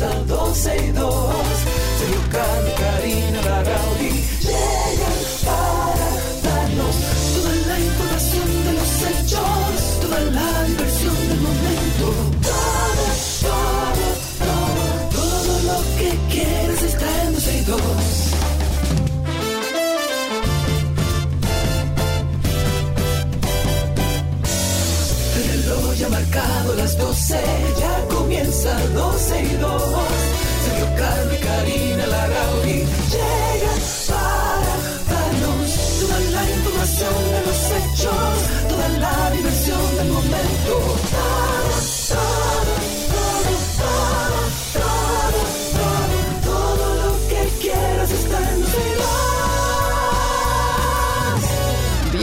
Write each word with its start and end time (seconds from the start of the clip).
comienza 0.00 0.39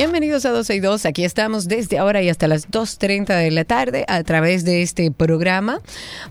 Bienvenidos 0.08 0.46
a 0.46 0.52
12 0.52 0.74
y 0.74 0.80
2. 0.80 1.06
Aquí 1.06 1.26
estamos 1.26 1.68
desde 1.68 1.98
ahora 1.98 2.22
y 2.22 2.30
hasta 2.30 2.48
las 2.48 2.70
2.30 2.70 3.26
de 3.44 3.52
la 3.52 3.66
tarde 3.66 4.06
a 4.08 4.24
través 4.24 4.64
de 4.64 4.82
este 4.82 5.12
programa 5.12 5.82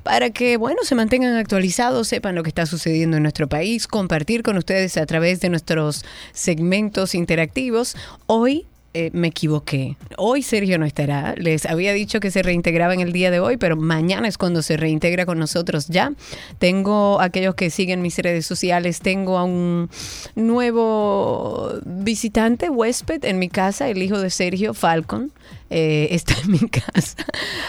para 0.03 0.31
que, 0.31 0.57
bueno, 0.57 0.79
se 0.83 0.95
mantengan 0.95 1.37
actualizados, 1.37 2.09
sepan 2.09 2.35
lo 2.35 2.43
que 2.43 2.49
está 2.49 2.65
sucediendo 2.65 3.19
en 3.19 3.23
nuestro 3.23 3.49
país, 3.49 3.87
compartir 3.87 4.43
con 4.43 4.57
ustedes 4.57 4.97
a 4.97 5.05
través 5.05 5.41
de 5.41 5.51
nuestros 5.51 6.07
segmentos 6.33 7.15
interactivos. 7.15 7.97
Hoy 8.25 8.65
eh, 8.99 9.11
me 9.13 9.29
equivoqué. 9.29 9.99
Hoy 10.17 10.41
Sergio 10.41 10.79
no 10.79 10.87
estará. 10.87 11.35
Les 11.37 11.67
había 11.67 11.93
dicho 11.93 12.19
que 12.19 12.31
se 12.31 12.43
reintegraba 12.43 12.95
en 12.95 13.01
el 13.01 13.13
día 13.13 13.31
de 13.31 13.41
hoy, 13.41 13.59
pero 13.59 13.77
mañana 13.77 14.27
es 14.27 14.39
cuando 14.39 14.63
se 14.63 14.79
reintegra 14.79 15.27
con 15.27 15.39
nosotros 15.39 15.89
ya. 15.89 16.15
Tengo 16.59 17.21
aquellos 17.21 17.55
que 17.55 17.69
siguen 17.69 18.01
mis 18.01 18.17
redes 18.17 18.47
sociales, 18.47 19.01
tengo 19.01 19.37
a 19.37 19.45
un 19.45 19.91
nuevo 20.35 21.75
visitante, 21.85 22.71
huésped 22.71 23.23
en 23.27 23.39
mi 23.39 23.51
casa, 23.51 23.87
el 23.91 24.03
hijo 24.03 24.19
de 24.19 24.31
Sergio, 24.31 24.73
Falcon. 24.73 25.31
Eh, 25.70 26.09
está 26.11 26.34
en 26.45 26.53
mi 26.53 26.59
casa. 26.59 27.17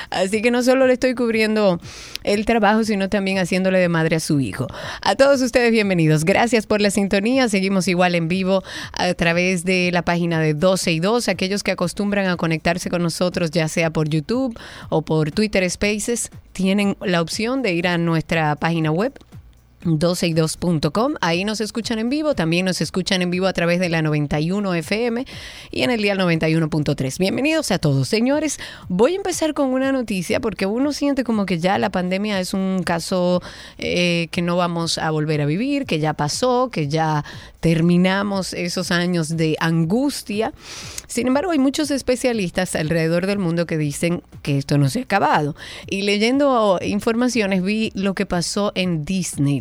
Así 0.09 0.41
que 0.41 0.51
no 0.51 0.63
solo 0.63 0.87
le 0.87 0.93
estoy 0.93 1.15
cubriendo 1.15 1.79
el 2.23 2.45
trabajo, 2.45 2.83
sino 2.83 3.09
también 3.09 3.37
haciéndole 3.39 3.79
de 3.79 3.89
madre 3.89 4.17
a 4.17 4.19
su 4.19 4.39
hijo. 4.39 4.67
A 5.01 5.15
todos 5.15 5.41
ustedes, 5.41 5.71
bienvenidos. 5.71 6.25
Gracias 6.25 6.65
por 6.65 6.81
la 6.81 6.91
sintonía. 6.91 7.49
Seguimos 7.49 7.87
igual 7.87 8.15
en 8.15 8.27
vivo 8.27 8.63
a 8.93 9.13
través 9.13 9.63
de 9.63 9.89
la 9.91 10.01
página 10.01 10.39
de 10.39 10.53
12 10.53 10.91
y 10.91 10.99
2. 10.99 11.27
Aquellos 11.29 11.63
que 11.63 11.71
acostumbran 11.71 12.27
a 12.27 12.37
conectarse 12.37 12.89
con 12.89 13.01
nosotros, 13.01 13.51
ya 13.51 13.67
sea 13.67 13.89
por 13.91 14.09
YouTube 14.09 14.57
o 14.89 15.01
por 15.01 15.31
Twitter 15.31 15.69
Spaces, 15.69 16.29
tienen 16.53 16.97
la 17.01 17.21
opción 17.21 17.61
de 17.61 17.73
ir 17.73 17.87
a 17.87 17.97
nuestra 17.97 18.55
página 18.55 18.91
web 18.91 19.13
12y2.com. 19.83 21.15
Ahí 21.21 21.45
nos 21.45 21.61
escuchan 21.61 21.99
en 21.99 22.09
vivo, 22.09 22.35
también 22.35 22.65
nos 22.65 22.81
escuchan 22.81 23.21
en 23.21 23.29
vivo 23.29 23.47
a 23.47 23.53
través 23.53 23.79
de 23.79 23.89
la 23.89 24.01
91 24.01 24.73
FM 24.73 25.25
y 25.71 25.83
en 25.83 25.91
el 25.91 26.01
día 26.01 26.15
91.3. 26.15 27.17
Bienvenidos 27.19 27.71
a 27.71 27.79
todos, 27.79 28.07
señores. 28.07 28.59
Voy 28.89 29.13
a 29.13 29.17
empezar 29.17 29.53
con 29.53 29.67
una 29.69 29.91
noticia 29.91 30.39
porque 30.39 30.65
uno 30.65 30.93
siente 30.93 31.23
como 31.23 31.45
que 31.45 31.59
ya 31.59 31.77
la 31.77 31.89
pandemia 31.89 32.39
es 32.39 32.53
un 32.53 32.81
caso 32.83 33.41
eh, 33.77 34.27
que 34.31 34.41
no 34.41 34.57
vamos 34.57 34.97
a 34.97 35.11
volver 35.11 35.41
a 35.41 35.45
vivir, 35.45 35.85
que 35.85 35.99
ya 35.99 36.13
pasó, 36.13 36.69
que 36.71 36.87
ya 36.87 37.23
terminamos 37.59 38.53
esos 38.53 38.91
años 38.91 39.35
de 39.35 39.57
angustia. 39.59 40.53
Sin 41.07 41.27
embargo, 41.27 41.51
hay 41.51 41.59
muchos 41.59 41.91
especialistas 41.91 42.75
alrededor 42.75 43.27
del 43.27 43.39
mundo 43.39 43.65
que 43.65 43.77
dicen 43.77 44.23
que 44.41 44.57
esto 44.57 44.77
no 44.77 44.89
se 44.89 44.99
ha 44.99 45.03
acabado. 45.03 45.55
Y 45.87 46.01
leyendo 46.01 46.79
informaciones 46.81 47.63
vi 47.63 47.91
lo 47.95 48.13
que 48.13 48.25
pasó 48.25 48.71
en 48.75 49.05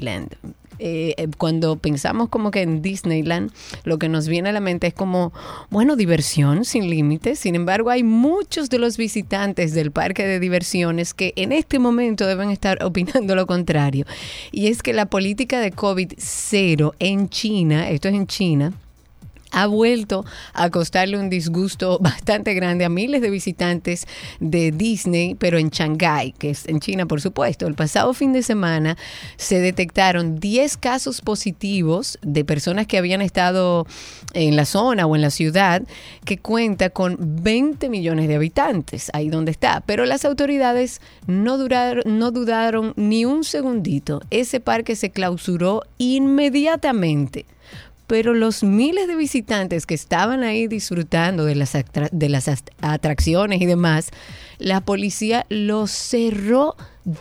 Disneyland. 0.07 0.37
Eh, 0.79 1.15
eh, 1.17 1.29
cuando 1.39 1.77
pensamos 1.77 2.29
como 2.29 2.51
que 2.51 2.61
en 2.61 2.83
Disneyland, 2.83 3.51
lo 3.85 3.99
que 3.99 4.11
nos 4.11 4.29
viene 4.29 4.51
a 4.51 4.53
la 4.53 4.61
mente 4.61 4.87
es 4.87 4.95
como, 4.95 5.33
bueno, 5.71 5.97
diversión 5.97 6.67
sin 6.67 6.91
límites. 6.91 7.39
Sin 7.39 7.55
embargo, 7.55 7.89
hay 7.89 8.03
muchos 8.03 8.69
de 8.69 8.79
los 8.79 8.99
visitantes 8.99 9.73
del 9.73 9.91
parque 9.91 10.27
de 10.27 10.39
diversiones 10.39 11.15
que 11.15 11.33
en 11.37 11.53
este 11.53 11.79
momento 11.79 12.27
deben 12.27 12.51
estar 12.51 12.79
opinando 12.85 13.35
lo 13.35 13.47
contrario. 13.47 14.05
Y 14.53 14.67
es 14.67 14.83
que 14.83 14.93
la 14.93 15.07
política 15.07 15.61
de 15.61 15.73
COVID-0 15.73 16.93
en 16.99 17.29
China, 17.31 17.89
esto 17.89 18.09
es 18.09 18.15
en 18.15 18.27
China, 18.27 18.73
ha 19.57 19.67
vuelto 19.67 20.25
a 20.53 20.69
costarle 20.69 21.19
un 21.19 21.31
disgusto 21.31 21.99
bastante 22.01 22.53
grande 22.53 22.85
a 22.85 22.91
miles 22.91 23.23
de 23.23 23.31
visitantes 23.31 24.07
de 24.39 24.71
Disney, 24.71 25.35
pero 25.35 25.59
en 25.59 25.71
Shanghái, 25.71 26.33
que 26.33 26.51
es 26.51 26.69
en 26.69 26.79
China, 26.79 27.07
por 27.07 27.23
supuesto. 27.23 27.67
El 27.67 27.75
pasado 27.75 28.13
fin 28.13 28.35
de 28.35 28.43
semana 28.43 28.99
se 29.39 29.59
detectaron 29.61 30.39
10 30.39 30.77
casos 30.77 31.23
positivos 31.23 32.19
de 32.21 32.45
personas 32.45 32.87
que 32.87 32.99
habían 32.99 33.23
estado 33.23 33.87
en 34.35 34.57
la 34.57 34.67
zona 34.67 35.07
o 35.07 35.17
en 35.17 35.23
la 35.23 35.31
ciudad, 35.31 35.83
que 36.27 36.37
cuenta 36.37 36.91
con 36.91 37.17
20 37.19 37.89
millones 37.89 38.29
de 38.29 38.35
habitantes, 38.35 39.11
ahí 39.15 39.31
donde 39.31 39.53
está. 39.53 39.83
Pero 39.87 40.05
las 40.05 40.27
autoridades 40.27 41.01
no, 41.27 41.57
duraron, 41.57 42.03
no 42.19 42.31
dudaron 42.31 42.93
ni 42.97 43.25
un 43.25 43.43
segundito. 43.43 44.21
Ese 44.29 44.61
parque 44.61 44.97
se 44.97 45.09
clausuró 45.11 45.81
inmediatamente 45.97 47.47
pero 48.07 48.35
los 48.35 48.63
miles 48.63 49.09
de 49.09 49.17
visitantes 49.17 49.87
que 49.87 49.95
estaban 49.95 50.43
ahí 50.43 50.69
disfrutando 50.69 51.45
de 51.45 51.55
las, 51.55 51.73
de 52.13 52.29
las 52.29 52.49
atracciones 52.81 53.61
y 53.61 53.67
demás, 53.67 54.11
la 54.59 54.81
policía 54.81 55.47
los 55.49 55.91
cerró 55.91 56.77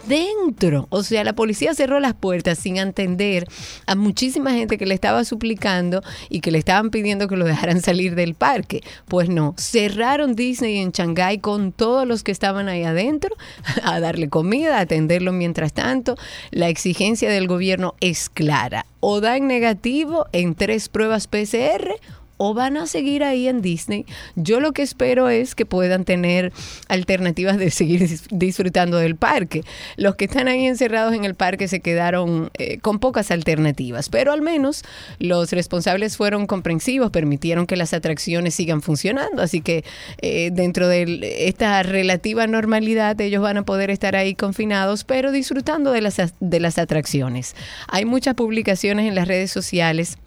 dentro. 0.07 0.88
O 0.90 1.03
sea, 1.03 1.23
la 1.23 1.34
policía 1.34 1.73
cerró 1.75 2.00
las 2.00 2.16
puertas 2.16 2.57
sin 2.57 2.79
atender 2.79 3.47
a 3.85 3.96
muchísima 3.96 4.51
gente 4.51 4.78
que 4.78 4.85
le 4.85 4.96
estaba 4.96 5.23
suplicando 5.23 6.01
y 6.29 6.41
que 6.41 6.51
le 6.51 6.57
estaban 6.57 6.90
pidiendo 6.90 7.28
que 7.28 7.38
lo 7.38 7.46
dejaran 7.46 7.81
salir 7.81 8.16
del 8.16 8.34
parque. 8.34 8.81
Pues 9.07 9.29
no, 9.29 9.53
cerraron 9.57 10.35
Disney 10.35 10.79
en 10.79 10.91
Shanghái 10.91 11.38
con 11.38 11.72
todos 11.72 12.07
los 12.07 12.23
que 12.23 12.31
estaban 12.31 12.68
ahí 12.68 12.84
adentro 12.84 13.35
a 13.84 14.00
darle 14.00 14.28
comida, 14.28 14.78
a 14.78 14.81
atenderlo 14.81 15.31
mientras 15.31 15.72
tanto. 15.72 16.17
La 16.52 16.67
exigencia 16.67 17.29
del 17.29 17.47
gobierno 17.47 17.94
es 18.02 18.29
clara. 18.29 18.85
O 19.00 19.22
dan 19.22 19.47
negativo 19.47 20.25
en 20.31 20.56
tres 20.56 20.90
pruebas 20.90 21.28
PCR 21.28 22.00
o 22.38 22.53
van 22.53 22.78
a 22.78 22.88
seguir 22.88 23.23
ahí 23.23 23.47
en 23.47 23.62
Disney. 23.62 24.06
Yo 24.35 24.59
lo 24.59 24.73
que 24.73 24.81
espero 24.81 25.29
es 25.29 25.56
que 25.56 25.66
puedan 25.66 26.06
tener 26.06 26.51
alternativas 26.88 27.57
de 27.57 27.72
seguir 27.72 28.01
dis- 28.01 28.28
disfrutando 28.29 28.97
del 28.97 29.16
parque. 29.16 29.63
Los 29.96 30.16
que 30.16 30.25
están 30.25 30.47
ahí 30.47 30.66
encerrados 30.66 31.13
en 31.13 31.25
el 31.25 31.35
parque 31.35 31.68
se 31.68 31.79
quedaron 31.79 32.50
eh, 32.57 32.79
con 32.79 33.00
pocas 33.00 33.31
alternativas, 33.31 34.09
pero 34.09 34.31
al 34.31 34.41
menos 34.41 34.84
los 35.19 35.51
responsables 35.51 36.18
fueron 36.18 36.47
comprensivos, 36.47 37.12
permitieron 37.12 37.68
que 37.68 37.75
las 37.75 37.94
atracciones 37.94 38.56
sigan 38.56 38.81
funcionando, 38.81 39.41
así 39.41 39.62
que 39.62 39.84
eh, 40.22 40.50
dentro 40.52 40.88
de 40.88 41.47
esta 41.47 41.81
relativa 41.84 42.47
normalidad 42.47 43.19
ellos 43.22 43.41
van 43.41 43.57
a 43.57 43.63
poder 43.63 43.90
estar 43.90 44.16
ahí 44.16 44.35
confinados, 44.35 45.03
pero 45.03 45.31
disfrutando 45.31 45.91
de 45.91 46.02
las, 46.02 46.17
de 46.40 46.59
las 46.59 46.78
atracciones. 46.78 47.56
Hay 47.88 48.06
muchas 48.06 48.35
publicaciones 48.35 49.07
en 49.07 49.16
las 49.16 49.28
redes 49.28 49.52
sociales 49.52 50.17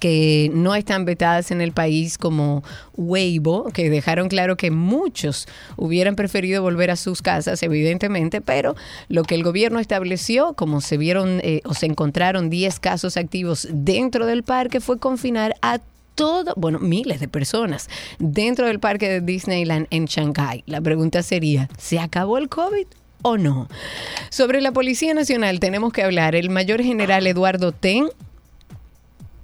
que 0.00 0.50
no 0.52 0.74
están 0.74 1.04
vetadas 1.04 1.50
en 1.50 1.60
el 1.60 1.72
país 1.72 2.18
como 2.18 2.62
Weibo, 2.96 3.70
que 3.72 3.90
dejaron 3.90 4.28
claro 4.28 4.56
que 4.56 4.70
muchos 4.70 5.46
hubieran 5.76 6.16
preferido 6.16 6.62
volver 6.62 6.90
a 6.90 6.96
sus 6.96 7.22
casas, 7.22 7.62
evidentemente, 7.62 8.40
pero 8.40 8.74
lo 9.08 9.22
que 9.22 9.34
el 9.34 9.42
gobierno 9.42 9.78
estableció, 9.78 10.54
como 10.54 10.80
se 10.80 10.96
vieron 10.96 11.40
eh, 11.42 11.60
o 11.64 11.74
se 11.74 11.86
encontraron 11.86 12.50
10 12.50 12.80
casos 12.80 13.16
activos 13.16 13.68
dentro 13.70 14.26
del 14.26 14.42
parque, 14.42 14.80
fue 14.80 14.98
confinar 14.98 15.54
a 15.62 15.80
todo, 16.14 16.54
bueno, 16.56 16.78
miles 16.80 17.20
de 17.20 17.28
personas 17.28 17.88
dentro 18.18 18.66
del 18.66 18.80
parque 18.80 19.08
de 19.08 19.20
Disneyland 19.20 19.86
en 19.90 20.06
Shanghai. 20.06 20.64
La 20.66 20.80
pregunta 20.80 21.22
sería, 21.22 21.68
¿se 21.78 22.00
acabó 22.00 22.38
el 22.38 22.48
COVID? 22.48 22.86
¿O 23.22 23.36
no? 23.38 23.68
Sobre 24.30 24.60
la 24.60 24.72
Policía 24.72 25.14
Nacional 25.14 25.60
tenemos 25.60 25.92
que 25.92 26.02
hablar. 26.02 26.34
El 26.34 26.50
mayor 26.50 26.82
general 26.82 27.26
Eduardo 27.26 27.72
Ten 27.72 28.08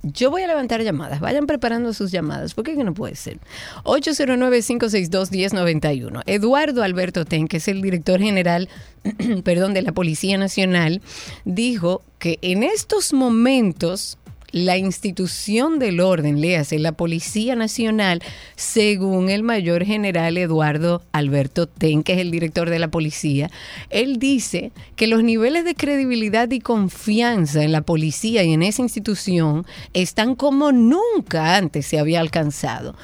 yo 0.03 0.31
voy 0.31 0.43
a 0.43 0.47
levantar 0.47 0.83
llamadas. 0.83 1.21
Vayan 1.21 1.47
preparando 1.47 1.93
sus 1.93 2.11
llamadas. 2.11 2.55
¿Por 2.55 2.65
qué 2.65 2.75
no 2.75 2.95
puede 2.95 3.15
ser? 3.15 3.39
809-562-1091. 3.85 6.23
Eduardo 6.27 6.83
Alberto 6.83 7.25
Ten, 7.25 7.47
que 7.49 7.59
es 7.59 7.69
el 7.69 7.83
director 7.83 8.21
general 8.21 8.69
perdón, 9.45 9.75
de 9.75 9.83
la 9.83 9.93
Policía 9.93 10.39
Nacional, 10.39 11.03
dijo 11.45 12.03
que 12.19 12.39
en 12.43 12.63
estos 12.63 13.13
momentos 13.13 14.19
la 14.53 14.77
institución 14.77 15.79
del 15.79 16.01
orden, 16.01 16.41
léase, 16.41 16.79
la 16.79 16.93
Policía 16.93 17.57
Nacional, 17.57 18.23
según 18.55 19.31
el 19.31 19.43
mayor 19.43 19.85
general 19.85 20.37
Eduardo 20.37 21.03
Alberto 21.13 21.67
Ten, 21.67 22.03
que 22.03 22.13
es 22.13 22.19
el 22.19 22.31
director 22.31 22.71
de 22.71 22.79
la 22.79 22.89
policía, 22.89 23.51
él 23.91 24.19
dice 24.19 24.71
que 24.95 25.07
los 25.07 25.25
niveles 25.25 25.65
de 25.65 25.75
credibilidad 25.75 26.51
y 26.51 26.61
confianza 26.61 27.63
en 27.63 27.73
la 27.73 27.81
policía 27.81 28.45
y 28.45 28.53
en 28.53 28.63
esa 28.63 28.83
institución 28.83 29.67
están 29.95 30.35
como 30.35 30.71
nunca 30.71 31.57
antes 31.57 31.87
se 31.87 31.99
había 31.99 32.21
alcanzado. 32.21 32.95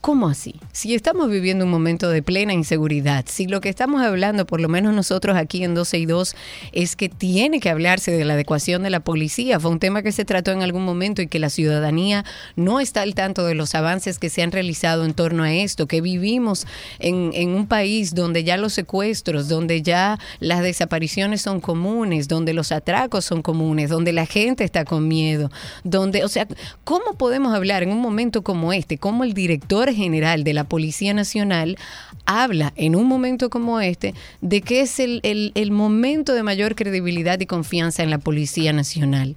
¿Cómo 0.00 0.29
así? 0.29 0.55
Si 0.73 0.94
estamos 0.94 1.29
viviendo 1.29 1.67
un 1.67 1.70
momento 1.70 2.08
de 2.08 2.23
plena 2.23 2.55
inseguridad, 2.55 3.26
si 3.29 3.47
lo 3.47 3.61
que 3.61 3.69
estamos 3.69 4.00
hablando, 4.00 4.47
por 4.47 4.58
lo 4.58 4.67
menos 4.70 4.94
nosotros 4.94 5.37
aquí 5.37 5.62
en 5.62 5.75
12 5.75 5.99
y 5.99 6.06
2, 6.06 6.37
es 6.73 6.97
que 6.97 7.11
tiene 7.11 7.61
que 7.61 7.69
hablarse 7.69 8.11
de 8.11 8.25
la 8.25 8.32
adecuación 8.32 8.82
de 8.82 8.88
la 8.88 9.00
policía, 9.00 9.61
fue 9.61 9.70
un 9.70 9.79
tema 9.79 10.02
que 10.02 10.12
se 10.12 10.25
trató 10.25 10.52
en 10.52 10.62
algún 10.62 10.87
momento 10.87 11.20
y 11.20 11.26
que 11.26 11.38
la 11.38 11.50
ciudadanía 11.50 12.25
no 12.56 12.81
está 12.81 13.02
al 13.02 13.14
tanto 13.14 13.44
de 13.44 13.55
los 13.55 13.75
avances 13.75 14.19
que 14.19 14.31
se 14.31 14.41
han 14.41 14.52
realizado 14.52 15.05
en 15.05 15.12
torno 15.12 15.43
a 15.43 15.52
esto, 15.52 15.87
que 15.87 16.00
vivimos 16.00 16.67
en, 16.99 17.50
un 17.50 17.67
país 17.67 18.14
donde 18.14 18.43
ya 18.43 18.56
los 18.56 18.73
secuestros, 18.73 19.49
donde 19.49 19.82
ya 19.82 20.19
las 20.38 20.62
desapariciones 20.62 21.43
son 21.43 21.61
comunes, 21.61 22.26
donde 22.26 22.55
los 22.55 22.73
atracos 22.73 23.26
son 23.26 23.43
comunes, 23.43 23.91
donde 23.91 24.14
la 24.14 24.25
gente 24.25 24.64
está 24.64 24.87
con 24.87 25.06
miedo, 25.08 25.50
donde, 25.85 26.25
o 26.25 26.29
sea, 26.29 26.49
¿cómo 26.85 27.19
podemos 27.19 27.55
hablar 27.55 27.82
en 27.82 27.91
un 27.91 28.00
momento 28.00 28.41
como 28.41 28.73
este, 28.73 28.97
como 28.97 29.25
el 29.25 29.35
director 29.35 29.89
general 29.92 30.44
de 30.44 30.54
la 30.54 30.64
Policía 30.64 31.14
Nacional 31.14 31.78
habla 32.26 32.72
en 32.76 32.96
un 32.96 33.06
momento 33.06 33.50
como 33.50 33.81
este 33.81 34.14
de 34.40 34.60
que 34.60 34.82
es 34.82 34.98
el, 35.00 35.20
el 35.22 35.70
momento 35.70 36.34
de 36.34 36.42
mayor 36.42 36.75
credibilidad 36.75 37.38
y 37.40 37.46
confianza 37.46 38.02
en 38.02 38.10
la 38.10 38.19
Policía 38.19 38.72
Nacional 38.72 39.37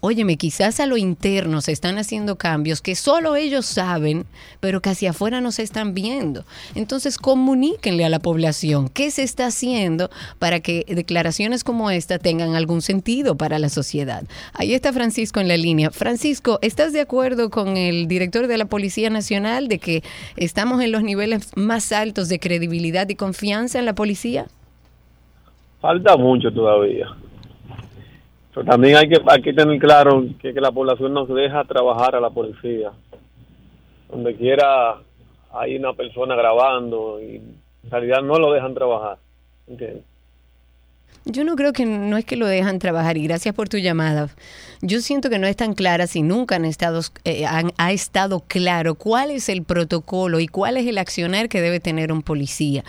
óyeme, 0.00 0.36
quizás 0.36 0.80
a 0.80 0.86
lo 0.86 0.96
interno 0.96 1.60
se 1.60 1.72
están 1.72 1.98
haciendo 1.98 2.36
cambios 2.36 2.80
que 2.80 2.94
solo 2.94 3.36
ellos 3.36 3.66
saben, 3.66 4.26
pero 4.60 4.80
que 4.80 4.90
hacia 4.90 5.10
afuera 5.10 5.40
no 5.40 5.52
se 5.52 5.62
están 5.62 5.94
viendo. 5.94 6.44
Entonces, 6.74 7.18
comuníquenle 7.18 8.04
a 8.04 8.08
la 8.08 8.18
población 8.18 8.88
qué 8.88 9.10
se 9.10 9.22
está 9.22 9.46
haciendo 9.46 10.10
para 10.38 10.60
que 10.60 10.84
declaraciones 10.88 11.64
como 11.64 11.90
esta 11.90 12.18
tengan 12.18 12.54
algún 12.54 12.82
sentido 12.82 13.36
para 13.36 13.58
la 13.58 13.68
sociedad. 13.68 14.24
Ahí 14.54 14.74
está 14.74 14.92
Francisco 14.92 15.40
en 15.40 15.48
la 15.48 15.56
línea. 15.56 15.90
Francisco, 15.90 16.58
¿estás 16.62 16.92
de 16.92 17.00
acuerdo 17.00 17.50
con 17.50 17.76
el 17.76 18.08
director 18.08 18.46
de 18.46 18.58
la 18.58 18.66
Policía 18.66 19.10
Nacional 19.10 19.68
de 19.68 19.78
que 19.78 20.02
estamos 20.36 20.82
en 20.82 20.92
los 20.92 21.02
niveles 21.02 21.50
más 21.56 21.92
altos 21.92 22.28
de 22.28 22.38
credibilidad 22.38 23.08
y 23.08 23.14
confianza 23.14 23.78
en 23.78 23.86
la 23.86 23.94
policía? 23.94 24.46
Falta 25.80 26.16
mucho 26.16 26.52
todavía 26.52 27.06
también 28.66 28.96
hay 28.96 29.08
que, 29.08 29.20
hay 29.26 29.42
que 29.42 29.52
tener 29.52 29.78
claro 29.78 30.24
que, 30.40 30.52
la 30.52 30.72
población 30.72 31.12
no 31.14 31.26
se 31.26 31.32
deja 31.34 31.64
trabajar 31.64 32.16
a 32.16 32.20
la 32.20 32.30
policía. 32.30 32.92
Donde 34.10 34.34
quiera 34.36 34.96
hay 35.52 35.76
una 35.76 35.92
persona 35.92 36.34
grabando 36.34 37.20
y 37.20 37.36
en 37.36 37.90
realidad 37.90 38.22
no 38.22 38.38
lo 38.38 38.52
dejan 38.52 38.74
trabajar. 38.74 39.18
Yo 41.24 41.44
no 41.44 41.56
creo 41.56 41.72
que 41.72 41.84
no 41.84 42.16
es 42.16 42.24
que 42.24 42.36
lo 42.36 42.46
dejan 42.46 42.78
trabajar 42.78 43.16
y 43.18 43.24
gracias 43.24 43.54
por 43.54 43.68
tu 43.68 43.76
llamada. 43.76 44.30
Yo 44.80 45.00
siento 45.00 45.28
que 45.28 45.38
no 45.38 45.46
es 45.46 45.56
tan 45.56 45.74
clara 45.74 46.06
si 46.06 46.22
nunca 46.22 46.56
han 46.56 46.64
estado, 46.64 47.02
eh, 47.24 47.44
ha 47.46 47.92
estado 47.92 48.40
claro 48.40 48.94
cuál 48.94 49.30
es 49.30 49.48
el 49.48 49.62
protocolo 49.62 50.40
y 50.40 50.46
cuál 50.46 50.76
es 50.76 50.86
el 50.86 50.98
accionar 50.98 51.48
que 51.48 51.60
debe 51.60 51.80
tener 51.80 52.12
un 52.12 52.22
policía. 52.22 52.84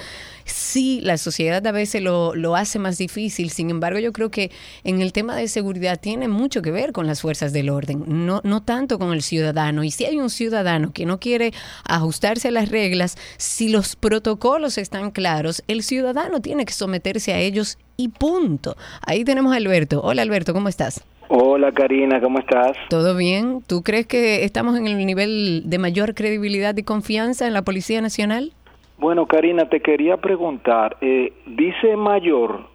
Sí, 0.45 0.99
la 1.03 1.17
sociedad 1.17 1.65
a 1.67 1.71
veces 1.71 2.01
lo, 2.01 2.33
lo 2.33 2.55
hace 2.55 2.79
más 2.79 2.97
difícil, 2.97 3.51
sin 3.51 3.69
embargo 3.69 3.99
yo 3.99 4.11
creo 4.11 4.31
que 4.31 4.51
en 4.83 4.99
el 5.01 5.13
tema 5.13 5.35
de 5.35 5.47
seguridad 5.47 5.99
tiene 5.99 6.27
mucho 6.27 6.61
que 6.61 6.71
ver 6.71 6.91
con 6.91 7.05
las 7.05 7.21
fuerzas 7.21 7.53
del 7.53 7.69
orden, 7.69 8.03
no, 8.07 8.41
no 8.43 8.63
tanto 8.63 8.97
con 8.97 9.13
el 9.13 9.21
ciudadano. 9.21 9.83
Y 9.83 9.91
si 9.91 10.05
hay 10.05 10.17
un 10.17 10.29
ciudadano 10.29 10.91
que 10.91 11.05
no 11.05 11.19
quiere 11.19 11.53
ajustarse 11.83 12.47
a 12.47 12.51
las 12.51 12.69
reglas, 12.69 13.15
si 13.37 13.69
los 13.69 13.95
protocolos 13.95 14.77
están 14.77 15.11
claros, 15.11 15.63
el 15.67 15.83
ciudadano 15.83 16.41
tiene 16.41 16.65
que 16.65 16.73
someterse 16.73 17.33
a 17.33 17.39
ellos 17.39 17.77
y 17.99 18.07
punto. 18.07 18.75
Ahí 19.05 19.25
tenemos 19.25 19.53
a 19.53 19.57
Alberto. 19.57 19.99
Hola 20.01 20.21
Alberto, 20.21 20.53
¿cómo 20.53 20.69
estás? 20.69 21.03
Hola 21.27 21.73
Karina, 21.73 22.21
¿cómo 22.21 22.39
estás? 22.39 22.77
¿Todo 22.89 23.15
bien? 23.17 23.61
¿Tú 23.67 23.83
crees 23.83 24.07
que 24.07 24.45
estamos 24.45 24.77
en 24.77 24.87
el 24.87 25.05
nivel 25.05 25.63
de 25.65 25.77
mayor 25.79 26.15
credibilidad 26.15 26.75
y 26.77 26.83
confianza 26.83 27.45
en 27.45 27.53
la 27.53 27.61
Policía 27.61 28.01
Nacional? 28.01 28.53
Bueno, 28.97 29.25
Karina, 29.25 29.67
te 29.67 29.81
quería 29.81 30.15
preguntar, 30.15 30.95
eh, 31.01 31.33
dice 31.45 31.97
mayor, 31.97 32.69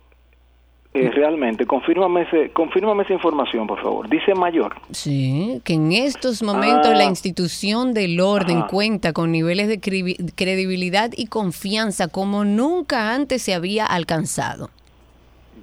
eh, 0.92 1.10
realmente, 1.10 1.64
confírmame, 1.64 2.22
ese, 2.22 2.50
confírmame 2.50 3.02
esa 3.04 3.14
información, 3.14 3.66
por 3.66 3.82
favor. 3.82 4.08
Dice 4.10 4.34
mayor. 4.34 4.76
Sí, 4.90 5.62
que 5.64 5.74
en 5.74 5.92
estos 5.92 6.42
momentos 6.42 6.92
la 6.92 7.04
ah. 7.04 7.08
institución 7.08 7.94
del 7.94 8.20
orden 8.20 8.62
cuenta 8.70 9.14
con 9.14 9.32
niveles 9.32 9.68
de 9.68 9.80
credibilidad 9.80 11.10
y 11.16 11.26
confianza 11.28 12.08
como 12.08 12.44
nunca 12.44 13.14
antes 13.14 13.42
se 13.42 13.54
había 13.54 13.86
alcanzado. 13.86 14.68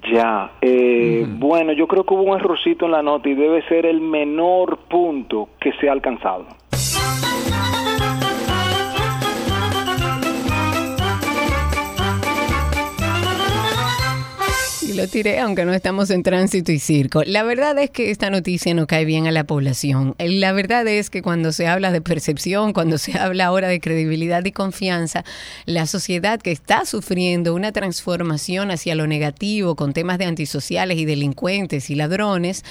Ya, 0.09 0.51
eh, 0.61 1.25
bueno, 1.27 1.73
yo 1.73 1.87
creo 1.87 2.03
que 2.03 2.13
hubo 2.13 2.23
un 2.23 2.39
errorcito 2.39 2.85
en 2.85 2.91
la 2.91 3.03
nota 3.03 3.29
y 3.29 3.35
debe 3.35 3.61
ser 3.67 3.85
el 3.85 4.01
menor 4.01 4.77
punto 4.89 5.49
que 5.59 5.71
se 5.73 5.89
ha 5.89 5.91
alcanzado. 5.91 6.45
Lo 14.95 15.07
tiré, 15.07 15.39
aunque 15.39 15.65
no 15.65 15.73
estamos 15.73 16.09
en 16.09 16.23
tránsito 16.23 16.71
y 16.71 16.79
circo. 16.79 17.23
La 17.25 17.43
verdad 17.43 17.77
es 17.79 17.89
que 17.89 18.11
esta 18.11 18.29
noticia 18.29 18.73
no 18.73 18.87
cae 18.87 19.05
bien 19.05 19.27
a 19.27 19.31
la 19.31 19.43
población. 19.43 20.15
La 20.19 20.51
verdad 20.51 20.87
es 20.87 21.09
que 21.09 21.21
cuando 21.21 21.51
se 21.51 21.67
habla 21.67 21.91
de 21.91 22.01
percepción, 22.01 22.73
cuando 22.73 22.97
se 22.97 23.17
habla 23.17 23.45
ahora 23.45 23.67
de 23.67 23.79
credibilidad 23.79 24.43
y 24.45 24.51
confianza, 24.51 25.23
la 25.65 25.85
sociedad 25.87 26.41
que 26.41 26.51
está 26.51 26.85
sufriendo 26.85 27.53
una 27.53 27.71
transformación 27.71 28.71
hacia 28.71 28.95
lo 28.95 29.07
negativo 29.07 29.75
con 29.75 29.93
temas 29.93 30.17
de 30.17 30.25
antisociales 30.25 30.97
y 30.97 31.05
delincuentes 31.05 31.89
y 31.89 31.95
ladrones, 31.95 32.63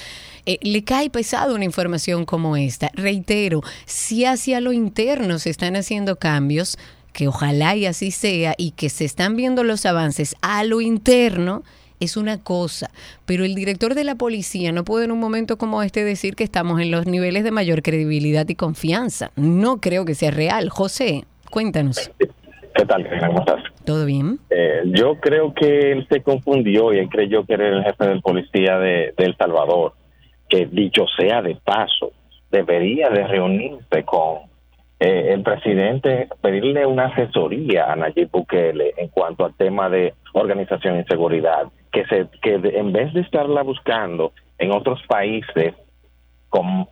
eh, 0.46 0.58
le 0.62 0.84
cae 0.84 1.10
pesado 1.10 1.54
una 1.54 1.64
información 1.64 2.24
como 2.24 2.56
esta. 2.56 2.90
Reitero, 2.94 3.62
si 3.86 4.24
hacia 4.24 4.60
lo 4.60 4.72
interno 4.72 5.38
se 5.38 5.50
están 5.50 5.76
haciendo 5.76 6.16
cambios, 6.16 6.78
que 7.12 7.28
ojalá 7.28 7.76
y 7.76 7.86
así 7.86 8.10
sea, 8.10 8.54
y 8.56 8.72
que 8.72 8.88
se 8.88 9.04
están 9.04 9.36
viendo 9.36 9.64
los 9.64 9.86
avances 9.86 10.36
a 10.42 10.64
lo 10.64 10.80
interno, 10.80 11.62
es 12.00 12.16
una 12.16 12.42
cosa, 12.42 12.90
pero 13.26 13.44
el 13.44 13.54
director 13.54 13.94
de 13.94 14.04
la 14.04 14.14
policía 14.14 14.72
no 14.72 14.84
puede 14.84 15.04
en 15.04 15.12
un 15.12 15.20
momento 15.20 15.58
como 15.58 15.82
este 15.82 16.02
decir 16.02 16.34
que 16.34 16.44
estamos 16.44 16.80
en 16.80 16.90
los 16.90 17.06
niveles 17.06 17.44
de 17.44 17.50
mayor 17.50 17.82
credibilidad 17.82 18.48
y 18.48 18.54
confianza. 18.54 19.30
No 19.36 19.76
creo 19.76 20.04
que 20.04 20.14
sea 20.14 20.30
real. 20.30 20.70
José, 20.70 21.24
cuéntanos. 21.50 22.10
¿Qué 22.74 22.86
tal, 22.86 23.06
¿Cómo 23.20 23.40
estás? 23.40 23.62
¿Todo 23.84 24.06
bien? 24.06 24.38
Eh, 24.48 24.82
yo 24.86 25.16
creo 25.16 25.52
que 25.52 25.92
él 25.92 26.06
se 26.08 26.22
confundió 26.22 26.92
y 26.92 26.98
él 26.98 27.08
creyó 27.08 27.44
que 27.44 27.54
era 27.54 27.68
el 27.68 27.84
jefe 27.84 28.06
de 28.06 28.20
policía 28.20 28.78
de, 28.78 29.12
El 29.16 29.36
Salvador, 29.36 29.92
que 30.48 30.66
dicho 30.66 31.04
sea 31.18 31.42
de 31.42 31.56
paso, 31.56 32.12
debería 32.50 33.10
de 33.10 33.26
reunirse 33.26 34.04
con 34.04 34.50
eh, 35.00 35.32
el 35.32 35.42
presidente 35.42 36.28
pedirle 36.40 36.86
una 36.86 37.06
asesoría 37.06 37.92
a 37.92 37.96
Nayib 37.96 38.30
Bukele 38.30 38.94
en 38.96 39.08
cuanto 39.08 39.44
al 39.44 39.54
tema 39.54 39.88
de 39.88 40.14
organización 40.32 41.00
y 41.00 41.04
seguridad, 41.04 41.66
que 41.92 42.04
se 42.06 42.28
que 42.42 42.54
en 42.54 42.92
vez 42.92 43.12
de 43.12 43.20
estarla 43.20 43.62
buscando 43.62 44.32
en 44.58 44.72
otros 44.72 45.02
países 45.06 45.74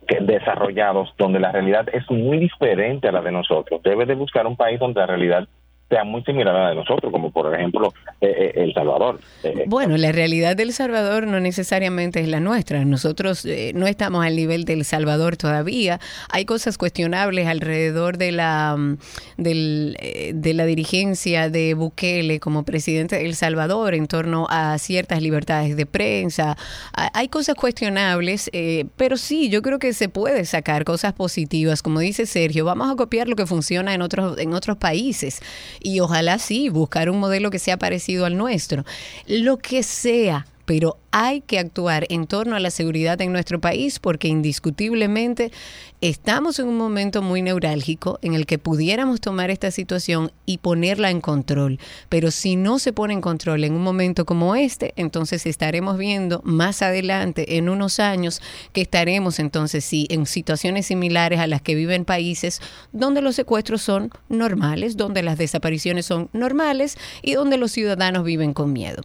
que 0.07 0.19
desarrollados 0.21 1.13
donde 1.17 1.39
la 1.39 1.51
realidad 1.51 1.87
es 1.91 2.09
muy 2.09 2.37
diferente 2.37 3.07
a 3.07 3.11
la 3.11 3.21
de 3.21 3.31
nosotros. 3.31 3.81
Debe 3.83 4.05
de 4.05 4.15
buscar 4.15 4.47
un 4.47 4.55
país 4.55 4.79
donde 4.79 5.01
la 5.01 5.07
realidad 5.07 5.47
sea 5.89 6.03
muy 6.03 6.23
similar 6.23 6.55
a 6.55 6.63
la 6.63 6.69
de 6.69 6.75
nosotros, 6.75 7.11
como 7.11 7.31
por 7.31 7.53
ejemplo 7.53 7.93
eh, 8.21 8.27
eh, 8.27 8.51
El 8.55 8.73
Salvador. 8.73 9.19
Eh, 9.43 9.65
bueno, 9.67 9.97
la 9.97 10.11
realidad 10.11 10.55
del 10.55 10.71
Salvador 10.71 11.25
no 11.25 11.39
necesariamente 11.39 12.19
es 12.19 12.27
la 12.27 12.39
nuestra. 12.39 12.85
Nosotros 12.85 13.45
no 13.73 13.87
estamos 13.87 14.25
al 14.25 14.35
nivel 14.35 14.65
del 14.65 14.85
Salvador 14.85 15.35
todavía. 15.35 15.99
Hay 16.29 16.45
cosas 16.45 16.77
cuestionables 16.77 17.47
alrededor 17.47 18.17
de 18.17 18.31
la, 18.31 18.75
mm, 18.77 18.97
del, 19.37 19.97
de 20.33 20.53
la 20.53 20.65
dirigencia 20.65 21.49
de 21.49 21.73
Bukele 21.73 22.39
como 22.39 22.63
presidente 22.63 23.15
de 23.17 23.25
El 23.25 23.35
Salvador 23.35 23.95
en 23.95 24.07
torno 24.07 24.45
a 24.49 24.77
ciertas 24.77 25.21
libertades 25.21 25.75
de 25.75 25.87
prensa. 25.87 26.55
Hay 26.93 27.29
cosas 27.29 27.55
cuestionables, 27.55 28.51
pero 28.95 29.17
sí, 29.17 29.49
yo 29.49 29.61
creo 29.63 29.79
que 29.79 29.93
se 29.93 30.07
puede 30.07 30.45
sacar 30.45 30.85
cosas 30.85 31.13
positivas. 31.13 31.81
Como 31.81 31.99
dice 31.99 32.27
Sergio, 32.27 32.63
vamos 32.63 32.91
a 32.91 32.95
copiar 32.95 33.27
lo 33.27 33.35
que 33.35 33.47
funciona 33.47 33.93
en 33.93 34.01
otros, 34.03 34.37
en 34.37 34.53
otros 34.53 34.77
países 34.77 35.41
y 35.81 35.99
ojalá 35.99 36.39
sí, 36.39 36.69
buscar 36.69 37.09
un 37.09 37.19
modelo 37.19 37.51
que 37.51 37.59
sea 37.59 37.77
parecido 37.77 38.25
al 38.25 38.37
nuestro. 38.37 38.85
Lo 39.27 39.57
que 39.57 39.83
sea, 39.83 40.45
pero 40.69 40.97
hay 41.11 41.41
que 41.41 41.57
actuar 41.57 42.05
en 42.09 42.27
torno 42.27 42.55
a 42.55 42.59
la 42.59 42.69
seguridad 42.69 43.19
en 43.21 43.31
nuestro 43.31 43.59
país 43.59 43.97
porque 43.97 44.27
indiscutiblemente 44.27 45.51
estamos 45.99 46.59
en 46.59 46.67
un 46.67 46.77
momento 46.77 47.23
muy 47.23 47.41
neurálgico 47.41 48.19
en 48.21 48.35
el 48.35 48.45
que 48.45 48.59
pudiéramos 48.59 49.19
tomar 49.19 49.49
esta 49.49 49.71
situación 49.71 50.31
y 50.45 50.59
ponerla 50.59 51.09
en 51.09 51.21
control. 51.21 51.79
Pero 52.09 52.29
si 52.29 52.55
no 52.55 52.77
se 52.77 52.93
pone 52.93 53.15
en 53.15 53.21
control 53.21 53.63
en 53.63 53.73
un 53.73 53.81
momento 53.81 54.25
como 54.25 54.55
este, 54.55 54.93
entonces 54.95 55.47
estaremos 55.47 55.97
viendo 55.97 56.41
más 56.43 56.83
adelante, 56.83 57.57
en 57.57 57.67
unos 57.69 57.99
años, 57.99 58.39
que 58.71 58.81
estaremos 58.81 59.39
entonces 59.39 59.83
sí 59.83 60.05
en 60.11 60.27
situaciones 60.27 60.85
similares 60.85 61.39
a 61.39 61.47
las 61.47 61.63
que 61.63 61.73
viven 61.73 62.05
países 62.05 62.61
donde 62.91 63.23
los 63.23 63.35
secuestros 63.35 63.81
son 63.81 64.11
normales, 64.29 64.95
donde 64.95 65.23
las 65.23 65.39
desapariciones 65.39 66.05
son 66.05 66.29
normales 66.31 66.95
y 67.23 67.33
donde 67.33 67.57
los 67.57 67.71
ciudadanos 67.71 68.23
viven 68.23 68.53
con 68.53 68.71
miedo. 68.71 69.01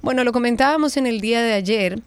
Bueno, 0.00 0.22
lo 0.22 0.32
comentábamos 0.32 0.91
en 0.96 1.06
el 1.06 1.20
día 1.20 1.42
de 1.42 1.52
ayer 1.52 2.00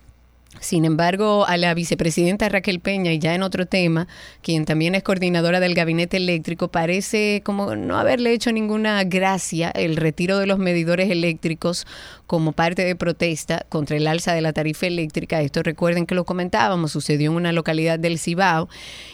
sin 0.60 0.86
embargo, 0.86 1.46
a 1.46 1.58
la 1.58 1.74
vicepresidenta 1.74 2.50
Raquel 2.50 2.80
Peña, 2.80 3.12
y 3.12 3.20
ya 3.20 3.36
en 3.36 3.44
otro 3.44 3.66
tema, 3.66 4.08
quien 4.42 4.66
también 4.66 4.96
es 4.96 5.04
coordinadora 5.04 5.60
del 5.60 5.76
gabinete 5.76 6.18
eléctrico, 6.18 6.70
parece 6.70 7.42
como 7.44 7.76
no 7.76 7.98
haberle 7.98 8.32
hecho 8.32 8.52
ninguna 8.52 9.04
gracia 9.04 9.70
el 9.72 9.96
retiro 9.96 10.40
de 10.40 10.48
los 10.48 10.58
medidores 10.58 11.12
eléctricos 11.12 11.86
como 12.26 12.54
parte 12.54 12.84
de 12.84 12.96
protesta 12.96 13.66
contra 13.70 13.98
el 13.98 14.08
alza 14.08 14.34
de 14.34 14.42
la 14.42 14.54
tarifa 14.54 14.88
eléctrica. 14.88 15.42
Esto 15.42 15.62
recuerden 15.62 16.06
que 16.06 16.16
lo 16.16 16.26
comentábamos, 16.26 16.92
sucedió 16.92 17.32
en 17.32 17.38
una 17.38 17.52
localidad 17.52 18.00
del 18.00 18.18
Cibao, 18.18 18.70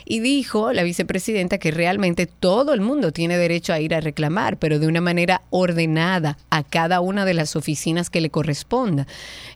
y 0.06 0.20
dijo 0.20 0.72
la 0.74 0.84
vicepresidenta 0.84 1.58
que 1.58 1.72
realmente 1.72 2.28
todo 2.28 2.74
el 2.74 2.82
mundo 2.82 3.12
tiene 3.12 3.38
derecho 3.38 3.74
a 3.74 3.80
ir 3.80 3.94
a 3.96 4.00
reclamar, 4.00 4.58
pero 4.58 4.80
de 4.80 4.88
una 4.88 5.02
manera 5.02 5.42
ordenada 5.50 6.38
a 6.50 6.64
cada 6.64 7.02
una 7.02 7.26
de 7.26 7.34
las 7.34 7.56
oficinas 7.56 8.10
que 8.10 8.22
le 8.22 8.30
corresponda. 8.30 9.08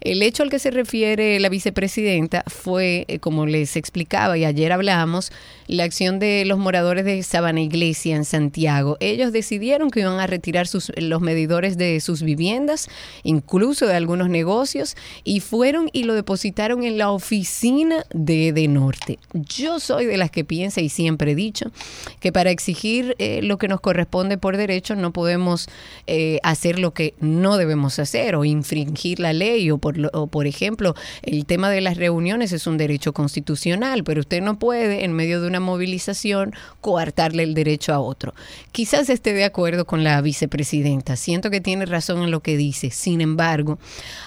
El 0.02 0.22
hecho 0.24 0.44
al 0.44 0.50
que 0.50 0.60
se 0.60 0.72
refiere 0.72 1.40
la 1.40 1.50
vicepresidenta 1.50 1.75
presidenta 1.76 2.44
fue, 2.48 3.06
eh, 3.08 3.20
como 3.20 3.46
les 3.46 3.76
explicaba 3.76 4.36
y 4.36 4.46
ayer 4.46 4.72
hablamos, 4.72 5.32
la 5.68 5.84
acción 5.84 6.18
de 6.18 6.44
los 6.46 6.58
moradores 6.58 7.06
de 7.06 7.22
Sabana 7.22 7.62
Iglesia 7.62 8.16
en 8.16 8.26
Santiago. 8.26 8.98
Ellos 9.00 9.32
decidieron 9.32 9.92
que 9.92 10.00
iban 10.00 10.20
a 10.20 10.26
retirar 10.26 10.68
sus, 10.68 10.92
los 10.98 11.22
medidores 11.22 11.78
de 11.78 12.00
sus 12.00 12.24
viviendas, 12.24 12.88
incluso 13.24 13.86
de 13.86 13.96
algunos 13.96 14.30
negocios, 14.30 14.96
y 15.24 15.42
fueron 15.42 15.90
y 15.94 16.04
lo 16.04 16.16
depositaron 16.16 16.84
en 16.84 16.98
la 16.98 17.12
oficina 17.12 18.06
de 18.14 18.54
De 18.54 18.68
Norte. 18.68 19.20
Yo 19.34 19.80
soy 19.80 20.06
de 20.06 20.18
las 20.18 20.32
que 20.32 20.44
piensa 20.44 20.82
y 20.82 20.90
siempre 20.90 21.34
he 21.34 21.36
dicho 21.36 21.72
que 22.20 22.32
para 22.32 22.50
exigir 22.50 23.16
eh, 23.20 23.42
lo 23.44 23.58
que 23.58 23.68
nos 23.68 23.82
corresponde 23.82 24.38
por 24.38 24.58
derecho 24.58 24.96
no 24.96 25.12
podemos 25.12 25.68
eh, 26.08 26.40
hacer 26.44 26.80
lo 26.80 26.94
que 26.94 27.14
no 27.20 27.58
debemos 27.58 28.00
hacer 28.00 28.36
o 28.36 28.46
infringir 28.46 29.20
la 29.20 29.34
ley 29.34 29.70
o 29.72 29.78
por, 29.78 29.96
o 30.14 30.28
por 30.28 30.48
ejemplo 30.48 30.96
el 31.22 31.46
tema 31.46 31.65
de 31.70 31.82
las 31.82 31.98
reuniones 31.98 32.52
es 32.52 32.68
un 32.68 32.78
derecho 32.78 33.14
constitucional, 33.14 34.04
pero 34.04 34.22
usted 34.22 34.42
no 34.42 34.60
puede, 34.60 35.04
en 35.04 35.14
medio 35.14 35.42
de 35.42 35.48
una 35.48 35.60
movilización, 35.60 36.54
coartarle 36.82 37.44
el 37.44 37.54
derecho 37.54 37.94
a 37.94 38.00
otro. 38.00 38.34
Quizás 38.72 39.10
esté 39.10 39.34
de 39.34 39.44
acuerdo 39.44 39.86
con 39.86 40.04
la 40.04 40.22
vicepresidenta. 40.22 41.16
Siento 41.16 41.50
que 41.50 41.62
tiene 41.62 41.86
razón 41.86 42.24
en 42.24 42.32
lo 42.32 42.42
que 42.42 42.58
dice. 42.58 42.92
Sin 42.92 43.22
embargo, 43.22 43.80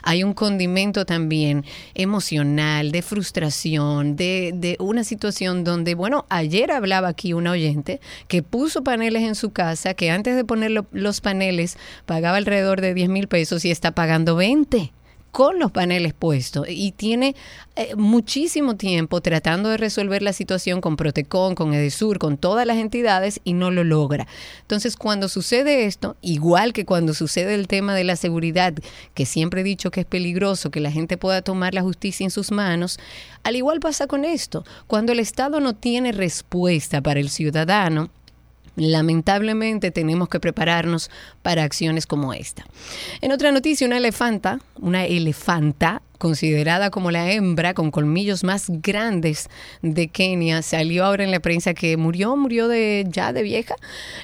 hay 0.02 0.24
un 0.24 0.34
condimento 0.34 1.04
también 1.04 1.64
emocional, 1.94 2.92
de 2.92 3.02
frustración, 3.02 4.16
de, 4.16 4.52
de 4.54 4.76
una 4.80 5.04
situación 5.04 5.64
donde, 5.64 5.94
bueno, 5.94 6.26
ayer 6.28 6.70
hablaba 6.70 7.08
aquí 7.08 7.32
una 7.32 7.52
oyente 7.52 8.00
que 8.28 8.42
puso 8.42 8.82
paneles 8.82 9.22
en 9.22 9.34
su 9.34 9.50
casa, 9.50 9.94
que 9.94 10.10
antes 10.10 10.36
de 10.36 10.44
poner 10.44 10.72
los 10.92 11.20
paneles 11.20 11.76
pagaba 12.06 12.36
alrededor 12.36 12.80
de 12.80 12.94
10 12.94 13.08
mil 13.08 13.28
pesos 13.28 13.64
y 13.64 13.70
está 13.70 13.92
pagando 13.92 14.36
20 14.36 14.92
con 15.30 15.58
los 15.58 15.70
paneles 15.70 16.14
puestos 16.14 16.66
y 16.68 16.92
tiene 16.92 17.34
eh, 17.76 17.94
muchísimo 17.96 18.76
tiempo 18.76 19.20
tratando 19.20 19.68
de 19.68 19.76
resolver 19.76 20.22
la 20.22 20.32
situación 20.32 20.80
con 20.80 20.96
Protecon, 20.96 21.54
con 21.54 21.74
Edesur, 21.74 22.18
con 22.18 22.36
todas 22.36 22.66
las 22.66 22.78
entidades 22.78 23.40
y 23.44 23.52
no 23.52 23.70
lo 23.70 23.84
logra. 23.84 24.26
Entonces, 24.62 24.96
cuando 24.96 25.28
sucede 25.28 25.86
esto, 25.86 26.16
igual 26.20 26.72
que 26.72 26.84
cuando 26.84 27.14
sucede 27.14 27.54
el 27.54 27.68
tema 27.68 27.94
de 27.94 28.04
la 28.04 28.16
seguridad, 28.16 28.74
que 29.14 29.26
siempre 29.26 29.60
he 29.60 29.64
dicho 29.64 29.90
que 29.90 30.00
es 30.00 30.06
peligroso 30.06 30.70
que 30.70 30.80
la 30.80 30.90
gente 30.90 31.16
pueda 31.16 31.42
tomar 31.42 31.74
la 31.74 31.82
justicia 31.82 32.24
en 32.24 32.30
sus 32.30 32.50
manos, 32.50 32.98
al 33.44 33.56
igual 33.56 33.80
pasa 33.80 34.06
con 34.06 34.24
esto. 34.24 34.64
Cuando 34.86 35.12
el 35.12 35.20
Estado 35.20 35.60
no 35.60 35.74
tiene 35.74 36.12
respuesta 36.12 37.00
para 37.00 37.20
el 37.20 37.30
ciudadano, 37.30 38.10
Lamentablemente 38.78 39.90
tenemos 39.90 40.28
que 40.28 40.40
prepararnos 40.40 41.10
para 41.42 41.64
acciones 41.64 42.06
como 42.06 42.32
esta. 42.32 42.64
En 43.20 43.32
otra 43.32 43.52
noticia, 43.52 43.86
una 43.86 43.98
elefanta, 43.98 44.60
una 44.80 45.04
elefanta 45.04 46.02
considerada 46.18 46.90
como 46.90 47.10
la 47.10 47.32
hembra 47.32 47.74
con 47.74 47.90
colmillos 47.90 48.44
más 48.44 48.66
grandes 48.68 49.48
de 49.82 50.08
Kenia, 50.08 50.62
salió 50.62 51.04
ahora 51.04 51.24
en 51.24 51.30
la 51.30 51.40
prensa 51.40 51.74
que 51.74 51.96
murió, 51.96 52.36
murió 52.36 52.68
de 52.68 53.06
ya 53.08 53.32
de 53.32 53.42
vieja. 53.42 53.76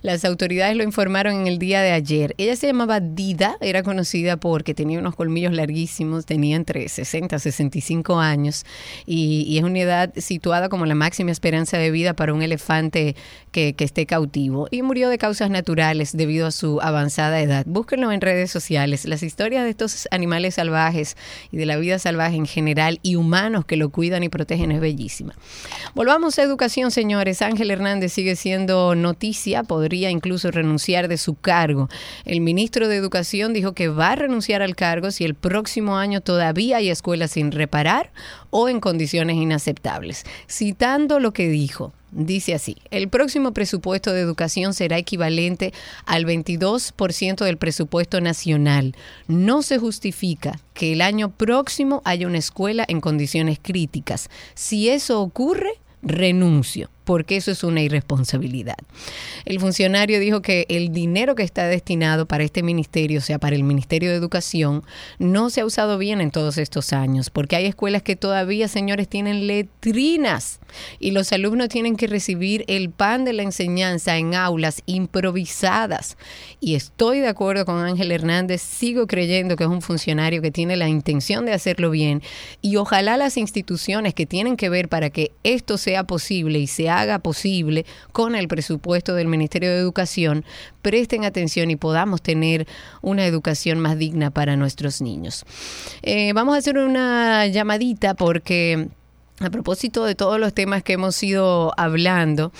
Las 0.02 0.24
autoridades 0.24 0.76
lo 0.76 0.82
informaron 0.82 1.34
en 1.34 1.46
el 1.46 1.58
día 1.58 1.82
de 1.82 1.92
ayer. 1.92 2.34
Ella 2.36 2.56
se 2.56 2.66
llamaba 2.66 3.00
Dida, 3.00 3.56
era 3.60 3.82
conocida 3.82 4.36
porque 4.36 4.74
tenía 4.74 4.98
unos 4.98 5.14
colmillos 5.14 5.52
larguísimos, 5.52 6.26
tenía 6.26 6.56
entre 6.56 6.88
60 6.88 7.36
y 7.36 7.38
65 7.38 8.18
años 8.18 8.64
y, 9.06 9.54
es 9.54 9.62
una 9.62 9.78
edad 9.78 10.12
situada 10.16 10.68
como 10.68 10.84
la 10.84 10.96
máxima 10.96 11.30
esperanza 11.30 11.78
de 11.78 11.92
vida 11.92 12.14
para 12.14 12.34
un 12.34 12.42
elefante 12.42 13.14
que, 13.52 13.74
que 13.74 13.84
esté 13.84 14.04
cautivo 14.04 14.66
y 14.70 14.82
murió 14.82 15.08
de 15.08 15.16
causas 15.16 15.48
naturales 15.48 16.16
debido 16.16 16.48
a 16.48 16.50
su 16.50 16.80
avanzada 16.80 17.40
edad. 17.40 17.64
Búsquenlo 17.66 18.10
en 18.10 18.20
redes 18.20 18.50
sociales. 18.50 19.04
Las 19.04 19.22
historias 19.22 19.62
de 19.62 19.70
estos 19.70 20.08
animales 20.10 20.56
salvajes 20.56 21.16
y 21.52 21.56
de 21.56 21.66
la 21.66 21.76
vida 21.76 21.83
vida 21.84 21.98
salvaje 21.98 22.36
en 22.36 22.46
general 22.46 22.98
y 23.02 23.16
humanos 23.16 23.64
que 23.64 23.76
lo 23.76 23.90
cuidan 23.90 24.22
y 24.22 24.28
protegen 24.28 24.72
es 24.72 24.80
bellísima. 24.80 25.34
Volvamos 25.94 26.38
a 26.38 26.42
educación, 26.42 26.90
señores. 26.90 27.42
Ángel 27.42 27.70
Hernández 27.70 28.12
sigue 28.12 28.36
siendo 28.36 28.94
noticia, 28.94 29.62
podría 29.62 30.10
incluso 30.10 30.50
renunciar 30.50 31.08
de 31.08 31.18
su 31.18 31.34
cargo. 31.34 31.88
El 32.24 32.40
ministro 32.40 32.88
de 32.88 32.96
Educación 32.96 33.52
dijo 33.52 33.72
que 33.72 33.88
va 33.88 34.12
a 34.12 34.16
renunciar 34.16 34.62
al 34.62 34.74
cargo 34.74 35.10
si 35.10 35.24
el 35.24 35.34
próximo 35.34 35.96
año 35.96 36.20
todavía 36.20 36.78
hay 36.78 36.88
escuelas 36.88 37.32
sin 37.32 37.52
reparar 37.52 38.10
o 38.50 38.68
en 38.68 38.80
condiciones 38.80 39.36
inaceptables. 39.36 40.24
Citando 40.48 41.20
lo 41.20 41.32
que 41.32 41.48
dijo, 41.48 41.92
Dice 42.16 42.54
así, 42.54 42.76
el 42.92 43.08
próximo 43.08 43.52
presupuesto 43.52 44.12
de 44.12 44.20
educación 44.20 44.72
será 44.72 44.98
equivalente 44.98 45.72
al 46.06 46.24
22% 46.24 47.44
del 47.44 47.56
presupuesto 47.58 48.20
nacional. 48.20 48.94
No 49.26 49.62
se 49.62 49.78
justifica 49.78 50.60
que 50.74 50.92
el 50.92 51.00
año 51.00 51.30
próximo 51.30 52.02
haya 52.04 52.28
una 52.28 52.38
escuela 52.38 52.84
en 52.86 53.00
condiciones 53.00 53.58
críticas. 53.60 54.30
Si 54.54 54.90
eso 54.90 55.20
ocurre, 55.20 55.72
renuncio 56.02 56.88
porque 57.04 57.36
eso 57.36 57.50
es 57.50 57.62
una 57.64 57.82
irresponsabilidad. 57.82 58.76
El 59.44 59.60
funcionario 59.60 60.18
dijo 60.20 60.42
que 60.42 60.66
el 60.68 60.92
dinero 60.92 61.34
que 61.34 61.42
está 61.42 61.66
destinado 61.66 62.26
para 62.26 62.44
este 62.44 62.62
ministerio, 62.62 63.18
o 63.18 63.22
sea, 63.22 63.38
para 63.38 63.56
el 63.56 63.62
Ministerio 63.62 64.10
de 64.10 64.16
Educación, 64.16 64.82
no 65.18 65.50
se 65.50 65.60
ha 65.60 65.66
usado 65.66 65.98
bien 65.98 66.20
en 66.20 66.30
todos 66.30 66.58
estos 66.58 66.92
años, 66.92 67.30
porque 67.30 67.56
hay 67.56 67.66
escuelas 67.66 68.02
que 68.02 68.16
todavía, 68.16 68.68
señores, 68.68 69.08
tienen 69.08 69.46
letrinas 69.46 70.60
y 70.98 71.10
los 71.10 71.32
alumnos 71.32 71.68
tienen 71.68 71.96
que 71.96 72.06
recibir 72.06 72.64
el 72.68 72.90
pan 72.90 73.24
de 73.24 73.32
la 73.32 73.42
enseñanza 73.42 74.16
en 74.16 74.34
aulas 74.34 74.82
improvisadas. 74.86 76.16
Y 76.60 76.74
estoy 76.74 77.20
de 77.20 77.28
acuerdo 77.28 77.64
con 77.64 77.78
Ángel 77.78 78.10
Hernández, 78.12 78.62
sigo 78.62 79.06
creyendo 79.06 79.56
que 79.56 79.64
es 79.64 79.70
un 79.70 79.82
funcionario 79.82 80.40
que 80.42 80.50
tiene 80.50 80.76
la 80.76 80.88
intención 80.88 81.44
de 81.44 81.52
hacerlo 81.52 81.90
bien 81.90 82.22
y 82.62 82.76
ojalá 82.76 83.16
las 83.16 83.36
instituciones 83.36 84.14
que 84.14 84.26
tienen 84.26 84.56
que 84.56 84.68
ver 84.68 84.88
para 84.88 85.10
que 85.10 85.32
esto 85.42 85.76
sea 85.76 86.04
posible 86.04 86.58
y 86.58 86.66
sea 86.66 86.93
haga 87.00 87.18
posible 87.18 87.86
con 88.12 88.34
el 88.34 88.48
presupuesto 88.48 89.14
del 89.14 89.28
Ministerio 89.28 89.70
de 89.70 89.78
Educación, 89.78 90.44
presten 90.82 91.24
atención 91.24 91.70
y 91.70 91.76
podamos 91.76 92.22
tener 92.22 92.66
una 93.02 93.26
educación 93.26 93.80
más 93.80 93.98
digna 93.98 94.30
para 94.30 94.56
nuestros 94.56 95.00
niños. 95.00 95.44
Eh, 96.02 96.32
vamos 96.34 96.54
a 96.54 96.58
hacer 96.58 96.78
una 96.78 97.46
llamadita 97.46 98.14
porque... 98.14 98.88
A 99.40 99.50
propósito 99.50 100.04
de 100.04 100.14
todos 100.14 100.38
los 100.38 100.54
temas 100.54 100.84
que 100.84 100.92
hemos 100.92 101.20
ido 101.20 101.72
hablando, 101.76 102.52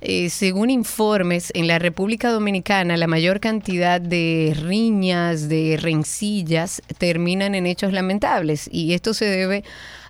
eh, 0.00 0.28
según 0.28 0.70
informes, 0.70 1.50
en 1.54 1.66
la 1.66 1.78
República 1.78 2.30
Dominicana 2.30 2.96
la 2.96 3.06
mayor 3.06 3.40
cantidad 3.40 4.00
de 4.00 4.56
riñas, 4.60 5.48
de 5.48 5.78
rencillas, 5.80 6.82
terminan 6.98 7.54
en 7.54 7.66
hechos 7.66 7.92
lamentables 7.92 8.68
y 8.70 8.92
esto 8.92 9.14
se 9.14 9.24
debe 9.24 9.64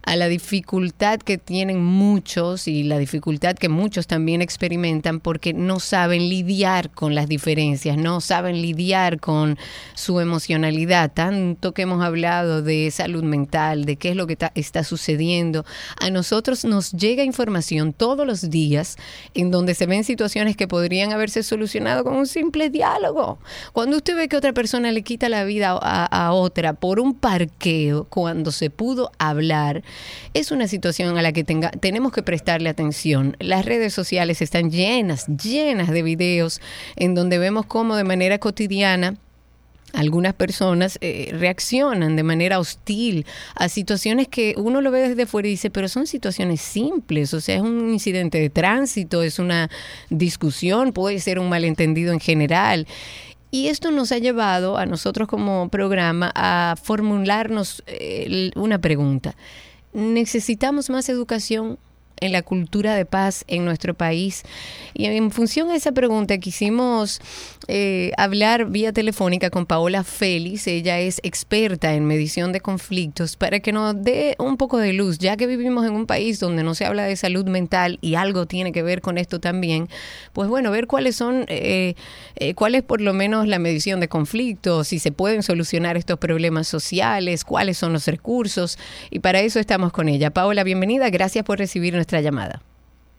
a 0.06 0.14
la 0.14 0.28
dificultad 0.28 1.18
que 1.18 1.36
tienen 1.36 1.84
muchos 1.84 2.68
y 2.68 2.84
la 2.84 2.96
dificultad 2.96 3.56
que 3.56 3.68
muchos 3.68 4.06
también 4.06 4.40
experimentan 4.40 5.18
porque 5.18 5.52
no 5.52 5.80
saben 5.80 6.28
lidiar 6.28 6.90
con 6.90 7.16
las 7.16 7.28
diferencias, 7.28 7.98
no 7.98 8.20
saben 8.20 8.62
lidiar 8.62 9.18
con 9.18 9.58
su 9.94 10.20
emocionalidad. 10.20 11.10
Tanto 11.12 11.72
que 11.72 11.82
hemos 11.82 12.04
hablado 12.04 12.62
de 12.62 12.88
salud 12.92 13.24
mental, 13.24 13.84
de 13.84 13.96
qué 13.96 14.10
es 14.10 14.16
lo 14.16 14.28
que 14.28 14.38
está 14.54 14.84
sucediendo. 14.84 15.64
A 16.00 16.08
nosotros 16.10 16.64
nos 16.64 16.92
llega 16.92 17.24
información 17.24 17.92
todos 17.92 18.24
los 18.24 18.48
días 18.48 18.96
en 19.34 19.50
donde 19.50 19.74
se 19.74 19.86
ven 19.86 20.04
situaciones 20.04 20.56
que 20.56 20.68
podrían 20.68 21.12
haberse 21.12 21.42
solucionado 21.42 22.04
con 22.04 22.14
un 22.14 22.28
simple 22.28 22.70
diálogo. 22.70 23.38
Cuando 23.72 23.96
usted 23.96 24.14
ve 24.14 24.28
que 24.28 24.36
otra 24.36 24.52
persona 24.52 24.92
le 24.92 25.02
quita 25.02 25.28
la 25.28 25.42
vida 25.42 25.76
a, 25.80 26.32
otra 26.32 26.74
por 26.74 27.00
un 27.00 27.14
parqueo, 27.14 28.04
cuando 28.04 28.52
se 28.52 28.70
pudo 28.70 29.10
hablar, 29.18 29.82
es 30.34 30.50
una 30.50 30.68
situación 30.68 31.18
a 31.18 31.22
la 31.22 31.32
que 31.32 31.44
tenga, 31.44 31.70
tenemos 31.70 32.12
que 32.12 32.22
prestarle 32.22 32.68
atención. 32.68 33.36
Las 33.40 33.64
redes 33.64 33.94
sociales 33.94 34.42
están 34.42 34.70
llenas, 34.70 35.26
llenas 35.26 35.90
de 35.90 36.02
videos 36.02 36.60
en 36.96 37.14
donde 37.14 37.38
vemos 37.38 37.66
cómo 37.66 37.96
de 37.96 38.04
manera 38.04 38.38
cotidiana 38.38 39.16
algunas 39.96 40.34
personas 40.34 40.98
eh, 41.00 41.30
reaccionan 41.32 42.16
de 42.16 42.22
manera 42.22 42.58
hostil 42.58 43.24
a 43.54 43.68
situaciones 43.68 44.28
que 44.28 44.54
uno 44.58 44.80
lo 44.80 44.90
ve 44.90 45.08
desde 45.08 45.26
fuera 45.26 45.48
y 45.48 45.52
dice, 45.52 45.70
pero 45.70 45.88
son 45.88 46.06
situaciones 46.06 46.60
simples, 46.60 47.32
o 47.34 47.40
sea, 47.40 47.56
es 47.56 47.62
un 47.62 47.90
incidente 47.90 48.38
de 48.38 48.50
tránsito, 48.50 49.22
es 49.22 49.38
una 49.38 49.70
discusión, 50.10 50.92
puede 50.92 51.18
ser 51.20 51.38
un 51.38 51.48
malentendido 51.48 52.12
en 52.12 52.20
general. 52.20 52.86
Y 53.50 53.68
esto 53.68 53.90
nos 53.90 54.12
ha 54.12 54.18
llevado 54.18 54.76
a 54.76 54.86
nosotros 54.86 55.28
como 55.28 55.68
programa 55.70 56.30
a 56.34 56.74
formularnos 56.82 57.82
eh, 57.86 58.50
una 58.54 58.78
pregunta 58.78 59.34
necesitamos 59.96 60.90
más 60.90 61.08
educación 61.08 61.78
en 62.20 62.32
la 62.32 62.42
cultura 62.42 62.94
de 62.94 63.06
paz 63.06 63.44
en 63.48 63.64
nuestro 63.64 63.94
país. 63.94 64.42
Y 64.94 65.06
en 65.06 65.30
función 65.30 65.70
a 65.70 65.76
esa 65.76 65.92
pregunta 65.92 66.38
quisimos 66.38 67.20
eh, 67.68 68.12
hablar 68.16 68.66
vía 68.66 68.92
telefónica 68.92 69.50
con 69.50 69.66
Paola 69.66 70.02
Félix. 70.02 70.66
Ella 70.66 70.98
es 70.98 71.20
experta 71.22 71.94
en 71.94 72.04
medición 72.06 72.52
de 72.52 72.60
conflictos 72.60 73.36
para 73.36 73.60
que 73.60 73.72
nos 73.72 74.02
dé 74.02 74.34
un 74.38 74.56
poco 74.56 74.78
de 74.78 74.92
luz, 74.92 75.18
ya 75.18 75.36
que 75.36 75.46
vivimos 75.46 75.86
en 75.86 75.92
un 75.92 76.06
país 76.06 76.40
donde 76.40 76.62
no 76.62 76.74
se 76.74 76.84
habla 76.84 77.04
de 77.04 77.16
salud 77.16 77.46
mental 77.46 77.98
y 78.00 78.16
algo 78.16 78.46
tiene 78.46 78.72
que 78.72 78.82
ver 78.82 79.00
con 79.00 79.18
esto 79.18 79.38
también. 79.38 79.88
Pues 80.32 80.48
bueno, 80.48 80.70
ver 80.70 80.86
cuáles 80.86 81.16
son, 81.16 81.44
eh, 81.48 81.94
eh, 82.36 82.54
cuál 82.54 82.74
es 82.74 82.82
por 82.82 83.00
lo 83.00 83.14
menos 83.14 83.46
la 83.46 83.58
medición 83.58 84.00
de 84.00 84.08
conflictos, 84.08 84.88
si 84.88 84.98
se 84.98 85.12
pueden 85.12 85.42
solucionar 85.42 85.96
estos 85.96 86.18
problemas 86.18 86.66
sociales, 86.66 87.44
cuáles 87.44 87.78
son 87.78 87.92
los 87.92 88.06
recursos. 88.06 88.78
Y 89.10 89.20
para 89.20 89.40
eso 89.40 89.60
estamos 89.60 89.92
con 89.92 90.08
ella. 90.08 90.30
Paola, 90.30 90.64
bienvenida. 90.64 91.08
Gracias 91.10 91.44
por 91.44 91.58
recibirnos 91.58 92.06
llamada. 92.20 92.62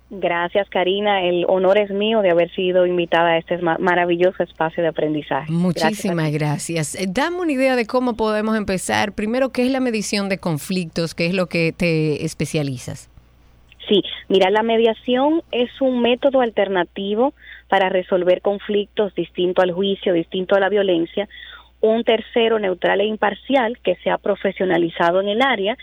Gracias, 0.09 0.69
Karina. 0.69 1.21
El 1.23 1.45
honor 1.49 1.77
es 1.77 1.89
mío 1.89 2.21
de 2.21 2.29
haber 2.29 2.49
sido 2.55 2.85
invitada 2.85 3.31
a 3.31 3.37
este 3.37 3.57
maravilloso 3.57 4.41
espacio 4.41 4.81
de 4.81 4.89
aprendizaje. 4.89 5.51
Muchísimas 5.51 6.31
gracias. 6.31 6.95
Eh, 6.95 7.07
dame 7.09 7.41
una 7.41 7.51
idea 7.51 7.75
de 7.75 7.85
cómo 7.85 8.15
podemos 8.15 8.55
empezar. 8.55 9.11
Primero, 9.11 9.49
¿qué 9.49 9.65
es 9.65 9.71
la 9.71 9.81
medición 9.81 10.29
de 10.29 10.37
conflictos? 10.37 11.13
¿Qué 11.13 11.25
es 11.25 11.33
lo 11.33 11.47
que 11.47 11.73
te 11.75 12.23
especializas? 12.23 13.09
Sí, 13.89 14.01
mira, 14.29 14.49
la 14.49 14.63
mediación 14.63 15.41
es 15.51 15.69
un 15.81 16.01
método 16.01 16.41
alternativo 16.41 17.33
para 17.67 17.89
resolver 17.89 18.41
conflictos 18.41 19.13
distinto 19.13 19.61
al 19.61 19.71
juicio, 19.71 20.13
distinto 20.13 20.55
a 20.55 20.59
la 20.59 20.69
violencia. 20.69 21.27
Un 21.81 22.05
tercero 22.05 22.59
neutral 22.59 23.01
e 23.01 23.05
imparcial 23.05 23.77
que 23.83 23.95
se 23.97 24.09
ha 24.09 24.17
profesionalizado 24.17 25.19
en 25.19 25.27
el 25.27 25.41
área 25.41 25.77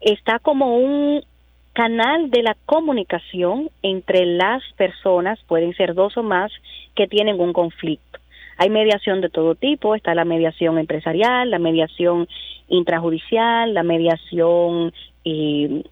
está 0.00 0.40
como 0.40 0.76
un 0.76 1.24
canal 1.72 2.30
de 2.30 2.42
la 2.42 2.56
comunicación 2.66 3.70
entre 3.82 4.26
las 4.26 4.62
personas, 4.76 5.38
pueden 5.46 5.74
ser 5.74 5.94
dos 5.94 6.16
o 6.16 6.22
más, 6.22 6.52
que 6.94 7.06
tienen 7.06 7.40
un 7.40 7.52
conflicto. 7.52 8.18
Hay 8.58 8.68
mediación 8.70 9.20
de 9.20 9.30
todo 9.30 9.54
tipo, 9.54 9.94
está 9.94 10.14
la 10.14 10.24
mediación 10.24 10.78
empresarial, 10.78 11.50
la 11.50 11.58
mediación 11.58 12.28
intrajudicial, 12.68 13.72
la 13.74 13.82
mediación 13.82 14.92
eh, 15.24 15.82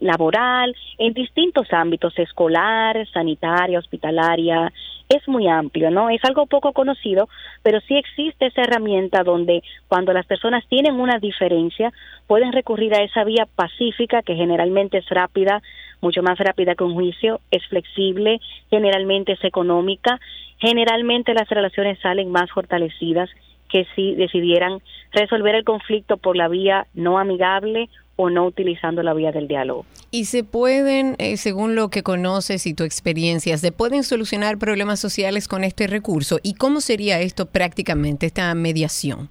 laboral, 0.00 0.74
en 0.98 1.12
distintos 1.12 1.72
ámbitos, 1.72 2.18
escolar, 2.18 3.06
sanitaria, 3.12 3.78
hospitalaria, 3.78 4.72
es 5.08 5.26
muy 5.26 5.48
amplio, 5.48 5.90
¿no? 5.90 6.10
Es 6.10 6.22
algo 6.24 6.46
poco 6.46 6.72
conocido, 6.72 7.28
pero 7.62 7.80
sí 7.80 7.96
existe 7.96 8.46
esa 8.46 8.62
herramienta 8.62 9.22
donde 9.22 9.62
cuando 9.88 10.12
las 10.12 10.26
personas 10.26 10.64
tienen 10.68 11.00
una 11.00 11.18
diferencia, 11.18 11.92
pueden 12.26 12.52
recurrir 12.52 12.94
a 12.94 13.02
esa 13.02 13.24
vía 13.24 13.46
pacífica 13.54 14.22
que 14.22 14.34
generalmente 14.34 14.98
es 14.98 15.08
rápida, 15.08 15.62
mucho 16.00 16.22
más 16.22 16.38
rápida 16.38 16.74
que 16.74 16.84
un 16.84 16.94
juicio, 16.94 17.40
es 17.50 17.66
flexible, 17.68 18.40
generalmente 18.70 19.32
es 19.32 19.44
económica, 19.44 20.20
generalmente 20.58 21.34
las 21.34 21.48
relaciones 21.48 21.98
salen 22.00 22.30
más 22.30 22.50
fortalecidas 22.50 23.30
que 23.68 23.86
si 23.94 24.14
decidieran 24.14 24.80
resolver 25.12 25.54
el 25.54 25.64
conflicto 25.64 26.16
por 26.16 26.36
la 26.36 26.48
vía 26.48 26.86
no 26.94 27.18
amigable 27.18 27.88
o 28.20 28.30
no 28.30 28.46
utilizando 28.46 29.02
la 29.04 29.14
vía 29.14 29.30
del 29.30 29.46
diálogo. 29.46 29.86
Y 30.10 30.24
se 30.24 30.42
pueden, 30.42 31.14
eh, 31.18 31.36
según 31.36 31.76
lo 31.76 31.88
que 31.88 32.02
conoces 32.02 32.66
y 32.66 32.74
tu 32.74 32.82
experiencia, 32.82 33.56
se 33.56 33.70
pueden 33.70 34.02
solucionar 34.02 34.58
problemas 34.58 34.98
sociales 34.98 35.46
con 35.46 35.62
este 35.62 35.86
recurso. 35.86 36.40
¿Y 36.42 36.54
cómo 36.54 36.80
sería 36.80 37.20
esto 37.20 37.46
prácticamente, 37.46 38.26
esta 38.26 38.52
mediación? 38.54 39.28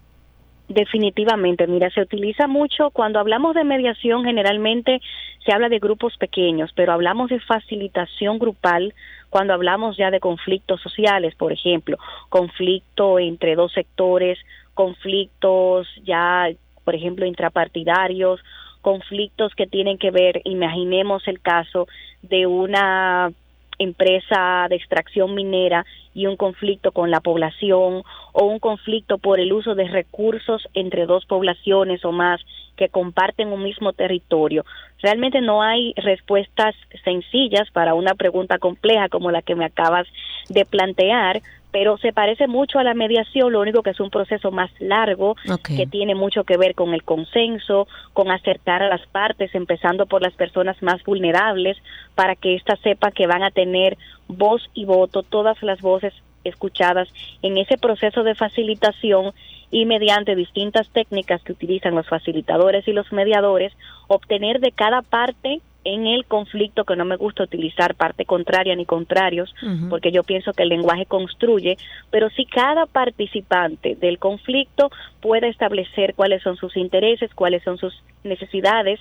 Definitivamente, 0.69 1.67
mira, 1.67 1.89
se 1.89 2.01
utiliza 2.01 2.47
mucho 2.47 2.89
cuando 2.91 3.19
hablamos 3.19 3.55
de 3.55 3.65
mediación, 3.65 4.23
generalmente 4.23 5.01
se 5.45 5.51
habla 5.51 5.67
de 5.67 5.79
grupos 5.79 6.15
pequeños, 6.17 6.71
pero 6.73 6.93
hablamos 6.93 7.29
de 7.29 7.41
facilitación 7.41 8.39
grupal 8.39 8.93
cuando 9.29 9.53
hablamos 9.53 9.97
ya 9.97 10.11
de 10.11 10.21
conflictos 10.21 10.81
sociales, 10.81 11.35
por 11.35 11.51
ejemplo, 11.51 11.97
conflicto 12.29 13.19
entre 13.19 13.55
dos 13.55 13.73
sectores, 13.73 14.39
conflictos 14.73 15.87
ya, 16.05 16.49
por 16.85 16.95
ejemplo, 16.95 17.25
intrapartidarios 17.25 18.41
conflictos 18.87 19.53
que 19.53 19.67
tienen 19.67 19.97
que 19.97 20.11
ver, 20.11 20.39
imaginemos 20.45 21.27
el 21.27 21.41
caso 21.41 21.89
de 22.21 22.47
una 22.47 23.33
empresa 23.79 24.67
de 24.69 24.77
extracción 24.77 25.35
minera 25.35 25.85
y 26.13 26.25
un 26.25 26.37
conflicto 26.37 26.93
con 26.93 27.11
la 27.11 27.19
población 27.19 28.03
o 28.31 28.45
un 28.45 28.59
conflicto 28.59 29.17
por 29.17 29.41
el 29.41 29.51
uso 29.51 29.75
de 29.75 29.89
recursos 29.89 30.69
entre 30.73 31.05
dos 31.05 31.25
poblaciones 31.25 32.05
o 32.05 32.13
más 32.13 32.39
que 32.77 32.87
comparten 32.87 33.49
un 33.49 33.61
mismo 33.61 33.91
territorio. 33.91 34.63
Realmente 35.01 35.41
no 35.41 35.61
hay 35.61 35.93
respuestas 35.97 36.73
sencillas 37.03 37.69
para 37.71 37.93
una 37.93 38.15
pregunta 38.15 38.57
compleja 38.57 39.09
como 39.09 39.31
la 39.31 39.41
que 39.41 39.55
me 39.55 39.65
acabas 39.65 40.07
de 40.47 40.65
plantear, 40.65 41.41
pero 41.71 41.97
se 41.97 42.13
parece 42.13 42.47
mucho 42.47 42.79
a 42.79 42.83
la 42.83 42.93
mediación, 42.93 43.51
lo 43.51 43.61
único 43.61 43.83
que 43.83 43.91
es 43.91 43.99
un 43.99 44.09
proceso 44.09 44.51
más 44.51 44.71
largo, 44.79 45.35
que 45.63 45.85
tiene 45.85 46.15
mucho 46.15 46.43
que 46.43 46.57
ver 46.57 46.75
con 46.75 46.93
el 46.93 47.03
consenso, 47.03 47.87
con 48.13 48.31
acercar 48.31 48.83
a 48.83 48.89
las 48.89 49.05
partes, 49.07 49.53
empezando 49.53 50.05
por 50.05 50.21
las 50.21 50.33
personas 50.33 50.81
más 50.81 51.03
vulnerables, 51.03 51.77
para 52.15 52.35
que 52.35 52.55
éstas 52.55 52.79
sepan 52.79 53.11
que 53.11 53.27
van 53.27 53.43
a 53.43 53.51
tener 53.51 53.97
voz 54.27 54.69
y 54.73 54.85
voto, 54.85 55.23
todas 55.23 55.61
las 55.61 55.81
voces 55.81 56.13
escuchadas 56.43 57.09
en 57.41 57.57
ese 57.57 57.77
proceso 57.77 58.23
de 58.23 58.35
facilitación 58.35 59.33
y 59.69 59.85
mediante 59.85 60.35
distintas 60.35 60.89
técnicas 60.89 61.43
que 61.43 61.51
utilizan 61.51 61.95
los 61.95 62.07
facilitadores 62.07 62.87
y 62.87 62.93
los 62.93 63.11
mediadores, 63.11 63.73
obtener 64.07 64.59
de 64.59 64.71
cada 64.71 65.01
parte 65.01 65.61
en 65.87 66.05
el 66.05 66.25
conflicto, 66.25 66.83
que 66.83 66.97
no 66.97 67.05
me 67.05 67.15
gusta 67.15 67.43
utilizar 67.43 67.95
parte 67.95 68.25
contraria 68.25 68.75
ni 68.75 68.85
contrarios, 68.85 69.55
porque 69.89 70.11
yo 70.11 70.23
pienso 70.23 70.51
que 70.51 70.63
el 70.63 70.69
lenguaje 70.69 71.05
construye, 71.05 71.77
pero 72.11 72.29
si 72.31 72.43
cada 72.43 72.87
participante 72.87 73.95
del 73.95 74.19
conflicto 74.19 74.91
puede 75.21 75.47
establecer 75.47 76.13
cuáles 76.13 76.43
son 76.43 76.57
sus 76.57 76.75
intereses, 76.75 77.33
cuáles 77.33 77.63
son 77.63 77.77
sus 77.77 77.93
necesidades, 78.25 78.99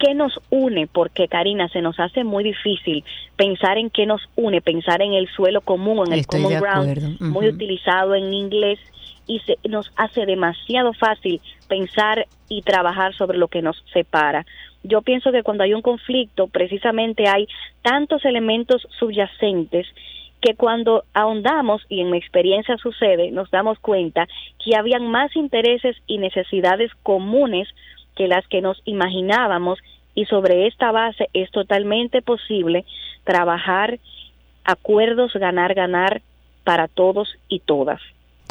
qué 0.00 0.14
nos 0.14 0.40
une, 0.50 0.88
porque 0.88 1.28
Karina, 1.28 1.68
se 1.68 1.80
nos 1.80 2.00
hace 2.00 2.24
muy 2.24 2.42
difícil 2.42 3.04
pensar 3.36 3.78
en 3.78 3.90
qué 3.90 4.04
nos 4.04 4.22
une, 4.34 4.60
pensar 4.60 5.02
en 5.02 5.12
el 5.12 5.28
suelo 5.28 5.60
común, 5.60 6.08
en 6.08 6.12
el 6.12 6.26
common 6.26 6.60
ground, 6.60 7.20
muy 7.20 7.46
utilizado 7.46 8.16
en 8.16 8.34
inglés 8.34 8.80
y 9.28 9.38
se 9.40 9.58
nos 9.68 9.92
hace 9.94 10.26
demasiado 10.26 10.92
fácil 10.92 11.40
pensar 11.68 12.26
y 12.48 12.62
trabajar 12.62 13.14
sobre 13.14 13.38
lo 13.38 13.46
que 13.46 13.62
nos 13.62 13.84
separa 13.92 14.44
yo 14.82 15.02
pienso 15.02 15.32
que 15.32 15.42
cuando 15.42 15.64
hay 15.64 15.74
un 15.74 15.82
conflicto, 15.82 16.46
precisamente 16.46 17.28
hay 17.28 17.48
tantos 17.82 18.24
elementos 18.24 18.86
subyacentes 18.98 19.86
que 20.40 20.54
cuando 20.54 21.04
ahondamos, 21.14 21.82
y 21.88 22.00
en 22.00 22.10
mi 22.10 22.18
experiencia 22.18 22.76
sucede, 22.76 23.30
nos 23.30 23.50
damos 23.50 23.78
cuenta 23.78 24.28
que 24.62 24.76
habían 24.76 25.06
más 25.10 25.34
intereses 25.34 25.96
y 26.06 26.18
necesidades 26.18 26.92
comunes 27.02 27.68
que 28.14 28.28
las 28.28 28.46
que 28.48 28.60
nos 28.60 28.80
imaginábamos 28.84 29.78
y 30.14 30.24
sobre 30.26 30.66
esta 30.66 30.92
base 30.92 31.28
es 31.32 31.50
totalmente 31.50 32.22
posible 32.22 32.84
trabajar 33.24 33.98
acuerdos 34.64 35.32
ganar 35.34 35.74
ganar 35.74 36.22
para 36.64 36.88
todos 36.88 37.28
y 37.48 37.60
todas. 37.60 38.00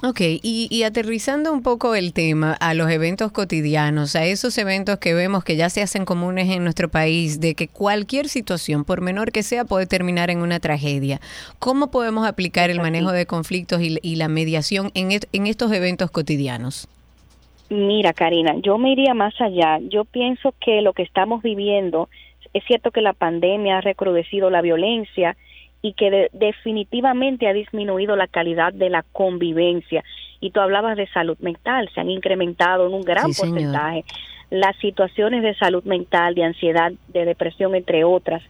Ok, 0.04 0.20
y, 0.20 0.68
y, 0.70 0.84
aterrizando 0.84 1.54
un 1.54 1.64
poco 1.64 1.96
el 1.96 2.12
tema 2.12 2.54
a 2.60 2.74
los 2.74 2.92
eventos 2.92 3.32
cotidianos, 3.32 4.18
a 4.18 4.26
esos 4.26 4.58
eventos 4.58 5.00
que 5.00 5.14
vemos 5.14 5.46
que 5.46 5.56
ya 5.56 5.70
se 5.70 5.82
hacen 5.82 6.04
comunes 6.04 6.50
en 6.50 6.64
nuestro 6.64 6.90
país, 6.90 7.40
de 7.40 7.56
que 7.56 7.70
cualquier 7.70 8.28
situación, 8.28 8.84
por 8.84 9.00
menor 9.00 9.32
que 9.32 9.42
sea, 9.42 9.64
puede 9.64 9.86
terminar 9.88 10.30
en 10.30 10.40
una 10.40 10.60
tragedia. 10.60 11.22
¿Cómo 11.60 11.92
podemos 11.92 12.28
aplicar 12.28 12.70
el 12.70 12.82
manejo 12.82 13.14
de 13.14 13.26
conflictos 13.26 13.82
y, 13.82 13.98
y 14.02 14.18
la 14.18 14.28
mediación 14.28 14.92
en, 14.96 15.18
en 15.32 15.48
estos 15.48 15.72
eventos 15.72 16.12
cotidianos? 16.12 16.90
Mira, 17.70 18.12
Karina, 18.12 18.56
yo 18.62 18.78
me 18.78 18.92
iría 18.92 19.14
más 19.14 19.40
allá. 19.40 19.80
Yo 19.90 20.04
pienso 20.04 20.54
que 20.60 20.82
lo 20.82 20.92
que 20.92 21.04
estamos 21.04 21.42
viviendo, 21.42 22.10
es 22.54 22.64
cierto 22.66 22.92
que 22.92 23.02
la 23.02 23.14
pandemia 23.14 23.78
ha 23.78 23.82
recrudecido 23.82 24.50
la 24.50 24.62
violencia, 24.62 25.38
y 25.86 25.94
que 25.94 26.10
de, 26.10 26.30
definitivamente 26.34 27.48
ha 27.48 27.54
disminuido 27.54 28.16
la 28.16 28.26
calidad 28.26 28.74
de 28.74 28.90
la 28.90 29.04
convivencia. 29.12 30.04
Y 30.40 30.50
tú 30.50 30.60
hablabas 30.60 30.98
de 30.98 31.06
salud 31.10 31.38
mental, 31.40 31.90
se 31.94 32.02
han 32.02 32.10
incrementado 32.10 32.88
en 32.88 32.94
un 32.96 33.04
gran 33.04 33.32
sí, 33.32 33.40
porcentaje 33.40 34.04
las 34.50 34.76
situaciones 34.78 35.44
de 35.44 35.54
salud 35.56 35.84
mental, 35.84 36.34
de 36.34 36.44
ansiedad, 36.44 36.92
de 37.10 37.26
depresión, 37.26 37.76
entre 37.76 38.04
otras. 38.04 38.42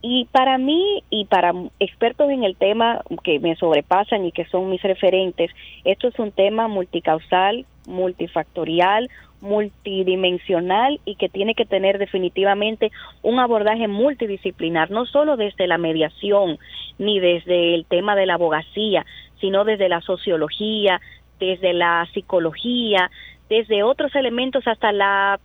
Y 0.00 0.26
para 0.32 0.58
mí 0.58 1.04
y 1.08 1.26
para 1.26 1.52
expertos 1.78 2.30
en 2.30 2.42
el 2.42 2.56
tema 2.56 3.02
que 3.22 3.38
me 3.38 3.54
sobrepasan 3.54 4.24
y 4.24 4.32
que 4.32 4.44
son 4.46 4.68
mis 4.68 4.82
referentes, 4.82 5.52
esto 5.84 6.08
es 6.08 6.18
un 6.18 6.32
tema 6.32 6.66
multicausal, 6.66 7.64
multifactorial, 7.86 9.08
multidimensional 9.42 11.00
y 11.04 11.16
que 11.16 11.28
tiene 11.28 11.54
que 11.54 11.66
tener 11.66 11.98
definitivamente 11.98 12.90
un 13.22 13.40
abordaje 13.40 13.88
multidisciplinar, 13.88 14.90
no 14.90 15.04
solo 15.04 15.36
desde 15.36 15.66
la 15.66 15.78
mediación 15.78 16.58
ni 16.98 17.20
desde 17.20 17.74
el 17.74 17.84
tema 17.84 18.16
de 18.16 18.26
la 18.26 18.34
abogacía, 18.34 19.04
sino 19.40 19.64
desde 19.64 19.88
la 19.88 20.00
sociología, 20.00 21.00
desde 21.40 21.74
la 21.74 22.08
psicología, 22.14 23.10
desde 23.50 23.82
otros 23.82 24.14
elementos 24.14 24.66
hasta 24.66 24.92
la 24.92 25.40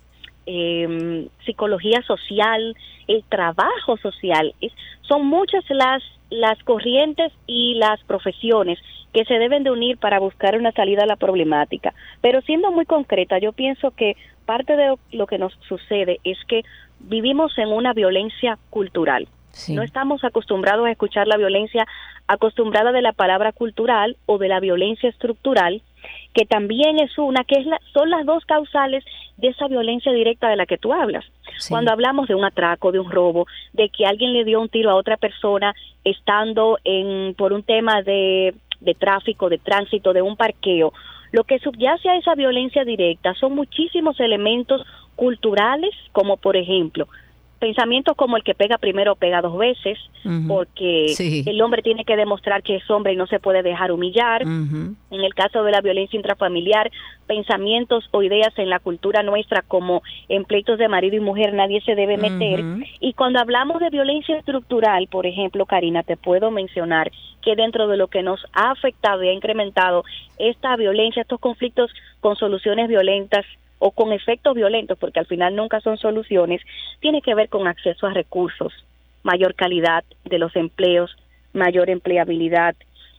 eh, 0.45 1.27
psicología 1.45 2.01
social, 2.03 2.75
el 3.07 3.23
trabajo 3.23 3.97
social. 3.97 4.53
Son 5.01 5.25
muchas 5.25 5.63
las, 5.69 6.03
las 6.29 6.61
corrientes 6.63 7.31
y 7.45 7.75
las 7.75 8.01
profesiones 8.03 8.79
que 9.13 9.25
se 9.25 9.35
deben 9.35 9.63
de 9.63 9.71
unir 9.71 9.97
para 9.97 10.19
buscar 10.19 10.57
una 10.57 10.71
salida 10.71 11.03
a 11.03 11.07
la 11.07 11.15
problemática. 11.15 11.93
Pero 12.21 12.41
siendo 12.41 12.71
muy 12.71 12.85
concreta, 12.85 13.39
yo 13.39 13.53
pienso 13.53 13.91
que 13.91 14.15
parte 14.45 14.75
de 14.75 14.95
lo 15.11 15.27
que 15.27 15.37
nos 15.37 15.53
sucede 15.67 16.19
es 16.23 16.37
que 16.47 16.63
vivimos 16.99 17.57
en 17.57 17.69
una 17.69 17.93
violencia 17.93 18.57
cultural. 18.69 19.27
Sí. 19.51 19.73
No 19.73 19.81
estamos 19.81 20.23
acostumbrados 20.23 20.85
a 20.85 20.91
escuchar 20.91 21.27
la 21.27 21.37
violencia 21.37 21.87
acostumbrada 22.27 22.91
de 22.91 23.01
la 23.01 23.13
palabra 23.13 23.53
cultural 23.53 24.17
o 24.25 24.37
de 24.37 24.49
la 24.49 24.59
violencia 24.59 25.09
estructural, 25.09 25.81
que 26.33 26.45
también 26.45 26.99
es 26.99 27.17
una, 27.17 27.43
que 27.43 27.59
es 27.59 27.65
la, 27.65 27.79
son 27.93 28.09
las 28.09 28.25
dos 28.25 28.45
causales 28.45 29.03
de 29.37 29.49
esa 29.49 29.67
violencia 29.67 30.11
directa 30.11 30.49
de 30.49 30.55
la 30.55 30.65
que 30.65 30.77
tú 30.77 30.93
hablas. 30.93 31.25
Sí. 31.57 31.69
Cuando 31.69 31.91
hablamos 31.91 32.27
de 32.27 32.35
un 32.35 32.45
atraco, 32.45 32.91
de 32.91 32.99
un 32.99 33.11
robo, 33.11 33.47
de 33.73 33.89
que 33.89 34.05
alguien 34.05 34.33
le 34.33 34.43
dio 34.43 34.59
un 34.59 34.69
tiro 34.69 34.91
a 34.91 34.95
otra 34.95 35.17
persona 35.17 35.73
estando 36.03 36.79
en 36.83 37.33
por 37.35 37.53
un 37.53 37.63
tema 37.63 38.01
de, 38.01 38.53
de 38.79 38.93
tráfico, 38.93 39.49
de 39.49 39.57
tránsito, 39.57 40.13
de 40.13 40.21
un 40.21 40.35
parqueo, 40.35 40.93
lo 41.31 41.43
que 41.43 41.59
subyace 41.59 42.09
a 42.09 42.17
esa 42.17 42.35
violencia 42.35 42.83
directa 42.83 43.33
son 43.35 43.53
muchísimos 43.53 44.19
elementos 44.19 44.81
culturales, 45.15 45.93
como 46.11 46.37
por 46.37 46.55
ejemplo 46.55 47.07
pensamientos 47.57 48.15
como 48.15 48.37
el 48.37 48.43
que 48.43 48.55
pega 48.55 48.77
primero 48.77 49.15
pega 49.15 49.41
dos 49.41 49.57
veces, 49.57 49.97
uh 50.23 50.29
-huh. 50.29 50.47
porque 50.47 51.07
sí. 51.09 51.43
el 51.45 51.61
hombre 51.61 51.81
tiene 51.81 52.05
que 52.05 52.15
demostrar 52.15 52.63
que 52.63 52.75
es 52.75 52.89
hombre 52.89 53.13
y 53.13 53.15
no 53.15 53.27
se 53.27 53.39
puede 53.39 53.63
dejar 53.63 53.91
humillar. 53.91 54.43
Uh 54.43 54.49
-huh. 54.49 54.95
En 55.11 55.21
el 55.21 55.33
caso 55.33 55.63
de 55.63 55.71
la 55.71 55.81
violencia 55.81 56.17
intrafamiliar, 56.17 56.91
pensamientos 57.25 58.07
o 58.11 58.23
ideas 58.23 58.57
en 58.57 58.69
la 58.69 58.79
cultura 58.79 59.23
nuestra 59.23 59.61
como 59.61 60.01
en 60.29 60.45
pleitos 60.45 60.77
de 60.77 60.87
marido 60.87 61.15
y 61.15 61.19
mujer 61.19 61.53
nadie 61.53 61.81
se 61.81 61.95
debe 61.95 62.17
meter. 62.17 62.61
Uh 62.61 62.63
-huh. 62.63 62.87
Y 62.99 63.13
cuando 63.13 63.39
hablamos 63.39 63.79
de 63.79 63.89
violencia 63.89 64.37
estructural, 64.37 65.07
por 65.07 65.25
ejemplo, 65.25 65.65
Karina, 65.65 66.03
te 66.03 66.17
puedo 66.17 66.51
mencionar 66.51 67.11
que 67.41 67.55
dentro 67.55 67.87
de 67.87 67.97
lo 67.97 68.07
que 68.07 68.23
nos 68.23 68.45
ha 68.53 68.71
afectado 68.71 69.23
y 69.23 69.29
ha 69.29 69.33
incrementado 69.33 70.03
esta 70.37 70.75
violencia, 70.75 71.21
estos 71.21 71.39
conflictos 71.39 71.91
con 72.19 72.35
soluciones 72.35 72.87
violentas, 72.87 73.45
o 73.79 73.91
con 73.91 74.11
efectos 74.11 74.55
violentos, 74.55 74.97
porque 74.97 75.19
al 75.19 75.25
final 75.25 75.55
nunca 75.55 75.81
son 75.81 75.97
soluciones, 75.97 76.61
tiene 76.99 77.21
que 77.21 77.35
ver 77.35 77.49
con 77.49 77.67
acceso 77.67 78.07
a 78.07 78.13
recursos, 78.13 78.73
mayor 79.23 79.55
calidad 79.55 80.03
de 80.25 80.39
los 80.39 80.55
empleos, 80.55 81.15
mayor 81.53 81.89
empleabilidad, 81.89 82.75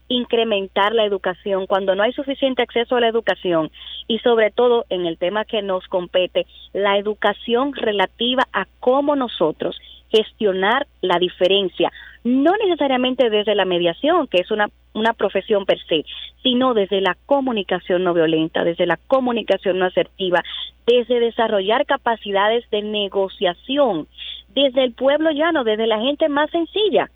incrementar 0.07 0.93
la 0.93 1.05
educación. 1.05 1.67
Cuando 1.67 1.95
no 1.95 2.03
hay 2.03 2.11
suficiente 2.13 2.61
acceso 2.61 2.95
a 2.95 2.99
la 2.99 3.07
educación 3.07 3.71
y 4.07 4.19
sobre 4.19 4.51
todo 4.51 4.85
en 4.89 5.05
el 5.05 5.17
tema 5.17 5.45
que 5.45 5.61
nos 5.61 5.87
compete, 5.87 6.45
la 6.73 6.97
educación 6.97 7.73
relativa 7.73 8.47
a 8.51 8.65
cómo 8.79 9.15
nosotros 9.15 9.79
gestionar 10.09 10.87
la 11.01 11.19
diferencia, 11.19 11.91
no 12.23 12.51
necesariamente 12.57 13.29
desde 13.29 13.55
la 13.55 13.65
mediación, 13.65 14.27
que 14.27 14.41
es 14.41 14.51
una, 14.51 14.69
una 14.93 15.13
profesión 15.13 15.65
per 15.65 15.79
se, 15.87 16.05
sino 16.43 16.73
desde 16.73 17.01
la 17.01 17.15
comunicación 17.25 18.03
no 18.03 18.13
violenta, 18.13 18.63
desde 18.63 18.85
la 18.85 18.97
comunicación 19.07 19.79
no 19.79 19.85
asertiva, 19.85 20.43
desde 20.85 21.19
desarrollar 21.19 21.85
capacidades 21.85 22.69
de 22.71 22.81
negociación, 22.81 24.07
desde 24.49 24.83
el 24.83 24.93
pueblo 24.93 25.31
llano, 25.31 25.63
desde 25.63 25.87
la 25.87 25.99
gente 25.99 26.27
más 26.29 26.49
sencilla 26.51 27.09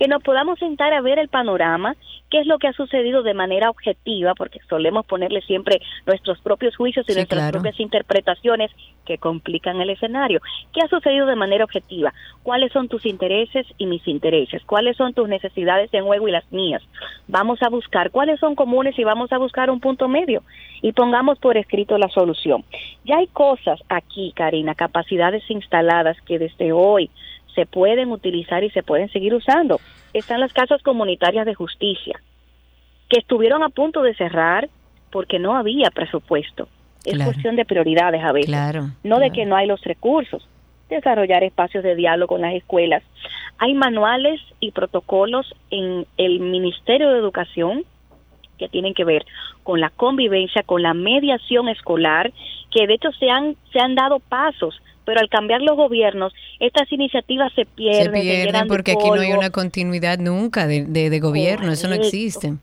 que 0.00 0.08
nos 0.08 0.22
podamos 0.22 0.58
sentar 0.58 0.94
a 0.94 1.02
ver 1.02 1.18
el 1.18 1.28
panorama, 1.28 1.94
qué 2.30 2.40
es 2.40 2.46
lo 2.46 2.58
que 2.58 2.68
ha 2.68 2.72
sucedido 2.72 3.22
de 3.22 3.34
manera 3.34 3.68
objetiva, 3.68 4.32
porque 4.34 4.58
solemos 4.66 5.04
ponerle 5.04 5.42
siempre 5.42 5.82
nuestros 6.06 6.40
propios 6.40 6.74
juicios 6.74 7.04
y 7.06 7.12
sí, 7.12 7.18
nuestras 7.18 7.42
claro. 7.42 7.60
propias 7.60 7.78
interpretaciones 7.78 8.70
que 9.04 9.18
complican 9.18 9.78
el 9.82 9.90
escenario. 9.90 10.40
¿Qué 10.72 10.80
ha 10.80 10.88
sucedido 10.88 11.26
de 11.26 11.36
manera 11.36 11.64
objetiva? 11.64 12.14
¿Cuáles 12.42 12.72
son 12.72 12.88
tus 12.88 13.04
intereses 13.04 13.66
y 13.76 13.84
mis 13.84 14.08
intereses? 14.08 14.62
¿Cuáles 14.64 14.96
son 14.96 15.12
tus 15.12 15.28
necesidades 15.28 15.92
en 15.92 16.06
juego 16.06 16.28
y 16.28 16.32
las 16.32 16.50
mías? 16.50 16.82
Vamos 17.28 17.62
a 17.62 17.68
buscar 17.68 18.10
cuáles 18.10 18.40
son 18.40 18.54
comunes 18.54 18.98
y 18.98 19.04
vamos 19.04 19.30
a 19.32 19.38
buscar 19.38 19.68
un 19.68 19.80
punto 19.80 20.08
medio 20.08 20.42
y 20.80 20.92
pongamos 20.92 21.38
por 21.38 21.58
escrito 21.58 21.98
la 21.98 22.08
solución. 22.08 22.64
Ya 23.04 23.18
hay 23.18 23.26
cosas 23.26 23.78
aquí, 23.90 24.32
Karina, 24.34 24.74
capacidades 24.74 25.42
instaladas 25.50 26.16
que 26.22 26.38
desde 26.38 26.72
hoy 26.72 27.10
se 27.54 27.66
pueden 27.66 28.10
utilizar 28.12 28.64
y 28.64 28.70
se 28.70 28.82
pueden 28.82 29.10
seguir 29.10 29.34
usando. 29.34 29.80
Están 30.12 30.40
las 30.40 30.52
casas 30.52 30.82
comunitarias 30.82 31.46
de 31.46 31.54
justicia, 31.54 32.20
que 33.08 33.20
estuvieron 33.20 33.62
a 33.62 33.68
punto 33.68 34.02
de 34.02 34.14
cerrar 34.14 34.68
porque 35.10 35.38
no 35.38 35.56
había 35.56 35.90
presupuesto. 35.90 36.68
Es 37.04 37.14
claro. 37.14 37.32
cuestión 37.32 37.56
de 37.56 37.64
prioridades 37.64 38.22
a 38.22 38.32
veces, 38.32 38.50
claro, 38.50 38.82
no 39.02 39.16
claro. 39.16 39.20
de 39.20 39.30
que 39.30 39.46
no 39.46 39.56
hay 39.56 39.66
los 39.66 39.82
recursos. 39.82 40.46
Desarrollar 40.88 41.44
espacios 41.44 41.84
de 41.84 41.94
diálogo 41.94 42.36
en 42.36 42.42
las 42.42 42.54
escuelas. 42.54 43.02
Hay 43.58 43.74
manuales 43.74 44.40
y 44.58 44.72
protocolos 44.72 45.54
en 45.70 46.06
el 46.16 46.40
Ministerio 46.40 47.10
de 47.10 47.18
Educación 47.18 47.84
que 48.58 48.68
tienen 48.68 48.92
que 48.92 49.04
ver 49.04 49.24
con 49.62 49.80
la 49.80 49.90
convivencia, 49.90 50.62
con 50.64 50.82
la 50.82 50.92
mediación 50.92 51.68
escolar, 51.68 52.32
que 52.70 52.86
de 52.86 52.94
hecho 52.94 53.10
se 53.12 53.30
han, 53.30 53.56
se 53.72 53.80
han 53.80 53.94
dado 53.94 54.20
pasos 54.20 54.80
pero 55.10 55.22
al 55.22 55.28
cambiar 55.28 55.60
los 55.60 55.76
gobiernos, 55.76 56.32
estas 56.60 56.90
iniciativas 56.92 57.52
se 57.54 57.66
pierden. 57.66 58.14
Se 58.14 58.20
pierden 58.20 58.62
se 58.62 58.66
porque 58.66 58.92
aquí 58.92 59.08
no 59.08 59.20
hay 59.20 59.32
una 59.32 59.50
continuidad 59.50 60.20
nunca 60.20 60.68
de, 60.68 60.84
de, 60.84 61.10
de 61.10 61.18
gobierno, 61.18 61.66
Correcto. 61.66 61.72
eso 61.72 61.88
no 61.88 61.94
existe. 61.94 62.54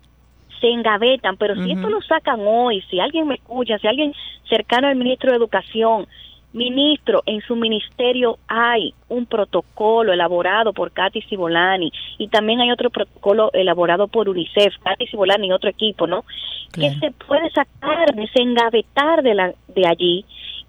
Se 0.62 0.68
engavetan, 0.70 1.36
pero 1.36 1.56
uh 1.56 1.58
-huh. 1.58 1.66
si 1.66 1.72
esto 1.74 1.90
lo 1.90 2.02
sacan 2.04 2.40
hoy, 2.40 2.82
si 2.90 3.02
alguien 3.02 3.28
me 3.28 3.36
escucha, 3.36 3.78
si 3.80 3.88
alguien 3.88 4.14
cercano 4.48 4.88
al 4.88 4.96
ministro 4.96 5.32
de 5.32 5.38
Educación, 5.38 6.08
Ministro, 6.54 7.24
en 7.26 7.42
su 7.42 7.58
ministerio 7.58 8.38
hay 8.48 8.94
un 9.10 9.26
protocolo 9.26 10.14
elaborado 10.14 10.72
por 10.72 10.92
Katy 10.92 11.22
Cibolani 11.24 11.92
y 12.18 12.30
también 12.30 12.62
hay 12.62 12.72
otro 12.72 12.90
protocolo 12.90 13.52
elaborado 13.54 14.08
por 14.08 14.30
UNICEF, 14.30 14.74
Katy 14.82 15.08
Cibolani 15.08 15.48
y 15.48 15.52
otro 15.52 15.70
equipo, 15.70 16.08
¿no? 16.08 16.24
Claro. 16.72 16.94
Que 16.94 17.00
se 17.00 17.12
puede 17.12 17.52
sacar, 17.52 18.16
desengavetar 18.16 19.22
de, 19.24 19.36
la, 19.36 19.54
de 19.68 19.88
allí 19.88 20.26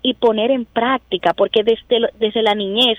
y 0.08 0.14
poner 0.14 0.50
en 0.50 0.64
práctica, 0.64 1.34
porque 1.34 1.62
desde, 1.62 2.08
desde 2.18 2.42
la 2.42 2.54
niñez 2.54 2.98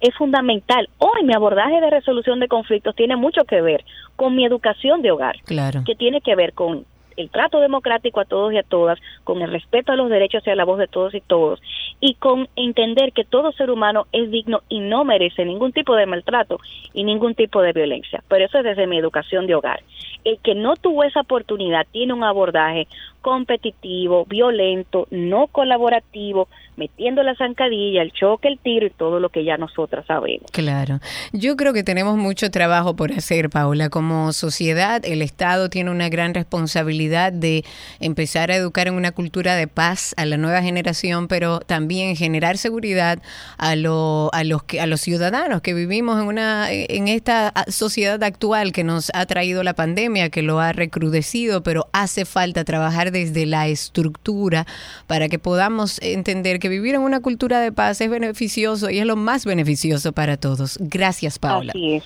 es 0.00 0.14
fundamental. 0.14 0.88
Hoy 0.98 1.24
mi 1.24 1.34
abordaje 1.34 1.80
de 1.80 1.90
resolución 1.90 2.38
de 2.40 2.48
conflictos 2.48 2.94
tiene 2.94 3.16
mucho 3.16 3.44
que 3.44 3.62
ver 3.62 3.84
con 4.16 4.34
mi 4.34 4.44
educación 4.44 5.00
de 5.00 5.10
hogar, 5.10 5.36
claro. 5.44 5.82
que 5.86 5.94
tiene 5.94 6.20
que 6.20 6.34
ver 6.34 6.52
con 6.52 6.84
el 7.16 7.30
trato 7.30 7.60
democrático 7.60 8.20
a 8.20 8.24
todos 8.24 8.52
y 8.52 8.58
a 8.58 8.62
todas, 8.62 8.98
con 9.24 9.42
el 9.42 9.50
respeto 9.50 9.92
a 9.92 9.96
los 9.96 10.10
derechos 10.10 10.46
y 10.46 10.50
a 10.50 10.54
la 10.54 10.64
voz 10.64 10.78
de 10.78 10.88
todos 10.88 11.14
y 11.14 11.20
todos, 11.20 11.60
y 12.00 12.14
con 12.14 12.48
entender 12.56 13.12
que 13.12 13.24
todo 13.24 13.52
ser 13.52 13.70
humano 13.70 14.06
es 14.12 14.30
digno 14.30 14.62
y 14.68 14.80
no 14.80 15.04
merece 15.04 15.44
ningún 15.44 15.72
tipo 15.72 15.94
de 15.96 16.06
maltrato 16.06 16.58
y 16.94 17.04
ningún 17.04 17.34
tipo 17.34 17.62
de 17.62 17.72
violencia. 17.72 18.22
Pero 18.28 18.44
eso 18.44 18.58
es 18.58 18.64
desde 18.64 18.86
mi 18.86 18.98
educación 18.98 19.46
de 19.46 19.54
hogar. 19.54 19.82
El 20.24 20.38
que 20.38 20.54
no 20.54 20.76
tuvo 20.76 21.04
esa 21.04 21.20
oportunidad 21.20 21.86
tiene 21.90 22.12
un 22.12 22.24
abordaje 22.24 22.86
competitivo, 23.22 24.24
violento, 24.26 25.06
no 25.10 25.46
colaborativo, 25.46 26.48
metiendo 26.80 27.22
la 27.22 27.34
zancadilla, 27.34 28.00
el 28.00 28.10
choque, 28.12 28.48
el 28.48 28.58
tiro 28.58 28.86
y 28.86 28.90
todo 28.90 29.20
lo 29.20 29.28
que 29.28 29.44
ya 29.44 29.58
nosotras 29.58 30.06
sabemos. 30.06 30.50
Claro. 30.50 30.98
Yo 31.32 31.54
creo 31.56 31.74
que 31.74 31.84
tenemos 31.84 32.16
mucho 32.16 32.50
trabajo 32.50 32.96
por 32.96 33.12
hacer, 33.12 33.50
Paula. 33.50 33.90
Como 33.90 34.32
sociedad, 34.32 35.04
el 35.04 35.20
Estado 35.20 35.68
tiene 35.68 35.90
una 35.90 36.08
gran 36.08 36.32
responsabilidad 36.32 37.34
de 37.34 37.64
empezar 38.00 38.50
a 38.50 38.56
educar 38.56 38.88
en 38.88 38.94
una 38.94 39.12
cultura 39.12 39.56
de 39.56 39.68
paz 39.68 40.14
a 40.16 40.24
la 40.24 40.38
nueva 40.38 40.62
generación, 40.62 41.28
pero 41.28 41.60
también 41.60 42.16
generar 42.16 42.56
seguridad 42.56 43.20
a, 43.58 43.76
lo, 43.76 44.30
a, 44.32 44.42
los, 44.42 44.62
que, 44.62 44.80
a 44.80 44.86
los 44.86 45.02
ciudadanos 45.02 45.60
que 45.60 45.74
vivimos 45.74 46.18
en, 46.18 46.28
una, 46.28 46.72
en 46.72 47.08
esta 47.08 47.52
sociedad 47.68 48.22
actual 48.22 48.72
que 48.72 48.84
nos 48.84 49.10
ha 49.12 49.26
traído 49.26 49.62
la 49.62 49.74
pandemia, 49.74 50.30
que 50.30 50.40
lo 50.40 50.60
ha 50.60 50.72
recrudecido, 50.72 51.62
pero 51.62 51.88
hace 51.92 52.24
falta 52.24 52.64
trabajar 52.64 53.12
desde 53.12 53.44
la 53.44 53.68
estructura 53.68 54.66
para 55.06 55.28
que 55.28 55.38
podamos 55.38 56.00
entender 56.00 56.58
que 56.58 56.69
vivir 56.70 56.94
en 56.94 57.02
una 57.02 57.20
cultura 57.20 57.60
de 57.60 57.72
paz 57.72 58.00
es 58.00 58.08
beneficioso 58.08 58.88
y 58.88 58.98
es 58.98 59.06
lo 59.06 59.16
más 59.16 59.44
beneficioso 59.44 60.12
para 60.12 60.38
todos. 60.38 60.78
Gracias, 60.80 61.38
Paula. 61.38 61.72
Así 61.72 61.96
es. 61.96 62.04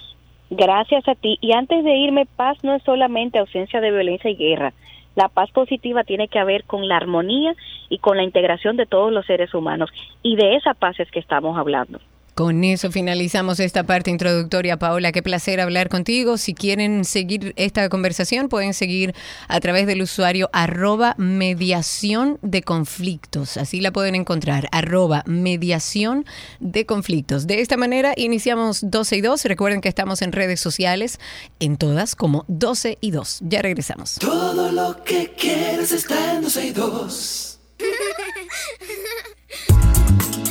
Gracias 0.50 1.06
a 1.08 1.14
ti. 1.14 1.38
Y 1.40 1.52
antes 1.52 1.84
de 1.84 1.96
irme, 1.96 2.26
paz 2.26 2.58
no 2.62 2.74
es 2.74 2.82
solamente 2.82 3.38
ausencia 3.38 3.80
de 3.80 3.90
violencia 3.90 4.30
y 4.30 4.36
guerra. 4.36 4.72
La 5.14 5.28
paz 5.28 5.50
positiva 5.52 6.02
tiene 6.04 6.28
que 6.28 6.42
ver 6.42 6.64
con 6.64 6.88
la 6.88 6.96
armonía 6.96 7.54
y 7.88 7.98
con 7.98 8.16
la 8.16 8.24
integración 8.24 8.76
de 8.76 8.86
todos 8.86 9.12
los 9.12 9.24
seres 9.26 9.54
humanos. 9.54 9.90
Y 10.22 10.36
de 10.36 10.56
esa 10.56 10.74
paz 10.74 10.98
es 10.98 11.10
que 11.10 11.20
estamos 11.20 11.56
hablando. 11.56 12.00
Con 12.34 12.64
eso 12.64 12.90
finalizamos 12.90 13.60
esta 13.60 13.84
parte 13.84 14.10
introductoria, 14.10 14.76
Paola. 14.76 15.12
Qué 15.12 15.22
placer 15.22 15.60
hablar 15.60 15.88
contigo. 15.88 16.36
Si 16.36 16.52
quieren 16.52 17.04
seguir 17.04 17.52
esta 17.56 17.88
conversación, 17.88 18.48
pueden 18.48 18.74
seguir 18.74 19.14
a 19.46 19.60
través 19.60 19.86
del 19.86 20.02
usuario 20.02 20.50
arroba 20.52 21.14
mediación 21.16 22.38
de 22.42 22.62
conflictos. 22.62 23.56
Así 23.56 23.80
la 23.80 23.92
pueden 23.92 24.16
encontrar, 24.16 24.68
arroba 24.72 25.22
mediación 25.26 26.24
de 26.58 26.86
conflictos. 26.86 27.46
De 27.46 27.60
esta 27.60 27.76
manera 27.76 28.14
iniciamos 28.16 28.90
12 28.90 29.16
y 29.16 29.20
2. 29.20 29.44
Recuerden 29.44 29.80
que 29.80 29.88
estamos 29.88 30.20
en 30.20 30.32
redes 30.32 30.58
sociales, 30.58 31.20
en 31.60 31.76
todas 31.76 32.16
como 32.16 32.44
12 32.48 32.98
y 33.00 33.12
2. 33.12 33.42
Ya 33.42 33.62
regresamos. 33.62 34.16
Todo 34.18 34.72
lo 34.72 35.04
que 35.04 35.32
quieres 35.38 35.92
está 35.92 36.34
en 36.34 36.42
12 36.42 36.66
y 36.66 36.70
2. 36.72 37.60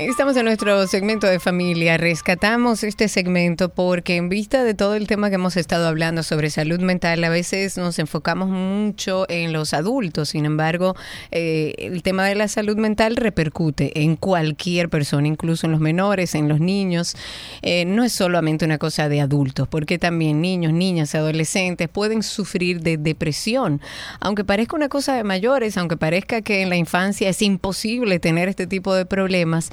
Estamos 0.00 0.36
en 0.36 0.44
nuestro 0.44 0.86
segmento 0.86 1.26
de 1.26 1.40
familia. 1.40 1.96
Rescatamos 1.96 2.84
este 2.84 3.08
segmento 3.08 3.68
porque 3.68 4.14
en 4.14 4.28
vista 4.28 4.62
de 4.62 4.72
todo 4.72 4.94
el 4.94 5.08
tema 5.08 5.28
que 5.28 5.34
hemos 5.34 5.56
estado 5.56 5.88
hablando 5.88 6.22
sobre 6.22 6.50
salud 6.50 6.78
mental, 6.78 7.24
a 7.24 7.28
veces 7.28 7.76
nos 7.76 7.98
enfocamos 7.98 8.48
mucho 8.48 9.26
en 9.28 9.52
los 9.52 9.74
adultos. 9.74 10.28
Sin 10.28 10.44
embargo, 10.44 10.94
eh, 11.32 11.74
el 11.78 12.04
tema 12.04 12.26
de 12.26 12.36
la 12.36 12.46
salud 12.46 12.76
mental 12.76 13.16
repercute 13.16 14.04
en 14.04 14.14
cualquier 14.14 14.88
persona, 14.88 15.26
incluso 15.26 15.66
en 15.66 15.72
los 15.72 15.80
menores, 15.80 16.36
en 16.36 16.48
los 16.48 16.60
niños. 16.60 17.16
Eh, 17.62 17.84
no 17.84 18.04
es 18.04 18.12
solamente 18.12 18.64
una 18.64 18.78
cosa 18.78 19.08
de 19.08 19.20
adultos, 19.20 19.66
porque 19.66 19.98
también 19.98 20.40
niños, 20.40 20.72
niñas, 20.72 21.16
adolescentes 21.16 21.88
pueden 21.88 22.22
sufrir 22.22 22.82
de 22.82 22.98
depresión. 22.98 23.80
Aunque 24.20 24.44
parezca 24.44 24.76
una 24.76 24.88
cosa 24.88 25.16
de 25.16 25.24
mayores, 25.24 25.76
aunque 25.76 25.96
parezca 25.96 26.40
que 26.40 26.62
en 26.62 26.68
la 26.68 26.76
infancia 26.76 27.28
es 27.28 27.42
imposible 27.42 28.20
tener 28.20 28.48
este 28.48 28.68
tipo 28.68 28.94
de 28.94 29.04
problemas, 29.04 29.72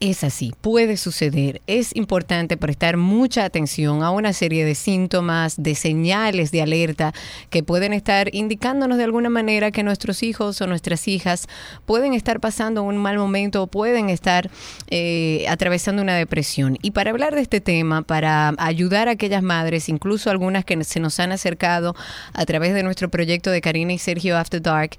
es 0.00 0.24
así, 0.24 0.52
puede 0.60 0.96
suceder. 0.96 1.62
Es 1.66 1.96
importante 1.96 2.56
prestar 2.56 2.96
mucha 2.96 3.44
atención 3.44 4.02
a 4.02 4.10
una 4.10 4.32
serie 4.32 4.64
de 4.64 4.74
síntomas, 4.74 5.62
de 5.62 5.74
señales 5.74 6.50
de 6.50 6.62
alerta 6.62 7.14
que 7.48 7.62
pueden 7.62 7.92
estar 7.92 8.34
indicándonos 8.34 8.98
de 8.98 9.04
alguna 9.04 9.30
manera 9.30 9.70
que 9.70 9.82
nuestros 9.82 10.22
hijos 10.22 10.60
o 10.60 10.66
nuestras 10.66 11.08
hijas 11.08 11.48
pueden 11.86 12.12
estar 12.12 12.40
pasando 12.40 12.82
un 12.82 12.98
mal 12.98 13.16
momento 13.16 13.62
o 13.62 13.66
pueden 13.66 14.10
estar 14.10 14.50
eh, 14.88 15.46
atravesando 15.48 16.02
una 16.02 16.16
depresión. 16.16 16.76
Y 16.82 16.90
para 16.90 17.10
hablar 17.10 17.34
de 17.34 17.40
este 17.40 17.60
tema, 17.60 18.02
para 18.02 18.54
ayudar 18.58 19.08
a 19.08 19.12
aquellas 19.12 19.42
madres, 19.42 19.88
incluso 19.88 20.30
algunas 20.30 20.64
que 20.64 20.82
se 20.84 21.00
nos 21.00 21.18
han 21.20 21.32
acercado 21.32 21.94
a 22.34 22.44
través 22.44 22.74
de 22.74 22.82
nuestro 22.82 23.08
proyecto 23.08 23.50
de 23.50 23.62
Karina 23.62 23.94
y 23.94 23.98
Sergio 23.98 24.36
After 24.36 24.60
Dark, 24.60 24.96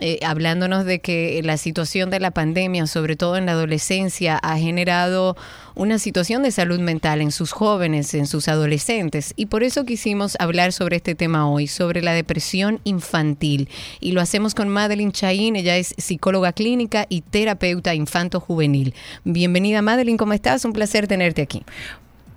eh, 0.00 0.18
hablándonos 0.26 0.84
de 0.84 1.00
que 1.00 1.40
la 1.44 1.56
situación 1.56 2.10
de 2.10 2.18
la 2.18 2.32
pandemia, 2.32 2.88
sobre 2.88 3.14
todo 3.14 3.36
en 3.36 3.46
la 3.46 3.52
adolescencia, 3.52 4.33
ha 4.38 4.58
generado 4.58 5.36
una 5.74 5.98
situación 5.98 6.42
de 6.42 6.50
salud 6.50 6.78
mental 6.78 7.20
en 7.20 7.32
sus 7.32 7.52
jóvenes, 7.52 8.14
en 8.14 8.26
sus 8.26 8.48
adolescentes. 8.48 9.32
Y 9.36 9.46
por 9.46 9.62
eso 9.62 9.84
quisimos 9.84 10.36
hablar 10.38 10.72
sobre 10.72 10.96
este 10.96 11.14
tema 11.14 11.48
hoy, 11.50 11.66
sobre 11.66 12.02
la 12.02 12.12
depresión 12.12 12.80
infantil. 12.84 13.68
Y 14.00 14.12
lo 14.12 14.20
hacemos 14.20 14.54
con 14.54 14.68
Madeline 14.68 15.12
Chaín, 15.12 15.56
ella 15.56 15.76
es 15.76 15.94
psicóloga 15.98 16.52
clínica 16.52 17.06
y 17.08 17.22
terapeuta 17.22 17.94
infanto-juvenil. 17.94 18.94
Bienvenida 19.24 19.82
Madeline, 19.82 20.16
¿cómo 20.16 20.32
estás? 20.32 20.64
Un 20.64 20.72
placer 20.72 21.08
tenerte 21.08 21.42
aquí. 21.42 21.62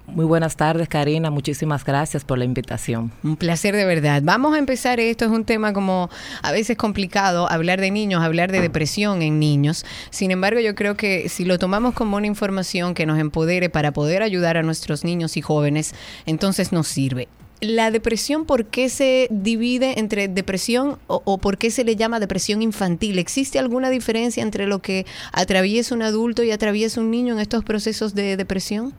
Muy 0.07 0.25
buenas 0.25 0.55
tardes, 0.55 0.87
Karina. 0.87 1.29
Muchísimas 1.29 1.83
gracias 1.83 2.23
por 2.23 2.37
la 2.37 2.45
invitación. 2.45 3.11
Un 3.23 3.35
placer 3.35 3.75
de 3.75 3.83
verdad. 3.83 4.21
Vamos 4.23 4.55
a 4.55 4.57
empezar. 4.57 5.01
Esto 5.01 5.25
es 5.25 5.31
un 5.31 5.43
tema 5.43 5.73
como 5.73 6.09
a 6.41 6.51
veces 6.53 6.77
complicado, 6.77 7.51
hablar 7.51 7.81
de 7.81 7.91
niños, 7.91 8.23
hablar 8.23 8.51
de 8.51 8.61
depresión 8.61 9.21
en 9.21 9.37
niños. 9.37 9.85
Sin 10.09 10.31
embargo, 10.31 10.61
yo 10.61 10.75
creo 10.75 10.95
que 10.95 11.27
si 11.27 11.43
lo 11.43 11.59
tomamos 11.59 11.93
como 11.93 12.15
una 12.15 12.25
información 12.25 12.93
que 12.93 13.05
nos 13.05 13.19
empodere 13.19 13.69
para 13.69 13.91
poder 13.91 14.23
ayudar 14.23 14.55
a 14.55 14.63
nuestros 14.63 15.03
niños 15.03 15.35
y 15.35 15.41
jóvenes, 15.41 15.93
entonces 16.25 16.71
nos 16.71 16.87
sirve. 16.87 17.27
La 17.59 17.91
depresión, 17.91 18.45
¿por 18.45 18.65
qué 18.65 18.87
se 18.87 19.27
divide 19.29 19.99
entre 19.99 20.27
depresión 20.27 20.99
o, 21.07 21.21
o, 21.25 21.37
por 21.39 21.57
qué 21.57 21.69
se 21.69 21.83
le 21.83 21.95
llama 21.95 22.19
depresión 22.19 22.61
infantil? 22.61 23.17
¿Existe 23.19 23.59
alguna 23.59 23.89
diferencia 23.89 24.43
entre 24.43 24.67
lo 24.67 24.79
que 24.79 25.05
atraviesa 25.33 25.95
un 25.95 26.03
adulto 26.03 26.43
y 26.43 26.51
atraviesa 26.51 27.01
un 27.01 27.09
niño 27.11 27.33
en 27.33 27.39
estos 27.39 27.63
procesos 27.63 28.13
de 28.13 28.37
depresión? 28.37 28.93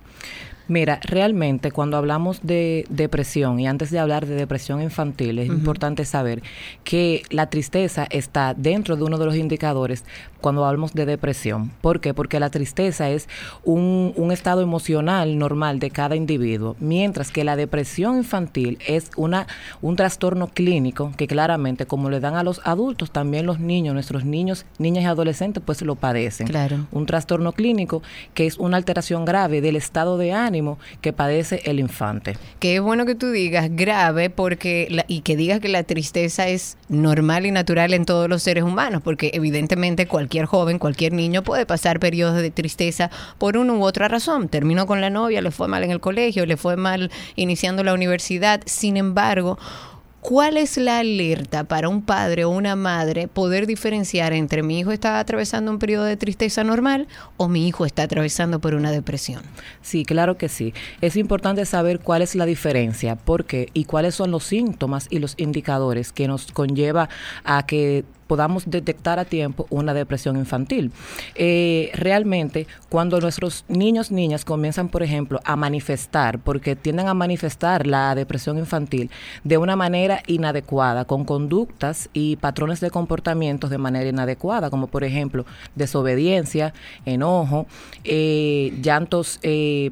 Mira, 0.69 1.01
realmente 1.03 1.73
cuando 1.73 1.97
hablamos 1.97 2.41
de 2.43 2.85
depresión 2.91 3.59
y 3.59 3.67
antes 3.67 3.91
de 3.91 3.99
hablar 3.99 4.27
de 4.27 4.35
depresión 4.35 4.83
infantil, 4.83 5.39
es 5.39 5.49
uh 5.49 5.53
-huh. 5.53 5.57
importante 5.57 6.05
saber 6.05 6.43
que 6.85 7.23
la 7.31 7.49
tristeza 7.49 8.07
está 8.11 8.53
dentro 8.53 8.97
de 8.97 9.05
uno 9.05 9.17
de 9.17 9.25
los 9.25 9.35
indicadores 9.35 10.05
cuando 10.43 10.67
hablamos 10.67 10.93
de 10.93 11.07
depresión. 11.07 11.73
¿Por 11.81 12.01
qué? 12.01 12.13
Porque 12.13 12.39
la 12.39 12.51
tristeza 12.51 13.09
es 13.09 13.29
un, 13.65 14.13
un 14.15 14.31
estado 14.31 14.61
emocional 14.61 15.39
normal 15.39 15.79
de 15.79 15.91
cada 15.91 16.17
individuo, 16.17 16.77
mientras 16.81 17.31
que 17.31 17.45
la 17.45 17.57
depresión 17.57 18.19
infantil 18.19 18.79
es 18.87 19.11
una, 19.17 19.47
un 19.81 19.97
trastorno 19.97 20.49
clínico 20.49 21.13
que 21.17 21.27
claramente, 21.27 21.87
como 21.87 22.11
le 22.11 22.21
dan 22.21 22.35
a 22.35 22.45
los 22.45 22.61
adultos, 22.65 23.11
también 23.11 23.47
los 23.47 23.59
niños, 23.59 23.95
nuestros 23.95 24.25
niños, 24.25 24.67
niñas 24.79 25.05
y 25.05 25.07
adolescentes, 25.07 25.63
pues 25.65 25.81
lo 25.81 25.95
padecen. 25.95 26.47
Claro. 26.47 26.87
Un 26.93 27.07
trastorno 27.07 27.53
clínico 27.53 28.03
que 28.35 28.47
es 28.47 28.59
una 28.59 28.77
alteración 28.77 29.25
grave 29.25 29.63
del 29.63 29.75
estado 29.75 30.19
de 30.19 30.33
ánimo 30.33 30.58
que 31.01 31.13
padece 31.13 31.63
el 31.65 31.81
infante. 31.81 32.37
Es 32.61 32.81
bueno 32.81 33.07
que 33.07 33.15
tú 33.15 33.31
digas 33.31 33.69
grave 33.71 34.31
porque 34.31 34.87
la, 34.91 35.05
y 35.09 35.23
que 35.23 35.37
digas 35.37 35.61
que 35.61 35.69
la 35.69 35.83
tristeza 35.83 36.49
es 36.49 36.77
normal 36.89 37.47
y 37.47 37.51
natural 37.51 37.95
en 37.95 38.05
todos 38.05 38.29
los 38.29 38.43
seres 38.43 38.63
humanos, 38.63 39.03
porque 39.03 39.31
evidentemente 39.35 40.07
cualquier 40.07 40.47
joven, 40.47 40.79
cualquier 40.79 41.13
niño 41.13 41.43
puede 41.43 41.67
pasar 41.67 41.99
periodos 41.99 42.37
de 42.41 42.51
tristeza 42.51 43.11
por 43.39 43.57
una 43.57 43.73
u 43.73 43.83
otra 43.83 44.09
razón. 44.09 44.49
Terminó 44.49 44.87
con 44.87 45.01
la 45.01 45.11
novia, 45.11 45.41
le 45.41 45.51
fue 45.51 45.67
mal 45.67 45.83
en 45.83 45.91
el 45.91 46.01
colegio, 46.01 46.47
le 46.47 46.57
fue 46.57 46.77
mal 46.77 47.11
iniciando 47.37 47.83
la 47.83 47.95
universidad. 47.95 48.61
Sin 48.67 48.97
embargo, 48.97 49.59
¿Cuál 50.21 50.57
es 50.57 50.77
la 50.77 50.99
alerta 50.99 51.63
para 51.63 51.89
un 51.89 52.03
padre 52.03 52.45
o 52.45 52.51
una 52.51 52.75
madre 52.75 53.29
poder 53.29 53.67
diferenciar 53.67 54.33
entre 54.33 54.65
mi 54.65 54.81
hijo 54.81 54.91
está 54.91 55.21
atravesando 55.21 55.71
un 55.71 55.79
periodo 55.79 56.05
de 56.05 56.17
tristeza 56.17 56.65
normal 56.65 57.07
o 57.37 57.47
mi 57.47 57.69
hijo 57.69 57.87
está 57.87 58.03
atravesando 58.03 58.59
por 58.59 58.75
una 58.75 58.91
depresión? 58.91 59.43
Sí, 59.81 60.05
claro 60.05 60.37
que 60.37 60.49
sí. 60.49 60.75
Es 61.01 61.15
importante 61.17 61.65
saber 61.65 62.01
cuál 62.01 62.23
es 62.23 62.35
la 62.35 62.47
diferencia, 62.47 63.15
por 63.15 63.45
qué 63.45 63.69
y 63.75 63.85
cuáles 63.85 64.17
son 64.17 64.33
los 64.33 64.43
síntomas 64.43 65.07
y 65.09 65.21
los 65.21 65.35
indicadores 65.37 66.13
que 66.13 66.27
nos 66.27 66.51
conlleva 66.51 67.09
a 67.45 67.65
que 67.65 68.05
podamos 68.29 68.71
detectar 68.71 69.19
a 69.19 69.25
tiempo 69.25 69.67
una 69.71 69.95
depresión 69.95 70.37
infantil. 70.37 70.93
Eh, 71.35 71.91
realmente, 71.95 72.69
cuando 72.89 73.21
nuestros 73.21 73.65
niños, 73.67 74.13
niñas 74.13 74.45
comienzan, 74.45 74.89
por 74.89 75.03
ejemplo, 75.03 75.41
a 75.45 75.57
manifestar, 75.57 76.39
porque 76.39 76.77
tienden 76.77 77.09
a 77.09 77.15
manifestar 77.15 77.87
la 77.87 78.15
depresión 78.15 78.59
infantil 78.59 79.11
de 79.43 79.59
una 79.59 79.75
manera 79.75 80.23
inadecuada, 80.29 81.05
con 81.07 81.25
conductas 81.25 82.11
y 82.13 82.37
patrones 82.37 82.79
de 82.81 82.91
comportamientos 82.91 83.71
de 83.71 83.79
manera 83.79 84.09
inadecuada, 84.09 84.71
como 84.71 84.87
por 84.87 85.03
ejemplo 85.03 85.47
desobediencia, 85.75 86.75
enojo, 87.05 87.67
eh, 88.05 88.79
llantos. 88.83 89.41
Eh, 89.43 89.91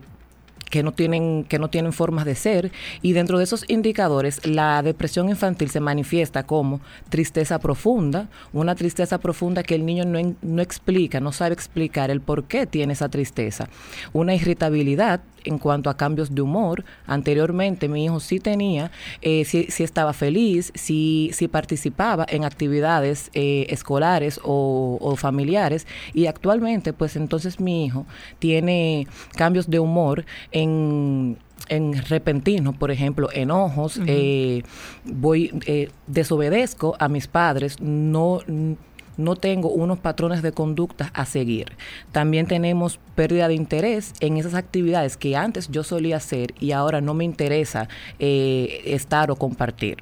que 0.70 0.82
no 0.82 0.92
tienen 0.92 1.44
que 1.44 1.58
no 1.58 1.68
tienen 1.68 1.92
formas 1.92 2.24
de 2.24 2.34
ser. 2.34 2.72
Y 3.02 3.12
dentro 3.12 3.38
de 3.38 3.44
esos 3.44 3.64
indicadores 3.68 4.46
la 4.46 4.82
depresión 4.82 5.28
infantil 5.28 5.70
se 5.70 5.80
manifiesta 5.80 6.44
como 6.44 6.80
tristeza 7.08 7.58
profunda, 7.58 8.28
una 8.52 8.74
tristeza 8.74 9.18
profunda 9.18 9.62
que 9.62 9.74
el 9.74 9.86
niño 9.86 10.04
no, 10.04 10.34
no 10.42 10.62
explica, 10.62 11.20
no 11.20 11.32
sabe 11.32 11.54
explicar 11.54 12.10
el 12.10 12.20
por 12.20 12.44
qué 12.44 12.66
tiene 12.66 12.92
esa 12.92 13.08
tristeza, 13.08 13.68
una 14.12 14.34
irritabilidad 14.34 15.20
en 15.46 15.58
cuanto 15.58 15.88
a 15.88 15.96
cambios 15.96 16.34
de 16.34 16.42
humor. 16.42 16.84
Anteriormente 17.06 17.88
mi 17.88 18.04
hijo 18.04 18.20
sí 18.20 18.40
tenía, 18.40 18.90
eh, 19.22 19.44
sí, 19.44 19.66
estaba 19.78 20.12
feliz, 20.12 20.72
sí, 20.74 21.30
sí 21.32 21.48
participaba 21.48 22.26
en 22.28 22.44
actividades 22.44 23.30
eh, 23.32 23.66
escolares 23.70 24.40
o, 24.42 25.14
familiares. 25.16 25.86
Y 26.12 26.26
actualmente 26.26 26.92
pues 26.92 27.16
entonces 27.16 27.60
mi 27.60 27.86
hijo 27.86 28.06
tiene 28.38 29.06
cambios 29.36 29.70
de 29.70 29.78
humor 29.78 30.26
en 30.56 31.36
en 31.68 31.94
repentino, 32.04 32.72
por 32.72 32.90
ejemplo, 32.90 33.28
enojos, 33.32 34.00
eh, 34.06 34.62
voy, 35.04 35.52
eh, 35.66 35.90
desobedezco 36.06 36.96
a 36.98 37.08
mis 37.08 37.26
padres, 37.26 37.80
no 37.80 38.40
no 39.16 39.36
tengo 39.36 39.70
unos 39.70 39.98
patrones 39.98 40.42
de 40.42 40.52
conducta 40.52 41.10
a 41.14 41.24
seguir. 41.24 41.72
También 42.12 42.46
tenemos 42.46 42.98
pérdida 43.14 43.48
de 43.48 43.54
interés 43.54 44.12
en 44.20 44.36
esas 44.36 44.54
actividades 44.54 45.16
que 45.16 45.36
antes 45.36 45.68
yo 45.68 45.82
solía 45.82 46.16
hacer 46.16 46.54
y 46.60 46.72
ahora 46.72 47.00
no 47.00 47.14
me 47.14 47.24
interesa 47.24 47.88
eh, 48.18 48.82
estar 48.86 49.30
o 49.30 49.36
compartir. 49.36 49.98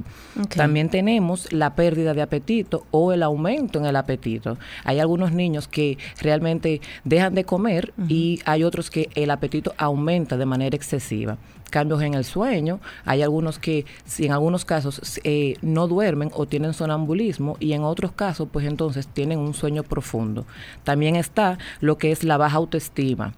También 0.57 0.89
tenemos 0.89 1.53
la 1.53 1.75
pérdida 1.75 2.15
de 2.15 2.23
apetito 2.23 2.85
o 2.91 3.13
el 3.13 3.23
aumento 3.23 3.79
en 3.79 3.87
el 3.87 3.97
apetito. 3.97 4.59
Hay 4.85 4.99
algunos 4.99 5.33
niños 5.33 5.69
que 5.69 5.99
realmente 6.21 6.81
dejan 7.05 7.35
de 7.35 7.45
comer 7.45 7.93
y 8.09 8.41
hay 8.45 8.65
otros 8.65 8.91
que 8.91 9.11
el 9.15 9.31
apetito 9.31 9.75
aumenta 9.79 10.37
de 10.37 10.47
manera 10.47 10.77
excesiva 10.77 11.39
cambios 11.75 12.03
en 12.03 12.15
el 12.15 12.25
sueño. 12.25 12.79
Hay 13.05 13.21
algunos 13.23 13.59
que, 13.59 13.85
en 14.19 14.31
algunos 14.31 14.65
casos, 14.65 15.21
eh, 15.25 15.57
no 15.61 15.89
duermen 15.89 16.31
o 16.33 16.47
tienen 16.47 16.73
sonambulismo 16.73 17.57
y 17.59 17.73
en 17.73 17.83
otros 17.83 18.13
casos, 18.13 18.47
pues 18.53 18.65
entonces 18.65 19.09
tienen 19.09 19.41
un 19.41 19.55
sueño 19.55 19.83
profundo. 19.83 20.47
También 20.85 21.17
está 21.17 21.59
lo 21.81 21.99
que 21.99 22.13
es 22.13 22.23
la 22.23 22.37
baja 22.37 22.59
autoestima. 22.59 23.35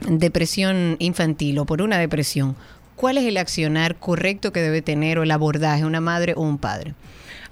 depresión 0.00 0.96
infantil 0.98 1.60
o 1.60 1.64
por 1.64 1.80
una 1.80 1.98
depresión. 1.98 2.56
¿Cuál 2.96 3.18
es 3.18 3.24
el 3.24 3.36
accionar 3.36 3.94
correcto 4.00 4.52
que 4.52 4.62
debe 4.62 4.82
tener 4.82 5.20
o 5.20 5.22
el 5.22 5.30
abordaje 5.30 5.84
una 5.84 6.00
madre 6.00 6.34
o 6.36 6.42
un 6.42 6.58
padre? 6.58 6.94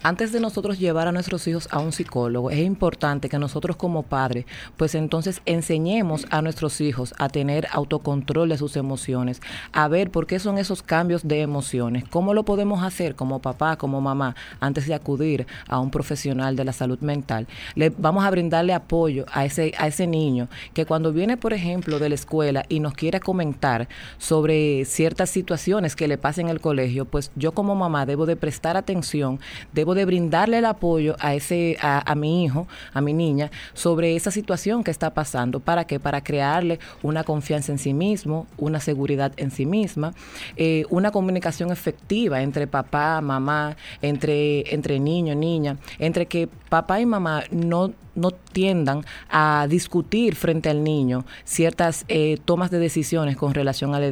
Antes 0.02 0.32
de 0.32 0.40
nosotros 0.40 0.78
llevar 0.78 1.08
a 1.08 1.12
nuestros 1.12 1.46
hijos 1.46 1.68
a 1.70 1.78
un 1.78 1.92
psicólogo, 1.92 2.50
es 2.50 2.58
importante 2.58 3.28
que 3.28 3.38
nosotros 3.38 3.76
como 3.76 4.02
padres, 4.02 4.46
pues 4.76 4.94
entonces 4.94 5.40
enseñemos 5.46 6.26
a 6.30 6.42
nuestros 6.42 6.80
hijos 6.80 7.14
a 7.18 7.28
tener 7.28 7.68
autocontrol 7.72 8.48
de 8.48 8.58
sus 8.58 8.76
emociones, 8.76 9.40
a 9.72 9.88
ver 9.88 10.10
por 10.10 10.26
qué 10.26 10.38
son 10.38 10.58
esos 10.58 10.82
cambios 10.82 11.26
de 11.26 11.40
emociones, 11.40 12.04
cómo 12.08 12.34
lo 12.34 12.44
podemos 12.44 12.82
hacer 12.82 13.14
como 13.14 13.40
papá, 13.40 13.76
como 13.76 14.00
mamá, 14.00 14.34
antes 14.60 14.86
de 14.86 14.94
acudir 14.94 15.46
a 15.68 15.78
un 15.78 15.90
profesional 15.90 16.56
de 16.56 16.64
la 16.64 16.72
salud 16.72 16.98
mental. 17.00 17.46
Le 17.74 17.90
vamos 17.90 18.24
a 18.24 18.30
brindarle 18.30 18.74
apoyo 18.74 19.26
a 19.32 19.44
ese 19.44 19.72
a 19.78 19.86
ese 19.86 20.06
niño 20.06 20.48
que 20.74 20.86
cuando 20.86 21.12
viene, 21.12 21.36
por 21.36 21.52
ejemplo, 21.52 21.98
de 21.98 22.08
la 22.08 22.14
escuela 22.14 22.64
y 22.68 22.80
nos 22.80 22.94
quiere 22.94 23.20
comentar 23.20 23.88
sobre 24.18 24.84
ciertas 24.84 25.30
situaciones 25.30 25.96
que 25.96 26.08
le 26.08 26.18
pasan 26.18 26.46
en 26.46 26.50
el 26.50 26.60
colegio, 26.60 27.04
pues 27.04 27.30
yo 27.36 27.52
como 27.52 27.74
mamá 27.74 28.06
debo 28.06 28.26
de 28.26 28.36
prestar 28.36 28.76
atención, 28.76 29.38
debo 29.72 29.91
de 29.94 30.04
brindarle 30.04 30.58
el 30.58 30.64
apoyo 30.64 31.16
a 31.20 31.34
ese, 31.34 31.76
a, 31.80 32.14
mi 32.14 32.44
hijo, 32.44 32.66
a 32.92 33.00
mi 33.00 33.12
niña, 33.12 33.50
sobre 33.74 34.16
esa 34.16 34.30
situación 34.30 34.84
que 34.84 34.90
está 34.90 35.14
pasando. 35.14 35.60
¿Para 35.60 35.84
qué? 35.84 36.00
Para 36.00 36.22
crearle 36.22 36.78
una 37.02 37.24
confianza 37.24 37.72
en 37.72 37.78
sí 37.78 37.94
mismo, 37.94 38.46
una 38.56 38.80
seguridad 38.80 39.32
en 39.36 39.50
sí 39.50 39.66
misma, 39.66 40.14
eh, 40.56 40.84
una 40.90 41.10
comunicación 41.10 41.70
efectiva 41.70 42.42
entre 42.42 42.66
papá, 42.66 43.20
mamá, 43.20 43.76
entre, 44.00 44.72
entre 44.74 44.98
niño, 44.98 45.34
niña, 45.34 45.76
entre 45.98 46.26
que 46.26 46.48
papá 46.68 47.00
y 47.00 47.06
mamá 47.06 47.44
no 47.50 47.92
no 48.14 48.30
tiendan 48.30 49.04
a 49.30 49.66
discutir 49.68 50.34
frente 50.34 50.68
al 50.68 50.84
niño 50.84 51.24
ciertas 51.44 52.04
eh, 52.08 52.38
tomas 52.44 52.70
de 52.70 52.78
decisiones 52.78 53.36
con 53.36 53.54
relación 53.54 53.94
a 53.94 54.00
la, 54.00 54.06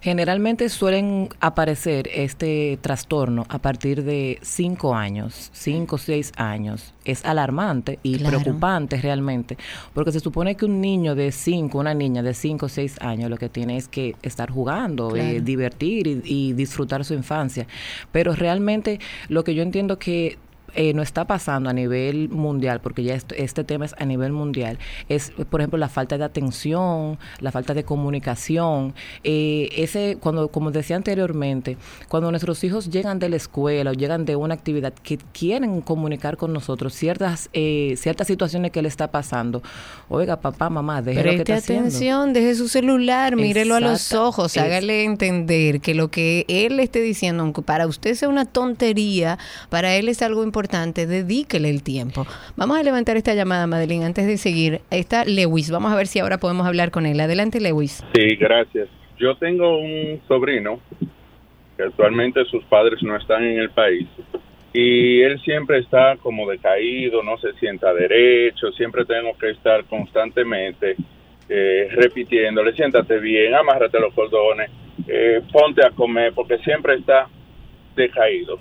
Generalmente 0.00 0.68
suelen 0.68 1.28
aparecer 1.40 2.08
este 2.12 2.78
trastorno 2.80 3.46
a 3.48 3.58
partir 3.58 4.02
de 4.02 4.38
5 4.42 4.94
años, 4.94 5.50
5 5.52 5.94
o 5.94 5.98
6 5.98 6.32
años. 6.36 6.94
Es 7.04 7.24
alarmante 7.24 7.98
y 8.02 8.18
preocupante 8.18 9.00
realmente, 9.00 9.56
porque 9.94 10.12
se 10.12 10.20
supone 10.20 10.56
que 10.56 10.64
un 10.64 10.80
niño 10.80 11.14
de 11.14 11.32
5, 11.32 11.78
una 11.78 11.94
niña 11.94 12.22
de 12.22 12.34
5 12.34 12.66
o 12.66 12.68
6 12.68 12.96
años 13.00 13.30
lo 13.30 13.36
que 13.36 13.48
tiene 13.48 13.76
es 13.76 13.88
que 13.88 14.16
estar 14.22 14.50
jugando, 14.50 15.14
eh, 15.16 15.40
divertir 15.40 16.06
y, 16.06 16.22
y 16.24 16.52
disfrutar 16.52 17.04
su 17.04 17.14
infancia. 17.14 17.66
Pero 18.10 18.34
realmente 18.34 19.00
lo 19.28 19.44
que 19.44 19.54
yo 19.54 19.62
entiendo 19.62 19.98
que 19.98 20.38
eh, 20.74 20.94
no 20.94 21.02
está 21.02 21.26
pasando 21.26 21.68
a 21.68 21.72
nivel 21.72 22.28
mundial, 22.30 22.80
porque 22.80 23.04
ya 23.04 23.14
este 23.14 23.64
tema 23.64 23.84
es 23.84 23.94
a 23.98 24.04
nivel 24.06 24.32
mundial, 24.32 24.78
es, 25.08 25.30
por 25.50 25.60
ejemplo, 25.60 25.78
la 25.78 25.88
falta 25.88 26.16
de 26.16 26.24
atención, 26.24 27.18
la 27.40 27.52
falta 27.52 27.74
de 27.74 27.84
comunicación. 27.84 28.94
Eh, 29.22 29.68
ese, 29.76 30.16
cuando, 30.18 30.48
como 30.48 30.70
decía 30.70 30.96
anteriormente, 30.96 31.76
cuando 32.08 32.30
nuestros 32.30 32.64
hijos 32.64 32.90
llegan 32.90 33.18
de 33.18 33.28
la 33.28 33.36
escuela 33.36 33.90
o 33.90 33.94
llegan 33.94 34.24
de 34.24 34.36
una 34.36 34.54
actividad 34.54 34.94
que 34.94 35.18
quieren 35.32 35.82
comunicar 35.82 36.36
con 36.36 36.52
nosotros 36.52 36.94
ciertas, 36.94 37.50
eh, 37.52 37.94
ciertas 37.98 38.26
situaciones 38.26 38.70
que 38.70 38.80
le 38.80 38.88
está 38.88 39.10
pasando, 39.10 39.62
oiga, 40.08 40.40
papá, 40.40 40.70
mamá, 40.70 41.02
deje 41.02 41.22
lo 41.22 41.44
que 41.44 41.52
está 41.52 41.74
atención, 41.74 42.32
deje 42.32 42.54
su 42.54 42.68
celular, 42.68 43.36
mírelo 43.36 43.74
a 43.74 43.80
los 43.80 44.12
ojos, 44.12 44.56
hágale 44.56 45.04
entender 45.04 45.80
que 45.80 45.94
lo 45.94 46.08
que 46.08 46.46
él 46.48 46.80
esté 46.80 47.00
diciendo, 47.00 47.42
aunque 47.42 47.60
para 47.60 47.86
usted 47.86 48.14
sea 48.14 48.28
una 48.28 48.46
tontería, 48.46 49.38
para 49.68 49.94
él 49.96 50.08
es 50.08 50.22
algo 50.22 50.42
importante 50.42 50.61
importante, 50.62 51.08
dedíquele 51.08 51.70
el 51.70 51.82
tiempo. 51.82 52.24
Vamos 52.56 52.78
a 52.78 52.84
levantar 52.84 53.16
esta 53.16 53.34
llamada, 53.34 53.66
Madeline, 53.66 54.04
antes 54.04 54.28
de 54.28 54.36
seguir. 54.36 54.80
Está 54.92 55.24
Lewis, 55.24 55.72
vamos 55.72 55.92
a 55.92 55.96
ver 55.96 56.06
si 56.06 56.20
ahora 56.20 56.38
podemos 56.38 56.68
hablar 56.68 56.92
con 56.92 57.04
él. 57.04 57.18
Adelante, 57.18 57.60
Lewis. 57.60 58.04
Sí, 58.14 58.36
gracias. 58.36 58.88
Yo 59.18 59.34
tengo 59.38 59.78
un 59.78 60.20
sobrino 60.28 60.78
que 61.76 61.82
actualmente 61.82 62.44
sus 62.44 62.62
padres 62.66 63.02
no 63.02 63.16
están 63.16 63.42
en 63.42 63.58
el 63.58 63.70
país 63.70 64.06
y 64.72 65.20
él 65.22 65.40
siempre 65.40 65.78
está 65.78 66.16
como 66.18 66.48
decaído, 66.48 67.24
no 67.24 67.36
se 67.38 67.52
sienta 67.54 67.92
derecho, 67.92 68.70
siempre 68.72 69.04
tengo 69.04 69.36
que 69.36 69.50
estar 69.50 69.84
constantemente 69.86 70.94
eh, 71.48 71.88
repitiéndole, 71.90 72.72
siéntate 72.74 73.18
bien, 73.18 73.52
amárrate 73.52 73.98
los 73.98 74.14
cordones, 74.14 74.70
eh, 75.08 75.42
ponte 75.52 75.84
a 75.84 75.90
comer, 75.90 76.32
porque 76.34 76.58
siempre 76.58 76.94
está 76.94 77.26
decaído 77.96 78.60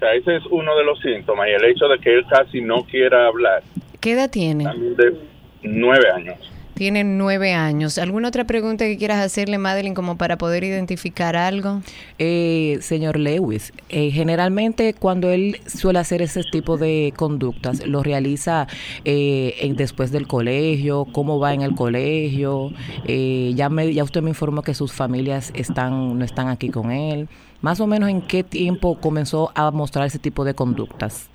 sea, 0.00 0.14
ese 0.14 0.36
es 0.36 0.42
uno 0.50 0.76
de 0.76 0.84
los 0.84 0.98
síntomas 1.00 1.46
y 1.48 1.52
el 1.52 1.64
hecho 1.64 1.86
de 1.86 1.98
que 1.98 2.14
él 2.14 2.24
casi 2.28 2.60
no 2.60 2.84
quiera 2.84 3.26
hablar. 3.26 3.62
¿Qué 4.00 4.12
edad 4.12 4.30
tiene? 4.30 4.64
de 4.64 5.16
nueve 5.62 6.10
años. 6.10 6.50
Tiene 6.74 7.04
nueve 7.04 7.52
años. 7.52 7.98
¿Alguna 7.98 8.28
otra 8.28 8.44
pregunta 8.44 8.86
que 8.86 8.96
quieras 8.96 9.18
hacerle, 9.18 9.58
Madeline, 9.58 9.92
como 9.94 10.16
para 10.16 10.38
poder 10.38 10.64
identificar 10.64 11.36
algo? 11.36 11.82
Eh, 12.18 12.78
señor 12.80 13.18
Lewis, 13.18 13.74
eh, 13.90 14.10
generalmente 14.10 14.94
cuando 14.94 15.28
él 15.28 15.60
suele 15.66 15.98
hacer 15.98 16.22
ese 16.22 16.42
tipo 16.42 16.78
de 16.78 17.12
conductas, 17.14 17.86
lo 17.86 18.02
realiza 18.02 18.66
eh, 19.04 19.74
después 19.76 20.10
del 20.10 20.26
colegio, 20.26 21.06
cómo 21.12 21.38
va 21.38 21.52
en 21.52 21.60
el 21.60 21.74
colegio. 21.74 22.70
ya, 23.06 23.68
me, 23.68 23.92
ya 23.92 24.02
usted 24.02 24.22
me 24.22 24.30
informó 24.30 24.62
que 24.62 24.72
sus 24.72 24.94
familias 24.94 25.52
están 25.54 26.18
no 26.18 26.24
están 26.24 26.48
aquí 26.48 26.70
con 26.70 26.92
él. 26.92 27.28
Más 27.62 27.80
o 27.80 27.86
menos 27.86 28.08
en 28.08 28.22
qué 28.22 28.42
tiempo 28.42 28.98
comenzó 29.00 29.50
a 29.54 29.70
mostrar 29.70 30.06
ese 30.06 30.18
tipo 30.18 30.44
de 30.44 30.54
conductas. 30.54 31.30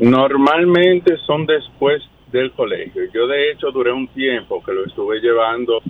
Normalmente 0.00 1.16
son 1.26 1.46
después 1.46 2.02
del 2.32 2.52
colegio. 2.52 3.02
Yo 3.12 3.26
de 3.26 3.52
hecho 3.52 3.70
duré 3.70 3.92
un 3.92 4.08
tiempo 4.08 4.62
que 4.62 4.72
lo 4.72 4.84
estuve 4.84 5.20
llevando 5.20 5.80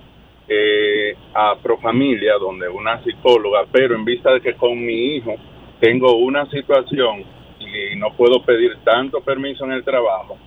eh, 0.48 1.14
a 1.34 1.56
Profamilia, 1.62 2.34
donde 2.38 2.68
una 2.68 3.02
psicóloga, 3.02 3.64
pero 3.70 3.94
en 3.94 4.04
vista 4.04 4.32
de 4.32 4.40
que 4.40 4.54
con 4.54 4.78
mi 4.78 5.16
hijo 5.16 5.34
tengo 5.80 6.16
una 6.16 6.48
situación 6.50 7.24
y 7.60 7.96
no 7.96 8.12
puedo 8.16 8.42
pedir 8.44 8.76
tanto 8.84 9.20
permiso 9.20 9.64
en 9.64 9.72
el 9.72 9.84
trabajo, 9.84 10.38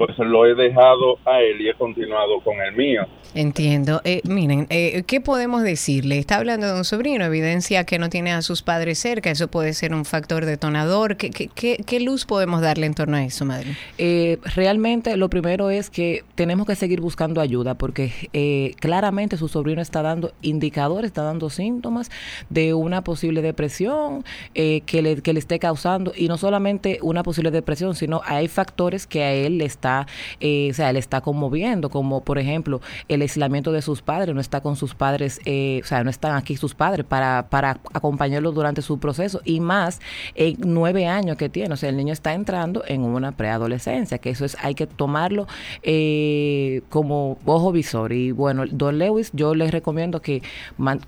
pues 0.00 0.16
lo 0.16 0.46
he 0.46 0.54
dejado 0.54 1.18
a 1.26 1.42
él 1.42 1.60
y 1.60 1.68
he 1.68 1.74
continuado 1.74 2.40
con 2.40 2.58
el 2.58 2.72
mío. 2.74 3.02
Entiendo. 3.34 4.00
Eh, 4.04 4.22
miren, 4.24 4.66
eh, 4.70 5.04
¿qué 5.06 5.20
podemos 5.20 5.62
decirle? 5.62 6.18
Está 6.18 6.38
hablando 6.38 6.66
de 6.66 6.72
un 6.72 6.84
sobrino, 6.86 7.22
evidencia 7.26 7.84
que 7.84 7.98
no 7.98 8.08
tiene 8.08 8.32
a 8.32 8.40
sus 8.40 8.62
padres 8.62 8.98
cerca, 8.98 9.30
eso 9.30 9.48
puede 9.48 9.74
ser 9.74 9.94
un 9.94 10.06
factor 10.06 10.46
detonador. 10.46 11.18
¿Qué, 11.18 11.28
qué, 11.28 11.76
qué, 11.84 12.00
luz 12.00 12.24
podemos 12.24 12.62
darle 12.62 12.86
en 12.86 12.94
torno 12.94 13.18
a 13.18 13.24
eso, 13.24 13.44
madre? 13.44 13.76
Eh, 13.98 14.38
realmente 14.54 15.14
lo 15.18 15.28
primero 15.28 15.68
es 15.68 15.90
que 15.90 16.24
tenemos 16.34 16.66
que 16.66 16.76
seguir 16.76 17.02
buscando 17.02 17.42
ayuda 17.42 17.74
porque 17.74 18.10
eh, 18.32 18.74
claramente 18.80 19.36
su 19.36 19.48
sobrino 19.48 19.82
está 19.82 20.00
dando 20.00 20.32
indicadores, 20.40 21.08
está 21.08 21.24
dando 21.24 21.50
síntomas 21.50 22.10
de 22.48 22.72
una 22.72 23.04
posible 23.04 23.42
depresión 23.42 24.24
que, 24.54 25.02
le, 25.02 25.20
que 25.20 25.34
le 25.34 25.38
esté 25.38 25.58
causando, 25.58 26.12
y 26.16 26.26
no 26.26 26.38
solamente 26.38 26.98
una 27.02 27.22
posible 27.22 27.50
depresión, 27.50 27.94
sino 27.94 28.22
hay 28.24 28.48
factores 28.48 29.06
que 29.06 29.22
a 29.22 29.32
él 29.32 29.58
le 29.58 29.66
está, 29.66 29.89
o 29.98 30.74
sea, 30.74 30.92
le 30.92 30.98
está 30.98 31.20
conmoviendo, 31.20 31.90
como 31.90 32.22
por 32.22 32.38
ejemplo 32.38 32.80
el 33.08 33.22
aislamiento 33.22 33.72
de 33.72 33.82
sus 33.82 34.02
padres, 34.02 34.34
no 34.34 34.40
está 34.40 34.60
con 34.60 34.76
sus 34.76 34.94
padres, 34.94 35.40
eh, 35.44 35.80
o 35.82 35.86
sea, 35.86 36.04
no 36.04 36.10
están 36.10 36.36
aquí 36.36 36.56
sus 36.56 36.74
padres 36.74 37.06
para, 37.06 37.48
para 37.48 37.78
acompañarlo 37.92 38.52
durante 38.52 38.82
su 38.82 38.98
proceso 38.98 39.40
y 39.44 39.60
más 39.60 40.00
en 40.34 40.56
nueve 40.64 41.06
años 41.06 41.36
que 41.36 41.48
tiene, 41.48 41.74
o 41.74 41.76
sea, 41.76 41.88
el 41.88 41.96
niño 41.96 42.12
está 42.12 42.34
entrando 42.34 42.82
en 42.86 43.02
una 43.02 43.32
preadolescencia, 43.32 44.18
que 44.18 44.30
eso 44.30 44.44
es, 44.44 44.56
hay 44.60 44.74
que 44.74 44.86
tomarlo 44.86 45.46
eh, 45.82 46.82
como 46.88 47.38
ojo 47.44 47.72
visor 47.72 48.12
y 48.12 48.32
bueno, 48.32 48.64
Don 48.70 48.98
Lewis, 48.98 49.30
yo 49.32 49.54
les 49.54 49.70
recomiendo 49.70 50.20
que 50.20 50.42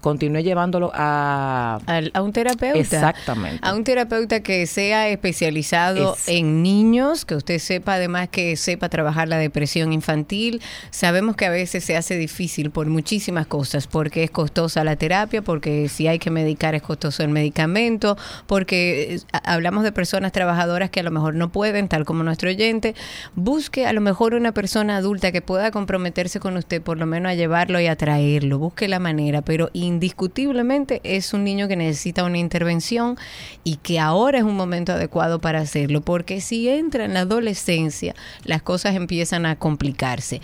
continúe 0.00 0.42
llevándolo 0.42 0.90
a... 0.94 1.78
a... 1.86 2.22
un 2.22 2.32
terapeuta. 2.32 2.78
Exactamente. 2.78 3.58
A 3.62 3.74
un 3.74 3.84
terapeuta 3.84 4.40
que 4.40 4.66
sea 4.66 5.08
especializado 5.08 6.16
en 6.26 6.62
niños, 6.62 7.24
que 7.24 7.34
usted 7.34 7.58
sepa 7.58 7.94
además 7.94 8.28
que 8.28 8.56
sepa 8.72 8.88
trabajar 8.88 9.28
la 9.28 9.36
depresión 9.36 9.92
infantil. 9.92 10.62
Sabemos 10.90 11.36
que 11.36 11.44
a 11.44 11.50
veces 11.50 11.84
se 11.84 11.94
hace 11.94 12.16
difícil 12.16 12.70
por 12.70 12.86
muchísimas 12.86 13.46
cosas, 13.46 13.86
porque 13.86 14.24
es 14.24 14.30
costosa 14.30 14.82
la 14.82 14.96
terapia, 14.96 15.42
porque 15.42 15.90
si 15.90 16.08
hay 16.08 16.18
que 16.18 16.30
medicar 16.30 16.74
es 16.74 16.80
costoso 16.80 17.22
el 17.22 17.28
medicamento, 17.28 18.16
porque 18.46 19.14
eh, 19.14 19.20
hablamos 19.44 19.84
de 19.84 19.92
personas 19.92 20.32
trabajadoras 20.32 20.88
que 20.88 21.00
a 21.00 21.02
lo 21.02 21.10
mejor 21.10 21.34
no 21.34 21.52
pueden, 21.52 21.88
tal 21.88 22.06
como 22.06 22.22
nuestro 22.22 22.48
oyente. 22.48 22.94
Busque 23.34 23.84
a 23.86 23.92
lo 23.92 24.00
mejor 24.00 24.32
una 24.32 24.52
persona 24.52 24.96
adulta 24.96 25.32
que 25.32 25.42
pueda 25.42 25.70
comprometerse 25.70 26.40
con 26.40 26.56
usted, 26.56 26.80
por 26.80 26.96
lo 26.96 27.04
menos 27.04 27.32
a 27.32 27.34
llevarlo 27.34 27.78
y 27.78 27.88
a 27.88 27.96
traerlo. 27.96 28.58
Busque 28.58 28.88
la 28.88 29.00
manera, 29.00 29.42
pero 29.42 29.68
indiscutiblemente 29.74 31.02
es 31.04 31.34
un 31.34 31.44
niño 31.44 31.68
que 31.68 31.76
necesita 31.76 32.24
una 32.24 32.38
intervención 32.38 33.18
y 33.64 33.76
que 33.76 34.00
ahora 34.00 34.38
es 34.38 34.44
un 34.44 34.56
momento 34.56 34.92
adecuado 34.92 35.42
para 35.42 35.60
hacerlo, 35.60 36.00
porque 36.00 36.40
si 36.40 36.70
entra 36.70 37.04
en 37.04 37.12
la 37.12 37.20
adolescencia, 37.20 38.14
las 38.52 38.62
cosas 38.62 38.94
empiezan 38.94 39.46
a 39.46 39.56
complicarse. 39.56 40.42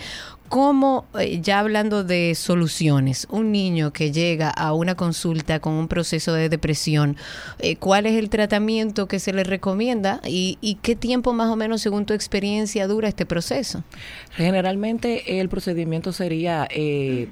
¿Cómo, 0.49 1.05
eh, 1.19 1.41
ya 1.43 1.59
hablando 1.59 2.05
de 2.05 2.35
soluciones, 2.35 3.27
un 3.31 3.53
niño 3.53 3.93
que 3.93 4.13
llega 4.13 4.49
a 4.49 4.73
una 4.73 4.95
consulta 4.95 5.61
con 5.61 5.75
un 5.75 5.89
proceso 5.89 6.33
de 6.33 6.49
depresión, 6.49 7.19
eh, 7.59 7.77
cuál 7.77 8.07
es 8.07 8.15
el 8.15 8.31
tratamiento 8.31 9.09
que 9.09 9.19
se 9.19 9.35
le 9.35 9.45
recomienda 9.45 10.23
y, 10.25 10.57
y, 10.63 10.77
qué 10.77 10.97
tiempo 10.97 11.35
más 11.35 11.51
o 11.51 11.57
menos, 11.57 11.83
según 11.83 12.07
tu 12.07 12.15
experiencia, 12.15 12.87
dura 12.87 13.09
este 13.09 13.27
proceso? 13.27 13.85
Generalmente 14.33 15.41
el 15.41 15.49
procedimiento 15.49 16.13
sería... 16.13 16.67
Eh, 16.71 17.29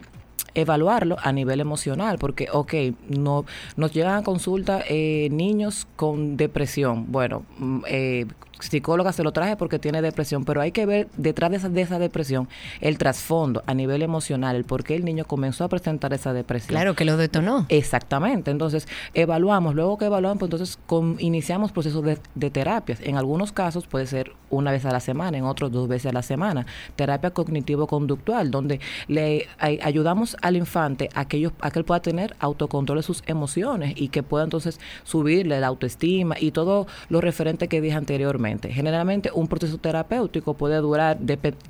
evaluarlo 0.54 1.18
a 1.22 1.32
nivel 1.32 1.60
emocional, 1.60 2.16
porque, 2.18 2.48
ok, 2.50 2.72
no, 3.10 3.44
nos 3.76 3.92
llegan 3.92 4.14
a 4.16 4.22
consulta 4.22 4.82
niños 4.88 5.86
con 5.96 6.38
depresión. 6.38 7.12
Bueno, 7.12 7.44
mm, 7.58 7.80
eh, 7.86 8.26
psicóloga 8.60 9.12
se 9.12 9.22
lo 9.22 9.32
traje 9.32 9.56
porque 9.56 9.78
tiene 9.78 10.02
depresión, 10.02 10.44
pero 10.44 10.60
hay 10.60 10.72
que 10.72 10.86
ver 10.86 11.08
detrás 11.16 11.50
de 11.50 11.56
esa, 11.56 11.68
de 11.68 11.80
esa 11.82 11.98
depresión 11.98 12.48
el 12.80 12.98
trasfondo 12.98 13.62
a 13.66 13.74
nivel 13.74 14.02
emocional, 14.02 14.56
el 14.56 14.64
por 14.64 14.84
qué 14.84 14.96
el 14.96 15.04
niño 15.04 15.24
comenzó 15.24 15.64
a 15.64 15.68
presentar 15.68 16.12
esa 16.12 16.32
depresión. 16.32 16.68
Claro, 16.68 16.94
que 16.94 17.04
lo 17.04 17.16
detonó. 17.16 17.66
Exactamente. 17.68 18.50
Entonces, 18.50 18.88
evaluamos, 19.14 19.74
luego 19.74 19.98
que 19.98 20.06
evaluamos, 20.06 20.38
pues 20.38 20.50
entonces 20.52 20.78
iniciamos 21.18 21.72
procesos 21.72 22.02
de, 22.04 22.18
de, 22.34 22.50
terapias. 22.50 23.00
En 23.00 23.16
algunos 23.16 23.52
casos 23.52 23.86
puede 23.86 24.06
ser 24.06 24.32
una 24.50 24.70
vez 24.70 24.84
a 24.84 24.90
la 24.90 25.00
semana, 25.00 25.36
en 25.36 25.44
otros 25.44 25.72
dos 25.72 25.88
veces 25.88 26.10
a 26.10 26.12
la 26.12 26.22
semana. 26.22 26.66
Terapia 26.96 27.30
cognitivo-conductual, 27.30 28.50
donde 28.50 28.80
le 29.08 29.48
ayudamos 29.58 30.36
al 30.40 30.56
infante 30.56 31.08
a 31.14 31.26
que, 31.26 31.38
ellos, 31.38 31.52
a 31.60 31.70
que 31.70 31.78
él 31.80 31.84
pueda 31.84 32.00
tener 32.00 32.36
autocontrol 32.38 32.98
de 32.98 33.02
sus 33.02 33.22
emociones 33.26 33.94
y 33.96 34.08
que 34.08 34.22
pueda 34.22 34.44
entonces 34.44 34.80
subirle 35.04 35.60
la 35.60 35.66
autoestima 35.66 36.36
y 36.38 36.52
todo 36.52 36.86
lo 37.08 37.20
referente 37.20 37.68
que 37.68 37.80
dije 37.80 37.96
anteriormente 37.96 38.45
Generalmente 38.70 39.30
un 39.34 39.48
proceso 39.48 39.78
terapéutico 39.78 40.54
puede 40.54 40.76
durar, 40.76 41.18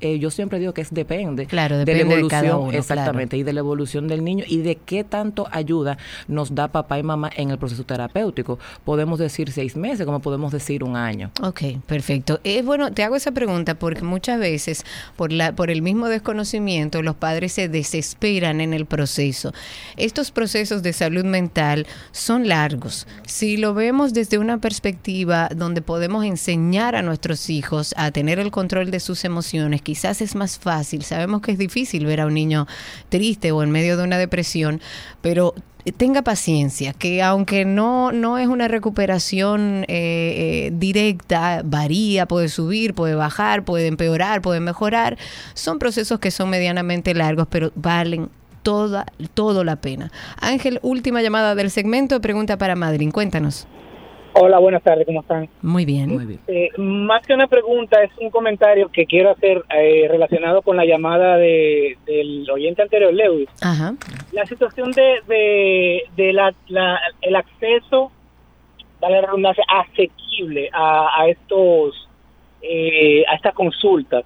eh, 0.00 0.18
yo 0.18 0.30
siempre 0.30 0.58
digo 0.58 0.74
que 0.74 0.82
es 0.82 0.92
depende, 0.92 1.46
claro, 1.46 1.78
de 1.78 1.86
la 1.86 2.00
evolución, 2.00 2.70
de 2.70 2.78
exactamente, 2.78 3.36
y 3.36 3.42
de 3.42 3.52
la 3.52 3.60
evolución 3.60 4.08
del 4.08 4.22
niño 4.22 4.44
y 4.46 4.58
de 4.58 4.76
qué 4.76 5.04
tanto 5.04 5.46
ayuda 5.50 5.96
nos 6.28 6.54
da 6.54 6.68
papá 6.68 6.98
y 6.98 7.02
mamá 7.02 7.30
en 7.34 7.50
el 7.50 7.58
proceso 7.58 7.84
terapéutico. 7.84 8.58
Podemos 8.84 9.18
decir 9.18 9.50
seis 9.52 9.76
meses, 9.76 10.04
como 10.04 10.20
podemos 10.20 10.52
decir 10.52 10.84
un 10.84 10.96
año. 10.96 11.30
Ok, 11.42 11.62
perfecto. 11.86 12.40
Es 12.44 12.64
bueno, 12.64 12.92
te 12.92 13.02
hago 13.02 13.16
esa 13.16 13.32
pregunta 13.32 13.74
porque 13.74 14.02
muchas 14.02 14.38
veces 14.38 14.84
por 15.16 15.32
la 15.32 15.54
por 15.54 15.70
el 15.70 15.82
mismo 15.82 16.08
desconocimiento 16.08 17.02
los 17.02 17.14
padres 17.14 17.52
se 17.52 17.68
desesperan 17.68 18.60
en 18.60 18.74
el 18.74 18.86
proceso. 18.86 19.52
Estos 19.96 20.30
procesos 20.30 20.82
de 20.82 20.92
salud 20.92 21.24
mental 21.24 21.86
son 22.12 22.48
largos. 22.48 23.06
Si 23.26 23.56
lo 23.56 23.72
vemos 23.72 24.12
desde 24.12 24.38
una 24.38 24.58
perspectiva 24.58 25.48
donde 25.54 25.80
podemos 25.80 26.24
enseñar 26.24 26.65
a 26.74 27.02
nuestros 27.02 27.48
hijos 27.48 27.94
a 27.96 28.10
tener 28.10 28.38
el 28.38 28.50
control 28.50 28.90
de 28.90 29.00
sus 29.00 29.24
emociones, 29.24 29.82
quizás 29.82 30.20
es 30.20 30.34
más 30.34 30.58
fácil. 30.58 31.02
Sabemos 31.02 31.40
que 31.40 31.52
es 31.52 31.58
difícil 31.58 32.06
ver 32.06 32.20
a 32.20 32.26
un 32.26 32.34
niño 32.34 32.66
triste 33.08 33.52
o 33.52 33.62
en 33.62 33.70
medio 33.70 33.96
de 33.96 34.04
una 34.04 34.18
depresión, 34.18 34.80
pero 35.22 35.54
tenga 35.96 36.22
paciencia, 36.22 36.92
que 36.92 37.22
aunque 37.22 37.64
no, 37.64 38.10
no 38.10 38.38
es 38.38 38.48
una 38.48 38.66
recuperación 38.66 39.84
eh, 39.86 39.86
eh, 39.88 40.70
directa, 40.74 41.62
varía, 41.64 42.26
puede 42.26 42.48
subir, 42.48 42.94
puede 42.94 43.14
bajar, 43.14 43.64
puede 43.64 43.86
empeorar, 43.86 44.42
puede 44.42 44.60
mejorar, 44.60 45.16
son 45.54 45.78
procesos 45.78 46.18
que 46.18 46.32
son 46.32 46.50
medianamente 46.50 47.14
largos, 47.14 47.46
pero 47.48 47.70
valen 47.76 48.28
toda, 48.62 49.06
todo 49.34 49.62
la 49.62 49.76
pena. 49.76 50.10
Ángel, 50.40 50.80
última 50.82 51.22
llamada 51.22 51.54
del 51.54 51.70
segmento, 51.70 52.20
pregunta 52.20 52.58
para 52.58 52.74
Madrid, 52.74 53.12
cuéntanos. 53.12 53.68
Hola, 54.38 54.58
buenas 54.58 54.82
tardes, 54.82 55.06
¿cómo 55.06 55.22
están? 55.22 55.48
Muy 55.62 55.86
bien. 55.86 56.10
Muy 56.10 56.26
bien. 56.26 56.40
Eh, 56.46 56.68
más 56.76 57.26
que 57.26 57.32
una 57.32 57.46
pregunta, 57.46 58.02
es 58.02 58.10
un 58.20 58.28
comentario 58.28 58.90
que 58.92 59.06
quiero 59.06 59.30
hacer 59.30 59.64
eh, 59.74 60.06
relacionado 60.10 60.60
con 60.60 60.76
la 60.76 60.84
llamada 60.84 61.38
de, 61.38 61.96
del 62.04 62.48
oyente 62.50 62.82
anterior, 62.82 63.14
Lewis. 63.14 63.48
Ajá. 63.62 63.94
La 64.32 64.44
situación 64.44 64.92
de, 64.92 66.02
de, 66.16 66.32
la, 66.34 66.54
el 67.22 67.34
acceso, 67.34 68.12
dale 69.00 69.22
la 69.22 69.26
redundancia, 69.26 69.64
asequible 69.68 70.68
a, 70.70 71.22
a 71.22 71.28
estos 71.28 72.06
eh, 72.60 73.24
a 73.28 73.36
estas 73.36 73.54
consultas 73.54 74.24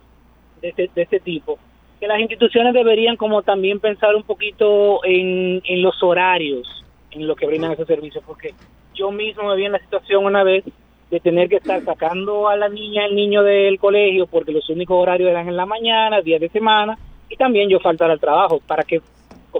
de 0.60 0.70
este, 0.70 0.90
de 0.92 1.02
este 1.02 1.20
tipo 1.20 1.58
que 2.00 2.08
las 2.08 2.18
instituciones 2.18 2.74
deberían 2.74 3.16
como 3.16 3.42
también 3.42 3.78
pensar 3.78 4.16
un 4.16 4.22
poquito 4.22 5.04
en, 5.04 5.62
en 5.64 5.82
los 5.82 6.02
horarios 6.02 6.84
en 7.10 7.26
lo 7.26 7.36
que 7.36 7.46
brindan 7.46 7.72
esos 7.72 7.86
servicios 7.86 8.24
porque 8.26 8.54
yo 9.00 9.10
mismo 9.10 9.48
me 9.48 9.56
vi 9.56 9.64
en 9.64 9.72
la 9.72 9.78
situación 9.78 10.26
una 10.26 10.44
vez 10.44 10.62
de 11.10 11.20
tener 11.20 11.48
que 11.48 11.56
estar 11.56 11.82
sacando 11.84 12.48
a 12.48 12.56
la 12.56 12.68
niña, 12.68 13.06
el 13.06 13.16
niño 13.16 13.42
del 13.42 13.78
colegio, 13.78 14.26
porque 14.26 14.52
los 14.52 14.68
únicos 14.68 14.96
horarios 14.96 15.30
eran 15.30 15.48
en 15.48 15.56
la 15.56 15.66
mañana, 15.66 16.20
días 16.20 16.40
de 16.40 16.50
semana, 16.50 16.98
y 17.28 17.36
también 17.36 17.70
yo 17.70 17.80
faltar 17.80 18.10
al 18.10 18.20
trabajo 18.20 18.60
para 18.66 18.84
que 18.84 19.00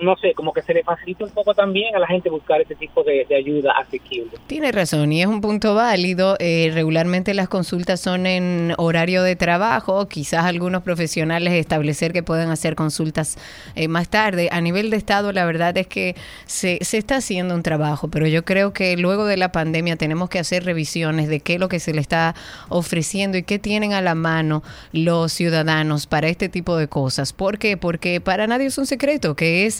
no 0.01 0.17
sé, 0.17 0.35
como 0.35 0.53
que 0.53 0.63
se 0.63 0.75
le 0.75 0.83
facilita 0.83 1.25
un 1.25 1.31
poco 1.31 1.55
también 1.55 1.95
a 1.95 1.99
la 1.99 2.07
gente 2.07 2.31
buscar 2.31 2.61
ese 2.61 2.75
tipo 2.75 3.03
de, 3.03 3.27
ayuda 3.35 3.73
asequible. 3.73 4.33
Tiene 4.47 4.73
razón 4.73 5.13
y 5.13 5.23
es 5.23 5.27
un 5.27 5.41
punto 5.41 5.75
válido. 5.75 6.37
Eh, 6.39 6.71
regularmente 6.73 7.35
las 7.35 7.49
consultas 7.49 8.01
son 8.01 8.27
en 8.27 8.75
horario 8.79 9.23
de 9.23 9.37
trabajo, 9.37 10.07
quizás 10.09 10.45
algunos 10.45 10.83
profesionales 10.83 11.55
establecer 11.55 12.13
que 12.13 12.23
pueden 12.23 12.51
hacer 12.51 12.75
consultas 12.75 13.37
eh, 13.75 13.89
más 13.89 14.09
tarde. 14.09 14.49
A 14.53 14.61
nivel 14.61 14.91
de 14.91 14.97
Estado, 14.97 15.33
la 15.33 15.45
verdad 15.45 15.77
es 15.77 15.87
que 15.87 16.15
se, 16.47 16.79
se 16.83 16.99
está 16.99 17.17
haciendo 17.17 17.55
un 17.55 17.63
trabajo, 17.63 18.09
pero 18.09 18.27
yo 18.27 18.45
creo 18.45 18.73
que 18.73 18.97
luego 18.97 19.25
de 19.25 19.37
la 19.37 19.53
pandemia 19.53 19.97
tenemos 19.97 20.29
que 20.29 20.39
hacer 20.39 20.65
revisiones 20.65 21.29
de 21.29 21.41
qué 21.41 21.55
es 21.55 21.61
lo 21.61 21.69
que 21.69 21.81
se 21.81 21.93
le 21.93 22.01
está 22.01 22.35
ofreciendo 22.69 23.39
y 23.39 23.43
qué 23.43 23.59
tienen 23.59 23.93
a 23.93 24.01
la 24.01 24.15
mano 24.15 24.63
los 24.93 25.33
ciudadanos 25.33 26.07
para 26.07 26.29
este 26.29 26.49
tipo 26.49 26.77
de 26.77 26.89
cosas. 26.89 27.33
¿Por 27.33 27.59
qué? 27.59 27.77
Porque 27.77 28.21
para 28.21 28.47
nadie 28.47 28.67
es 28.67 28.79
un 28.79 28.87
secreto 28.87 29.35
que 29.35 29.67
es 29.67 29.80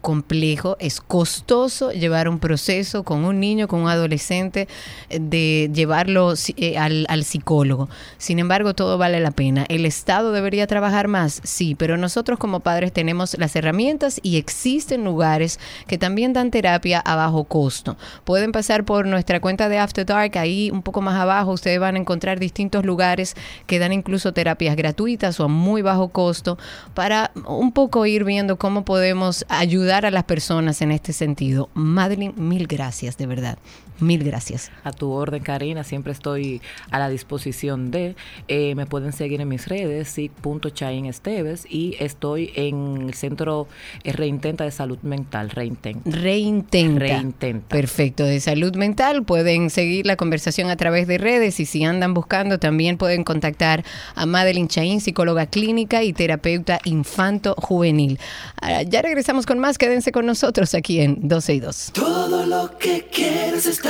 complejo, 0.00 0.76
es 0.80 1.00
costoso 1.00 1.92
llevar 1.92 2.28
un 2.28 2.38
proceso 2.38 3.02
con 3.02 3.24
un 3.24 3.40
niño, 3.40 3.68
con 3.68 3.80
un 3.80 3.88
adolescente, 3.88 4.68
de 5.08 5.70
llevarlo 5.72 6.34
eh, 6.56 6.78
al, 6.78 7.06
al, 7.08 7.24
psicólogo. 7.24 7.88
Sin 8.18 8.38
embargo, 8.38 8.74
todo 8.74 8.98
vale 8.98 9.20
la 9.20 9.30
pena. 9.30 9.66
¿El 9.68 9.86
Estado 9.86 10.32
debería 10.32 10.66
trabajar 10.66 11.08
más? 11.08 11.40
Sí, 11.44 11.74
pero 11.74 11.96
nosotros 11.96 12.38
como 12.38 12.60
padres 12.60 12.92
tenemos 12.92 13.36
las 13.38 13.54
herramientas 13.56 14.20
y 14.22 14.36
existen 14.36 15.04
lugares 15.04 15.60
que 15.86 15.98
también 15.98 16.32
dan 16.32 16.50
terapia 16.50 17.00
a 17.00 17.16
bajo 17.16 17.44
costo. 17.44 17.96
Pueden 18.24 18.52
pasar 18.52 18.84
por 18.84 19.06
nuestra 19.06 19.40
cuenta 19.40 19.68
de 19.68 19.78
After 19.78 20.06
Dark, 20.06 20.38
ahí 20.38 20.70
un 20.70 20.82
poco 20.82 21.00
más 21.02 21.16
abajo 21.16 21.52
ustedes 21.52 21.78
van 21.80 21.96
a 21.96 21.98
encontrar 21.98 22.38
distintos 22.38 22.84
lugares 22.84 23.34
que 23.66 23.78
dan 23.78 23.92
incluso 23.92 24.32
terapias 24.32 24.76
gratuitas 24.76 25.38
o 25.40 25.44
a 25.44 25.48
muy 25.48 25.82
bajo 25.82 26.08
costo 26.08 26.58
para 26.94 27.32
un 27.46 27.72
poco 27.72 28.06
ir 28.06 28.24
viendo 28.24 28.56
cómo 28.56 28.84
podemos 28.84 29.44
ayudar 29.48 29.89
a 29.90 30.10
las 30.10 30.24
personas 30.24 30.82
en 30.82 30.92
este 30.92 31.12
sentido. 31.12 31.68
Madeline, 31.74 32.34
mil 32.36 32.66
gracias, 32.66 33.16
de 33.16 33.26
verdad. 33.26 33.58
Mil 34.00 34.24
gracias. 34.24 34.70
A 34.82 34.92
tu 34.92 35.10
orden, 35.10 35.42
Karina. 35.42 35.84
Siempre 35.84 36.12
estoy 36.12 36.62
a 36.90 36.98
la 36.98 37.08
disposición 37.10 37.90
de. 37.90 38.16
Eh, 38.48 38.74
me 38.74 38.86
pueden 38.86 39.12
seguir 39.12 39.40
en 39.40 39.48
mis 39.48 39.68
redes, 39.68 40.08
sí.chain 40.08 41.04
Esteves. 41.04 41.66
Y 41.68 41.96
estoy 41.98 42.50
en 42.54 43.08
el 43.08 43.14
Centro 43.14 43.68
eh, 44.04 44.12
Reintenta 44.12 44.64
de 44.64 44.70
Salud 44.70 44.98
Mental. 45.02 45.50
Reintenta. 45.50 46.10
Reintenta. 46.10 46.98
Reintenta. 47.00 47.68
Perfecto. 47.68 48.24
De 48.24 48.40
salud 48.40 48.74
mental. 48.74 49.22
Pueden 49.24 49.68
seguir 49.68 50.06
la 50.06 50.16
conversación 50.16 50.70
a 50.70 50.76
través 50.76 51.06
de 51.06 51.18
redes. 51.18 51.60
Y 51.60 51.66
si 51.66 51.84
andan 51.84 52.14
buscando, 52.14 52.58
también 52.58 52.96
pueden 52.96 53.22
contactar 53.22 53.84
a 54.14 54.24
Madeline 54.24 54.68
Chain, 54.68 55.00
psicóloga 55.00 55.46
clínica 55.46 56.02
y 56.02 56.12
terapeuta 56.14 56.80
infanto-juvenil. 56.84 58.18
Ah, 58.62 58.82
ya 58.82 59.02
regresamos 59.02 59.44
con 59.44 59.58
más. 59.58 59.76
Quédense 59.76 60.10
con 60.10 60.24
nosotros 60.24 60.74
aquí 60.74 61.00
en 61.00 61.28
12 61.28 61.54
y 61.54 61.60
2. 61.60 61.90
Todo 61.92 62.46
lo 62.46 62.78
que 62.78 63.06
quieres 63.10 63.66
está 63.66 63.89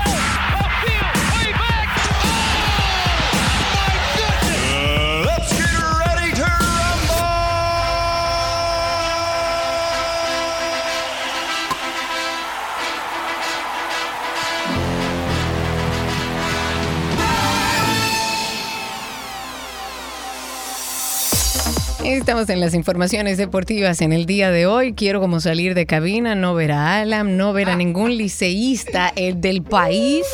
Estamos 22.11 22.49
en 22.49 22.59
las 22.59 22.73
informaciones 22.73 23.37
deportivas 23.37 24.01
en 24.01 24.11
el 24.11 24.25
día 24.25 24.51
de 24.51 24.65
hoy. 24.65 24.93
Quiero 24.93 25.21
como 25.21 25.39
salir 25.39 25.73
de 25.73 25.85
cabina, 25.85 26.35
no 26.35 26.53
ver 26.53 26.73
a 26.73 26.99
Alan, 26.99 27.37
no 27.37 27.53
ver 27.53 27.69
a 27.69 27.77
ningún 27.77 28.17
liceísta 28.17 29.13
el 29.15 29.39
del 29.39 29.63
país. 29.63 30.25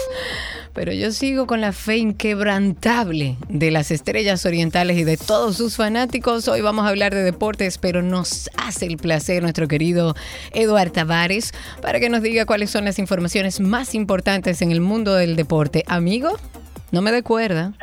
Pero 0.73 0.91
yo 0.91 1.11
sigo 1.11 1.45
con 1.45 1.61
la 1.61 1.73
fe 1.73 1.97
inquebrantable 1.97 3.37
de 3.47 3.69
las 3.69 3.91
estrellas 3.91 4.43
orientales 4.47 4.97
y 4.97 5.03
de 5.03 5.17
todos 5.17 5.57
sus 5.57 5.75
fanáticos. 5.75 6.47
Hoy 6.47 6.61
vamos 6.61 6.85
a 6.85 6.89
hablar 6.89 7.13
de 7.13 7.21
deportes, 7.21 7.77
pero 7.77 8.01
nos 8.01 8.49
hace 8.57 8.87
el 8.87 8.97
placer 8.97 9.43
nuestro 9.43 9.67
querido 9.67 10.15
Eduard 10.53 10.91
Tavares 10.91 11.53
para 11.83 11.99
que 11.99 12.09
nos 12.09 12.23
diga 12.23 12.45
cuáles 12.45 12.71
son 12.71 12.85
las 12.85 12.97
informaciones 12.97 13.59
más 13.59 13.93
importantes 13.93 14.63
en 14.63 14.71
el 14.71 14.81
mundo 14.81 15.13
del 15.13 15.35
deporte. 15.35 15.83
Amigo, 15.87 16.37
no 16.91 17.03
me 17.03 17.21
cuerda. 17.21 17.73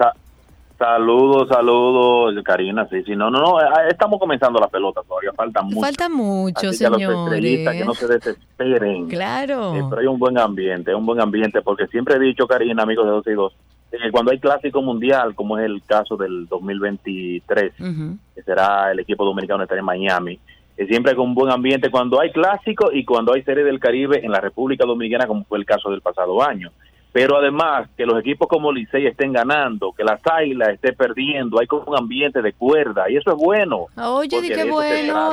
Saludos, 0.79 1.49
saludos, 1.49 2.35
Karina. 2.45 2.87
Sí, 2.89 3.03
sí, 3.05 3.15
no, 3.15 3.31
no, 3.31 3.41
no, 3.41 3.61
eh, 3.61 3.65
estamos 3.91 4.19
comenzando 4.19 4.59
la 4.59 4.67
pelota 4.67 5.03
todavía, 5.07 5.33
falta 5.33 5.63
mucho. 5.63 5.81
Falta 5.81 6.09
mucho, 6.09 6.69
Así 6.69 6.79
señores. 6.79 7.41
Que 7.41 7.65
los 7.65 7.75
que 7.75 7.85
no 7.85 7.95
se 7.95 8.09
desesperen. 8.09 9.09
Claro. 9.09 9.73
pero 9.89 10.01
hay 10.01 10.07
un 10.07 10.19
buen 10.19 10.37
ambiente, 10.37 10.95
un 10.95 11.07
buen 11.07 11.21
ambiente, 11.21 11.63
porque 11.63 11.87
siempre 11.87 12.17
he 12.17 12.19
dicho, 12.19 12.49
Karina, 12.49 12.83
amigos 12.83 13.05
de 13.05 13.13
12 13.13 13.31
y 13.31 13.35
2, 13.35 13.53
que 13.93 14.11
cuando 14.11 14.33
hay 14.33 14.41
clásico 14.41 14.83
mundial, 14.83 15.37
como 15.37 15.59
es 15.59 15.65
el 15.65 15.81
caso 15.85 16.17
del 16.17 16.49
2023, 16.49 17.73
que 18.35 18.43
será 18.43 18.91
el 18.91 18.99
equipo 18.99 19.25
dominicano 19.25 19.63
estar 19.63 19.79
en 19.79 19.85
Miami, 19.85 20.41
que 20.77 20.87
siempre 20.87 21.15
con 21.15 21.29
un 21.29 21.35
buen 21.35 21.53
ambiente 21.53 21.89
cuando 21.89 22.21
hay 22.21 22.33
clásico 22.33 22.91
y 22.93 23.05
cuando 23.05 23.33
hay 23.33 23.43
serie 23.45 23.63
del 23.63 23.79
Caribe 23.79 24.25
en 24.25 24.33
la 24.33 24.41
República 24.41 24.85
Dominicana, 24.85 25.29
como 25.29 25.45
fue 25.45 25.59
el 25.59 25.65
caso 25.65 25.89
del 25.91 26.01
pasado 26.01 26.43
año 26.43 26.73
pero 27.15 27.39
además 27.39 27.89
que 27.97 28.05
los 28.05 28.19
equipos 28.19 28.49
como 28.49 28.73
Licey 28.73 29.07
estén 29.07 29.33
ganando, 29.33 29.93
que 29.93 30.03
las 30.03 30.21
Águilas 30.27 30.71
esté 30.71 30.93
perdiendo, 30.93 31.61
hay 31.61 31.69
como 31.69 31.85
un 31.87 31.97
ambiente 31.97 32.43
de 32.43 32.53
cuerda 32.53 33.09
y 33.09 33.17
eso 33.17 33.31
es 33.31 33.37
bueno. 33.37 33.87
Oye, 33.97 34.41
qué 34.49 34.65
bueno. 34.65 35.31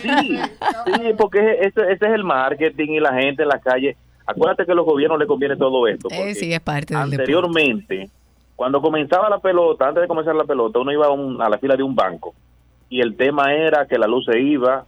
Sí, 0.00 0.38
sí, 0.86 1.14
porque 1.18 1.58
ese, 1.60 1.82
ese, 1.82 2.06
es 2.06 2.12
el 2.14 2.24
marketing 2.24 2.92
y 2.92 2.98
la 3.00 3.12
gente 3.12 3.42
en 3.42 3.50
la 3.50 3.58
calle. 3.58 3.94
Acuérdate 4.24 4.64
que 4.64 4.72
a 4.72 4.74
los 4.74 4.86
gobiernos 4.86 5.18
les 5.18 5.28
conviene 5.28 5.54
todo 5.54 5.86
esto. 5.86 6.08
Eh, 6.10 6.34
sí, 6.34 6.50
es 6.50 6.60
parte 6.60 6.94
del 6.94 7.02
Anteriormente, 7.02 8.08
cuando 8.56 8.80
comenzaba 8.80 9.28
la 9.28 9.38
pelota, 9.38 9.86
antes 9.86 10.00
de 10.00 10.08
comenzar 10.08 10.34
la 10.34 10.44
pelota, 10.44 10.78
uno 10.78 10.92
iba 10.92 11.08
a, 11.44 11.48
la 11.50 11.58
fila 11.58 11.76
de 11.76 11.82
un 11.82 11.94
banco 11.94 12.34
y 12.88 13.02
el 13.02 13.18
tema 13.18 13.52
era 13.52 13.84
que 13.86 13.98
la 13.98 14.06
luz 14.06 14.24
se 14.24 14.40
iba, 14.40 14.86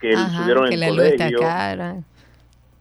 que 0.00 0.16
subieron 0.16 0.72
el 0.72 0.80
la 0.80 0.88
colegio. 0.88 1.38
cara 1.38 1.98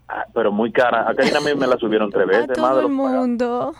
Ah, 0.09 0.25
pero 0.33 0.51
muy 0.51 0.71
cara. 0.71 1.09
A 1.09 1.13
Karina 1.13 1.39
a 1.39 1.41
mí 1.41 1.53
me 1.55 1.67
la 1.67 1.77
subieron 1.77 2.09
tres 2.11 2.23
A 2.27 2.27
veces. 2.27 2.57
más 2.59 2.69
todo 2.71 2.79
de 2.79 2.85
el 2.85 2.91
mundo. 2.91 3.73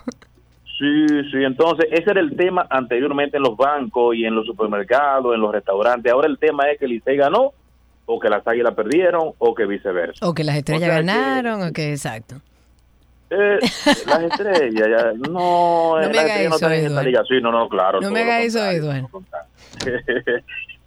Sí, 0.78 1.06
sí, 1.32 1.42
entonces 1.44 1.86
ese 1.90 2.10
era 2.10 2.20
el 2.20 2.36
tema 2.36 2.66
anteriormente 2.70 3.36
en 3.38 3.42
los 3.42 3.56
bancos 3.56 4.14
y 4.14 4.24
en 4.24 4.34
los 4.36 4.46
supermercados, 4.46 5.34
en 5.34 5.40
los 5.40 5.50
restaurantes. 5.52 6.12
Ahora 6.12 6.28
el 6.28 6.38
tema 6.38 6.70
es 6.70 6.78
que 6.78 6.84
el 6.84 6.92
Licey 6.92 7.16
ganó, 7.16 7.52
o 8.06 8.20
que 8.20 8.28
las 8.28 8.46
águilas 8.46 8.74
perdieron, 8.74 9.32
o 9.38 9.54
que 9.54 9.66
viceversa. 9.66 10.24
O 10.26 10.32
que 10.34 10.44
las 10.44 10.56
estrellas 10.56 10.82
O 10.82 10.86
sea 10.92 11.00
que- 11.00 11.06
ganaron, 11.06 11.62
o 11.68 11.72
que 11.72 11.90
exacto. 11.90 12.36
Eh, 13.30 13.58
las 14.06 14.22
estrellas, 14.22 14.88
ya, 14.88 15.12
no, 15.28 15.96
No 15.98 16.00
eh, 16.00 16.06
me 16.08 16.14
las 16.14 16.24
haga 16.24 16.34
estrellas 16.42 16.50
no 16.50 16.56
eso, 16.56 16.66
esta 16.70 16.76
Eduardo. 16.86 17.02
liga. 17.08 17.22
Sí, 17.28 17.34
no, 17.42 17.50
no, 17.50 17.68
claro. 17.68 18.00
No 18.00 18.10
me 18.12 18.22
haga 18.22 18.40
eso, 18.42 18.64
Eduardo. 18.64 19.08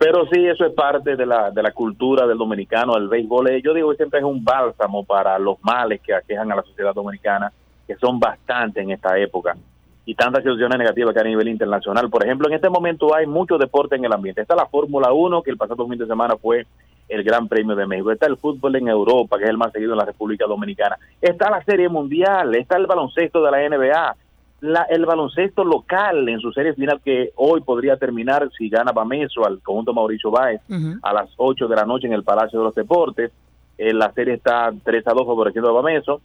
Pero 0.03 0.25
sí, 0.33 0.47
eso 0.47 0.65
es 0.65 0.73
parte 0.73 1.15
de 1.15 1.27
la, 1.27 1.51
de 1.51 1.61
la 1.61 1.71
cultura 1.73 2.25
del 2.25 2.39
dominicano, 2.39 2.97
el 2.97 3.07
béisbol. 3.07 3.49
eh, 3.51 3.61
Yo 3.61 3.71
digo 3.71 3.91
que 3.91 3.97
siempre 3.97 4.19
es 4.19 4.25
un 4.25 4.43
bálsamo 4.43 5.03
para 5.03 5.37
los 5.37 5.57
males 5.61 6.01
que 6.01 6.11
aquejan 6.11 6.51
a 6.51 6.55
la 6.55 6.63
sociedad 6.63 6.91
dominicana, 6.95 7.53
que 7.85 7.95
son 7.97 8.19
bastantes 8.19 8.83
en 8.83 8.89
esta 8.89 9.15
época. 9.19 9.55
Y 10.03 10.15
tantas 10.15 10.41
situaciones 10.41 10.79
negativas 10.79 11.13
que 11.13 11.19
a 11.19 11.23
nivel 11.23 11.49
internacional. 11.49 12.09
Por 12.09 12.25
ejemplo, 12.25 12.47
en 12.47 12.55
este 12.55 12.67
momento 12.67 13.13
hay 13.13 13.27
mucho 13.27 13.59
deporte 13.59 13.95
en 13.95 14.03
el 14.03 14.11
ambiente. 14.11 14.41
Está 14.41 14.55
la 14.55 14.65
Fórmula 14.65 15.13
1, 15.13 15.43
que 15.43 15.51
el 15.51 15.57
pasado 15.57 15.87
fin 15.87 15.99
de 15.99 16.07
semana 16.07 16.35
fue 16.35 16.65
el 17.07 17.23
Gran 17.23 17.47
Premio 17.47 17.75
de 17.75 17.85
México. 17.85 18.11
Está 18.11 18.25
el 18.25 18.37
fútbol 18.37 18.75
en 18.77 18.87
Europa, 18.87 19.37
que 19.37 19.43
es 19.43 19.51
el 19.51 19.57
más 19.59 19.71
seguido 19.71 19.91
en 19.91 19.99
la 19.99 20.05
República 20.05 20.47
Dominicana. 20.47 20.97
Está 21.21 21.51
la 21.51 21.63
Serie 21.63 21.89
Mundial, 21.89 22.55
está 22.55 22.75
el 22.77 22.87
baloncesto 22.87 23.43
de 23.43 23.51
la 23.51 23.69
NBA, 23.69 24.15
la, 24.61 24.83
el 24.83 25.05
baloncesto 25.05 25.63
local 25.63 26.29
en 26.29 26.39
su 26.39 26.51
serie 26.53 26.73
final 26.73 27.01
que 27.03 27.31
hoy 27.35 27.61
podría 27.61 27.97
terminar 27.97 28.49
si 28.57 28.69
gana 28.69 28.91
Bameso 28.91 29.45
al 29.45 29.59
conjunto 29.59 29.93
Mauricio 29.93 30.31
Báez 30.31 30.61
a 31.01 31.13
las 31.13 31.29
8 31.35 31.67
de 31.67 31.75
la 31.75 31.85
noche 31.85 32.07
en 32.07 32.13
el 32.13 32.23
Palacio 32.23 32.59
de 32.59 32.65
los 32.65 32.75
Deportes. 32.75 33.31
Eh, 33.77 33.93
la 33.93 34.11
serie 34.13 34.35
está 34.35 34.71
3 34.83 35.07
a 35.07 35.13
2 35.13 35.25
favoreciendo 35.25 35.69
a 35.69 35.81
Bameso 35.81 36.21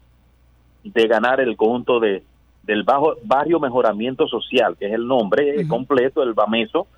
de 0.85 1.09
ganar 1.09 1.41
el 1.41 1.57
conjunto 1.57 1.99
de 1.99 2.23
del 2.63 2.83
bajo 2.83 3.15
barrio 3.23 3.61
mejoramiento 3.61 4.27
social, 4.27 4.77
que 4.77 4.87
es 4.87 4.93
el 4.93 5.07
nombre 5.07 5.67
completo 5.69 6.21
del 6.21 6.35
Bameso, 6.35 6.89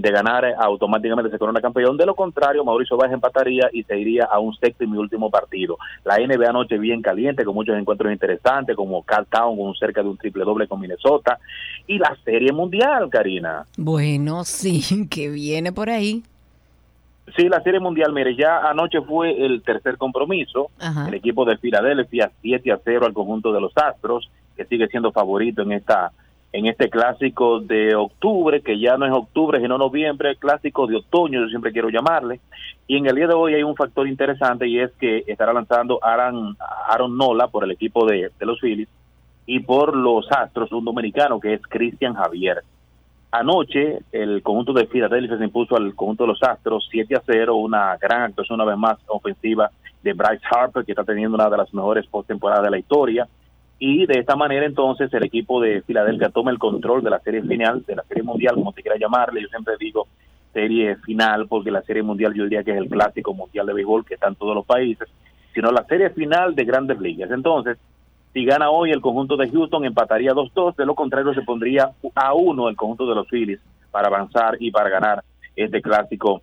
de 0.00 0.10
ganar 0.10 0.44
eh, 0.44 0.54
automáticamente 0.58 1.30
se 1.30 1.38
corona 1.38 1.60
campeón. 1.60 1.96
De 1.96 2.06
lo 2.06 2.14
contrario, 2.14 2.64
Mauricio 2.64 2.96
Báez 2.96 3.12
empataría 3.12 3.68
y 3.72 3.82
se 3.82 3.98
iría 3.98 4.24
a 4.24 4.38
un 4.38 4.54
sexto 4.56 4.84
y 4.84 4.86
mi 4.86 4.98
último 4.98 5.30
partido. 5.30 5.78
La 6.04 6.16
NBA 6.16 6.48
anoche 6.48 6.78
bien 6.78 7.02
caliente, 7.02 7.44
con 7.44 7.54
muchos 7.54 7.76
encuentros 7.76 8.12
interesantes, 8.12 8.76
como 8.76 9.02
Cal 9.02 9.26
Town 9.26 9.56
con 9.56 9.74
cerca 9.74 10.02
de 10.02 10.08
un 10.08 10.16
triple 10.16 10.44
doble 10.44 10.66
con 10.66 10.80
Minnesota. 10.80 11.38
Y 11.86 11.98
la 11.98 12.16
Serie 12.24 12.52
Mundial, 12.52 13.08
Karina. 13.10 13.64
Bueno, 13.76 14.44
sí, 14.44 15.08
que 15.10 15.28
viene 15.28 15.72
por 15.72 15.90
ahí. 15.90 16.22
Sí, 17.36 17.48
la 17.48 17.62
Serie 17.62 17.80
Mundial, 17.80 18.12
mire, 18.12 18.34
ya 18.34 18.68
anoche 18.68 19.02
fue 19.02 19.44
el 19.44 19.62
tercer 19.62 19.98
compromiso. 19.98 20.70
Ajá. 20.78 21.08
El 21.08 21.14
equipo 21.14 21.44
de 21.44 21.58
Filadelfia 21.58 22.30
7 22.40 22.72
a 22.72 22.80
0 22.82 23.06
al 23.06 23.12
conjunto 23.12 23.52
de 23.52 23.60
los 23.60 23.72
Astros, 23.76 24.30
que 24.56 24.64
sigue 24.64 24.88
siendo 24.88 25.12
favorito 25.12 25.62
en 25.62 25.72
esta 25.72 26.12
en 26.52 26.66
este 26.66 26.88
clásico 26.88 27.60
de 27.60 27.94
octubre, 27.94 28.62
que 28.62 28.78
ya 28.78 28.96
no 28.96 29.06
es 29.06 29.12
octubre, 29.12 29.60
sino 29.60 29.76
noviembre, 29.76 30.36
clásico 30.36 30.86
de 30.86 30.96
otoño, 30.96 31.40
yo 31.40 31.48
siempre 31.48 31.72
quiero 31.72 31.90
llamarle. 31.90 32.40
Y 32.86 32.96
en 32.96 33.06
el 33.06 33.16
día 33.16 33.26
de 33.26 33.34
hoy 33.34 33.54
hay 33.54 33.62
un 33.62 33.76
factor 33.76 34.08
interesante 34.08 34.66
y 34.66 34.78
es 34.78 34.90
que 34.92 35.24
estará 35.26 35.52
lanzando 35.52 35.98
Aaron, 36.02 36.56
Aaron 36.88 37.16
Nola 37.16 37.48
por 37.48 37.64
el 37.64 37.70
equipo 37.70 38.06
de, 38.06 38.30
los 38.40 38.60
Phillies 38.60 38.88
y 39.44 39.60
por 39.60 39.94
los 39.94 40.30
Astros, 40.32 40.72
un 40.72 40.86
dominicano 40.86 41.38
que 41.38 41.54
es 41.54 41.62
Cristian 41.62 42.14
Javier. 42.14 42.62
Anoche 43.30 43.98
el 44.10 44.42
conjunto 44.42 44.72
de 44.72 44.86
Filadelfia 44.86 45.36
se 45.36 45.44
impuso 45.44 45.76
al 45.76 45.94
conjunto 45.94 46.24
de 46.24 46.28
los 46.28 46.42
Astros 46.42 46.88
7 46.90 47.14
a 47.14 47.22
0, 47.26 47.56
una 47.56 47.94
gran 47.98 48.22
actuación 48.22 48.58
una 48.58 48.70
vez 48.70 48.78
más 48.78 48.98
ofensiva 49.06 49.70
de 50.02 50.14
Bryce 50.14 50.44
Harper, 50.50 50.84
que 50.84 50.92
está 50.92 51.04
teniendo 51.04 51.34
una 51.34 51.50
de 51.50 51.58
las 51.58 51.74
mejores 51.74 52.06
postemporadas 52.06 52.64
de 52.64 52.70
la 52.70 52.78
historia. 52.78 53.28
Y 53.78 54.06
de 54.06 54.18
esta 54.18 54.34
manera 54.34 54.66
entonces 54.66 55.12
el 55.14 55.24
equipo 55.24 55.60
de 55.60 55.82
Filadelfia 55.82 56.30
toma 56.30 56.50
el 56.50 56.58
control 56.58 57.02
de 57.02 57.10
la 57.10 57.20
serie 57.20 57.42
final, 57.42 57.84
de 57.86 57.96
la 57.96 58.02
serie 58.02 58.24
mundial, 58.24 58.56
como 58.56 58.72
te 58.72 58.82
quiera 58.82 58.98
llamarle. 58.98 59.42
Yo 59.42 59.48
siempre 59.48 59.74
digo 59.78 60.08
serie 60.52 60.96
final 60.96 61.46
porque 61.46 61.70
la 61.70 61.82
serie 61.82 62.02
mundial 62.02 62.34
yo 62.34 62.44
diría 62.44 62.64
que 62.64 62.72
es 62.72 62.78
el 62.78 62.88
clásico 62.88 63.34
mundial 63.34 63.66
de 63.66 63.74
béisbol 63.74 64.04
que 64.04 64.14
está 64.14 64.28
en 64.28 64.34
todos 64.34 64.54
los 64.54 64.66
países, 64.66 65.08
sino 65.54 65.70
la 65.70 65.84
serie 65.84 66.10
final 66.10 66.54
de 66.54 66.64
grandes 66.64 67.00
ligas. 67.00 67.30
Entonces, 67.30 67.78
si 68.32 68.44
gana 68.44 68.70
hoy 68.70 68.90
el 68.90 69.00
conjunto 69.00 69.36
de 69.36 69.48
Houston, 69.50 69.84
empataría 69.84 70.32
2-2. 70.32 70.76
De 70.76 70.86
lo 70.86 70.94
contrario, 70.94 71.32
se 71.34 71.42
pondría 71.42 71.90
a 72.14 72.34
uno 72.34 72.68
el 72.68 72.76
conjunto 72.76 73.08
de 73.08 73.14
los 73.14 73.28
Phillies 73.28 73.60
para 73.90 74.08
avanzar 74.08 74.56
y 74.60 74.70
para 74.70 74.90
ganar 74.90 75.22
este 75.56 75.80
clásico 75.80 76.42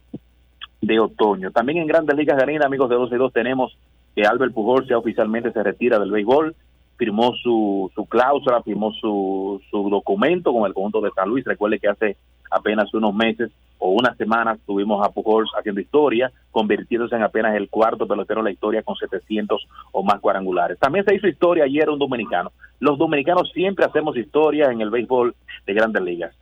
de 0.81 0.99
otoño. 0.99 1.51
También 1.51 1.79
en 1.79 1.87
Grandes 1.87 2.15
Ligas, 2.15 2.37
Garina, 2.37 2.65
amigos 2.65 2.89
de 2.89 2.95
12 2.95 3.15
y 3.15 3.17
2, 3.17 3.33
tenemos 3.33 3.77
que 4.15 4.23
Albert 4.23 4.53
Pujols 4.53 4.87
ya 4.87 4.97
oficialmente 4.97 5.51
se 5.51 5.63
retira 5.63 5.99
del 5.99 6.11
béisbol. 6.11 6.55
Firmó 6.97 7.33
su, 7.35 7.91
su 7.93 8.05
cláusula, 8.05 8.61
firmó 8.63 8.91
su, 8.93 9.61
su 9.69 9.89
documento 9.89 10.53
con 10.53 10.65
el 10.65 10.73
conjunto 10.73 11.01
de 11.01 11.11
San 11.11 11.29
Luis. 11.29 11.43
Recuerde 11.45 11.79
que 11.79 11.89
hace 11.89 12.17
apenas 12.49 12.93
unos 12.93 13.13
meses 13.13 13.51
o 13.77 13.89
unas 13.89 14.15
semanas 14.17 14.57
tuvimos 14.65 15.05
a 15.05 15.09
Pujols 15.11 15.51
haciendo 15.57 15.81
historia, 15.81 16.31
convirtiéndose 16.51 17.15
en 17.15 17.23
apenas 17.23 17.55
el 17.55 17.67
cuarto 17.69 18.07
pelotero 18.07 18.39
de 18.41 18.45
la 18.45 18.51
historia 18.51 18.81
con 18.83 18.95
700 18.95 19.67
o 19.91 20.03
más 20.03 20.21
cuadrangulares. 20.21 20.79
También 20.79 21.03
se 21.03 21.13
hizo 21.15 21.27
historia 21.27 21.65
ayer 21.65 21.89
un 21.89 21.99
dominicano. 21.99 22.51
Los 22.79 22.97
dominicanos 22.97 23.51
siempre 23.53 23.83
hacemos 23.85 24.15
historia 24.15 24.71
en 24.71 24.79
el 24.79 24.89
béisbol 24.89 25.35
de 25.65 25.73
grandes 25.73 26.01
ligas. 26.01 26.33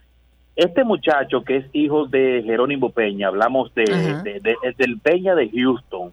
Este 0.55 0.83
muchacho 0.83 1.43
que 1.43 1.57
es 1.57 1.65
hijo 1.73 2.05
de 2.05 2.43
Jerónimo 2.45 2.91
Peña, 2.91 3.29
hablamos 3.29 3.73
de, 3.73 3.85
de- 4.23 4.55
del 4.77 4.99
Peña 4.99 5.33
de 5.33 5.49
Houston, 5.49 6.11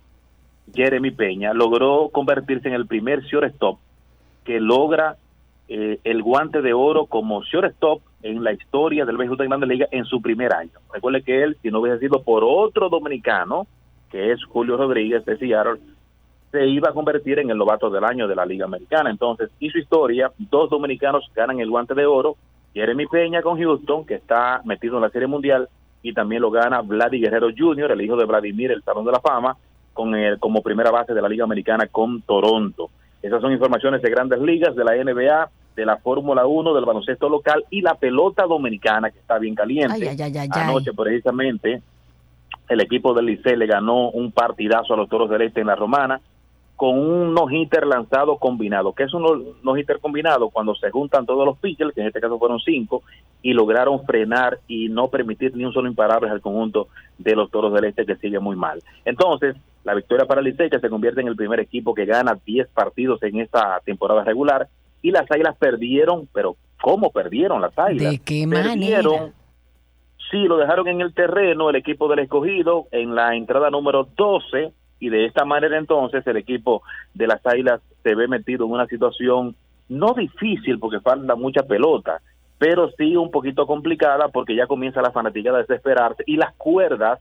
Jeremy 0.74 1.10
Peña, 1.10 1.52
logró 1.52 2.08
convertirse 2.10 2.68
en 2.68 2.74
el 2.74 2.86
primer 2.86 3.20
shortstop 3.24 3.78
que 4.50 4.58
logra 4.58 5.16
eh, 5.68 6.00
el 6.02 6.24
guante 6.24 6.60
de 6.60 6.72
oro 6.72 7.06
como 7.06 7.44
shortstop 7.44 8.02
en 8.20 8.42
la 8.42 8.52
historia 8.52 9.04
del 9.04 9.16
béisbol 9.16 9.38
de 9.38 9.46
Grandes 9.46 9.68
Ligas 9.68 9.88
en 9.92 10.04
su 10.06 10.20
primer 10.20 10.52
año. 10.52 10.72
Recuerde 10.92 11.22
que 11.22 11.44
él, 11.44 11.56
si 11.62 11.70
no 11.70 11.78
hubiese 11.78 12.00
sido 12.00 12.24
por 12.24 12.42
otro 12.42 12.88
dominicano, 12.88 13.68
que 14.10 14.32
es 14.32 14.44
Julio 14.46 14.76
Rodríguez 14.76 15.24
de 15.24 15.38
Seattle, 15.38 15.78
se 16.50 16.66
iba 16.66 16.90
a 16.90 16.92
convertir 16.92 17.38
en 17.38 17.48
el 17.48 17.58
novato 17.58 17.90
del 17.90 18.02
año 18.02 18.26
de 18.26 18.34
la 18.34 18.44
Liga 18.44 18.64
Americana. 18.64 19.08
Entonces, 19.08 19.50
hizo 19.60 19.78
historia, 19.78 20.32
dos 20.36 20.68
dominicanos 20.68 21.30
ganan 21.32 21.60
el 21.60 21.70
guante 21.70 21.94
de 21.94 22.06
oro, 22.06 22.34
Jeremy 22.74 23.06
Peña 23.06 23.42
con 23.42 23.56
Houston, 23.56 24.04
que 24.04 24.14
está 24.14 24.62
metido 24.64 24.96
en 24.96 25.02
la 25.02 25.10
Serie 25.10 25.28
Mundial, 25.28 25.68
y 26.02 26.12
también 26.12 26.42
lo 26.42 26.50
gana 26.50 26.80
Vladi 26.80 27.20
Guerrero 27.20 27.50
Jr., 27.56 27.92
el 27.92 28.00
hijo 28.00 28.16
de 28.16 28.24
Vladimir, 28.24 28.72
el 28.72 28.82
Salón 28.82 29.04
de 29.04 29.12
la 29.12 29.20
Fama, 29.20 29.56
con 29.92 30.12
el, 30.16 30.40
como 30.40 30.60
primera 30.60 30.90
base 30.90 31.14
de 31.14 31.22
la 31.22 31.28
Liga 31.28 31.44
Americana 31.44 31.86
con 31.86 32.22
Toronto. 32.22 32.90
Esas 33.22 33.40
son 33.40 33.52
informaciones 33.52 34.02
de 34.02 34.10
grandes 34.10 34.40
ligas, 34.40 34.74
de 34.74 34.84
la 34.84 34.94
NBA, 34.94 35.50
de 35.76 35.86
la 35.86 35.98
Fórmula 35.98 36.46
1, 36.46 36.74
del 36.74 36.84
baloncesto 36.84 37.28
local 37.28 37.64
y 37.70 37.80
la 37.82 37.94
pelota 37.94 38.44
dominicana, 38.44 39.10
que 39.10 39.18
está 39.18 39.38
bien 39.38 39.54
caliente. 39.54 40.08
Ay, 40.08 40.16
ay, 40.20 40.36
ay. 40.36 40.48
Anoche, 40.52 40.92
precisamente, 40.92 41.82
el 42.68 42.80
equipo 42.80 43.14
del 43.14 43.26
Licey 43.26 43.56
le 43.56 43.66
ganó 43.66 44.10
un 44.10 44.32
partidazo 44.32 44.94
a 44.94 44.96
los 44.96 45.08
Toros 45.08 45.28
del 45.28 45.42
Este 45.42 45.60
en 45.60 45.66
la 45.66 45.76
Romana 45.76 46.20
con 46.80 46.98
un 46.98 47.34
no-hitter 47.34 47.86
lanzado 47.86 48.38
combinado. 48.38 48.94
que 48.94 49.02
es 49.02 49.12
un 49.12 49.20
no- 49.22 49.52
no-hitter 49.62 49.98
combinado? 50.00 50.48
Cuando 50.48 50.74
se 50.74 50.90
juntan 50.90 51.26
todos 51.26 51.44
los 51.44 51.58
pitchers, 51.58 51.92
que 51.94 52.00
en 52.00 52.06
este 52.06 52.22
caso 52.22 52.38
fueron 52.38 52.58
cinco, 52.58 53.02
y 53.42 53.52
lograron 53.52 54.02
frenar 54.06 54.60
y 54.66 54.88
no 54.88 55.08
permitir 55.08 55.54
ni 55.54 55.66
un 55.66 55.74
solo 55.74 55.88
imparable 55.90 56.30
al 56.30 56.40
conjunto 56.40 56.88
de 57.18 57.36
los 57.36 57.50
Toros 57.50 57.74
del 57.74 57.84
Este, 57.84 58.06
que 58.06 58.16
sigue 58.16 58.38
muy 58.40 58.56
mal. 58.56 58.82
Entonces, 59.04 59.56
la 59.84 59.92
victoria 59.94 60.24
para 60.24 60.40
el 60.40 60.46
Licey, 60.46 60.70
que 60.70 60.80
se 60.80 60.88
convierte 60.88 61.20
en 61.20 61.28
el 61.28 61.36
primer 61.36 61.60
equipo 61.60 61.92
que 61.94 62.06
gana 62.06 62.38
10 62.46 62.66
partidos 62.68 63.22
en 63.24 63.40
esta 63.40 63.78
temporada 63.84 64.24
regular, 64.24 64.66
y 65.02 65.10
las 65.10 65.30
Águilas 65.30 65.58
perdieron, 65.58 66.30
pero 66.32 66.56
¿cómo 66.80 67.10
perdieron 67.10 67.60
las 67.60 67.78
Águilas? 67.78 68.12
¿De 68.12 68.18
qué 68.20 68.46
Perdieron 68.48 69.12
manera? 69.12 69.32
Sí, 70.30 70.44
lo 70.44 70.56
dejaron 70.56 70.88
en 70.88 71.02
el 71.02 71.12
terreno 71.12 71.68
el 71.68 71.76
equipo 71.76 72.08
del 72.08 72.20
escogido 72.20 72.86
en 72.90 73.14
la 73.14 73.36
entrada 73.36 73.68
número 73.68 74.08
12 74.16 74.72
y 75.00 75.08
de 75.08 75.24
esta 75.24 75.44
manera 75.44 75.78
entonces 75.78 76.24
el 76.26 76.36
equipo 76.36 76.82
de 77.14 77.26
las 77.26 77.44
Águilas 77.44 77.80
se 78.02 78.14
ve 78.14 78.28
metido 78.28 78.66
en 78.66 78.72
una 78.72 78.86
situación 78.86 79.56
no 79.88 80.14
difícil 80.14 80.78
porque 80.78 81.00
falta 81.00 81.34
mucha 81.34 81.62
pelota, 81.62 82.20
pero 82.58 82.90
sí 82.92 83.16
un 83.16 83.30
poquito 83.30 83.66
complicada 83.66 84.28
porque 84.28 84.54
ya 84.54 84.66
comienza 84.66 85.02
la 85.02 85.10
fanaticada 85.10 85.58
a 85.58 85.62
desesperarse 85.62 86.22
y 86.26 86.36
las 86.36 86.54
cuerdas 86.54 87.18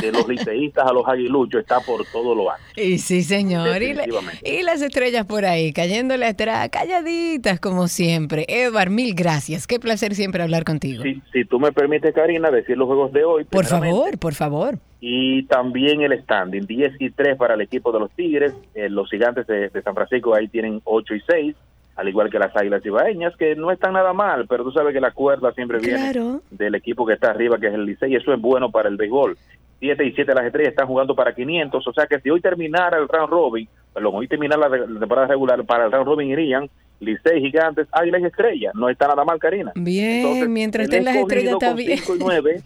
de 0.00 0.12
los 0.12 0.26
liceístas 0.28 0.86
a 0.88 0.92
los 0.92 1.06
aguiluchos 1.06 1.60
está 1.60 1.80
por 1.80 2.04
todo 2.12 2.34
lo 2.34 2.50
alto. 2.50 2.64
Y 2.76 2.98
sí, 2.98 3.22
señor. 3.22 3.82
Y, 3.82 3.94
la- 3.94 4.02
Definitivamente. 4.04 4.50
y 4.58 4.62
las 4.62 4.82
estrellas 4.82 5.26
por 5.26 5.44
ahí, 5.44 5.72
cayéndole 5.72 6.26
atrás, 6.26 6.68
calladitas 6.70 7.60
como 7.60 7.88
siempre. 7.88 8.44
Edward, 8.48 8.90
mil 8.90 9.14
gracias. 9.14 9.66
Qué 9.66 9.78
placer 9.78 10.14
siempre 10.14 10.42
hablar 10.42 10.64
contigo. 10.64 11.02
Si, 11.02 11.22
si 11.32 11.44
tú 11.44 11.58
me 11.60 11.72
permites, 11.72 12.14
Karina, 12.14 12.50
decir 12.50 12.76
los 12.76 12.86
juegos 12.86 13.12
de 13.12 13.24
hoy. 13.24 13.44
por 13.44 13.64
favor, 13.66 14.18
por 14.18 14.34
favor. 14.34 14.78
y 15.00 15.42
también 15.44 16.00
el 16.02 16.20
standing 16.22 16.66
10 16.66 16.94
y 17.00 17.10
3 17.10 17.36
para 17.36 17.54
el 17.54 17.60
equipo 17.60 17.92
de 17.92 18.00
los 18.00 18.10
Tigres 18.12 18.54
eh, 18.74 18.88
los 18.88 19.10
gigantes 19.10 19.46
de, 19.46 19.68
de 19.68 19.82
San 19.82 19.94
Francisco 19.94 20.34
ahí 20.34 20.48
tienen 20.48 20.80
8 20.84 21.14
y 21.14 21.20
6 21.28 21.56
al 21.96 22.08
igual 22.08 22.30
que 22.30 22.38
las 22.38 22.54
Águilas 22.56 22.84
Ibaeñas 22.84 23.36
que 23.36 23.54
no 23.56 23.70
están 23.70 23.92
nada 23.92 24.14
mal 24.14 24.46
pero 24.48 24.64
tú 24.64 24.72
sabes 24.72 24.94
que 24.94 25.00
la 25.00 25.10
cuerda 25.12 25.52
siempre 25.52 25.78
viene 25.78 25.98
Claro. 25.98 26.40
del 26.50 26.74
equipo 26.74 27.06
que 27.06 27.12
está 27.12 27.30
arriba 27.30 27.58
que 27.58 27.66
es 27.68 27.74
el 27.74 27.84
Licey 27.84 28.12
y 28.12 28.16
eso 28.16 28.32
es 28.32 28.40
bueno 28.40 28.70
para 28.70 28.88
el 28.88 28.96
béisbol 28.96 29.36
7 29.80 30.04
y 30.04 30.12
7 30.12 30.34
las 30.34 30.46
estrellas 30.46 30.70
están 30.70 30.86
jugando 30.86 31.14
para 31.14 31.34
500, 31.34 31.86
o 31.86 31.92
sea 31.92 32.06
que 32.06 32.20
si 32.20 32.30
hoy 32.30 32.40
terminara 32.40 32.98
el 32.98 33.08
round 33.08 33.30
robin, 33.30 33.68
perdón, 33.92 34.14
hoy 34.14 34.28
terminara 34.28 34.68
la, 34.68 34.98
temporada 34.98 35.28
regular, 35.28 35.64
para 35.64 35.86
el 35.86 35.92
round 35.92 36.06
robin 36.06 36.30
irían 36.30 36.68
Licey, 36.98 37.42
Gigantes, 37.42 37.86
Águilas 37.92 38.22
y 38.22 38.24
Estrellas, 38.26 38.74
no 38.74 38.88
está 38.88 39.06
nada 39.06 39.24
mal, 39.24 39.38
Karina. 39.38 39.72
Bien, 39.74 40.20
Entonces, 40.20 40.48
mientras 40.48 40.84
estén 40.84 41.04
las 41.04 41.16
estrellas 41.16 41.52
escogido 41.52 41.58
está 41.58 41.68
con 41.68 41.76
bien. 41.76 41.98
cinco 41.98 42.14
y 42.14 42.18
9, 42.18 42.62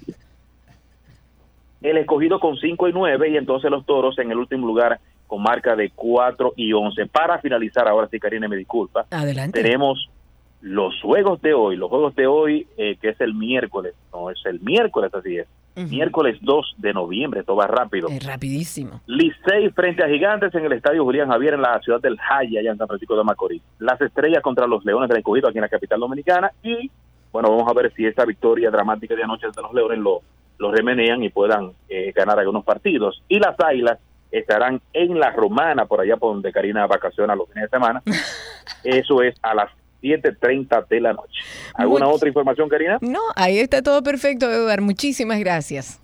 el 1.83 1.97
escogido 1.97 2.41
con 2.41 2.57
5 2.57 2.89
y 2.89 2.93
9 2.93 3.31
y 3.31 3.37
entonces 3.37 3.71
los 3.71 3.87
toros 3.87 4.19
en 4.19 4.31
el 4.31 4.39
último 4.39 4.67
lugar 4.67 5.01
con 5.27 5.43
marca 5.43 5.77
de 5.77 5.91
4 5.95 6.55
y 6.57 6.73
11. 6.73 7.07
Para 7.07 7.39
finalizar, 7.39 7.89
ahora 7.89 8.09
sí, 8.09 8.19
Karina, 8.19 8.49
me 8.49 8.57
disculpa, 8.57 9.07
Adelante. 9.11 9.63
tenemos 9.63 10.11
los 10.61 11.01
juegos 11.01 11.41
de 11.41 11.55
hoy, 11.55 11.77
los 11.77 11.89
juegos 11.89 12.15
de 12.15 12.27
hoy, 12.27 12.67
eh, 12.77 12.97
que 13.01 13.11
es 13.11 13.21
el 13.21 13.35
miércoles, 13.35 13.95
no 14.13 14.31
es 14.31 14.39
el 14.45 14.61
miércoles, 14.61 15.13
así 15.15 15.39
es, 15.39 15.47
Miércoles 15.89 16.39
2 16.41 16.74
de 16.78 16.93
noviembre, 16.93 17.41
esto 17.41 17.57
va 17.57 17.66
rápido. 17.66 18.09
Es 18.09 18.24
rapidísimo. 18.24 19.01
Licey 19.07 19.70
frente 19.70 20.05
a 20.05 20.09
Gigantes 20.09 20.55
en 20.55 20.64
el 20.64 20.72
Estadio 20.72 21.05
Julián 21.05 21.28
Javier 21.28 21.55
en 21.55 21.62
la 21.62 21.81
ciudad 21.81 22.01
del 22.01 22.18
Jaya, 22.18 22.61
allá 22.61 22.72
en 22.72 22.78
San 22.78 22.89
Francisco 22.89 23.16
de 23.16 23.24
Macorís. 23.24 23.62
Las 23.78 24.01
estrellas 24.01 24.43
contra 24.43 24.66
los 24.66 24.85
Leones 24.85 25.09
del 25.09 25.18
Escogido 25.18 25.49
aquí 25.49 25.59
en 25.59 25.62
la 25.62 25.68
capital 25.68 26.01
dominicana 26.01 26.51
y, 26.62 26.91
bueno, 27.33 27.51
vamos 27.51 27.68
a 27.68 27.72
ver 27.74 27.93
si 27.95 28.07
esa 28.07 28.24
victoria 28.24 28.70
dramática 28.70 29.14
de 29.14 29.22
anoche 29.22 29.47
de 29.47 29.62
los 29.62 29.72
Leones 29.72 29.99
lo, 29.99 30.22
lo 30.59 30.72
remenean 30.72 31.22
y 31.22 31.31
puedan 31.31 31.72
eh, 31.89 32.12
ganar 32.14 32.39
algunos 32.39 32.64
partidos. 32.64 33.22
Y 33.28 33.39
las 33.39 33.59
Águilas 33.59 33.99
estarán 34.31 34.81
en 34.93 35.18
la 35.18 35.31
Romana, 35.31 35.87
por 35.87 36.01
allá 36.01 36.16
por 36.16 36.35
donde 36.35 36.53
Karina 36.53 36.87
vacaciona 36.87 37.35
los 37.35 37.49
fines 37.49 37.64
de 37.64 37.76
semana. 37.76 38.03
Eso 38.85 39.22
es 39.22 39.35
a 39.43 39.55
las 39.55 39.70
7.30 40.03 40.87
de 40.89 41.01
la 41.01 41.13
noche. 41.13 41.41
¿Alguna 41.75 42.07
Much- 42.07 42.15
otra 42.15 42.29
información, 42.29 42.69
Karina? 42.69 42.99
No, 43.01 43.21
ahí 43.37 43.59
está 43.59 43.83
todo 43.83 44.03
perfecto, 44.03 44.51
Eduardo. 44.51 44.83
Muchísimas 44.85 45.39
gracias. 45.41 46.01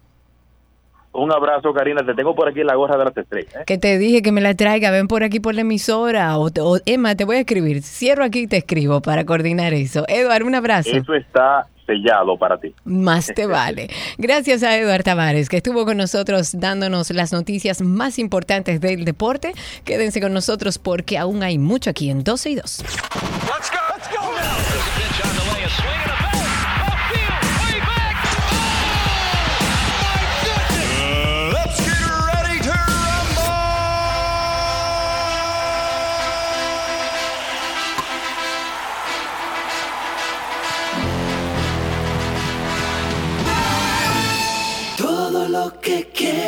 Un 1.13 1.33
abrazo, 1.33 1.73
Karina. 1.73 2.05
Te 2.05 2.13
tengo 2.15 2.35
por 2.35 2.47
aquí 2.47 2.63
la 2.63 2.75
gorra 2.75 2.99
de 2.99 3.05
las 3.07 3.17
estrellas. 3.17 3.55
¿eh? 3.55 3.65
Que 3.67 3.79
te 3.79 3.97
dije 3.97 4.21
que 4.21 4.33
me 4.33 4.43
la 4.43 4.55
traiga, 4.55 4.91
ven 4.91 5.09
por 5.09 5.23
aquí 5.25 5.41
por 5.41 5.55
la 5.55 5.63
emisora. 5.63 6.37
O, 6.39 6.51
Emma, 6.85 7.15
te 7.15 7.25
voy 7.25 7.37
a 7.37 7.41
escribir. 7.41 7.83
Cierro 7.83 8.23
aquí 8.23 8.41
y 8.41 8.47
te 8.47 8.59
escribo 8.59 9.01
para 9.01 9.25
coordinar 9.25 9.73
eso. 9.73 10.05
Eduardo, 10.09 10.47
un 10.47 10.55
abrazo. 10.55 10.91
Eso 10.95 11.15
está 11.15 11.67
sellado 11.87 12.37
para 12.37 12.59
ti. 12.59 12.75
Más 12.85 13.33
te 13.35 13.47
vale. 13.47 13.89
Gracias 14.19 14.63
a 14.63 14.77
Eduardo 14.77 15.05
Tavares, 15.05 15.49
que 15.49 15.57
estuvo 15.57 15.87
con 15.87 15.97
nosotros 15.97 16.51
dándonos 16.61 17.09
las 17.13 17.33
noticias 17.33 17.81
más 17.81 18.19
importantes 18.19 18.83
del 18.83 19.07
deporte. 19.07 19.53
Quédense 19.87 20.21
con 20.21 20.35
nosotros 20.35 20.79
porque 20.79 21.17
aún 21.17 21.43
hay 21.43 21.57
mucho 21.57 21.89
aquí 21.89 22.11
en 22.11 22.25
12 22.25 22.51
y 22.51 22.55
2. 22.57 22.85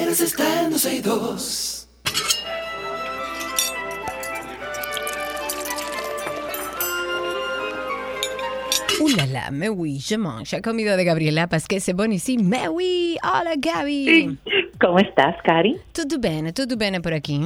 Que 0.08 0.14
quieres 0.14 0.20
está 0.20 0.62
en 0.62 0.70
12 0.70 0.96
y 0.96 1.00
2. 1.00 1.88
Uh, 9.00 9.08
la, 9.16 9.26
la, 9.26 9.50
me 9.50 9.68
oui, 9.68 9.98
je 9.98 10.16
mange. 10.16 10.56
Ha 10.56 10.62
comido 10.62 10.96
de 10.96 11.04
Gabriela 11.04 11.46
Pasquez, 11.46 11.80
c'est 11.80 11.94
bon 11.94 12.12
ici. 12.12 12.38
Me 12.38 12.68
oui. 12.68 13.16
Hola, 13.22 13.54
Gaby. 13.58 14.38
¿Cómo 14.80 14.98
estás, 14.98 15.36
Cari? 15.44 15.76
Tutto 15.92 16.18
bene, 16.18 16.52
tutto 16.52 16.76
bene 16.76 17.00
por 17.00 17.12
aquí. 17.12 17.40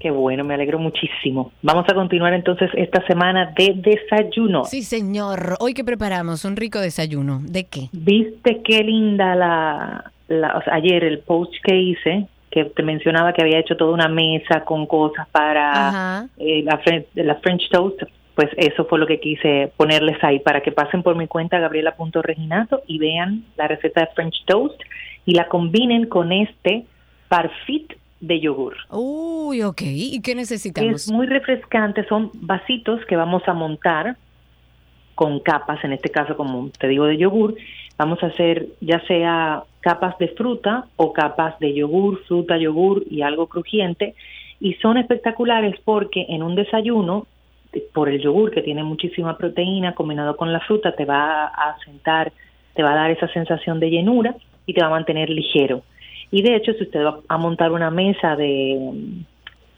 Qué 0.00 0.10
bueno, 0.10 0.44
me 0.44 0.54
alegro 0.54 0.78
muchísimo. 0.78 1.52
Vamos 1.62 1.84
a 1.88 1.94
continuar 1.94 2.32
entonces 2.32 2.70
esta 2.74 3.04
semana 3.06 3.52
de 3.56 3.74
desayuno. 3.76 4.64
Sí, 4.64 4.82
señor. 4.82 5.56
Hoy 5.60 5.74
que 5.74 5.84
preparamos 5.84 6.44
un 6.44 6.56
rico 6.56 6.80
desayuno. 6.80 7.40
¿De 7.42 7.66
qué? 7.66 7.88
¿Viste 7.92 8.62
qué 8.64 8.82
linda 8.84 9.34
la, 9.34 10.12
la- 10.28 10.56
o 10.56 10.62
sea, 10.62 10.74
ayer 10.74 11.04
el 11.04 11.18
post 11.20 11.52
que 11.62 11.76
hice, 11.76 12.26
que 12.50 12.64
te 12.64 12.82
mencionaba 12.82 13.32
que 13.32 13.42
había 13.42 13.58
hecho 13.58 13.76
toda 13.76 13.92
una 13.92 14.08
mesa 14.08 14.64
con 14.64 14.86
cosas 14.86 15.28
para 15.28 16.26
eh, 16.38 16.62
la, 16.62 16.80
la 17.14 17.34
French 17.36 17.68
Toast? 17.70 18.02
Pues 18.34 18.50
eso 18.56 18.84
fue 18.84 19.00
lo 19.00 19.06
que 19.06 19.18
quise 19.18 19.72
ponerles 19.76 20.22
ahí, 20.22 20.38
para 20.38 20.60
que 20.60 20.70
pasen 20.70 21.02
por 21.02 21.16
mi 21.16 21.26
cuenta 21.26 21.58
gabriela.reginato 21.58 22.82
y 22.86 22.98
vean 22.98 23.42
la 23.56 23.66
receta 23.66 24.02
de 24.02 24.06
French 24.14 24.44
Toast 24.46 24.80
y 25.26 25.34
la 25.34 25.48
combinen 25.48 26.06
con 26.06 26.30
este 26.30 26.86
parfit 27.28 27.94
de 28.20 28.40
yogur. 28.40 28.76
Uy, 28.90 29.62
ok. 29.62 29.82
¿Y 29.82 30.20
qué 30.22 30.34
necesitamos? 30.34 31.06
Es 31.06 31.10
muy 31.10 31.26
refrescante, 31.26 32.04
son 32.06 32.30
vasitos 32.34 33.04
que 33.06 33.16
vamos 33.16 33.42
a 33.46 33.54
montar 33.54 34.16
con 35.14 35.40
capas, 35.40 35.82
en 35.84 35.92
este 35.92 36.10
caso 36.10 36.36
como 36.36 36.70
te 36.78 36.86
digo 36.86 37.06
de 37.06 37.16
yogur, 37.18 37.56
vamos 37.98 38.22
a 38.22 38.26
hacer 38.26 38.68
ya 38.80 39.00
sea 39.06 39.64
capas 39.80 40.16
de 40.18 40.28
fruta 40.28 40.86
o 40.96 41.12
capas 41.12 41.58
de 41.58 41.74
yogur, 41.74 42.22
fruta, 42.24 42.56
yogur 42.56 43.04
y 43.10 43.22
algo 43.22 43.48
crujiente 43.48 44.14
y 44.60 44.74
son 44.74 44.96
espectaculares 44.96 45.74
porque 45.84 46.26
en 46.28 46.42
un 46.42 46.54
desayuno 46.54 47.26
eh, 47.72 47.82
por 47.92 48.08
el 48.08 48.20
yogur 48.20 48.50
que 48.50 48.62
tiene 48.62 48.84
muchísima 48.84 49.36
proteína 49.36 49.94
combinado 49.94 50.36
con 50.36 50.52
la 50.52 50.60
fruta 50.60 50.92
te 50.92 51.04
va 51.04 51.46
a 51.46 51.76
sentar, 51.84 52.32
te 52.74 52.82
va 52.82 52.92
a 52.92 52.96
dar 52.96 53.10
esa 53.10 53.28
sensación 53.28 53.80
de 53.80 53.90
llenura 53.90 54.34
y 54.64 54.74
te 54.74 54.80
va 54.80 54.86
a 54.86 54.90
mantener 54.90 55.28
ligero. 55.28 55.82
Y 56.30 56.42
de 56.42 56.56
hecho, 56.56 56.72
si 56.74 56.84
usted 56.84 57.04
va 57.04 57.20
a 57.26 57.38
montar 57.38 57.72
una 57.72 57.90
mesa 57.90 58.36
de, 58.36 59.24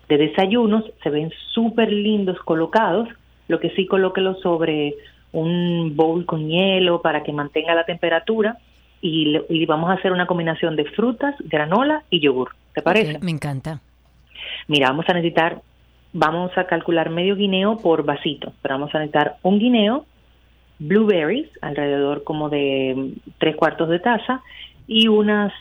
de 0.08 0.18
desayunos, 0.18 0.84
se 1.02 1.10
ven 1.10 1.30
súper 1.52 1.92
lindos 1.92 2.38
colocados. 2.40 3.08
Lo 3.46 3.60
que 3.60 3.70
sí, 3.70 3.86
colóquelo 3.86 4.34
sobre 4.36 4.96
un 5.32 5.94
bowl 5.96 6.24
con 6.26 6.48
hielo 6.48 7.02
para 7.02 7.22
que 7.22 7.32
mantenga 7.32 7.74
la 7.74 7.84
temperatura. 7.84 8.58
Y, 9.02 9.26
le- 9.26 9.44
y 9.48 9.64
vamos 9.64 9.88
a 9.90 9.94
hacer 9.94 10.12
una 10.12 10.26
combinación 10.26 10.76
de 10.76 10.84
frutas, 10.84 11.34
granola 11.40 12.02
y 12.10 12.20
yogur. 12.20 12.50
¿Te 12.74 12.82
parece? 12.82 13.18
Me 13.20 13.30
encanta. 13.30 13.80
Mira, 14.68 14.88
vamos 14.88 15.06
a 15.08 15.14
necesitar, 15.14 15.62
vamos 16.12 16.50
a 16.56 16.64
calcular 16.64 17.08
medio 17.08 17.34
guineo 17.34 17.78
por 17.78 18.04
vasito, 18.04 18.52
pero 18.60 18.74
vamos 18.74 18.94
a 18.94 18.98
necesitar 18.98 19.36
un 19.42 19.58
guineo, 19.58 20.04
blueberries, 20.78 21.48
alrededor 21.62 22.24
como 22.24 22.48
de 22.50 23.14
tres 23.38 23.56
cuartos 23.56 23.88
de 23.88 24.00
taza, 24.00 24.42
y 24.86 25.08
unas, 25.08 25.52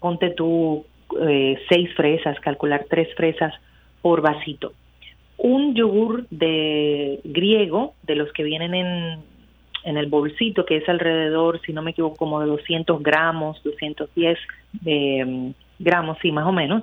ponte 0.00 0.30
tú, 0.30 0.84
eh, 1.20 1.58
seis 1.68 1.90
fresas, 1.94 2.38
calcular 2.40 2.86
tres 2.90 3.08
fresas 3.16 3.54
por 4.02 4.22
vasito. 4.22 4.72
Un 5.38 5.74
yogur 5.74 6.26
de 6.30 7.20
griego, 7.24 7.94
de 8.02 8.16
los 8.16 8.32
que 8.32 8.42
vienen 8.42 8.74
en, 8.74 9.20
en 9.84 9.96
el 9.96 10.06
bolsito, 10.06 10.66
que 10.66 10.76
es 10.76 10.88
alrededor, 10.88 11.60
si 11.64 11.72
no 11.72 11.82
me 11.82 11.92
equivoco, 11.92 12.16
como 12.16 12.40
de 12.40 12.46
200 12.46 13.02
gramos, 13.02 13.62
210 13.62 14.38
eh, 14.84 15.52
gramos, 15.78 16.18
sí, 16.20 16.32
más 16.32 16.46
o 16.46 16.52
menos. 16.52 16.82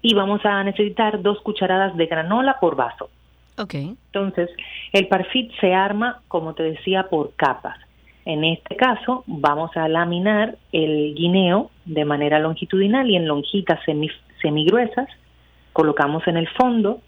Y 0.00 0.14
vamos 0.14 0.44
a 0.44 0.64
necesitar 0.64 1.22
dos 1.22 1.40
cucharadas 1.42 1.96
de 1.96 2.06
granola 2.06 2.58
por 2.60 2.74
vaso. 2.74 3.10
Ok. 3.58 3.74
Entonces, 3.74 4.50
el 4.92 5.06
parfit 5.08 5.52
se 5.60 5.74
arma, 5.74 6.22
como 6.28 6.54
te 6.54 6.62
decía, 6.62 7.04
por 7.08 7.34
capas. 7.34 7.78
En 8.24 8.44
este 8.44 8.76
caso, 8.76 9.24
vamos 9.26 9.76
a 9.76 9.88
laminar 9.88 10.56
el 10.72 11.14
guineo 11.14 11.70
de 11.84 12.04
manera 12.04 12.38
longitudinal 12.38 13.10
y 13.10 13.16
en 13.16 13.26
lonjitas 13.26 13.80
semi, 13.84 14.10
semigruesas. 14.40 15.08
Colocamos 15.72 16.26
en 16.28 16.36
el 16.36 16.48
fondo, 16.48 17.00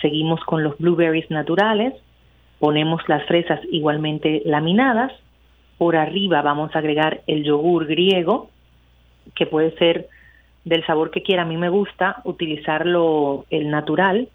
seguimos 0.00 0.40
con 0.44 0.62
los 0.62 0.78
blueberries 0.78 1.30
naturales, 1.30 1.94
ponemos 2.58 3.02
las 3.08 3.24
fresas 3.26 3.60
igualmente 3.70 4.42
laminadas. 4.44 5.12
Por 5.76 5.96
arriba 5.96 6.42
vamos 6.42 6.74
a 6.74 6.80
agregar 6.80 7.22
el 7.26 7.44
yogur 7.44 7.86
griego, 7.86 8.50
que 9.34 9.46
puede 9.46 9.76
ser 9.76 10.08
del 10.64 10.84
sabor 10.86 11.10
que 11.10 11.22
quiera. 11.22 11.42
A 11.42 11.46
mí 11.46 11.56
me 11.56 11.68
gusta 11.68 12.20
utilizarlo 12.24 13.44
el 13.50 13.70
natural. 13.70 14.28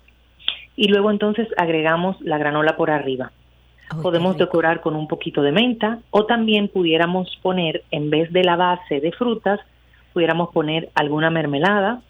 Y 0.76 0.88
luego 0.88 1.11
entonces 1.11 1.47
agregamos 1.57 2.20
la 2.22 2.38
granola 2.38 2.76
por 2.76 2.89
arriba. 2.89 3.32
Podemos 4.01 4.38
decorar 4.38 4.82
con 4.82 4.95
un 4.95 5.07
poquito 5.07 5.43
de 5.43 5.51
menta 5.51 5.99
o 6.09 6.26
también 6.26 6.68
pudiéramos 6.68 7.38
poner, 7.43 7.84
en 7.91 8.09
vez 8.09 8.32
de 8.32 8.43
la 8.43 8.55
base 8.55 8.99
de 8.99 9.11
frutas, 9.11 9.59
pudiéramos 10.14 10.49
poner 10.51 10.89
alguna 10.95 11.30
mermelada 11.30 12.01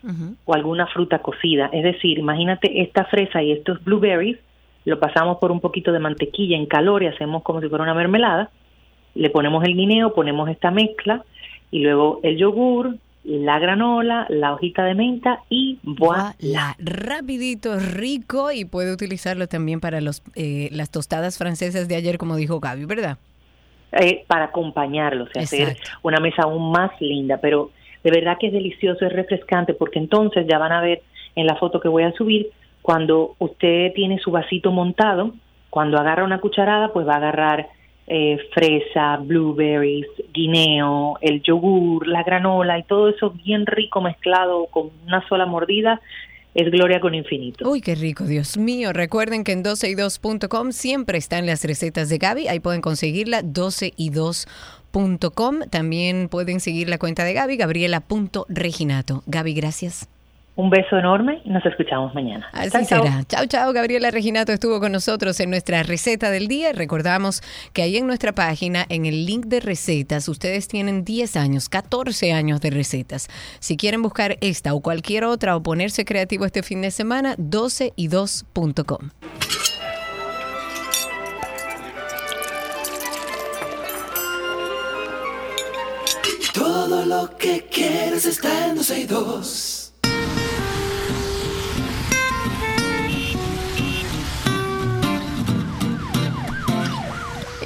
o 0.46 0.54
alguna 0.54 0.88
fruta 0.88 1.20
cocida. 1.20 1.70
Es 1.72 1.84
decir, 1.84 2.20
imagínate 2.20 2.82
esta 2.82 3.06
fresa 3.06 3.42
y 3.42 3.52
estos 3.52 3.84
blueberries, 3.84 4.38
lo 4.86 5.00
pasamos 5.00 5.38
por 5.38 5.52
un 5.52 5.62
poquito 5.62 5.92
de 5.92 6.00
mantequilla 6.00 6.58
en 6.58 6.66
calor 6.66 7.04
y 7.04 7.08
hacemos 7.08 7.44
como 7.44 7.62
si 7.62 7.70
fuera 7.70 7.84
una 7.84 7.94
mermelada. 7.94 8.50
Le 9.16 9.30
ponemos 9.30 9.64
el 9.64 9.76
guineo, 9.76 10.14
ponemos 10.14 10.50
esta 10.50 10.72
mezcla 10.72 11.24
y 11.72 11.80
luego 11.80 12.20
el 12.24 12.38
yogur, 12.38 12.98
la 13.24 13.58
granola, 13.60 14.26
la 14.30 14.54
hojita 14.54 14.84
de 14.84 14.96
menta 14.96 15.40
y 15.50 15.80
voilà. 15.84 16.36
Rapidito, 16.80 17.80
rico 17.80 18.52
y 18.52 18.66
puede 18.66 18.92
utilizarlo 18.92 19.48
también 19.48 19.80
para 19.80 20.02
los 20.02 20.22
eh, 20.36 20.68
las 20.74 20.92
tostadas 20.92 21.38
francesas 21.38 21.88
de 21.88 21.96
ayer, 21.96 22.18
como 22.18 22.36
dijo 22.36 22.60
Gaby, 22.60 22.86
¿verdad? 22.86 23.18
eh, 24.00 24.24
para 24.28 24.46
acompañarlos 24.46 25.30
y 25.36 25.40
hacer 25.40 25.70
Exacto. 25.70 26.00
una 26.02 26.20
mesa 26.20 26.44
aún 26.44 26.72
más 26.72 26.92
linda. 27.00 27.38
Pero 27.42 27.72
De 28.04 28.12
verdad 28.12 28.38
que 28.40 28.48
es 28.48 28.54
delicioso, 28.54 29.06
es 29.06 29.14
refrescante, 29.14 29.74
porque 29.74 30.00
entonces 30.00 30.46
ya 30.48 30.58
van 30.58 30.72
a 30.72 30.82
ver 30.82 31.02
en 31.36 31.48
la 31.48 31.56
foto 31.56 31.80
que 31.80 31.88
voy 31.88 32.04
a 32.04 32.14
subir, 32.14 32.50
cuando 32.82 33.36
usted 33.40 33.94
tiene 33.94 34.20
su 34.20 34.32
vasito 34.32 34.72
montado, 34.72 35.34
cuando 35.70 35.98
agarra 35.98 36.26
una 36.26 36.40
cucharada, 36.40 36.92
pues 36.92 37.08
va 37.08 37.14
a 37.14 37.18
agarrar 37.18 37.68
eh, 38.06 38.38
fresa, 38.54 39.18
blueberries, 39.18 40.06
guineo, 40.34 41.18
el 41.22 41.42
yogur, 41.42 42.06
la 42.08 42.24
granola 42.24 42.78
y 42.78 42.84
todo 42.84 43.08
eso 43.08 43.32
bien 43.32 43.66
rico 43.66 44.02
mezclado 44.02 44.66
con 44.66 44.92
una 45.08 45.26
sola 45.30 45.46
mordida 45.46 46.02
es 46.54 46.70
gloria 46.70 47.00
con 47.00 47.16
infinito. 47.16 47.68
Uy, 47.68 47.82
qué 47.82 47.96
rico, 47.96 48.26
Dios 48.26 48.58
mío. 48.58 48.94
Recuerden 48.94 49.44
que 49.44 49.54
en 49.54 49.64
12y2.com 49.64 50.72
siempre 50.72 51.18
están 51.18 51.46
las 51.46 51.64
recetas 51.64 52.10
de 52.10 52.18
Gaby. 52.18 52.48
Ahí 52.48 52.60
pueden 52.60 52.82
conseguirla, 52.82 53.42
12y2.com. 54.94 55.70
También 55.70 56.30
pueden 56.30 56.60
seguir 56.60 56.90
la 56.90 56.98
cuenta 56.98 57.24
de 57.24 57.34
Gaby, 57.34 57.58
gabriela.reginato. 57.58 59.24
Gaby, 59.26 59.54
gracias. 59.54 60.08
Un 60.56 60.70
beso 60.70 61.00
enorme 61.00 61.42
y 61.44 61.50
nos 61.50 61.66
escuchamos 61.66 62.14
mañana. 62.14 62.48
Así 62.52 62.86
será. 62.86 63.24
Chao, 63.24 63.48
chao. 63.48 63.74
Gabriela 63.74 64.12
Reginato 64.12 64.52
estuvo 64.52 64.80
con 64.80 64.92
nosotros 64.92 65.40
en 65.40 65.50
nuestra 65.50 65.82
receta 65.82 66.30
del 66.30 66.48
día. 66.48 66.74
Recordamos 66.74 67.42
que 67.74 67.82
ahí 67.82 67.98
en 67.98 68.06
nuestra 68.06 68.34
página, 68.34 68.86
en 68.90 69.08
el 69.08 69.26
link 69.26 69.48
de 69.48 69.62
recetas, 69.62 70.30
ustedes 70.30 70.68
tienen 70.68 71.04
10 71.04 71.38
años, 71.38 71.70
14 71.70 72.34
años 72.34 72.62
de 72.62 72.70
recetas. 72.70 73.30
Si 73.60 73.78
quieren 73.78 74.04
buscar 74.04 74.38
esta 74.42 74.76
o 74.76 74.82
cualquier 74.82 75.24
otra 75.24 75.56
o 75.56 75.64
ponerse 75.64 76.06
creativo 76.06 76.46
este 76.46 76.62
fin 76.62 76.84
de 76.84 76.92
semana, 76.92 77.36
12y2.com. 77.38 79.10
lo 87.24 87.38
que 87.38 87.66
quieres 87.72 88.26
está 88.26 88.68
en 88.68 88.76
12 88.76 89.00
y 89.00 89.06
2. 89.06 89.83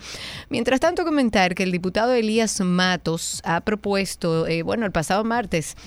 Mientras 0.51 0.80
tanto, 0.80 1.07
comentar 1.07 1.55
que 1.55 1.62
el 1.62 1.72
diputado 1.72 2.12
Elías 2.12 2.61
Matos 2.61 3.40
ha 3.42 3.62
propuesto, 3.62 4.47
eh, 4.47 4.62
bueno, 4.62 4.84
el 4.84 4.92
pasado 4.92 5.24
martes, 5.24 5.78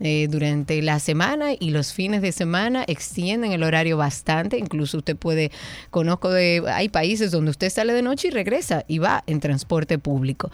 eh, 0.00 0.15
durante 0.28 0.80
la 0.82 0.98
semana 0.98 1.52
y 1.58 1.70
los 1.70 1.92
fines 1.92 2.22
de 2.22 2.32
semana 2.32 2.84
extienden 2.86 3.52
el 3.52 3.62
horario 3.62 3.96
bastante. 3.96 4.58
Incluso 4.58 4.98
usted 4.98 5.16
puede, 5.16 5.50
conozco 5.90 6.30
de, 6.30 6.62
hay 6.72 6.88
países 6.88 7.30
donde 7.30 7.50
usted 7.50 7.70
sale 7.70 7.92
de 7.92 8.02
noche 8.02 8.28
y 8.28 8.30
regresa 8.30 8.84
y 8.88 8.98
va 8.98 9.22
en 9.26 9.40
transporte 9.40 9.98
público. 9.98 10.50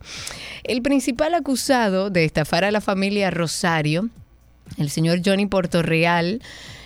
El 0.64 0.82
principal 0.82 1.36
acusado 1.36 2.10
de 2.10 2.26
estafar 2.26 2.64
a 2.64 2.72
la 2.72 2.82
familia 2.82 3.30
Rosario, 3.32 4.10
el 4.78 4.90
señor 4.90 5.22
Johnny 5.24 5.46
Portorreal, 5.46 6.42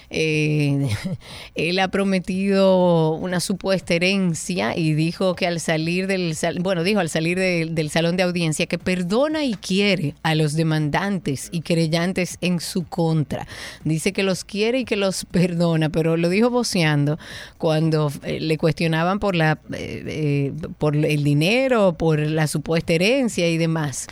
eh, 0.09 0.87
él 1.55 1.79
ha 1.79 1.87
prometido 1.89 3.13
una 3.13 3.39
supuesta 3.39 3.93
herencia 3.93 4.77
y 4.77 4.93
dijo 4.93 5.35
que 5.35 5.47
al 5.47 5.59
salir 5.59 6.07
del 6.07 6.35
bueno 6.61 6.83
dijo 6.83 6.99
al 6.99 7.09
salir 7.09 7.37
de- 7.37 7.67
del 7.69 7.89
salón 7.89 8.17
de 8.17 8.23
audiencia 8.23 8.65
que 8.65 8.77
perdona 8.77 9.45
y 9.45 9.53
quiere 9.55 10.15
a 10.23 10.35
los 10.35 10.53
demandantes 10.53 11.49
y 11.51 11.61
querellantes 11.61 12.37
en 12.41 12.59
su 12.59 12.83
contra. 12.85 13.47
Dice 13.83 14.13
que 14.13 14.23
los 14.23 14.43
quiere 14.43 14.79
y 14.79 14.85
que 14.85 14.95
los 14.95 15.25
perdona 15.25 15.89
pero 15.89 16.17
lo 16.17 16.29
dijo 16.29 16.49
voceando 16.49 17.17
cuando 17.57 18.11
eh, 18.23 18.39
le 18.39 18.57
cuestionaban 18.57 19.19
por 19.19 19.35
la 19.35 19.59
eh, 19.73 20.03
eh, 20.07 20.53
por 20.77 20.95
el 20.95 21.23
dinero 21.23 21.93
por 21.97 22.19
la 22.19 22.47
supuesta 22.47 22.93
herencia 22.93 23.49
y 23.49 23.57
demás 23.57 24.07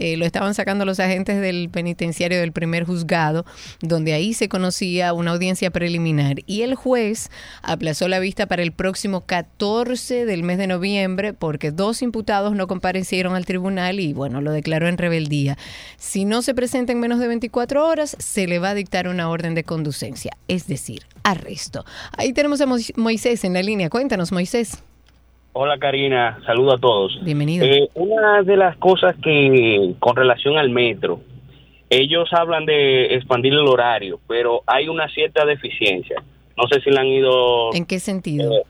eh, 0.00 0.16
lo 0.16 0.24
estaban 0.26 0.54
sacando 0.54 0.84
los 0.84 0.98
agentes 0.98 1.40
del 1.40 1.68
penitenciario 1.70 2.40
del 2.40 2.50
primer 2.50 2.84
juzgado, 2.84 3.44
donde 3.80 4.12
ahí 4.12 4.34
se 4.34 4.48
conocía 4.48 5.12
una 5.12 5.30
audiencia 5.30 5.70
preliminar. 5.70 6.38
Y 6.46 6.62
el 6.62 6.74
juez 6.74 7.30
aplazó 7.62 8.08
la 8.08 8.18
vista 8.18 8.46
para 8.46 8.62
el 8.62 8.72
próximo 8.72 9.20
14 9.20 10.24
del 10.26 10.42
mes 10.42 10.58
de 10.58 10.66
noviembre 10.66 11.32
porque 11.34 11.70
dos 11.70 12.02
imputados 12.02 12.54
no 12.56 12.66
comparecieron 12.66 13.34
al 13.34 13.44
tribunal 13.46 14.00
y, 14.00 14.12
bueno, 14.12 14.40
lo 14.40 14.50
declaró 14.52 14.88
en 14.88 14.98
rebeldía. 14.98 15.56
Si 15.96 16.24
no 16.24 16.42
se 16.42 16.54
presenta 16.54 16.92
en 16.92 16.98
menos 17.00 17.20
de 17.20 17.28
24 17.28 17.86
horas, 17.86 18.16
se 18.18 18.46
le 18.46 18.58
va 18.58 18.70
a 18.70 18.74
dictar 18.74 19.06
una 19.06 19.28
orden 19.28 19.54
de 19.54 19.64
conducencia, 19.64 20.32
es 20.48 20.66
decir, 20.66 21.02
arresto. 21.22 21.84
Ahí 22.16 22.32
tenemos 22.32 22.60
a 22.60 22.66
Mo- 22.66 22.76
Moisés 22.96 23.44
en 23.44 23.52
la 23.52 23.62
línea. 23.62 23.90
Cuéntanos, 23.90 24.32
Moisés. 24.32 24.78
Hola 25.52 25.78
Karina, 25.78 26.38
saludo 26.46 26.74
a 26.74 26.78
todos. 26.78 27.18
Bienvenido. 27.24 27.64
Eh, 27.66 27.88
una 27.94 28.42
de 28.42 28.56
las 28.56 28.76
cosas 28.76 29.16
que 29.22 29.94
con 29.98 30.14
relación 30.14 30.56
al 30.56 30.70
metro, 30.70 31.20
ellos 31.88 32.28
hablan 32.32 32.66
de 32.66 33.14
expandir 33.16 33.52
el 33.52 33.66
horario, 33.66 34.20
pero 34.28 34.62
hay 34.66 34.88
una 34.88 35.08
cierta 35.08 35.44
deficiencia. 35.44 36.22
No 36.56 36.64
sé 36.70 36.80
si 36.82 36.90
la 36.90 37.00
han 37.00 37.08
ido... 37.08 37.74
¿En 37.74 37.84
qué 37.84 37.98
sentido? 37.98 38.52
Eh, 38.52 38.62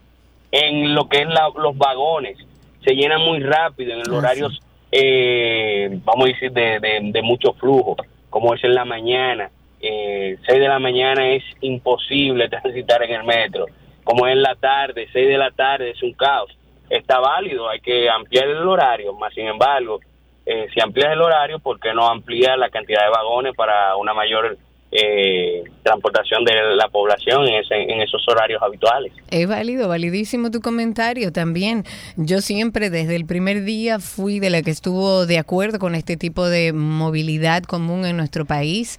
en 0.53 0.95
lo 0.95 1.07
que 1.09 1.18
es 1.18 1.28
la, 1.28 1.51
los 1.57 1.76
vagones. 1.76 2.39
Se 2.83 2.95
llenan 2.95 3.20
muy 3.20 3.41
rápido 3.41 3.93
en 3.93 3.99
el 4.01 4.14
Ah, 4.14 4.16
horario, 4.16 4.49
eh, 4.91 5.99
vamos 6.03 6.24
a 6.24 6.28
decir, 6.28 6.51
de, 6.51 6.81
de, 6.81 7.01
de 7.12 7.22
mucho 7.22 7.53
flujo, 7.53 7.97
como 8.31 8.55
es 8.55 8.64
en 8.64 8.74
la 8.74 8.87
mañana. 8.87 9.51
Eh, 9.83 10.39
6 10.47 10.61
de 10.61 10.68
la 10.68 10.78
mañana 10.78 11.28
es 11.31 11.43
imposible 11.61 12.49
transitar 12.49 13.03
en 13.03 13.12
el 13.20 13.24
metro. 13.24 13.66
Como 14.03 14.26
es 14.26 14.33
en 14.33 14.43
la 14.43 14.55
tarde, 14.55 15.09
6 15.12 15.28
de 15.28 15.37
la 15.37 15.51
tarde 15.51 15.91
es 15.91 16.03
un 16.03 16.14
caos. 16.14 16.51
Está 16.91 17.20
válido, 17.20 17.68
hay 17.68 17.80
que 17.80 18.11
ampliar 18.11 18.49
el 18.49 18.66
horario, 18.66 19.14
más 19.14 19.32
sin 19.32 19.47
embargo, 19.47 20.01
eh, 20.45 20.66
si 20.74 20.80
amplías 20.80 21.12
el 21.12 21.22
horario, 21.22 21.61
¿por 21.61 21.78
qué 21.78 21.95
no 21.95 22.09
amplía 22.09 22.57
la 22.57 22.68
cantidad 22.68 23.05
de 23.05 23.11
vagones 23.11 23.55
para 23.55 23.95
una 23.97 24.12
mayor 24.12 24.59
eh, 24.93 25.62
transportación 25.82 26.45
de 26.45 26.53
la 26.76 26.88
población 26.88 27.47
en, 27.47 27.55
ese- 27.62 27.74
en 27.93 28.01
esos 28.01 28.22
horarios 28.28 28.61
habituales? 28.62 29.12
Es 29.30 29.47
válido, 29.49 29.88
validísimo 29.88 30.51
tu 30.51 30.61
comentario 30.61 31.32
también. 31.32 31.84
Yo 32.16 32.41
siempre 32.41 32.91
desde 32.91 33.16
el 33.16 33.24
primer 33.26 33.62
día 33.64 33.99
fui 34.01 34.41
de 34.41 34.51
la 34.51 34.62
que 34.62 34.70
estuvo 34.70 35.26
de 35.26 35.38
acuerdo 35.38 35.78
con 35.78 35.95
este 35.95 36.16
tipo 36.16 36.49
de 36.49 36.72
movilidad 36.72 37.62
común 37.62 38.05
en 38.05 38.16
nuestro 38.16 38.45
país. 38.45 38.99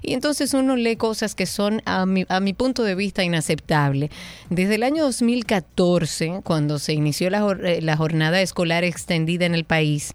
Y 0.02 0.14
entonces 0.14 0.54
uno 0.54 0.76
lee 0.76 0.96
cosas 0.96 1.36
que 1.36 1.46
son, 1.46 1.82
a 1.86 2.06
mi, 2.06 2.54
punto 2.54 2.84
de 2.84 2.96
vista, 2.96 3.24
inaceptables. 3.24 4.10
Desde 4.50 4.76
el 4.76 4.84
año 4.84 5.04
2014, 5.04 6.42
cuando 6.44 6.80
se 6.80 6.94
inició 6.94 7.30
la, 7.30 7.58
eh, 7.64 7.82
la 7.82 7.98
jornada 7.98 8.42
escolar 8.42 8.84
extendida 8.84 9.46
en 9.46 9.54
el 9.54 9.66
país, 9.66 10.14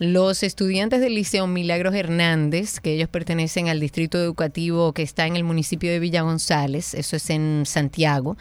los 0.00 0.42
estudiantes 0.42 1.02
del 1.02 1.14
Liceo 1.14 1.46
Milagros 1.46 1.94
Hernández, 1.94 2.80
que 2.80 2.94
ellos 2.94 3.10
pertenecen 3.10 3.68
al 3.68 3.80
distrito 3.80 4.18
educativo 4.18 4.94
que 4.94 5.02
está 5.02 5.26
en 5.26 5.36
el 5.36 5.44
municipio 5.44 5.90
de 5.92 5.98
Villa 5.98 6.22
González, 6.22 6.94
eso 6.94 7.16
es 7.16 7.28
en 7.28 7.64
Santiago, 7.66 8.38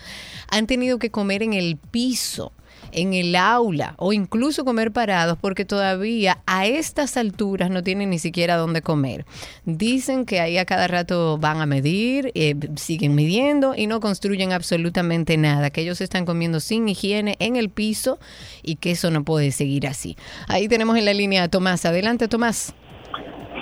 han 0.47 0.67
tenido 0.67 0.99
que 0.99 1.11
comer 1.11 1.43
en 1.43 1.53
el 1.53 1.76
piso 1.76 2.53
en 2.91 3.13
el 3.13 3.35
aula 3.35 3.93
o 3.97 4.13
incluso 4.13 4.65
comer 4.65 4.91
parados 4.91 5.37
porque 5.39 5.65
todavía 5.65 6.39
a 6.45 6.65
estas 6.65 7.17
alturas 7.17 7.69
no 7.69 7.83
tienen 7.83 8.09
ni 8.09 8.19
siquiera 8.19 8.57
dónde 8.57 8.81
comer. 8.81 9.25
Dicen 9.65 10.25
que 10.25 10.39
ahí 10.39 10.57
a 10.57 10.65
cada 10.65 10.87
rato 10.87 11.37
van 11.37 11.61
a 11.61 11.65
medir, 11.65 12.31
eh, 12.35 12.55
siguen 12.75 13.15
midiendo 13.15 13.73
y 13.75 13.87
no 13.87 13.99
construyen 13.99 14.51
absolutamente 14.51 15.37
nada, 15.37 15.69
que 15.69 15.81
ellos 15.81 16.01
están 16.01 16.25
comiendo 16.25 16.59
sin 16.59 16.87
higiene 16.89 17.35
en 17.39 17.55
el 17.55 17.69
piso 17.69 18.19
y 18.63 18.75
que 18.75 18.91
eso 18.91 19.11
no 19.11 19.23
puede 19.23 19.51
seguir 19.51 19.87
así. 19.87 20.17
Ahí 20.47 20.67
tenemos 20.67 20.97
en 20.97 21.05
la 21.05 21.13
línea 21.13 21.43
a 21.43 21.47
Tomás. 21.49 21.85
Adelante, 21.85 22.27
Tomás. 22.27 22.73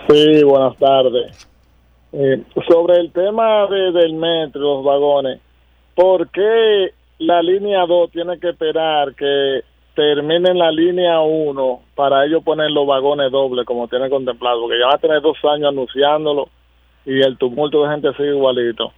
Sí, 0.09 0.43
buenas 0.43 0.77
tardes. 0.77 1.47
Eh, 2.13 2.41
sobre 2.69 2.97
el 3.01 3.11
tema 3.11 3.67
de- 3.67 3.91
del 3.91 4.13
metro, 4.13 4.61
los 4.77 4.85
vagones, 4.85 5.39
¿por 5.95 6.29
qué 6.29 6.91
la 7.19 7.41
línea 7.41 7.85
2 7.85 8.11
tiene 8.11 8.39
que 8.39 8.49
esperar 8.49 9.15
que 9.15 9.61
termine 9.95 10.53
la 10.53 10.71
línea 10.71 11.19
1 11.21 11.81
para 11.95 12.25
ellos 12.25 12.43
poner 12.43 12.69
los 12.69 12.85
vagones 12.85 13.31
dobles 13.31 13.65
como 13.65 13.87
tienen 13.87 14.09
contemplado? 14.09 14.61
Porque 14.61 14.79
ya 14.79 14.85
van 14.85 14.95
a 14.95 14.99
tener 14.99 15.21
dos 15.21 15.37
años 15.45 15.69
anunciándolo 15.69 16.49
y 17.05 17.19
el 17.19 17.37
tumulto 17.37 17.83
de 17.83 17.89
gente 17.89 18.13
sigue 18.13 18.29
igualito. 18.29 18.91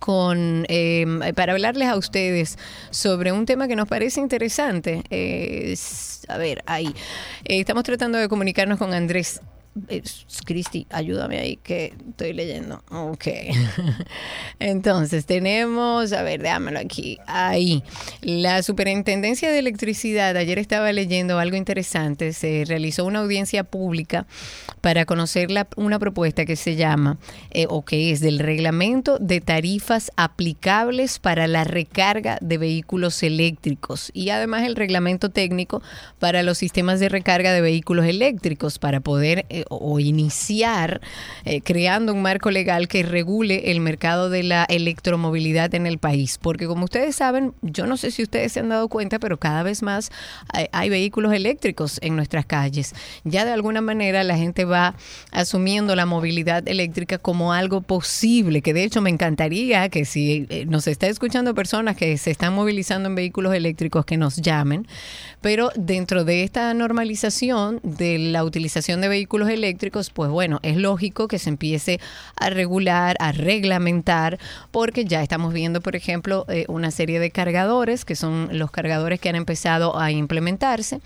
con 0.00 0.66
eh, 0.68 1.06
para 1.36 1.52
hablarles 1.52 1.86
a 1.88 1.96
ustedes 1.96 2.58
sobre 2.90 3.30
un 3.30 3.46
tema 3.46 3.68
que 3.68 3.76
nos 3.76 3.86
parece 3.86 4.18
interesante. 4.20 5.04
Eh, 5.10 5.70
s- 5.72 6.26
a 6.28 6.36
ver, 6.38 6.62
ahí. 6.66 6.88
Eh, 7.44 7.60
estamos 7.60 7.84
tratando 7.84 8.18
de 8.18 8.28
comunicarnos 8.28 8.78
con 8.78 8.92
Andrés 8.92 9.40
Cristi, 10.44 10.86
ayúdame 10.90 11.38
ahí 11.38 11.56
que 11.56 11.94
estoy 12.08 12.32
leyendo. 12.32 12.82
Ok. 12.90 13.26
Entonces, 14.58 15.26
tenemos, 15.26 16.12
a 16.12 16.22
ver, 16.22 16.42
déjamelo 16.42 16.80
aquí. 16.80 17.18
Ahí. 17.26 17.82
La 18.20 18.62
Superintendencia 18.62 19.50
de 19.50 19.60
Electricidad, 19.60 20.36
ayer 20.36 20.58
estaba 20.58 20.92
leyendo 20.92 21.38
algo 21.38 21.56
interesante. 21.56 22.32
Se 22.32 22.64
realizó 22.66 23.04
una 23.04 23.20
audiencia 23.20 23.64
pública 23.64 24.26
para 24.80 25.04
conocer 25.04 25.50
la, 25.50 25.68
una 25.76 25.98
propuesta 25.98 26.44
que 26.44 26.56
se 26.56 26.76
llama, 26.76 27.18
eh, 27.50 27.66
o 27.68 27.84
que 27.84 28.10
es 28.10 28.20
del 28.20 28.38
reglamento 28.38 29.18
de 29.18 29.40
tarifas 29.40 30.10
aplicables 30.16 31.18
para 31.18 31.46
la 31.46 31.64
recarga 31.64 32.38
de 32.40 32.58
vehículos 32.58 33.22
eléctricos 33.22 34.10
y 34.14 34.30
además 34.30 34.64
el 34.64 34.76
reglamento 34.76 35.30
técnico 35.30 35.82
para 36.18 36.42
los 36.42 36.58
sistemas 36.58 37.00
de 37.00 37.08
recarga 37.08 37.52
de 37.52 37.60
vehículos 37.60 38.06
eléctricos 38.06 38.78
para 38.78 39.00
poder 39.00 39.46
eh, 39.48 39.59
o 39.68 40.00
iniciar 40.00 41.00
eh, 41.44 41.60
creando 41.60 42.12
un 42.12 42.22
marco 42.22 42.50
legal 42.50 42.88
que 42.88 43.02
regule 43.02 43.70
el 43.70 43.80
mercado 43.80 44.30
de 44.30 44.42
la 44.42 44.64
electromovilidad 44.64 45.74
en 45.74 45.86
el 45.86 45.98
país. 45.98 46.38
Porque 46.40 46.66
como 46.66 46.84
ustedes 46.84 47.16
saben, 47.16 47.54
yo 47.62 47.86
no 47.86 47.96
sé 47.96 48.10
si 48.10 48.22
ustedes 48.22 48.52
se 48.52 48.60
han 48.60 48.68
dado 48.68 48.88
cuenta, 48.88 49.18
pero 49.18 49.38
cada 49.38 49.62
vez 49.62 49.82
más 49.82 50.10
hay, 50.52 50.66
hay 50.72 50.88
vehículos 50.88 51.32
eléctricos 51.32 51.98
en 52.02 52.16
nuestras 52.16 52.46
calles. 52.46 52.94
Ya 53.24 53.44
de 53.44 53.52
alguna 53.52 53.80
manera 53.80 54.24
la 54.24 54.36
gente 54.36 54.64
va 54.64 54.94
asumiendo 55.32 55.94
la 55.96 56.06
movilidad 56.06 56.66
eléctrica 56.68 57.18
como 57.18 57.52
algo 57.52 57.80
posible, 57.80 58.62
que 58.62 58.74
de 58.74 58.84
hecho 58.84 59.00
me 59.00 59.10
encantaría 59.10 59.88
que 59.88 60.04
si 60.04 60.46
eh, 60.48 60.64
nos 60.66 60.86
está 60.86 61.06
escuchando 61.06 61.54
personas 61.54 61.96
que 61.96 62.16
se 62.18 62.30
están 62.30 62.54
movilizando 62.54 63.08
en 63.08 63.14
vehículos 63.14 63.54
eléctricos, 63.54 64.04
que 64.04 64.16
nos 64.16 64.36
llamen, 64.36 64.86
pero 65.40 65.70
dentro 65.74 66.24
de 66.24 66.42
esta 66.42 66.72
normalización 66.74 67.80
de 67.82 68.18
la 68.18 68.44
utilización 68.44 69.00
de 69.00 69.08
vehículos 69.08 69.49
eléctricos, 69.50 70.10
pues 70.10 70.30
bueno, 70.30 70.60
es 70.62 70.76
lógico 70.76 71.28
que 71.28 71.38
se 71.38 71.50
empiece 71.50 72.00
a 72.36 72.50
regular, 72.50 73.16
a 73.18 73.32
reglamentar, 73.32 74.38
porque 74.70 75.04
ya 75.04 75.22
estamos 75.22 75.52
viendo, 75.52 75.80
por 75.80 75.96
ejemplo, 75.96 76.44
eh, 76.48 76.64
una 76.68 76.90
serie 76.90 77.20
de 77.20 77.30
cargadores, 77.30 78.04
que 78.04 78.16
son 78.16 78.48
los 78.52 78.70
cargadores 78.70 79.20
que 79.20 79.28
han 79.28 79.36
empezado 79.36 79.98
a 79.98 80.10
implementarse. 80.10 81.00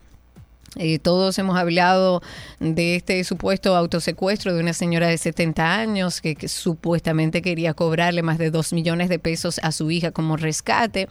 Eh, 0.80 1.00
todos 1.00 1.38
hemos 1.40 1.58
hablado 1.58 2.22
de 2.60 2.96
este 2.96 3.24
supuesto 3.24 3.76
autosecuestro 3.76 4.54
de 4.54 4.60
una 4.60 4.74
señora 4.74 5.08
de 5.08 5.18
70 5.18 5.76
años 5.76 6.22
que, 6.22 6.36
supuestamente 6.48 7.42
quería 7.42 7.74
cobrarle 7.74 8.22
más 8.24 8.38
de 8.38 8.52
2 8.52 8.74
millones 8.74 9.10
de 9.10 9.20
pesos 9.20 9.60
a 9.64 9.72
su 9.72 9.92
hija 9.92 10.12
como 10.12 10.38
rescate. 10.38 11.08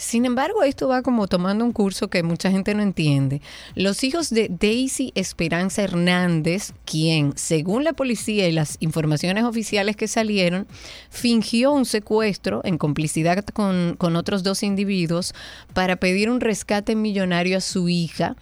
Sin 0.00 0.24
embargo, 0.24 0.62
esto 0.62 0.88
va 0.88 1.02
como 1.02 1.28
tomando 1.28 1.62
un 1.62 1.72
curso 1.72 2.08
que 2.08 2.22
mucha 2.22 2.50
gente 2.50 2.74
no 2.74 2.82
entiende. 2.82 3.42
Los 3.74 4.02
hijos 4.02 4.30
de 4.30 4.48
Daisy 4.48 5.12
Esperanza 5.14 5.82
Hernández, 5.82 6.72
quien, 6.86 7.36
según 7.36 7.84
la 7.84 7.92
policía 7.92 8.48
y 8.48 8.52
las 8.52 8.78
informaciones 8.80 9.44
oficiales 9.44 9.96
que 9.96 10.08
salieron, 10.08 10.66
fingió 11.10 11.72
un 11.72 11.84
secuestro 11.84 12.62
en 12.64 12.78
complicidad 12.78 13.44
con, 13.44 13.94
con 13.98 14.16
otros 14.16 14.42
dos 14.42 14.62
individuos 14.62 15.34
para 15.74 15.96
pedir 15.96 16.30
un 16.30 16.40
rescate 16.40 16.96
millonario 16.96 17.58
a 17.58 17.60
su 17.60 17.90
hija 17.90 18.36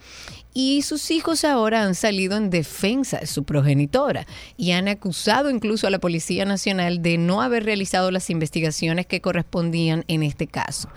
y 0.53 0.81
sus 0.81 1.11
hijos 1.11 1.45
ahora 1.45 1.83
han 1.83 1.93
salido 1.93 2.35
en 2.35 2.49
defensa 2.49 3.19
de 3.19 3.27
su 3.27 3.43
progenitora 3.43 4.25
y 4.57 4.71
han 4.71 4.87
acusado 4.87 5.49
incluso 5.49 5.87
a 5.87 5.89
la 5.89 5.99
Policía 5.99 6.43
Nacional 6.45 7.01
de 7.01 7.17
no 7.17 7.41
haber 7.41 7.63
realizado 7.65 8.09
las 8.11 8.29
investigaciones 8.29 9.05
que 9.05 9.21
correspondían 9.21 10.05
en 10.07 10.23
este 10.23 10.47
caso. 10.47 10.89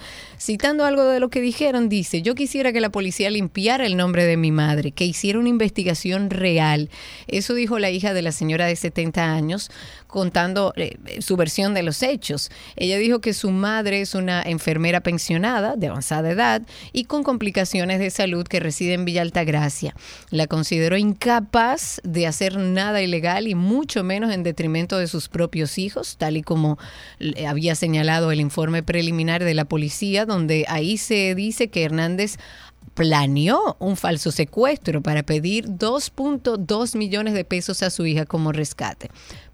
Citando 0.45 0.84
algo 0.84 1.05
de 1.05 1.20
lo 1.20 1.30
que 1.30 1.40
dijeron, 1.40 1.88
dice, 1.88 2.20
yo 2.20 2.34
quisiera 2.34 2.72
que 2.72 2.80
la 2.80 2.90
policía 2.90 3.30
limpiara 3.30 3.86
el 3.86 3.97
nombre 3.97 4.24
de 4.24 4.36
mi 4.36 4.51
madre, 4.51 4.90
que 4.90 5.05
hiciera 5.05 5.38
una 5.38 5.49
investigación 5.49 6.30
real. 6.30 6.90
Eso 7.28 7.55
dijo 7.55 7.78
la 7.78 7.90
hija 7.90 8.12
de 8.12 8.22
la 8.22 8.32
señora 8.32 8.66
de 8.66 8.74
70 8.74 9.22
años, 9.22 9.70
contando 10.12 10.74
eh, 10.76 10.98
su 11.20 11.36
versión 11.36 11.72
de 11.72 11.82
los 11.82 12.02
hechos. 12.02 12.50
Ella 12.76 12.98
dijo 12.98 13.20
que 13.20 13.32
su 13.32 13.50
madre 13.50 14.02
es 14.02 14.14
una 14.14 14.42
enfermera 14.42 15.00
pensionada 15.00 15.74
de 15.74 15.88
avanzada 15.88 16.30
edad 16.30 16.62
y 16.92 17.04
con 17.04 17.24
complicaciones 17.24 17.98
de 17.98 18.10
salud 18.10 18.46
que 18.46 18.60
reside 18.60 18.92
en 18.92 19.06
Villa 19.06 19.22
Altagracia. 19.22 19.96
La 20.30 20.46
consideró 20.46 20.98
incapaz 20.98 22.00
de 22.04 22.26
hacer 22.26 22.58
nada 22.58 23.00
ilegal 23.00 23.48
y 23.48 23.54
mucho 23.54 24.04
menos 24.04 24.32
en 24.32 24.42
detrimento 24.42 24.98
de 24.98 25.08
sus 25.08 25.30
propios 25.30 25.78
hijos, 25.78 26.18
tal 26.18 26.36
y 26.36 26.42
como 26.42 26.78
eh, 27.18 27.46
había 27.46 27.74
señalado 27.74 28.30
el 28.30 28.40
informe 28.40 28.82
preliminar 28.82 29.42
de 29.42 29.54
la 29.54 29.64
policía, 29.64 30.26
donde 30.26 30.66
ahí 30.68 30.98
se 30.98 31.34
dice 31.34 31.68
que 31.68 31.84
Hernández 31.84 32.36
planeó 32.94 33.76
un 33.78 33.96
falso 33.96 34.30
secuestro 34.30 35.02
para 35.02 35.22
pedir 35.22 35.66
2.2 35.66 36.96
millones 36.96 37.34
de 37.34 37.44
pesos 37.44 37.82
a 37.82 37.90
su 37.90 38.04
hija 38.04 38.26
como 38.26 38.52
rescate. 38.52 39.10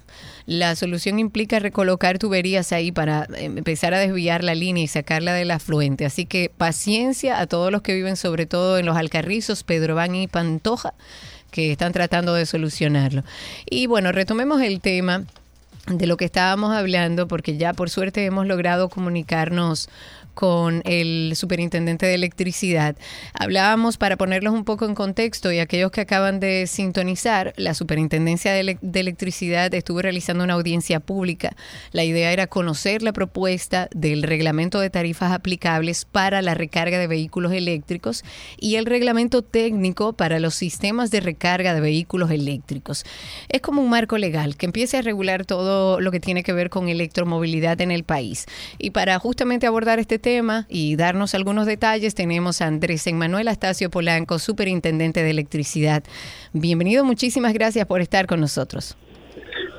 La 0.46 0.76
solución 0.76 1.20
implica 1.20 1.60
recolocar 1.60 2.18
tuberías 2.18 2.72
ahí 2.72 2.92
para 2.92 3.28
empezar 3.38 3.94
a 3.94 4.00
desviar 4.00 4.44
la 4.44 4.56
línea 4.56 4.84
y 4.84 4.88
sacarla 4.88 5.34
del 5.34 5.52
afluente. 5.52 6.06
Así 6.06 6.26
que 6.26 6.52
paciencia 6.56 7.40
a 7.40 7.48
todos 7.48 7.72
los 7.72 7.82
que 7.82 7.94
viven 7.94 8.18
sobre 8.18 8.46
todo 8.46 8.78
en 8.78 8.86
los 8.86 8.98
Alcarrizos, 8.98 9.64
Pedrobán 9.64 10.16
y 10.16 10.28
Pantoja, 10.28 10.94
que 11.52 11.72
están 11.72 11.94
tratando 11.94 12.34
de 12.34 12.46
solucionarlo. 12.46 13.24
Y 13.70 13.88
bueno, 13.88 14.12
retomemos 14.12 14.62
el 14.62 14.82
tema 14.82 15.24
de 15.88 16.08
lo 16.08 16.18
que 16.18 16.26
estábamos 16.26 16.76
hablando, 16.76 17.28
porque 17.28 17.58
ya 17.58 17.74
por 17.74 17.90
suerte 17.90 18.26
hemos 18.26 18.48
logrado 18.48 18.90
comunicarnos 18.90 19.88
con 20.36 20.84
el 20.86 21.32
superintendente 21.36 22.06
de 22.06 22.14
electricidad. 22.14 22.96
Hablábamos, 23.34 23.98
para 23.98 24.18
ponerlos 24.18 24.54
un 24.54 24.66
poco 24.66 24.86
en 24.86 24.94
contexto 24.94 25.52
y 25.52 25.58
aquellos 25.58 25.90
que 25.90 26.02
acaban 26.02 26.40
de 26.40 26.68
sintonizar, 26.68 27.54
la 27.58 27.74
superintendencia 27.74 28.54
de, 28.54 28.60
Ele- 28.60 28.78
de 28.82 29.00
electricidad 29.00 29.74
estuvo 29.74 30.02
realizando 30.02 30.44
una 30.44 30.54
audiencia 30.54 31.00
pública. 31.00 31.56
La 31.92 32.04
idea 32.04 32.32
era 32.32 32.46
conocer 32.48 33.02
la 33.02 33.14
propuesta 33.14 33.88
del 33.96 34.22
reglamento 34.22 34.80
de 34.80 34.90
tarifas 34.90 35.32
aplicables 35.32 36.06
para 36.06 36.42
la 36.42 36.54
recarga 36.54 37.00
de 37.00 37.08
vehículos 37.08 37.54
eléctricos 37.54 38.24
y 38.60 38.76
el 38.76 38.86
reglamento 38.86 39.42
técnico 39.42 40.14
para 40.14 40.40
los 40.40 40.54
sistemas 40.54 41.10
de 41.12 41.22
recarga 41.22 41.74
de 41.74 41.82
vehículos 41.82 42.30
eléctricos. 42.30 43.06
Es 43.48 43.62
como 43.62 43.82
un 43.82 43.90
marco 43.90 44.18
legal 44.18 44.58
que 44.58 44.66
empiece 44.66 44.98
a 44.98 45.02
regular 45.02 45.46
todo 45.46 46.02
lo 46.02 46.12
que 46.12 46.20
tiene 46.20 46.44
que 46.44 46.52
ver 46.52 46.70
con 46.70 46.90
electromovilidad 46.90 47.80
en 47.80 47.92
el 47.92 48.04
país. 48.04 48.46
Y 48.78 48.90
para 48.90 49.18
justamente 49.18 49.66
abordar 49.66 50.00
este 50.00 50.20
tema 50.26 50.66
y 50.70 50.96
darnos 50.96 51.36
algunos 51.36 51.68
detalles, 51.68 52.16
tenemos 52.16 52.60
a 52.60 52.66
Andrés 52.66 53.06
Emmanuel 53.06 53.48
Astacio 53.48 53.92
Polanco, 53.92 54.40
superintendente 54.40 55.22
de 55.22 55.30
electricidad. 55.30 56.04
Bienvenido, 56.52 57.06
muchísimas 57.06 57.54
gracias 57.54 57.86
por 57.86 58.02
estar 58.02 58.26
con 58.26 58.40
nosotros. 58.42 58.98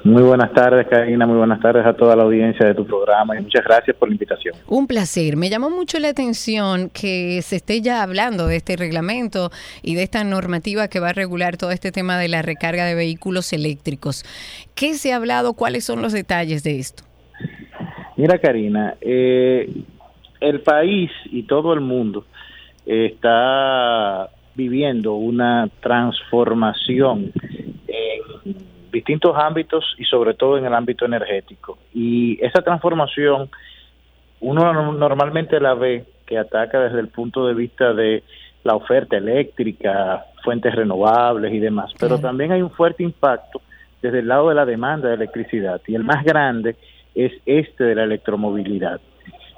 Muy 0.04 0.22
buenas 0.22 0.52
tardes, 0.52 0.86
Karina. 0.86 1.26
Muy 1.26 1.36
buenas 1.36 1.58
tardes 1.58 1.84
a 1.84 1.94
toda 1.94 2.14
la 2.14 2.22
audiencia 2.22 2.64
de 2.64 2.76
tu 2.76 2.86
programa 2.86 3.36
y 3.36 3.42
muchas 3.42 3.64
gracias 3.64 3.96
por 3.96 4.08
la 4.08 4.14
invitación. 4.14 4.54
Un 4.68 4.86
placer. 4.86 5.36
Me 5.36 5.50
llamó 5.50 5.68
mucho 5.68 5.98
la 5.98 6.10
atención 6.10 6.90
que 6.90 7.42
se 7.42 7.56
esté 7.56 7.80
ya 7.80 8.04
hablando 8.04 8.46
de 8.46 8.54
este 8.54 8.76
reglamento 8.76 9.50
y 9.82 9.96
de 9.96 10.04
esta 10.04 10.22
normativa 10.22 10.86
que 10.86 11.00
va 11.00 11.08
a 11.08 11.12
regular 11.12 11.56
todo 11.56 11.72
este 11.72 11.90
tema 11.90 12.20
de 12.20 12.28
la 12.28 12.42
recarga 12.42 12.84
de 12.84 12.94
vehículos 12.94 13.52
eléctricos. 13.52 14.22
¿Qué 14.76 14.94
se 14.94 15.12
ha 15.12 15.16
hablado? 15.16 15.54
¿Cuáles 15.54 15.82
son 15.82 16.02
los 16.02 16.12
detalles 16.12 16.62
de 16.62 16.78
esto? 16.78 17.02
Mira, 18.16 18.38
Karina, 18.38 18.94
eh, 19.00 19.68
el 20.40 20.60
país 20.60 21.10
y 21.26 21.42
todo 21.44 21.72
el 21.72 21.80
mundo 21.80 22.24
está 22.86 24.28
viviendo 24.54 25.14
una 25.14 25.68
transformación 25.80 27.32
en 27.88 28.56
distintos 28.92 29.36
ámbitos 29.36 29.84
y 29.98 30.04
sobre 30.04 30.34
todo 30.34 30.56
en 30.58 30.64
el 30.64 30.74
ámbito 30.74 31.04
energético. 31.04 31.78
Y 31.92 32.42
esa 32.44 32.62
transformación 32.62 33.50
uno 34.40 34.72
no- 34.72 34.92
normalmente 34.92 35.60
la 35.60 35.74
ve 35.74 36.04
que 36.26 36.38
ataca 36.38 36.80
desde 36.80 37.00
el 37.00 37.08
punto 37.08 37.46
de 37.46 37.54
vista 37.54 37.92
de 37.92 38.22
la 38.64 38.74
oferta 38.74 39.16
eléctrica, 39.16 40.24
fuentes 40.42 40.74
renovables 40.74 41.52
y 41.52 41.58
demás, 41.58 41.92
pero 42.00 42.18
también 42.18 42.52
hay 42.52 42.62
un 42.62 42.70
fuerte 42.70 43.02
impacto 43.02 43.60
desde 44.02 44.18
el 44.20 44.28
lado 44.28 44.48
de 44.48 44.54
la 44.54 44.64
demanda 44.66 45.08
de 45.08 45.14
electricidad 45.14 45.80
y 45.86 45.94
el 45.94 46.04
más 46.04 46.24
grande 46.24 46.76
es 47.14 47.32
este 47.46 47.84
de 47.84 47.94
la 47.94 48.04
electromovilidad. 48.04 49.00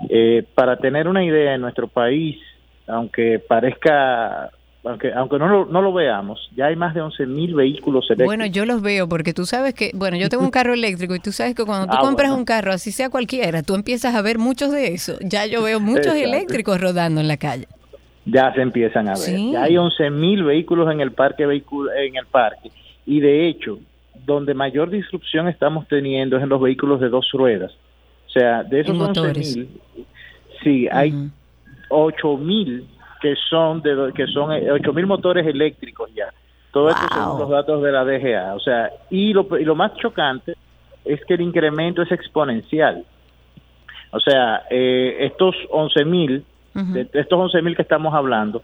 Eh, 0.09 0.45
para 0.55 0.77
tener 0.77 1.09
una 1.09 1.25
idea, 1.25 1.55
en 1.55 1.61
nuestro 1.61 1.89
país, 1.89 2.37
aunque 2.87 3.39
parezca, 3.39 4.51
aunque, 4.85 5.13
aunque 5.13 5.39
no, 5.39 5.49
lo, 5.49 5.65
no 5.67 5.83
lo 5.83 5.93
veamos, 5.93 6.49
ya 6.57 6.67
hay 6.67 6.77
más 6.77 6.95
de 6.95 7.01
11 7.01 7.27
mil 7.27 7.55
vehículos 7.55 8.05
eléctricos. 8.07 8.27
Bueno, 8.27 8.47
yo 8.47 8.65
los 8.65 8.81
veo 8.81 9.09
porque 9.09 9.35
tú 9.35 9.45
sabes 9.45 9.75
que, 9.75 9.91
bueno, 9.95 10.17
yo 10.17 10.29
tengo 10.29 10.45
un 10.45 10.51
carro 10.51 10.73
eléctrico 10.73 11.15
y 11.15 11.19
tú 11.21 11.33
sabes 11.33 11.55
que 11.55 11.65
cuando 11.65 11.87
tú 11.93 11.97
Ah, 11.99 12.01
compras 12.01 12.29
bueno. 12.31 12.39
un 12.41 12.45
carro, 12.45 12.73
así 12.73 12.93
sea 12.93 13.11
cualquiera, 13.11 13.63
tú 13.63 13.75
empiezas 13.75 14.15
a 14.15 14.23
ver 14.23 14.39
muchos 14.39 14.71
de 14.73 14.89
eso. 14.95 15.17
Ya 15.21 15.47
yo 15.47 15.63
veo 15.63 15.81
muchos 15.81 16.07
Exacto. 16.15 16.25
eléctricos 16.29 16.81
rodando 16.81 17.21
en 17.21 17.29
la 17.29 17.37
calle. 17.37 17.67
ya 18.25 18.53
se 18.55 18.63
empiezan 18.63 19.09
a 19.09 19.13
ver. 19.13 19.19
Sí. 19.19 19.51
Ya 19.53 19.65
hay 19.65 19.77
11 19.77 20.11
mil 20.11 20.45
vehículos 20.45 20.91
en 20.93 21.01
el 21.01 21.13
parque 21.13 21.43
en 21.43 22.17
el 22.17 22.27
parque 22.31 22.71
y 23.05 23.21
de 23.21 23.49
hecho, 23.49 23.79
donde 24.27 24.53
mayor 24.55 24.91
disrupción 24.91 25.49
estamos 25.49 25.89
teniendo 25.89 26.37
es 26.37 26.43
en 26.43 26.49
los 26.51 26.61
vehículos 26.61 27.01
de 27.01 27.09
dos 27.09 27.27
ruedas. 27.33 27.73
O 28.29 28.31
sea, 28.31 28.63
de 28.63 28.81
esos 28.81 28.95
En 28.95 29.01
11 29.03 29.21
motores. 29.21 29.57
mil, 29.57 29.81
sí, 30.63 30.89
hay 30.93 31.13
8 31.89 32.37
mil 32.37 32.87
que 33.21 33.35
son 33.49 33.83
de 33.83 34.13
que 34.15 34.27
son 34.27 34.51
8 34.51 34.93
mil 34.93 35.07
motores 35.07 35.47
eléctricos 35.47 36.11
ya. 36.15 36.33
Todo 36.71 36.91
esto 36.91 37.09
son 37.09 37.39
los 37.39 37.49
datos 37.49 37.83
de 37.83 37.91
la 37.91 38.05
DGA. 38.05 38.55
O 38.55 38.61
sea, 38.61 38.91
y 39.11 39.33
lo, 39.33 39.47
y 39.59 39.65
lo 39.65 39.75
más 39.75 39.95
chocante 39.97 40.55
es 41.05 41.25
que 41.25 41.35
el 41.35 41.41
incremento 41.41 42.03
es 42.03 42.13
exponencial. 42.13 43.05
O 44.11 44.21
sea, 44.21 44.63
eh, 44.71 45.17
estos 45.21 45.55
11 45.71 46.05
mil, 46.05 46.45
de 46.75 47.09
estos 47.15 47.39
11 47.39 47.63
mil 47.63 47.75
que 47.75 47.83
estamos 47.83 48.15
hablando, 48.15 48.63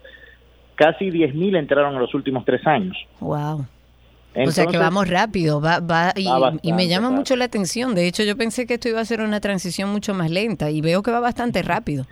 casi 0.75 1.11
10 1.11 1.35
mil 1.35 1.57
entraron 1.57 1.95
en 1.95 2.01
los 2.01 2.15
últimos 2.15 2.45
tres 2.45 2.67
años. 2.67 2.97
Wow. 3.21 3.67
O 4.37 4.51
sea 4.51 4.67
que 4.67 4.79
vamos 4.79 5.09
rápido, 5.09 5.61
va, 5.61 5.81
va, 5.81 6.13
y, 6.17 6.27
Va 6.27 6.39
bastante 6.39 6.69
y 6.69 6.73
me 6.73 6.89
llama 6.89 7.11
mucho 7.11 7.37
la 7.37 7.45
atención. 7.45 7.95
De 7.95 8.07
hecho, 8.07 8.23
yo 8.23 8.37
pensé 8.37 8.67
que 8.67 8.75
esto 8.75 8.89
iba 8.89 9.01
a 9.01 9.05
ser 9.05 9.21
una 9.21 9.41
transición 9.41 9.91
mucho 9.91 10.15
más 10.15 10.31
lenta 10.31 10.71
y 10.71 10.81
veo 10.81 11.03
que 11.03 11.11
va 11.11 11.21
bastante 11.21 11.63
rápido. 11.63 12.05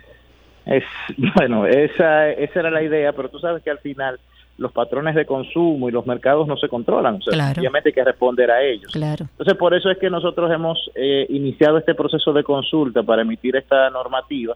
Es, 0.65 0.83
bueno, 1.35 1.65
esa, 1.65 2.29
esa 2.31 2.59
era 2.59 2.71
la 2.71 2.83
idea, 2.83 3.13
pero 3.13 3.29
tú 3.29 3.39
sabes 3.39 3.63
que 3.63 3.69
al 3.69 3.79
final 3.79 4.19
los 4.57 4.71
patrones 4.71 5.15
de 5.15 5.25
consumo 5.25 5.89
y 5.89 5.91
los 5.91 6.05
mercados 6.05 6.47
no 6.47 6.57
se 6.57 6.67
controlan. 6.69 7.15
O 7.15 7.21
sea, 7.21 7.33
Claro. 7.33 7.59
obviamente 7.59 7.89
hay 7.89 7.93
que 7.93 8.03
responder 8.03 8.51
a 8.51 8.61
ellos. 8.61 8.91
Claro. 8.91 9.25
Entonces, 9.31 9.55
por 9.55 9.73
eso 9.73 9.89
es 9.89 9.97
que 9.97 10.09
nosotros 10.09 10.51
hemos 10.51 10.91
eh, 10.95 11.25
iniciado 11.29 11.77
este 11.77 11.95
proceso 11.95 12.33
de 12.33 12.43
consulta 12.43 13.03
para 13.03 13.23
emitir 13.23 13.55
esta 13.55 13.89
normativa 13.89 14.55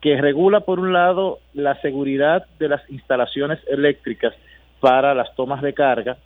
que 0.00 0.20
regula, 0.20 0.60
por 0.60 0.78
un 0.78 0.92
lado, 0.92 1.38
la 1.54 1.80
seguridad 1.80 2.44
de 2.58 2.68
las 2.68 2.88
instalaciones 2.90 3.58
eléctricas 3.68 4.34
para 4.80 5.14
las 5.14 5.34
tomas 5.34 5.62
de 5.62 5.72
carga 5.72 6.18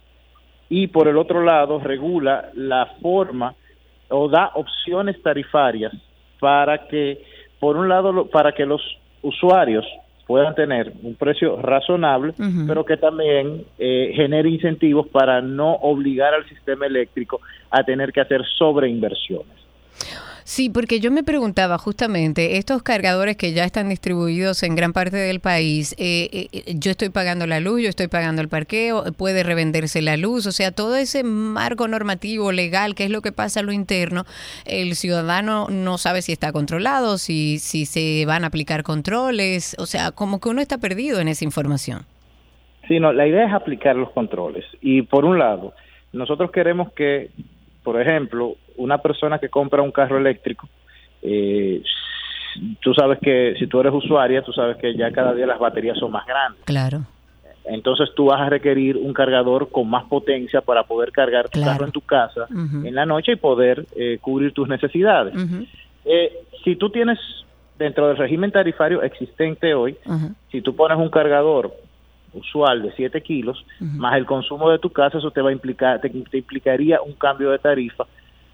y, 0.70 0.86
por 0.86 1.06
el 1.09 1.18
otro 1.18 1.42
lado, 1.42 1.78
regula 1.80 2.48
la 2.55 2.86
forma 3.02 3.55
o 4.09 4.28
da 4.28 4.52
opciones 4.55 5.20
tarifarias 5.22 5.92
para 6.40 6.86
que, 6.88 7.22
por 7.59 7.76
un 7.76 7.88
lado, 7.88 8.12
lo- 8.12 8.26
para 8.26 8.52
que 8.52 8.64
los 8.64 8.80
usuarios 9.22 9.84
puedan 10.26 10.55
tener 10.55 10.92
un 11.02 11.16
precio 11.16 11.60
razonable, 11.60 12.32
pero 12.68 12.84
que 12.84 12.97
también 12.97 13.64
eh, 13.78 14.12
genere 14.14 14.48
incentivos 14.48 15.09
para 15.09 15.40
no 15.42 15.72
obligar 15.74 16.32
al 16.34 16.48
sistema 16.48 16.86
eléctrico 16.86 17.40
a 17.70 17.82
tener 17.82 18.12
que 18.12 18.20
hacer 18.20 18.42
sobreinversiones. 18.56 19.59
Sí, 20.51 20.68
porque 20.68 20.98
yo 20.98 21.12
me 21.12 21.22
preguntaba 21.22 21.78
justamente, 21.78 22.56
estos 22.56 22.82
cargadores 22.82 23.36
que 23.36 23.52
ya 23.52 23.62
están 23.62 23.89
distribuidos 23.89 24.64
en 24.64 24.74
gran 24.74 24.93
parte 24.93 25.16
del 25.16 25.39
país, 25.39 25.94
eh, 25.97 26.48
eh, 26.52 26.74
yo 26.74 26.90
estoy 26.90 27.10
pagando 27.10 27.47
la 27.47 27.60
luz, 27.60 27.82
yo 27.82 27.89
estoy 27.89 28.09
pagando 28.09 28.43
el 28.43 28.48
parqueo, 28.48 29.05
puede 29.16 29.44
revenderse 29.44 30.02
la 30.02 30.16
luz, 30.16 30.48
o 30.48 30.51
sea, 30.51 30.72
todo 30.72 30.97
ese 30.97 31.22
marco 31.22 31.86
normativo 31.86 32.51
legal, 32.51 32.97
que 32.97 33.05
es 33.05 33.10
lo 33.10 33.22
que 33.22 33.31
pasa 33.31 33.60
a 33.60 33.62
lo 33.62 33.70
interno, 33.70 34.24
el 34.66 34.97
ciudadano 34.97 35.68
no 35.70 35.98
sabe 35.98 36.20
si 36.20 36.32
está 36.32 36.51
controlado, 36.51 37.16
si, 37.18 37.60
si 37.60 37.86
se 37.86 38.27
van 38.27 38.43
a 38.43 38.48
aplicar 38.48 38.82
controles, 38.82 39.77
o 39.78 39.86
sea, 39.86 40.10
como 40.10 40.40
que 40.40 40.48
uno 40.48 40.60
está 40.60 40.78
perdido 40.78 41.20
en 41.20 41.28
esa 41.28 41.44
información. 41.44 42.01
Sí, 42.89 42.98
no, 42.98 43.12
la 43.12 43.28
idea 43.28 43.47
es 43.47 43.52
aplicar 43.52 43.94
los 43.94 44.10
controles. 44.10 44.64
Y 44.81 45.02
por 45.02 45.24
un 45.24 45.39
lado, 45.39 45.74
nosotros 46.12 46.51
queremos 46.51 46.93
que, 46.93 47.31
por 47.85 48.01
ejemplo, 48.01 48.56
una 48.81 48.98
persona 48.98 49.39
que 49.39 49.48
compra 49.48 49.82
un 49.82 49.93
carro 49.93 50.19
eléctrico, 50.19 50.69
eh, 51.23 51.82
tú 52.81 52.94
sabes 52.94 53.19
que 53.20 53.55
si 53.59 53.66
tú 53.66 53.81
eres 53.81 53.93
usuaria, 53.93 54.43
tú 54.43 54.52
sabes 54.52 54.77
que 54.78 54.94
ya 54.97 55.11
cada 55.12 55.35
día 55.35 55.47
las 55.47 55.59
baterías 55.59 55.98
son 55.98 56.11
más 56.12 56.27
grandes. 56.27 56.62
Claro. 56.65 57.02
Entonces 57.65 58.09
tú 58.16 58.27
vas 58.27 58.40
a 58.40 58.48
requerir 58.48 58.97
un 58.97 59.12
cargador 59.12 59.70
con 59.70 59.89
más 59.89 60.05
potencia 60.05 60.61
para 60.62 60.82
poder 60.85 61.12
cargar 61.12 61.48
tu 61.48 61.59
Claro. 61.61 61.73
carro 61.73 61.85
en 61.86 61.93
tu 61.93 62.01
casa 62.01 62.47
en 62.51 62.94
la 62.94 63.05
noche 63.07 63.32
y 63.32 63.36
poder 63.36 63.86
eh, 63.94 64.19
cubrir 64.20 64.52
tus 64.52 64.66
necesidades. 64.69 65.35
Eh, 66.05 66.32
si 66.65 66.77
tú 66.77 66.90
tienes 66.90 67.19
dentro 67.78 68.09
del 68.09 68.16
régimen 68.16 68.51
tarifario 68.51 69.02
existente 69.02 69.74
hoy, 69.74 69.97
si 70.51 70.62
tú 70.62 70.74
pones 70.74 70.98
un 70.98 71.11
cargador 71.11 71.73
usual 72.32 72.82
de 72.82 72.93
7 72.93 73.20
kilos, 73.23 73.65
más 73.81 74.16
el 74.16 74.24
consumo 74.27 74.70
de 74.70 74.78
tu 74.78 74.90
casa, 74.90 75.19
eso 75.19 75.31
te 75.31 75.43
va 75.43 75.51
a 75.51 75.52
implicar, 75.52 76.01
te, 76.01 76.09
te 76.09 76.39
implicaría 76.39 77.01
un 77.02 77.12
cambio 77.12 77.51
de 77.51 77.59
tarifa 77.59 78.05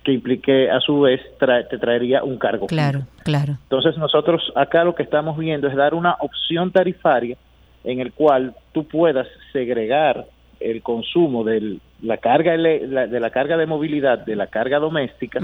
que 0.06 0.12
implique 0.12 0.70
a 0.70 0.78
su 0.80 1.00
vez 1.00 1.20
tra- 1.40 1.68
te 1.68 1.78
traería 1.78 2.22
un 2.22 2.38
cargo. 2.38 2.66
Claro, 2.68 3.02
claro. 3.24 3.58
Entonces 3.64 3.98
nosotros 3.98 4.40
acá 4.54 4.84
lo 4.84 4.94
que 4.94 5.02
estamos 5.02 5.36
viendo 5.36 5.66
es 5.66 5.74
dar 5.74 5.94
una 5.94 6.14
opción 6.20 6.70
tarifaria 6.70 7.36
en 7.82 7.98
el 8.00 8.12
cual 8.12 8.54
tú 8.72 8.86
puedas 8.86 9.26
segregar 9.52 10.24
el 10.60 10.80
consumo 10.82 11.42
de 11.44 11.78
la 12.02 12.18
carga 12.18 12.52
de 12.56 13.20
la 13.20 13.30
carga 13.30 13.56
de 13.56 13.66
movilidad 13.66 14.18
de 14.24 14.36
la 14.36 14.46
carga 14.46 14.78
doméstica 14.78 15.40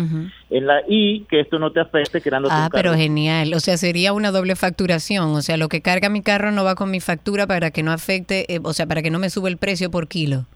en 0.49 0.67
la 0.67 0.83
y 0.89 1.25
que 1.25 1.41
esto 1.41 1.59
no 1.59 1.71
te 1.73 1.81
afecte 1.81 2.21
creando 2.23 2.49
Ah, 2.51 2.69
pero 2.73 2.95
genial. 2.95 3.53
O 3.55 3.61
sea, 3.61 3.77
sería 3.77 4.13
una 4.13 4.31
doble 4.31 4.55
facturación. 4.55 5.35
O 5.35 5.43
sea, 5.43 5.57
lo 5.57 5.69
que 5.69 5.83
carga 5.83 6.09
mi 6.09 6.23
carro 6.23 6.53
no 6.53 6.63
va 6.65 6.75
con 6.77 6.91
mi 6.91 7.01
factura 7.01 7.47
para 7.47 7.73
que 7.73 7.83
no 7.83 7.91
afecte, 7.91 8.47
eh, 8.55 8.61
o 8.63 8.73
sea, 8.73 8.87
para 8.87 9.03
que 9.03 9.11
no 9.11 9.19
me 9.19 9.29
sube 9.29 9.51
el 9.51 9.57
precio 9.59 9.91
por 9.91 10.07
kilo. 10.09 10.47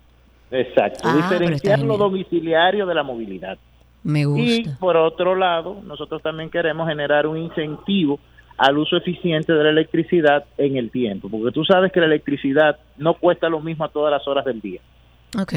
Exacto, 0.51 1.01
Ah, 1.05 1.17
diferenciar 1.17 1.81
lo 1.81 1.97
domiciliario 1.99 2.87
de 2.87 2.95
la 2.95 3.03
movilidad. 3.03 3.59
Me 4.07 4.21
Y 4.21 4.63
por 4.79 4.97
otro 4.97 5.35
lado, 5.35 5.79
nosotros 5.85 6.23
también 6.23 6.49
queremos 6.49 6.89
generar 6.89 7.27
un 7.27 7.39
incentivo 7.39 8.21
al 8.57 8.79
uso 8.79 8.97
eficiente 8.97 9.53
de 9.53 9.65
la 9.65 9.71
electricidad 9.71 10.45
en 10.57 10.77
el 10.77 10.93
tiempo, 10.93 11.29
porque 11.29 11.51
tú 11.51 11.65
sabes 11.65 11.91
que 11.91 11.99
la 11.99 12.07
electricidad 12.07 12.79
no 12.99 13.15
cuesta 13.15 13.49
lo 13.49 13.61
mismo 13.61 13.85
a 13.85 13.89
todas 13.89 14.13
las 14.13 14.27
horas 14.29 14.45
del 14.45 14.61
día. 14.61 14.81
Ok. 15.37 15.55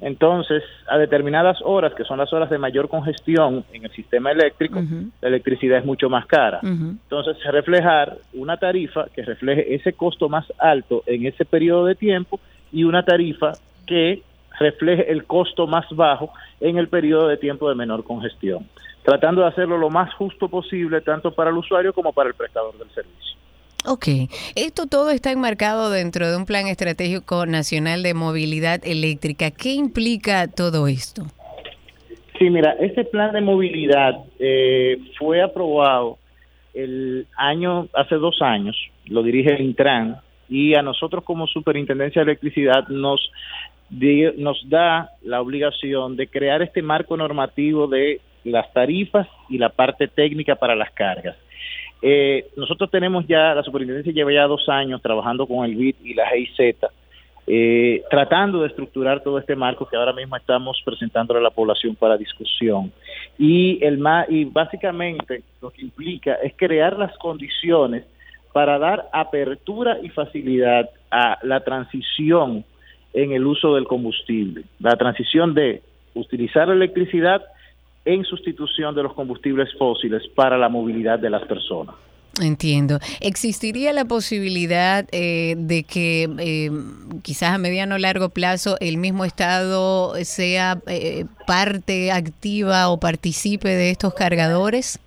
Entonces, 0.00 0.64
a 0.88 0.98
determinadas 0.98 1.58
horas, 1.64 1.94
que 1.94 2.02
son 2.02 2.18
las 2.18 2.32
horas 2.32 2.50
de 2.50 2.58
mayor 2.58 2.88
congestión 2.88 3.64
en 3.72 3.84
el 3.84 3.92
sistema 3.92 4.32
eléctrico, 4.32 4.82
la 5.20 5.28
electricidad 5.28 5.78
es 5.78 5.84
mucho 5.84 6.10
más 6.10 6.26
cara. 6.26 6.58
Entonces, 6.64 7.36
reflejar 7.44 8.18
una 8.32 8.56
tarifa 8.56 9.06
que 9.14 9.22
refleje 9.22 9.72
ese 9.72 9.92
costo 9.92 10.28
más 10.28 10.52
alto 10.58 11.04
en 11.06 11.26
ese 11.26 11.44
periodo 11.44 11.84
de 11.86 11.94
tiempo 11.94 12.40
y 12.72 12.82
una 12.82 13.04
tarifa 13.04 13.52
que 13.86 14.22
refleje 14.58 15.10
el 15.10 15.24
costo 15.24 15.66
más 15.66 15.86
bajo 15.90 16.32
en 16.60 16.78
el 16.78 16.88
periodo 16.88 17.28
de 17.28 17.36
tiempo 17.36 17.68
de 17.68 17.74
menor 17.74 18.04
congestión, 18.04 18.68
tratando 19.02 19.42
de 19.42 19.48
hacerlo 19.48 19.78
lo 19.78 19.90
más 19.90 20.12
justo 20.14 20.48
posible 20.48 21.00
tanto 21.00 21.32
para 21.32 21.50
el 21.50 21.56
usuario 21.56 21.92
como 21.92 22.12
para 22.12 22.28
el 22.28 22.34
prestador 22.34 22.76
del 22.78 22.90
servicio. 22.90 23.36
Ok, 23.84 24.06
esto 24.54 24.86
todo 24.86 25.10
está 25.10 25.32
enmarcado 25.32 25.90
dentro 25.90 26.30
de 26.30 26.36
un 26.36 26.46
plan 26.46 26.68
estratégico 26.68 27.46
nacional 27.46 28.04
de 28.04 28.14
movilidad 28.14 28.80
eléctrica. 28.84 29.50
¿Qué 29.50 29.70
implica 29.70 30.46
todo 30.46 30.86
esto? 30.86 31.24
Sí, 32.38 32.48
mira, 32.48 32.76
este 32.80 33.04
plan 33.04 33.32
de 33.32 33.40
movilidad 33.40 34.14
eh, 34.38 34.98
fue 35.18 35.42
aprobado 35.42 36.18
el 36.74 37.26
año, 37.36 37.88
hace 37.92 38.14
dos 38.14 38.40
años, 38.40 38.76
lo 39.06 39.22
dirige 39.22 39.54
el 39.54 39.62
Intran, 39.62 40.20
y 40.48 40.74
a 40.74 40.82
nosotros 40.82 41.24
como 41.24 41.46
Superintendencia 41.46 42.20
de 42.20 42.32
Electricidad 42.32 42.86
nos, 42.88 43.32
nos 44.36 44.68
da 44.68 45.10
la 45.22 45.40
obligación 45.40 46.16
de 46.16 46.26
crear 46.26 46.62
este 46.62 46.82
marco 46.82 47.16
normativo 47.16 47.86
de 47.86 48.20
las 48.44 48.72
tarifas 48.72 49.28
y 49.48 49.58
la 49.58 49.68
parte 49.68 50.08
técnica 50.08 50.56
para 50.56 50.74
las 50.74 50.90
cargas. 50.92 51.36
Eh, 52.00 52.46
nosotros 52.56 52.90
tenemos 52.90 53.26
ya, 53.28 53.54
la 53.54 53.62
superintendencia 53.62 54.12
lleva 54.12 54.32
ya 54.32 54.46
dos 54.46 54.68
años 54.68 55.00
trabajando 55.00 55.46
con 55.46 55.64
el 55.64 55.76
BID 55.76 55.96
y 56.02 56.14
la 56.14 56.28
GIZ, 56.28 56.76
eh, 57.46 58.02
tratando 58.10 58.62
de 58.62 58.68
estructurar 58.68 59.22
todo 59.22 59.38
este 59.38 59.54
marco 59.54 59.86
que 59.86 59.96
ahora 59.96 60.12
mismo 60.12 60.36
estamos 60.36 60.80
presentando 60.84 61.36
a 61.36 61.40
la 61.40 61.50
población 61.50 61.94
para 61.94 62.16
discusión. 62.16 62.92
Y, 63.38 63.78
el 63.84 64.02
y 64.30 64.44
básicamente 64.46 65.42
lo 65.60 65.70
que 65.70 65.82
implica 65.82 66.34
es 66.42 66.54
crear 66.56 66.98
las 66.98 67.16
condiciones 67.18 68.04
para 68.52 68.78
dar 68.78 69.08
apertura 69.12 69.98
y 70.02 70.08
facilidad 70.08 70.90
a 71.10 71.38
la 71.42 71.60
transición 71.60 72.64
en 73.12 73.32
el 73.32 73.46
uso 73.46 73.74
del 73.74 73.84
combustible, 73.84 74.64
la 74.78 74.96
transición 74.96 75.54
de 75.54 75.82
utilizar 76.14 76.68
la 76.68 76.74
electricidad 76.74 77.42
en 78.04 78.24
sustitución 78.24 78.94
de 78.94 79.02
los 79.02 79.14
combustibles 79.14 79.68
fósiles 79.78 80.22
para 80.34 80.58
la 80.58 80.68
movilidad 80.68 81.18
de 81.18 81.30
las 81.30 81.42
personas. 81.46 81.94
Entiendo. 82.40 82.98
¿Existiría 83.20 83.92
la 83.92 84.06
posibilidad 84.06 85.06
eh, 85.12 85.54
de 85.58 85.82
que 85.82 86.28
eh, 86.38 86.70
quizás 87.22 87.50
a 87.54 87.58
mediano 87.58 87.96
o 87.96 87.98
largo 87.98 88.30
plazo 88.30 88.76
el 88.80 88.96
mismo 88.96 89.26
Estado 89.26 90.14
sea 90.24 90.78
eh, 90.86 91.26
parte 91.46 92.10
activa 92.10 92.88
o 92.88 92.98
participe 92.98 93.68
de 93.68 93.90
estos 93.90 94.14
cargadores? 94.14 94.98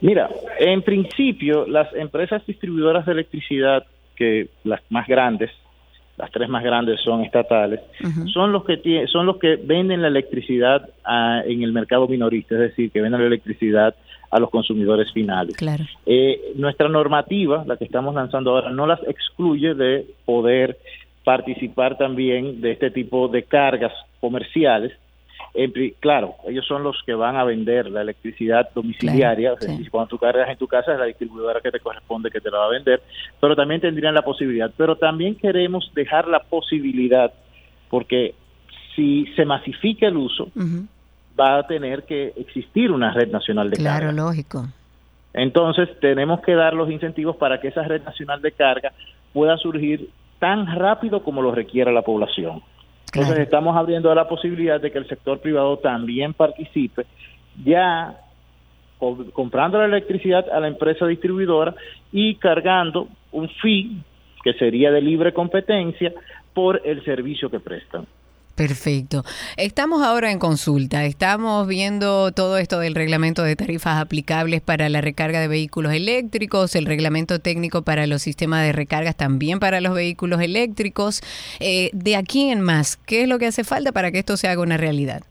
Mira, 0.00 0.30
en 0.58 0.80
principio 0.80 1.66
las 1.66 1.92
empresas 1.94 2.44
distribuidoras 2.46 3.04
de 3.04 3.12
electricidad, 3.12 3.84
que 4.16 4.48
las 4.64 4.80
más 4.88 5.06
grandes, 5.06 5.50
las 6.18 6.30
tres 6.32 6.48
más 6.48 6.64
grandes 6.64 7.00
son 7.00 7.22
estatales, 7.22 7.80
son 8.32 8.52
los 8.52 8.64
que 8.64 9.06
son 9.06 9.26
los 9.26 9.38
que 9.38 9.56
venden 9.56 10.02
la 10.02 10.08
electricidad 10.08 10.88
en 11.46 11.62
el 11.62 11.72
mercado 11.72 12.08
minorista, 12.08 12.56
es 12.56 12.60
decir, 12.60 12.90
que 12.90 13.00
venden 13.00 13.20
la 13.20 13.26
electricidad 13.28 13.94
a 14.30 14.38
los 14.38 14.50
consumidores 14.50 15.10
finales. 15.12 15.56
Eh, 16.04 16.52
nuestra 16.56 16.88
normativa, 16.88 17.64
la 17.66 17.76
que 17.76 17.84
estamos 17.84 18.14
lanzando 18.14 18.50
ahora, 18.50 18.70
no 18.70 18.86
las 18.86 19.00
excluye 19.06 19.74
de 19.74 20.06
poder 20.24 20.76
participar 21.24 21.96
también 21.96 22.60
de 22.60 22.72
este 22.72 22.90
tipo 22.90 23.28
de 23.28 23.44
cargas 23.44 23.92
comerciales 24.20 24.92
claro, 26.00 26.34
ellos 26.46 26.66
son 26.66 26.82
los 26.82 27.02
que 27.04 27.14
van 27.14 27.36
a 27.36 27.44
vender 27.44 27.90
la 27.90 28.02
electricidad 28.02 28.68
domiciliaria, 28.74 29.54
cuando 29.90 30.08
tú 30.08 30.18
cargas 30.18 30.48
en 30.48 30.56
tu 30.56 30.66
casa 30.66 30.92
es 30.92 30.98
la 30.98 31.06
distribuidora 31.06 31.60
que 31.60 31.70
te 31.70 31.80
corresponde 31.80 32.30
que 32.30 32.40
te 32.40 32.50
la 32.50 32.58
va 32.58 32.66
a 32.66 32.70
vender, 32.70 33.02
pero 33.40 33.56
también 33.56 33.80
tendrían 33.80 34.14
la 34.14 34.22
posibilidad. 34.22 34.70
Pero 34.76 34.96
también 34.96 35.34
queremos 35.34 35.90
dejar 35.94 36.28
la 36.28 36.40
posibilidad, 36.40 37.32
porque 37.90 38.34
si 38.94 39.26
se 39.36 39.44
masifica 39.44 40.06
el 40.06 40.16
uso, 40.16 40.50
va 41.38 41.58
a 41.58 41.66
tener 41.66 42.04
que 42.04 42.32
existir 42.36 42.90
una 42.90 43.12
red 43.12 43.30
nacional 43.30 43.70
de 43.70 43.76
carga. 43.76 43.98
Claro, 43.98 44.12
lógico. 44.12 44.66
Entonces 45.34 45.88
tenemos 46.00 46.40
que 46.40 46.54
dar 46.54 46.74
los 46.74 46.90
incentivos 46.90 47.36
para 47.36 47.60
que 47.60 47.68
esa 47.68 47.82
red 47.82 48.02
nacional 48.02 48.42
de 48.42 48.52
carga 48.52 48.92
pueda 49.32 49.56
surgir 49.56 50.10
tan 50.38 50.66
rápido 50.66 51.22
como 51.22 51.42
lo 51.42 51.52
requiera 51.52 51.92
la 51.92 52.02
población. 52.02 52.62
Entonces 53.14 53.38
estamos 53.38 53.76
abriendo 53.76 54.14
la 54.14 54.28
posibilidad 54.28 54.80
de 54.80 54.90
que 54.90 54.98
el 54.98 55.08
sector 55.08 55.40
privado 55.40 55.78
también 55.78 56.34
participe, 56.34 57.06
ya 57.64 58.20
comprando 59.32 59.78
la 59.78 59.86
electricidad 59.86 60.46
a 60.50 60.60
la 60.60 60.68
empresa 60.68 61.06
distribuidora 61.06 61.74
y 62.12 62.34
cargando 62.34 63.08
un 63.32 63.48
fee 63.48 64.02
que 64.42 64.52
sería 64.54 64.90
de 64.90 65.00
libre 65.00 65.32
competencia 65.32 66.12
por 66.52 66.82
el 66.84 67.04
servicio 67.04 67.50
que 67.50 67.60
prestan. 67.60 68.06
Perfecto. 68.58 69.22
Estamos 69.56 70.02
ahora 70.02 70.32
en 70.32 70.40
consulta. 70.40 71.04
Estamos 71.04 71.68
viendo 71.68 72.32
todo 72.32 72.58
esto 72.58 72.80
del 72.80 72.96
reglamento 72.96 73.44
de 73.44 73.54
tarifas 73.54 74.00
aplicables 74.00 74.60
para 74.60 74.88
la 74.88 75.00
recarga 75.00 75.38
de 75.38 75.46
vehículos 75.46 75.92
eléctricos, 75.92 76.74
el 76.74 76.84
reglamento 76.86 77.38
técnico 77.38 77.82
para 77.82 78.08
los 78.08 78.20
sistemas 78.20 78.64
de 78.64 78.72
recargas 78.72 79.16
también 79.16 79.60
para 79.60 79.80
los 79.80 79.94
vehículos 79.94 80.40
eléctricos. 80.40 81.20
Eh, 81.60 81.90
de 81.92 82.16
aquí 82.16 82.50
en 82.50 82.60
más, 82.60 82.96
¿qué 82.96 83.22
es 83.22 83.28
lo 83.28 83.38
que 83.38 83.46
hace 83.46 83.62
falta 83.62 83.92
para 83.92 84.10
que 84.10 84.18
esto 84.18 84.36
se 84.36 84.48
haga 84.48 84.60
una 84.60 84.76
realidad? 84.76 85.22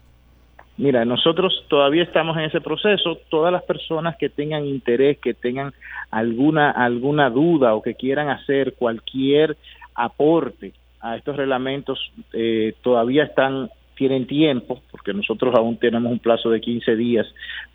Mira, 0.78 1.04
nosotros 1.04 1.66
todavía 1.68 2.04
estamos 2.04 2.38
en 2.38 2.44
ese 2.44 2.62
proceso. 2.62 3.18
Todas 3.30 3.52
las 3.52 3.64
personas 3.64 4.16
que 4.16 4.30
tengan 4.30 4.64
interés, 4.64 5.18
que 5.18 5.34
tengan 5.34 5.74
alguna 6.12 6.72
alguna 6.72 7.30
duda 7.30 7.76
o 7.76 7.82
que 7.82 7.95
quieran 7.95 8.30
hacer 8.30 8.76
cualquier 8.76 9.58
aporte 9.95 10.72
a 11.08 11.16
estos 11.16 11.38
reglamentos 11.38 12.12
eh, 12.34 12.74
todavía 12.82 13.24
están 13.24 13.70
tienen 13.96 14.28
tiempo, 14.28 14.80
porque 14.92 15.12
nosotros 15.12 15.56
aún 15.56 15.78
tenemos 15.78 16.12
un 16.12 16.20
plazo 16.20 16.52
de 16.52 16.62
15 16.62 16.96
días 16.96 17.26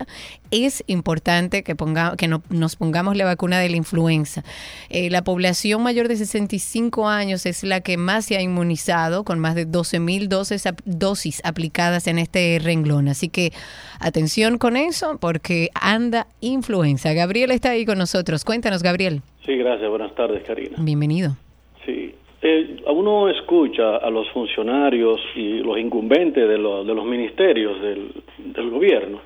Es 0.50 0.82
importante 0.86 1.62
que, 1.62 1.76
ponga, 1.76 2.16
que 2.16 2.28
no, 2.28 2.42
nos 2.50 2.76
pongamos 2.76 3.16
la 3.16 3.24
vacuna 3.24 3.58
de 3.58 3.68
la 3.68 3.76
influenza. 3.76 4.42
Eh, 4.88 5.10
la 5.10 5.22
población 5.22 5.82
mayor 5.82 6.08
de 6.08 6.16
65 6.16 7.08
años 7.08 7.46
es 7.46 7.62
la 7.62 7.80
que 7.80 7.96
más 7.96 8.26
se 8.26 8.36
ha 8.36 8.42
inmunizado, 8.42 9.24
con 9.24 9.38
más 9.38 9.54
de 9.54 9.64
12 9.64 10.00
mil 10.00 10.28
dosis, 10.28 10.64
dosis 10.84 11.40
aplicadas 11.44 12.06
en 12.06 12.18
este 12.18 12.58
renglón. 12.62 13.08
Así 13.08 13.28
que 13.28 13.52
atención 14.00 14.58
con 14.58 14.76
eso, 14.76 15.18
porque 15.20 15.70
anda 15.74 16.26
influenza. 16.40 17.12
Gabriel 17.12 17.50
está 17.50 17.70
ahí 17.70 17.84
con 17.86 17.98
nosotros. 17.98 18.44
Cuéntanos, 18.44 18.82
Gabriel. 18.82 19.22
Sí, 19.46 19.56
gracias. 19.56 19.88
Buenas 19.88 20.14
tardes, 20.14 20.42
Karina. 20.46 20.76
Bienvenido. 20.80 21.36
Sí. 21.84 22.14
Eh, 22.42 22.76
uno 22.86 23.28
escucha 23.28 23.96
a 23.96 24.08
los 24.10 24.28
funcionarios 24.30 25.20
y 25.36 25.58
los 25.58 25.78
incumbentes 25.78 26.48
de, 26.48 26.56
lo- 26.56 26.84
de 26.84 26.94
los 26.94 27.04
ministerios 27.04 27.80
del, 27.82 28.12
del 28.38 28.70
gobierno 28.70 29.20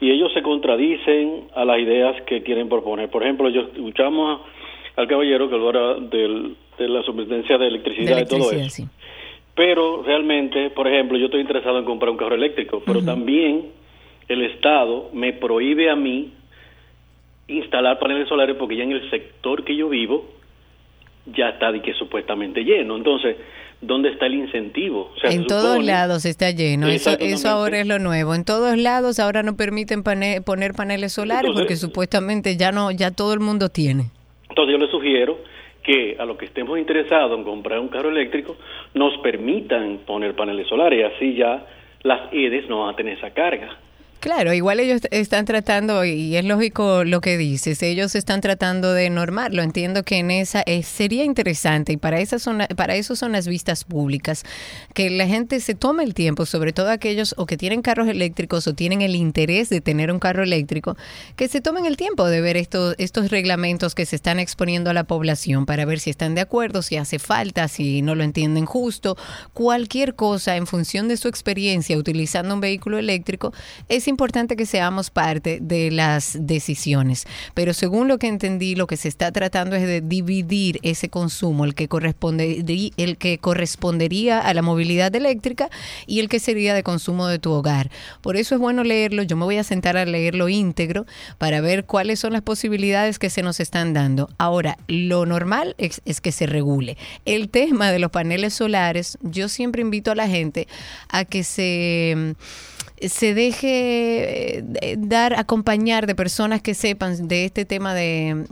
y 0.00 0.10
ellos 0.10 0.32
se 0.34 0.42
contradicen 0.42 1.44
a 1.54 1.64
las 1.64 1.78
ideas 1.78 2.20
que 2.22 2.42
quieren 2.42 2.68
proponer. 2.68 3.08
Por 3.08 3.22
ejemplo, 3.22 3.48
yo 3.50 3.62
escuchamos 3.62 4.40
al 4.96 5.06
caballero 5.06 5.48
que 5.48 5.54
habla 5.54 5.94
del, 6.10 6.56
de 6.76 6.88
la 6.88 7.02
superintendencia 7.02 7.56
de 7.56 7.68
electricidad, 7.68 8.16
De 8.16 8.22
y 8.22 8.26
todo 8.26 8.50
eso. 8.50 8.68
sí. 8.68 8.84
Pero 9.54 10.02
realmente, 10.02 10.68
por 10.70 10.86
ejemplo, 10.88 11.16
yo 11.18 11.26
estoy 11.26 11.40
interesado 11.42 11.78
en 11.78 11.84
comprar 11.84 12.10
un 12.10 12.16
carro 12.18 12.34
eléctrico, 12.34 12.82
pero 12.84 13.00
también 13.02 13.70
el 14.28 14.42
Estado 14.42 15.08
me 15.14 15.32
prohíbe 15.34 15.88
a 15.88 15.94
mí 15.96 16.32
instalar 17.48 17.98
paneles 17.98 18.28
solares 18.28 18.56
porque 18.56 18.76
ya 18.76 18.82
en 18.84 18.92
el 18.92 19.08
sector 19.08 19.64
que 19.64 19.76
yo 19.76 19.88
vivo 19.88 20.26
ya 21.34 21.50
está 21.50 21.72
de 21.72 21.82
que 21.82 21.92
supuestamente 21.94 22.62
lleno. 22.64 22.96
Entonces, 22.96 23.36
¿dónde 23.80 24.10
está 24.10 24.26
el 24.26 24.34
incentivo? 24.34 25.12
O 25.14 25.18
sea, 25.20 25.30
se 25.30 25.36
en 25.36 25.46
todos 25.46 25.74
supone- 25.76 25.86
lados 25.86 26.24
está 26.24 26.50
lleno. 26.50 26.86
Eso, 26.88 27.16
eso 27.18 27.48
ahora 27.48 27.80
es 27.80 27.86
lo 27.86 27.98
nuevo. 27.98 28.34
En 28.34 28.44
todos 28.44 28.76
lados 28.78 29.18
ahora 29.18 29.42
no 29.42 29.56
permiten 29.56 30.02
pane- 30.02 30.40
poner 30.42 30.72
paneles 30.74 31.12
solares 31.12 31.44
Entonces- 31.48 31.62
porque 31.64 31.76
supuestamente 31.76 32.56
ya 32.56 32.72
no, 32.72 32.90
ya 32.90 33.10
todo 33.10 33.34
el 33.34 33.40
mundo 33.40 33.68
tiene. 33.68 34.10
Entonces 34.48 34.72
yo 34.72 34.78
le 34.78 34.90
sugiero 34.90 35.38
que 35.82 36.16
a 36.18 36.24
los 36.24 36.36
que 36.36 36.46
estemos 36.46 36.78
interesados 36.78 37.36
en 37.38 37.44
comprar 37.44 37.78
un 37.78 37.88
carro 37.88 38.08
eléctrico 38.10 38.56
nos 38.94 39.16
permitan 39.18 39.98
poner 40.06 40.34
paneles 40.34 40.66
solares 40.68 40.98
y 40.98 41.02
así 41.02 41.34
ya 41.34 41.66
las 42.02 42.32
EDES 42.32 42.68
no 42.68 42.80
van 42.84 42.94
a 42.94 42.96
tener 42.96 43.18
esa 43.18 43.30
carga. 43.30 43.76
Claro, 44.20 44.54
igual 44.54 44.80
ellos 44.80 45.02
están 45.10 45.44
tratando, 45.44 46.04
y 46.04 46.36
es 46.36 46.44
lógico 46.44 47.04
lo 47.04 47.20
que 47.20 47.36
dices, 47.36 47.82
ellos 47.82 48.14
están 48.14 48.40
tratando 48.40 48.92
de 48.92 49.10
normarlo. 49.10 49.62
Entiendo 49.62 50.04
que 50.04 50.16
en 50.16 50.30
esa 50.30 50.62
eh, 50.66 50.82
sería 50.82 51.22
interesante, 51.22 51.92
y 51.92 51.96
para, 51.96 52.18
esas 52.18 52.42
son, 52.42 52.62
para 52.76 52.96
eso 52.96 53.14
son 53.14 53.32
las 53.32 53.46
vistas 53.46 53.84
públicas, 53.84 54.42
que 54.94 55.10
la 55.10 55.26
gente 55.26 55.60
se 55.60 55.74
tome 55.74 56.02
el 56.02 56.14
tiempo, 56.14 56.46
sobre 56.46 56.72
todo 56.72 56.90
aquellos 56.90 57.34
o 57.36 57.46
que 57.46 57.56
tienen 57.56 57.82
carros 57.82 58.08
eléctricos 58.08 58.66
o 58.66 58.74
tienen 58.74 59.02
el 59.02 59.14
interés 59.14 59.68
de 59.68 59.80
tener 59.80 60.10
un 60.10 60.18
carro 60.18 60.42
eléctrico, 60.42 60.96
que 61.36 61.46
se 61.46 61.60
tomen 61.60 61.84
el 61.84 61.96
tiempo 61.96 62.26
de 62.26 62.40
ver 62.40 62.56
estos, 62.56 62.94
estos 62.98 63.30
reglamentos 63.30 63.94
que 63.94 64.06
se 64.06 64.16
están 64.16 64.38
exponiendo 64.38 64.90
a 64.90 64.94
la 64.94 65.04
población 65.04 65.66
para 65.66 65.84
ver 65.84 66.00
si 66.00 66.10
están 66.10 66.34
de 66.34 66.40
acuerdo, 66.40 66.80
si 66.80 66.96
hace 66.96 67.18
falta, 67.18 67.68
si 67.68 68.00
no 68.00 68.14
lo 68.14 68.24
entienden 68.24 68.64
justo, 68.64 69.16
cualquier 69.52 70.14
cosa 70.14 70.56
en 70.56 70.66
función 70.66 71.06
de 71.06 71.18
su 71.18 71.28
experiencia 71.28 71.98
utilizando 71.98 72.54
un 72.54 72.60
vehículo 72.60 72.98
eléctrico, 72.98 73.52
es 73.88 74.05
importante 74.08 74.56
que 74.56 74.66
seamos 74.66 75.10
parte 75.10 75.58
de 75.60 75.90
las 75.90 76.36
decisiones. 76.40 77.26
Pero 77.54 77.74
según 77.74 78.08
lo 78.08 78.18
que 78.18 78.28
entendí, 78.28 78.74
lo 78.74 78.86
que 78.86 78.96
se 78.96 79.08
está 79.08 79.32
tratando 79.32 79.76
es 79.76 79.86
de 79.86 80.00
dividir 80.00 80.78
ese 80.82 81.08
consumo, 81.08 81.64
el 81.64 81.74
que 81.74 81.88
corresponde, 81.88 82.64
el 82.96 83.16
que 83.18 83.38
correspondería 83.38 84.40
a 84.40 84.54
la 84.54 84.62
movilidad 84.62 85.14
eléctrica 85.14 85.70
y 86.06 86.20
el 86.20 86.28
que 86.28 86.40
sería 86.40 86.74
de 86.74 86.82
consumo 86.82 87.26
de 87.26 87.38
tu 87.38 87.52
hogar. 87.52 87.90
Por 88.20 88.36
eso 88.36 88.54
es 88.54 88.60
bueno 88.60 88.84
leerlo. 88.84 89.22
Yo 89.22 89.36
me 89.36 89.44
voy 89.44 89.56
a 89.56 89.64
sentar 89.64 89.96
a 89.96 90.04
leerlo 90.04 90.48
íntegro 90.48 91.06
para 91.38 91.60
ver 91.60 91.84
cuáles 91.84 92.20
son 92.20 92.32
las 92.32 92.42
posibilidades 92.42 93.18
que 93.18 93.30
se 93.30 93.42
nos 93.42 93.60
están 93.60 93.92
dando. 93.92 94.28
Ahora, 94.38 94.78
lo 94.88 95.26
normal 95.26 95.74
es, 95.78 96.02
es 96.04 96.20
que 96.20 96.32
se 96.32 96.46
regule. 96.46 96.96
El 97.24 97.48
tema 97.48 97.90
de 97.90 97.98
los 97.98 98.10
paneles 98.10 98.54
solares, 98.54 99.18
yo 99.22 99.48
siempre 99.48 99.82
invito 99.82 100.10
a 100.10 100.14
la 100.14 100.28
gente 100.28 100.68
a 101.08 101.24
que 101.24 101.44
se 101.44 102.36
se 103.00 103.34
deje 103.34 104.58
eh, 104.58 104.96
dar, 104.98 105.34
acompañar 105.34 106.06
de 106.06 106.14
personas 106.14 106.62
que 106.62 106.74
sepan 106.74 107.28
de 107.28 107.44
este 107.44 107.64
tema 107.64 107.94
de, 107.94 108.44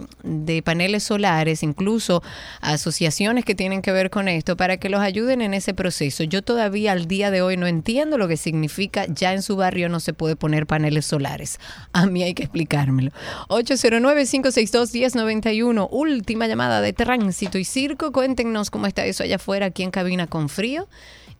paneles 0.65 1.05
solares, 1.05 1.63
incluso 1.63 2.23
asociaciones 2.61 3.45
que 3.45 3.55
tienen 3.55 3.83
que 3.83 3.93
ver 3.93 4.11
con 4.11 4.29
esto, 4.29 4.57
para 4.57 4.77
que 4.77 4.89
los 4.89 5.01
ayuden 5.01 5.43
en 5.43 5.55
ese 5.55 5.75
proceso. 5.75 6.25
Yo 6.25 6.43
todavía 6.43 6.93
al 6.93 7.07
día 7.07 7.31
de 7.31 7.43
hoy 7.43 7.57
no 7.57 7.67
entiendo 7.67 8.19
lo 8.19 8.29
que 8.29 8.37
significa 8.37 9.07
ya 9.07 9.33
en 9.33 9.43
su 9.43 9.57
barrio 9.57 9.89
no 9.89 10.01
se 10.01 10.13
puede 10.13 10.37
poner 10.37 10.67
paneles 10.67 11.07
solares. 11.07 11.59
A 11.93 12.07
mí 12.07 12.23
hay 12.23 12.35
que 12.35 12.45
explicármelo. 12.45 13.11
809-562-1091, 13.49 15.89
última 15.91 16.47
llamada 16.47 16.81
de 16.81 16.93
tránsito 16.93 17.59
y 17.59 17.65
circo. 17.65 18.13
Cuéntenos 18.13 18.71
cómo 18.71 18.87
está 18.87 19.05
eso 19.07 19.23
allá 19.23 19.37
afuera, 19.37 19.67
aquí 19.67 19.83
en 19.83 19.91
cabina 19.91 20.27
con 20.27 20.49
frío. 20.49 20.89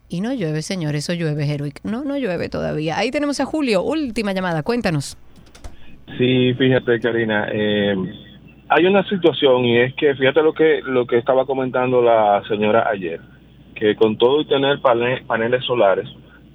Y 0.09 0.21
no 0.21 0.33
llueve, 0.35 0.63
señor, 0.63 0.95
eso 0.95 1.13
llueve, 1.15 1.45
Heroic. 1.51 1.81
No, 1.83 2.05
no 2.05 2.17
llueve 2.17 2.49
todavía. 2.49 2.99
Ahí 2.99 3.11
tenemos 3.11 3.41
a 3.41 3.47
Julio, 3.47 3.83
última 3.83 4.33
llamada, 4.33 4.63
cuéntanos. 4.63 5.17
Sí, 6.19 6.53
fíjate, 6.55 7.01
Karina, 7.01 7.49
eh, 7.51 7.97
hay 8.69 8.87
una 8.87 9.03
situación 9.09 9.65
y 9.65 9.79
es 9.81 9.95
que 9.95 10.15
fíjate 10.15 10.43
lo 10.43 10.53
que 10.53 10.81
lo 10.85 11.07
que 11.07 11.17
estaba 11.19 11.47
comentando 11.47 12.03
la 12.03 12.43
señora 12.49 12.89
ayer, 12.89 13.21
que 13.75 13.97
con 13.97 14.17
todo 14.19 14.43
y 14.43 14.47
tener 14.47 14.81
pane- 14.81 15.23
paneles 15.27 15.65
solares, 15.65 16.09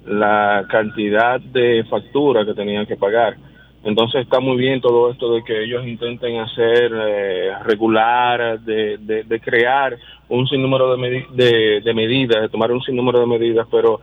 la 0.06 0.66
cantidad 0.70 1.40
de 1.40 1.84
factura 1.90 2.44
que 2.46 2.54
tenían 2.54 2.86
que 2.86 2.96
pagar. 2.96 3.36
Entonces 3.82 4.22
está 4.22 4.40
muy 4.40 4.56
bien 4.58 4.80
todo 4.80 5.10
esto 5.10 5.32
de 5.32 5.42
que 5.42 5.64
ellos 5.64 5.86
intenten 5.86 6.38
hacer 6.38 6.92
eh, 6.94 7.50
regular, 7.64 8.60
de, 8.60 8.98
de, 8.98 9.40
crear 9.40 9.96
un 10.28 10.46
sinnúmero 10.46 10.94
de, 10.94 10.98
medi- 10.98 11.28
de, 11.30 11.80
de 11.80 11.94
medidas, 11.94 12.42
de 12.42 12.48
tomar 12.50 12.70
un 12.72 12.82
sinnúmero 12.82 13.20
de 13.20 13.26
medidas, 13.26 13.66
pero 13.70 14.00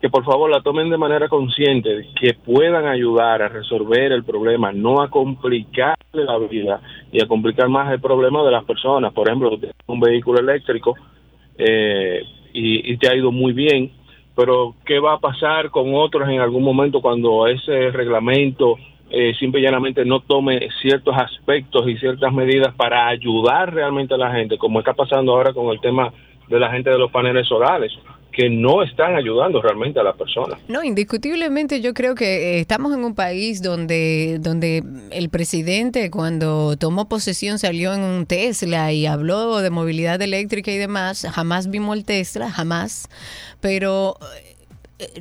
que 0.00 0.08
por 0.08 0.24
favor 0.24 0.48
la 0.48 0.62
tomen 0.62 0.88
de 0.88 0.96
manera 0.96 1.28
consciente, 1.28 2.06
que 2.18 2.34
puedan 2.34 2.86
ayudar 2.86 3.42
a 3.42 3.48
resolver 3.48 4.12
el 4.12 4.24
problema, 4.24 4.72
no 4.72 5.02
a 5.02 5.10
complicarle 5.10 6.24
la 6.24 6.38
vida 6.38 6.80
y 7.12 7.20
a 7.20 7.26
complicar 7.26 7.68
más 7.68 7.92
el 7.92 8.00
problema 8.00 8.42
de 8.44 8.52
las 8.52 8.64
personas. 8.64 9.12
Por 9.12 9.26
ejemplo, 9.28 9.50
un 9.86 10.00
vehículo 10.00 10.38
eléctrico 10.38 10.94
eh, 11.58 12.22
y, 12.52 12.92
y 12.92 12.96
te 12.96 13.10
ha 13.10 13.14
ido 13.16 13.30
muy 13.32 13.52
bien, 13.52 13.90
pero 14.36 14.74
¿qué 14.86 15.00
va 15.00 15.14
a 15.14 15.18
pasar 15.18 15.68
con 15.70 15.94
otros 15.94 16.28
en 16.28 16.40
algún 16.40 16.62
momento 16.62 17.02
cuando 17.02 17.46
ese 17.48 17.90
reglamento 17.90 18.76
eh, 19.10 19.34
simple 19.38 19.60
y 19.60 19.64
llanamente 19.64 20.04
no 20.04 20.20
tome 20.20 20.68
ciertos 20.80 21.14
aspectos 21.16 21.88
y 21.88 21.96
ciertas 21.96 22.32
medidas 22.32 22.74
para 22.74 23.08
ayudar 23.08 23.74
realmente 23.74 24.14
a 24.14 24.16
la 24.16 24.32
gente, 24.32 24.56
como 24.56 24.78
está 24.78 24.94
pasando 24.94 25.32
ahora 25.32 25.52
con 25.52 25.68
el 25.70 25.80
tema 25.80 26.12
de 26.48 26.58
la 26.58 26.70
gente 26.70 26.90
de 26.90 26.98
los 26.98 27.10
paneles 27.10 27.46
solares, 27.46 27.92
que 28.32 28.48
no 28.48 28.82
están 28.82 29.16
ayudando 29.16 29.60
realmente 29.60 29.98
a 29.98 30.02
las 30.02 30.16
personas. 30.16 30.60
No, 30.68 30.84
indiscutiblemente 30.84 31.80
yo 31.80 31.92
creo 31.94 32.14
que 32.14 32.56
eh, 32.56 32.60
estamos 32.60 32.94
en 32.94 33.04
un 33.04 33.14
país 33.14 33.62
donde, 33.62 34.38
donde 34.40 34.82
el 35.10 35.28
presidente 35.30 36.10
cuando 36.10 36.76
tomó 36.76 37.08
posesión 37.08 37.58
salió 37.58 37.92
en 37.92 38.02
un 38.02 38.26
Tesla 38.26 38.92
y 38.92 39.06
habló 39.06 39.58
de 39.58 39.70
movilidad 39.70 40.22
eléctrica 40.22 40.70
y 40.70 40.76
demás. 40.76 41.26
Jamás 41.32 41.70
vimos 41.70 41.96
el 41.96 42.04
Tesla, 42.04 42.50
jamás. 42.50 43.08
Pero 43.60 44.16
eh, 44.20 44.49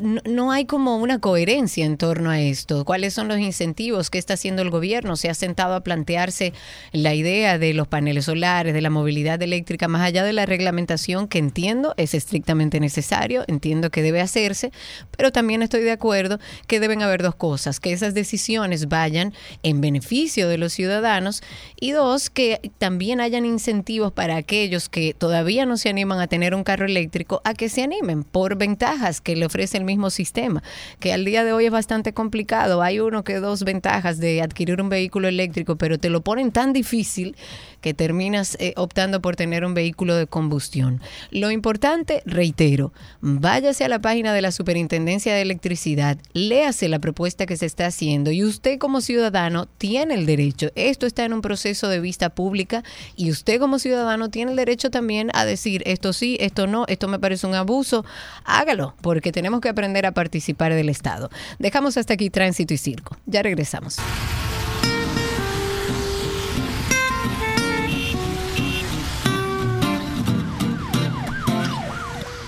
no, 0.01 0.21
no 0.25 0.51
hay 0.51 0.65
como 0.65 0.97
una 0.97 1.19
coherencia 1.19 1.85
en 1.85 1.97
torno 1.97 2.29
a 2.29 2.39
esto. 2.39 2.85
¿Cuáles 2.85 3.13
son 3.13 3.27
los 3.27 3.39
incentivos? 3.39 4.09
¿Qué 4.09 4.17
está 4.17 4.33
haciendo 4.33 4.61
el 4.61 4.69
gobierno? 4.69 5.15
¿Se 5.15 5.29
ha 5.29 5.33
sentado 5.33 5.75
a 5.75 5.81
plantearse 5.81 6.53
la 6.91 7.13
idea 7.13 7.57
de 7.57 7.73
los 7.73 7.87
paneles 7.87 8.25
solares, 8.25 8.73
de 8.73 8.81
la 8.81 8.89
movilidad 8.89 9.41
eléctrica, 9.41 9.87
más 9.87 10.01
allá 10.01 10.23
de 10.23 10.33
la 10.33 10.45
reglamentación 10.45 11.27
que 11.27 11.39
entiendo 11.39 11.93
es 11.97 12.13
estrictamente 12.13 12.79
necesario, 12.79 13.43
entiendo 13.47 13.89
que 13.89 14.01
debe 14.01 14.21
hacerse, 14.21 14.71
pero 15.15 15.31
también 15.31 15.61
estoy 15.61 15.81
de 15.81 15.91
acuerdo 15.91 16.39
que 16.67 16.79
deben 16.79 17.01
haber 17.01 17.21
dos 17.21 17.35
cosas, 17.35 17.79
que 17.79 17.93
esas 17.93 18.13
decisiones 18.13 18.87
vayan 18.87 19.33
en 19.63 19.81
beneficio 19.81 20.47
de 20.47 20.57
los 20.57 20.73
ciudadanos 20.73 21.41
y 21.79 21.91
dos, 21.91 22.29
que 22.29 22.71
también 22.77 23.21
hayan 23.21 23.45
incentivos 23.45 24.11
para 24.11 24.35
aquellos 24.35 24.89
que 24.89 25.13
todavía 25.13 25.65
no 25.65 25.77
se 25.77 25.89
animan 25.89 26.19
a 26.19 26.27
tener 26.27 26.55
un 26.55 26.63
carro 26.63 26.85
eléctrico 26.85 27.41
a 27.43 27.53
que 27.53 27.69
se 27.69 27.83
animen 27.83 28.23
por 28.23 28.57
ventajas 28.57 29.21
que 29.21 29.35
le 29.35 29.45
el 29.75 29.83
mismo 29.83 30.09
sistema, 30.09 30.63
que 30.99 31.13
al 31.13 31.25
día 31.25 31.43
de 31.43 31.53
hoy 31.53 31.65
es 31.65 31.71
bastante 31.71 32.13
complicado. 32.13 32.81
Hay 32.81 32.99
uno 32.99 33.23
que 33.23 33.35
dos 33.35 33.63
ventajas 33.63 34.19
de 34.19 34.41
adquirir 34.41 34.81
un 34.81 34.89
vehículo 34.89 35.27
eléctrico, 35.27 35.75
pero 35.75 35.97
te 35.97 36.09
lo 36.09 36.21
ponen 36.21 36.51
tan 36.51 36.73
difícil 36.73 37.35
que 37.81 37.93
terminas 37.93 38.57
eh, 38.59 38.73
optando 38.75 39.21
por 39.21 39.35
tener 39.35 39.65
un 39.65 39.73
vehículo 39.73 40.15
de 40.15 40.27
combustión. 40.27 41.01
Lo 41.31 41.51
importante, 41.51 42.21
reitero, 42.25 42.93
váyase 43.21 43.85
a 43.85 43.89
la 43.89 43.99
página 43.99 44.33
de 44.33 44.41
la 44.41 44.51
Superintendencia 44.51 45.33
de 45.33 45.41
Electricidad, 45.41 46.17
léase 46.33 46.89
la 46.89 46.99
propuesta 46.99 47.45
que 47.45 47.57
se 47.57 47.65
está 47.65 47.87
haciendo 47.87 48.31
y 48.31 48.43
usted 48.43 48.79
como 48.79 49.01
ciudadano 49.01 49.67
tiene 49.77 50.15
el 50.15 50.25
derecho, 50.25 50.69
esto 50.75 51.05
está 51.05 51.25
en 51.25 51.33
un 51.33 51.41
proceso 51.41 51.87
de 51.87 51.99
vista 51.99 52.29
pública 52.29 52.83
y 53.15 53.31
usted 53.31 53.59
como 53.59 53.79
ciudadano 53.79 54.29
tiene 54.29 54.51
el 54.51 54.57
derecho 54.57 54.89
también 54.89 55.29
a 55.33 55.45
decir 55.45 55.83
esto 55.85 56.13
sí, 56.13 56.37
esto 56.39 56.67
no, 56.67 56.85
esto 56.87 57.07
me 57.07 57.19
parece 57.19 57.47
un 57.47 57.55
abuso, 57.55 58.05
hágalo, 58.43 58.93
porque 59.01 59.31
tenemos 59.31 59.58
que 59.61 59.69
aprender 59.69 60.05
a 60.05 60.11
participar 60.11 60.73
del 60.73 60.89
Estado. 60.89 61.29
Dejamos 61.57 61.97
hasta 61.97 62.13
aquí 62.13 62.29
tránsito 62.29 62.73
y 62.73 62.77
circo. 62.77 63.17
Ya 63.25 63.41
regresamos. 63.43 63.97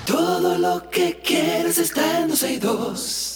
Todo 0.06 0.58
lo 0.58 0.90
que 0.90 1.20
quieres 1.24 1.78
está 1.78 2.22
en 2.22 2.30
12 2.30 2.54
y 2.54 2.58
2. 2.58 3.31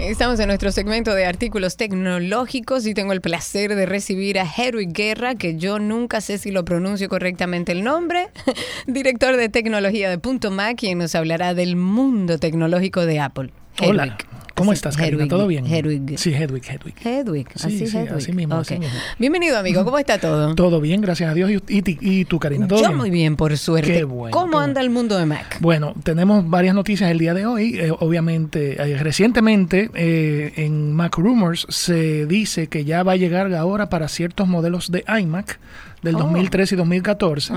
Estamos 0.00 0.38
en 0.38 0.46
nuestro 0.46 0.70
segmento 0.70 1.12
de 1.12 1.26
artículos 1.26 1.76
tecnológicos 1.76 2.86
y 2.86 2.94
tengo 2.94 3.12
el 3.12 3.20
placer 3.20 3.74
de 3.74 3.84
recibir 3.84 4.38
a 4.38 4.44
Hedwig 4.44 4.92
Guerra, 4.92 5.34
que 5.34 5.56
yo 5.56 5.80
nunca 5.80 6.20
sé 6.20 6.38
si 6.38 6.52
lo 6.52 6.64
pronuncio 6.64 7.08
correctamente 7.08 7.72
el 7.72 7.82
nombre, 7.82 8.28
director 8.86 9.36
de 9.36 9.48
tecnología 9.48 10.08
de 10.08 10.18
Punto 10.18 10.52
Mac, 10.52 10.76
quien 10.78 10.98
nos 10.98 11.16
hablará 11.16 11.52
del 11.52 11.74
mundo 11.74 12.38
tecnológico 12.38 13.06
de 13.06 13.18
Apple. 13.18 13.50
Hola. 13.82 14.16
¿Cómo 14.58 14.72
estás, 14.72 14.96
Karina? 14.96 15.18
Hedwig, 15.18 15.28
¿Todo 15.30 15.46
bien? 15.46 15.66
Hedwig. 15.66 16.18
Sí, 16.18 16.34
Hedwig, 16.34 16.62
Hedwig. 16.68 16.94
Hedwig, 17.04 17.46
así 17.54 17.78
Sí, 17.78 17.86
sí, 17.86 17.96
Hedwig. 17.96 18.12
así 18.12 18.32
mismo, 18.32 18.54
así 18.56 18.78
mismo. 18.78 18.98
Bienvenido, 19.18 19.56
amigo. 19.58 19.84
¿Cómo 19.84 19.98
está 19.98 20.18
todo? 20.18 20.54
Todo 20.54 20.80
bien, 20.80 21.00
gracias 21.00 21.30
a 21.30 21.34
Dios. 21.34 21.50
¿Y, 21.50 21.56
y, 21.78 21.84
y 22.00 22.24
tú, 22.24 22.38
Karina? 22.38 22.66
¿Todo 22.66 22.80
Yo 22.82 22.88
bien? 22.88 22.98
muy 22.98 23.10
bien, 23.10 23.36
por 23.36 23.56
suerte. 23.56 23.92
Qué 23.92 24.04
bueno, 24.04 24.36
¿Cómo 24.36 24.58
anda 24.58 24.80
el 24.80 24.90
mundo 24.90 25.16
de 25.16 25.26
Mac? 25.26 25.58
Bueno, 25.60 25.94
tenemos 26.02 26.48
varias 26.48 26.74
noticias 26.74 27.10
el 27.10 27.18
día 27.18 27.34
de 27.34 27.46
hoy. 27.46 27.78
Eh, 27.78 27.92
obviamente, 27.98 28.82
eh, 28.82 28.96
recientemente 28.98 29.90
eh, 29.94 30.52
en 30.56 30.92
Mac 30.92 31.16
Rumors 31.16 31.66
se 31.70 32.26
dice 32.26 32.66
que 32.66 32.84
ya 32.84 33.02
va 33.02 33.12
a 33.12 33.16
llegar 33.16 33.52
ahora 33.54 33.88
para 33.88 34.08
ciertos 34.08 34.48
modelos 34.48 34.90
de 34.90 35.04
iMac 35.20 35.58
del 36.02 36.16
Oh. 36.16 36.18
2013 36.20 36.74
y 36.74 36.78
2014. 36.78 37.52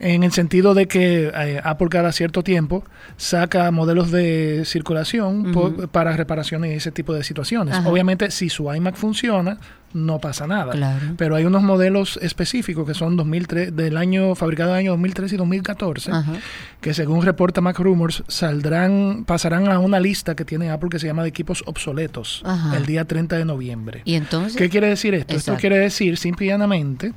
En 0.00 0.22
el 0.22 0.32
sentido 0.32 0.72
de 0.74 0.88
que 0.88 1.30
eh, 1.34 1.60
Apple 1.62 1.88
cada 1.90 2.10
cierto 2.12 2.42
tiempo 2.42 2.82
saca 3.18 3.70
modelos 3.70 4.10
de 4.10 4.62
circulación 4.64 5.52
por- 5.52 5.88
para 5.90 6.16
reparaciones 6.16 6.72
y 6.72 6.74
ese 6.76 6.90
tipo 6.90 7.12
de 7.12 7.22
situaciones. 7.22 7.74
Ajá. 7.74 7.88
Obviamente, 7.88 8.30
si 8.30 8.48
su 8.48 8.72
iMac 8.74 8.96
funciona, 8.96 9.58
no 9.92 10.18
pasa 10.18 10.46
nada. 10.46 10.72
Claro. 10.72 11.14
Pero 11.16 11.36
hay 11.36 11.44
unos 11.44 11.62
modelos 11.62 12.18
específicos 12.22 12.86
que 12.86 12.94
son 12.94 13.16
2003, 13.16 13.74
del 13.74 13.96
año 13.96 14.34
fabricado 14.34 14.70
en 14.70 14.74
el 14.76 14.80
año 14.80 14.90
2013 14.92 15.34
y 15.34 15.38
2014 15.38 16.12
Ajá. 16.12 16.32
que 16.80 16.94
según 16.94 17.22
reporta 17.24 17.60
Mac 17.60 17.78
Rumors 17.78 18.22
saldrán 18.28 19.24
pasarán 19.26 19.68
a 19.68 19.78
una 19.78 20.00
lista 20.00 20.34
que 20.34 20.44
tiene 20.44 20.70
Apple 20.70 20.90
que 20.90 20.98
se 20.98 21.06
llama 21.06 21.22
de 21.22 21.28
equipos 21.28 21.62
obsoletos 21.66 22.42
Ajá. 22.44 22.76
el 22.76 22.86
día 22.86 23.04
30 23.04 23.36
de 23.36 23.44
noviembre. 23.44 24.02
¿Y 24.04 24.14
entonces? 24.14 24.56
¿Qué 24.56 24.68
quiere 24.68 24.88
decir 24.88 25.14
esto? 25.14 25.32
Exacto. 25.32 25.52
Esto 25.52 25.60
quiere 25.60 25.78
decir 25.78 26.16
simple 26.16 26.46
y 26.46 26.48
llanamente 26.50 27.12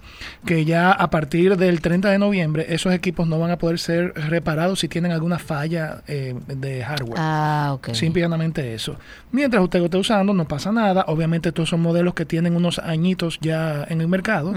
que 0.46 0.66
ya 0.66 0.92
a 0.92 1.10
partir 1.10 1.58
del 1.58 1.82
30 1.82 2.10
de 2.10 2.18
noviembre 2.18 2.66
esos 2.70 2.94
equipos 2.94 3.28
no 3.28 3.40
van 3.40 3.52
a 3.52 3.58
poder 3.58 3.80
ser 3.80 4.14
reparados 4.16 4.80
si 4.80 4.88
tienen 4.88 5.12
alguna 5.12 5.40
falla 5.40 6.02
eh, 6.08 6.36
de 6.48 6.84
hardware. 6.84 7.18
Ah, 7.18 7.72
ok. 7.74 7.94
Simple 7.94 8.22
y 8.22 8.24
llanamente 8.24 8.74
eso. 8.74 8.96
Mientras 9.32 9.64
usted 9.64 9.80
lo 9.80 9.86
esté 9.86 9.98
usando, 9.98 10.34
no 10.34 10.48
pasa 10.48 10.72
nada. 10.72 11.06
Obviamente, 11.08 11.50
estos 11.50 11.70
son 11.70 11.82
modelos 11.82 12.14
que 12.14 12.26
tienen 12.26 12.56
unos 12.64 12.80
añitos 12.80 13.38
ya 13.42 13.86
en 13.90 14.02
el 14.02 14.08
mercado 14.08 14.54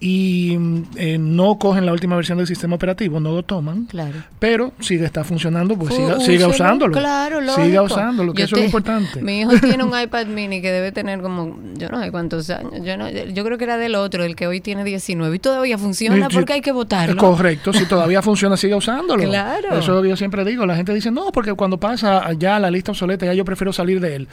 y 0.00 0.56
mm, 0.58 0.82
eh, 0.96 1.16
no 1.18 1.58
cogen 1.58 1.86
la 1.86 1.92
última 1.92 2.16
versión 2.16 2.36
del 2.38 2.46
sistema 2.46 2.74
operativo, 2.76 3.18
no 3.20 3.32
lo 3.32 3.42
toman. 3.42 3.84
Claro. 3.86 4.16
Pero 4.38 4.72
sigue 4.80 5.04
está 5.06 5.24
funcionando, 5.24 5.76
pues 5.76 5.94
siga, 5.94 6.20
siga 6.20 6.48
usándolo. 6.48 6.92
Claro, 6.92 7.40
Siga 7.40 7.56
lógico. 7.56 7.84
usándolo, 7.84 8.32
que 8.34 8.40
Yo 8.42 8.44
eso 8.46 8.56
es 8.56 8.60
lo 8.60 8.62
te- 8.62 8.66
importante. 8.66 9.22
Mi 9.22 9.40
hijo 9.40 9.52
tiene 9.60 9.84
un 9.84 9.98
iPad 9.98 10.26
mini 10.26 10.60
que 10.60 10.70
debe 10.70 10.92
tener 10.92 11.20
como, 11.22 11.56
yo 11.76 11.88
no 11.88 12.02
sé 12.02 12.10
cuántos 12.10 12.50
años. 12.50 12.72
Yo, 12.84 12.96
no, 12.96 13.08
yo 13.08 13.44
creo 13.44 13.56
que 13.58 13.64
era 13.64 13.78
del 13.78 13.94
otro, 13.94 14.24
el 14.24 14.36
que 14.36 14.46
hoy 14.46 14.60
tiene 14.60 14.84
19 14.84 15.36
y 15.36 15.38
todavía 15.38 15.78
funciona 15.78 16.28
porque 16.28 16.52
hay 16.54 16.60
que 16.60 16.72
votarlo. 16.72 17.16
Correcto, 17.16 17.72
si 17.72 17.86
todavía 17.86 18.20
funciona, 18.22 18.56
siga 18.56 18.76
usándolo. 18.76 19.22
Claro. 19.22 19.68
Eso 19.70 19.78
es 19.80 19.88
lo 19.88 20.02
que 20.02 20.08
yo 20.10 20.16
siempre 20.16 20.44
digo. 20.44 20.66
La 20.66 20.76
gente 20.76 20.92
dice, 20.92 21.10
no, 21.10 21.32
porque 21.32 21.54
cuando 21.54 21.78
pasa 21.78 22.32
ya 22.34 22.58
la 22.58 22.70
lista 22.70 22.92
obsoleta, 22.92 23.24
ya 23.26 23.32
yo 23.32 23.44
prefiero 23.44 23.72
salir 23.72 24.00
de 24.00 24.16
él. 24.16 24.28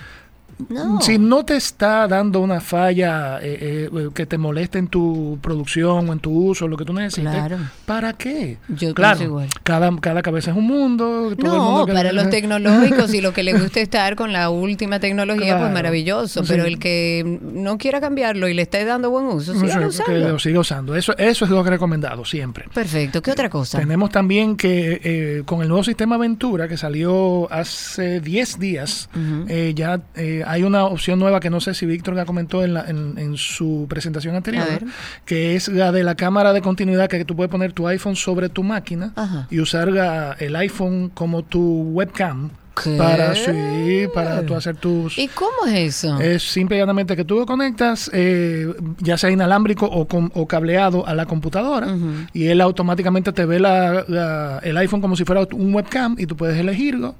No. 0.69 1.01
Si 1.01 1.17
no 1.17 1.43
te 1.45 1.55
está 1.57 2.07
dando 2.07 2.39
una 2.39 2.61
falla 2.61 3.39
eh, 3.41 3.89
eh, 3.91 4.09
que 4.13 4.25
te 4.25 4.37
moleste 4.37 4.79
en 4.79 4.87
tu 4.87 5.37
producción 5.41 6.09
o 6.09 6.13
en 6.13 6.19
tu 6.19 6.31
uso, 6.49 6.67
lo 6.67 6.77
que 6.77 6.85
tú 6.85 6.93
necesites, 6.93 7.31
Claro. 7.33 7.57
¿para 7.85 8.13
qué? 8.13 8.57
Yo 8.69 8.93
claro, 8.93 9.23
igual. 9.23 9.47
Cada, 9.63 9.91
cada 9.99 10.21
cabeza 10.21 10.51
es 10.51 10.57
un 10.57 10.65
mundo. 10.67 11.33
todo 11.37 11.51
el 11.53 11.57
No, 11.57 11.71
mundo 11.71 11.93
para 11.93 12.11
los 12.11 12.29
tecnológicos 12.29 13.13
y 13.13 13.21
lo 13.21 13.33
que 13.33 13.43
le 13.43 13.53
guste 13.53 13.81
estar 13.81 14.15
con 14.15 14.31
la 14.33 14.49
última 14.49 14.99
tecnología, 14.99 15.45
Claro. 15.47 15.61
pues 15.61 15.73
maravilloso. 15.73 16.43
Sí. 16.43 16.49
Pero 16.53 16.65
el 16.65 16.79
que 16.79 17.39
no 17.41 17.77
quiera 17.77 17.99
cambiarlo 18.01 18.47
y 18.47 18.53
le 18.53 18.63
esté 18.63 18.85
dando 18.85 19.09
buen 19.09 19.25
uso, 19.25 19.53
sígalo 19.53 19.81
que 19.81 19.87
usando. 19.87 20.29
lo 20.29 20.39
siga 20.39 20.59
usando. 20.59 20.95
Eso, 20.95 21.17
eso 21.17 21.45
es 21.45 21.51
lo 21.51 21.63
que 21.63 21.69
recomendado 21.71 22.25
siempre. 22.25 22.65
Perfecto. 22.73 23.21
¿Qué 23.21 23.31
otra 23.31 23.49
cosa? 23.49 23.79
Tenemos 23.79 24.09
también 24.11 24.55
que 24.57 24.99
eh, 25.03 25.43
con 25.45 25.61
el 25.61 25.67
nuevo 25.67 25.83
sistema 25.83 26.17
Ventura 26.17 26.67
que 26.67 26.77
salió 26.77 27.51
hace 27.51 28.19
10 28.21 28.59
días, 28.59 29.09
Ujú. 29.15 29.45
eh, 29.47 29.73
ya 29.75 29.99
eh, 30.15 30.43
hay 30.53 30.63
una 30.63 30.85
opción 30.85 31.19
nueva 31.19 31.39
que 31.39 31.49
no 31.49 31.59
sé 31.59 31.73
si 31.73 31.85
Víctor 31.85 32.15
la 32.15 32.25
comentó 32.25 32.63
en, 32.63 32.73
la- 32.75 32.85
en, 32.87 33.17
en 33.17 33.37
su 33.37 33.85
presentación 33.89 34.35
anterior, 34.35 34.83
que 35.25 35.55
es 35.55 35.67
la 35.67 35.91
de 35.91 36.03
la 36.03 36.15
cámara 36.15 36.53
de 36.53 36.61
continuidad 36.61 37.07
que 37.09 37.25
tú 37.25 37.35
puedes 37.35 37.51
poner 37.51 37.73
tu 37.73 37.87
iPhone 37.87 38.15
sobre 38.15 38.49
tu 38.49 38.63
máquina 38.63 39.13
Ajá. 39.15 39.47
y 39.49 39.59
usar 39.59 39.87
la- 39.91 40.33
el 40.39 40.55
iPhone 40.55 41.09
como 41.13 41.43
tu 41.43 41.83
webcam. 41.93 42.51
¿Qué? 42.83 42.95
Para, 42.97 43.35
sí, 43.35 44.07
para 44.15 44.43
tú 44.43 44.55
hacer 44.55 44.75
tus... 44.75 45.19
¿Y 45.19 45.27
cómo 45.27 45.67
es 45.67 45.73
eso? 46.03 46.19
Es 46.19 46.41
simple 46.41 46.75
y 46.75 46.79
llanamente 46.79 47.15
que 47.15 47.23
tú 47.23 47.35
lo 47.35 47.45
conectas, 47.45 48.09
eh, 48.13 48.73
ya 48.97 49.15
sea 49.15 49.29
inalámbrico 49.29 49.85
o, 49.85 50.07
con- 50.07 50.31
o 50.33 50.47
cableado 50.47 51.05
a 51.05 51.13
la 51.13 51.27
computadora, 51.27 51.95
y 52.33 52.47
él 52.47 52.61
automáticamente 52.61 53.31
te 53.31 53.45
ve 53.45 53.59
la- 53.59 54.03
la- 54.07 54.59
el 54.63 54.75
iPhone 54.77 55.01
como 55.01 55.15
si 55.15 55.23
fuera 55.23 55.47
un 55.53 55.73
webcam 55.75 56.15
y 56.17 56.25
tú 56.25 56.35
puedes 56.35 56.57
elegirlo 56.59 57.13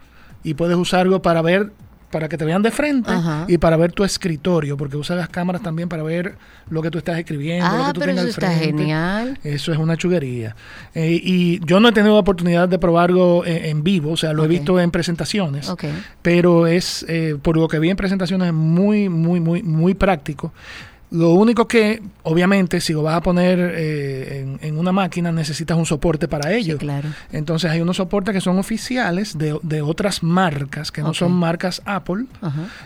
y 0.44 0.56
puedes 0.56 0.76
usarlo 0.76 1.22
para 1.22 1.44
ver 1.44 1.72
para 2.14 2.30
que 2.30 2.38
te 2.38 2.46
vean 2.46 2.62
de 2.62 2.72
frente 2.72 3.12
Ajá. 3.12 3.46
y 3.50 3.58
para 3.58 3.76
ver 3.76 3.92
tu 3.92 4.06
escritorio, 4.06 4.78
porque 4.78 4.96
usa 4.96 5.16
las 5.18 5.28
cámaras 5.28 5.62
también 5.62 5.90
para 5.90 6.04
ver 6.04 6.36
lo 6.70 6.82
que 6.82 6.90
tú 6.90 7.00
estás 7.00 7.18
escribiendo. 7.20 7.66
lo 7.70 7.84
Ah, 7.84 7.88
que 7.88 7.94
tú 7.94 8.00
pero 8.00 8.12
tengas 8.14 8.26
eso 8.30 8.40
al 8.40 8.44
está 8.52 8.58
frente. 8.62 8.82
genial. 8.84 9.40
Eso 9.44 9.72
es 9.74 9.78
una 9.80 9.98
chuguería. 9.98 10.56
Eh, 10.96 11.20
y 11.22 11.60
yo 11.66 11.80
no 11.82 11.90
he 11.90 11.92
tenido 11.92 12.14
la 12.14 12.20
oportunidad 12.22 12.70
de 12.70 12.80
probarlo 12.80 13.46
en, 13.46 13.66
en 13.66 13.84
vivo, 13.84 14.12
o 14.12 14.18
sea, 14.18 14.32
lo 14.32 14.46
he 14.46 14.48
visto 14.48 14.80
en 14.80 14.92
presentaciones 14.92 15.70
pero 16.22 16.68
es, 16.68 17.06
eh, 17.10 17.36
por 17.42 17.58
lo 17.58 17.68
que 17.68 17.80
vi 17.80 17.90
en 17.90 17.98
presentaciones, 17.98 18.48
es 18.48 18.54
muy, 18.54 19.10
muy, 19.10 19.40
muy, 19.40 19.64
muy 19.64 19.94
práctico. 19.96 20.54
Lo 21.14 21.30
único 21.34 21.68
que, 21.68 22.02
obviamente, 22.24 22.82
si 22.82 22.92
lo 22.92 23.04
vas 23.04 23.16
a 23.16 23.22
poner 23.22 23.60
eh, 23.60 24.42
en, 24.42 24.60
en 24.68 24.80
una 24.80 24.92
máquina, 24.92 25.32
necesitas 25.32 25.78
un 25.78 25.86
soporte 25.86 26.28
para 26.28 26.52
ello. 26.52 26.78
claro. 26.80 27.10
Entonces 27.32 27.70
hay 27.70 27.82
unos 27.82 27.98
soportes 27.98 28.34
que 28.34 28.42
son 28.42 28.58
oficiales 28.58 29.38
de, 29.38 29.58
de 29.62 29.82
otras 29.84 30.24
marcas, 30.24 30.92
que 30.92 31.04
no 31.04 31.14
son 31.14 31.32
marcas 31.34 31.84
Apple, 31.86 32.26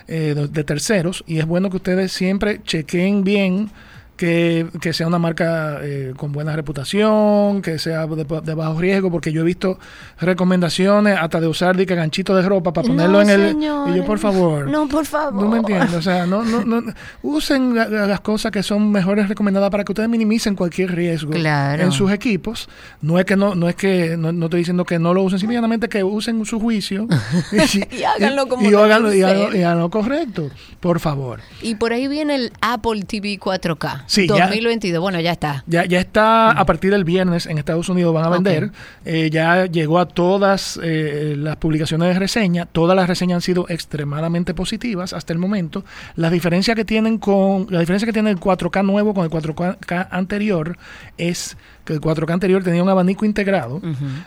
eh, 0.09 0.33
de, 0.35 0.47
de 0.49 0.63
terceros, 0.65 1.23
y 1.25 1.39
es 1.39 1.45
bueno 1.45 1.69
que 1.69 1.77
ustedes 1.77 2.11
siempre 2.11 2.61
chequen 2.63 3.23
bien 3.23 3.69
que, 4.17 4.67
que 4.81 4.91
sea 4.93 5.07
una 5.07 5.19
marca 5.19 5.77
eh, 5.81 6.13
con 6.17 6.31
buena 6.31 6.55
reputación, 6.55 7.61
que 7.61 7.79
sea 7.79 8.05
de, 8.07 8.25
de 8.25 8.53
bajo 8.53 8.79
riesgo, 8.79 9.09
porque 9.11 9.31
yo 9.31 9.41
he 9.41 9.45
visto 9.45 9.77
recomendaciones 10.19 11.17
hasta 11.19 11.39
de 11.39 11.47
usar 11.47 11.75
de 11.77 11.85
que 11.85 11.95
ganchito 11.95 12.35
de 12.35 12.41
ropa 12.41 12.73
para 12.73 12.87
ponerlo 12.87 13.13
No, 13.13 13.21
en 13.21 13.29
el... 13.29 13.49
señores. 13.51 13.95
Y 13.95 13.97
yo, 13.99 14.05
por 14.05 14.19
favor. 14.19 14.67
No, 14.67 14.87
por 14.87 15.05
favor. 15.05 15.41
No 15.43 15.49
me 15.49 15.57
entiendes, 15.59 15.93
o 15.93 16.01
sea, 16.01 16.25
no, 16.25 16.43
no, 16.43 16.63
no, 16.65 16.81
usen 17.23 17.75
la- 17.75 17.87
la- 17.87 18.07
las 18.07 18.19
cosas 18.21 18.51
que 18.51 18.63
son 18.63 18.91
mejores 18.91 19.29
recomendadas 19.29 19.69
para 19.69 19.83
que 19.83 19.91
ustedes 19.91 20.09
minimicen 20.09 20.55
cualquier 20.55 20.93
riesgo 20.95 21.31
Claro. 21.31 21.81
en 21.83 21.91
sus 21.91 22.11
equipos. 22.11 22.67
No 23.01 23.19
es 23.19 23.25
que 23.25 23.35
no, 23.35 23.55
no 23.55 23.69
es 23.69 23.75
que 23.75 24.17
no, 24.17 24.31
no 24.31 24.45
estoy 24.45 24.59
diciendo 24.59 24.83
que 24.85 24.99
no 24.99 25.13
lo 25.13 25.23
usen, 25.23 25.39
simplemente 25.39 25.87
que 25.89 26.03
usen 26.03 26.45
su 26.45 26.59
juicio 26.59 27.07
Y 27.91 28.03
háganlo 28.03 28.47
como 28.47 28.63
y, 28.69 28.73
háganlo, 28.73 29.13
y 29.13 29.21
háganlo- 29.21 29.55
y 29.57 29.63
háganlo 29.63 29.89
correcto, 29.89 30.49
por 30.79 30.99
favor. 30.99 31.39
Y 31.61 31.75
por 31.75 31.93
ahí 31.93 32.07
viene 32.07 32.35
el 32.35 32.51
Apple 32.61 33.03
TV 33.03 33.39
4K. 33.39 34.03
Sí, 34.07 34.25
ya- 34.27 34.45
2022. 34.47 35.01
Bueno, 35.01 35.19
ya 35.19 35.31
está. 35.33 35.63
Ya, 35.67 35.85
ya 35.85 35.99
está 35.99 36.51
a 36.51 36.65
partir 36.65 36.91
del 36.91 37.03
viernes 37.03 37.45
en 37.45 37.57
Estados 37.57 37.89
Unidos 37.89 38.13
van 38.13 38.23
a 38.25 38.29
vender. 38.29 38.71
Eh, 39.05 39.29
ya 39.31 39.65
llegó 39.65 39.99
a 39.99 40.07
todas 40.07 40.79
eh, 40.81 41.35
las 41.37 41.57
publicaciones 41.57 42.07
de 42.13 42.19
reseña. 42.19 42.65
Todas 42.65 42.95
las 42.95 43.07
reseñas 43.07 43.35
han 43.35 43.41
sido 43.41 43.65
extremadamente 43.69 44.53
positivas 44.53 45.13
hasta 45.13 45.33
el 45.33 45.39
momento. 45.39 45.83
La 46.15 46.29
diferencia 46.29 46.73
que 46.73 46.85
tienen 46.85 47.17
con 47.19 47.67
la 47.69 47.79
diferencia 47.81 48.05
que 48.05 48.13
tiene 48.13 48.31
el 48.31 48.39
4K 48.39 48.83
nuevo 48.85 49.13
con 49.13 49.23
el 49.25 49.29
4K 49.29 50.07
anterior 50.09 50.77
es 51.17 51.57
que 51.85 51.93
el 51.93 52.01
4K 52.01 52.31
anterior 52.33 52.63
tenía 52.63 52.81
un 52.83 52.89
abanico 52.89 53.25
integrado. 53.25 53.81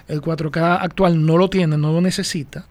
El 0.09 0.21
4K 0.21 0.79
actual 0.83 1.25
no 1.25 1.37
lo 1.39 1.49
tiene, 1.49 1.77
no 1.77 1.93
lo 1.93 2.01
necesita. 2.01 2.67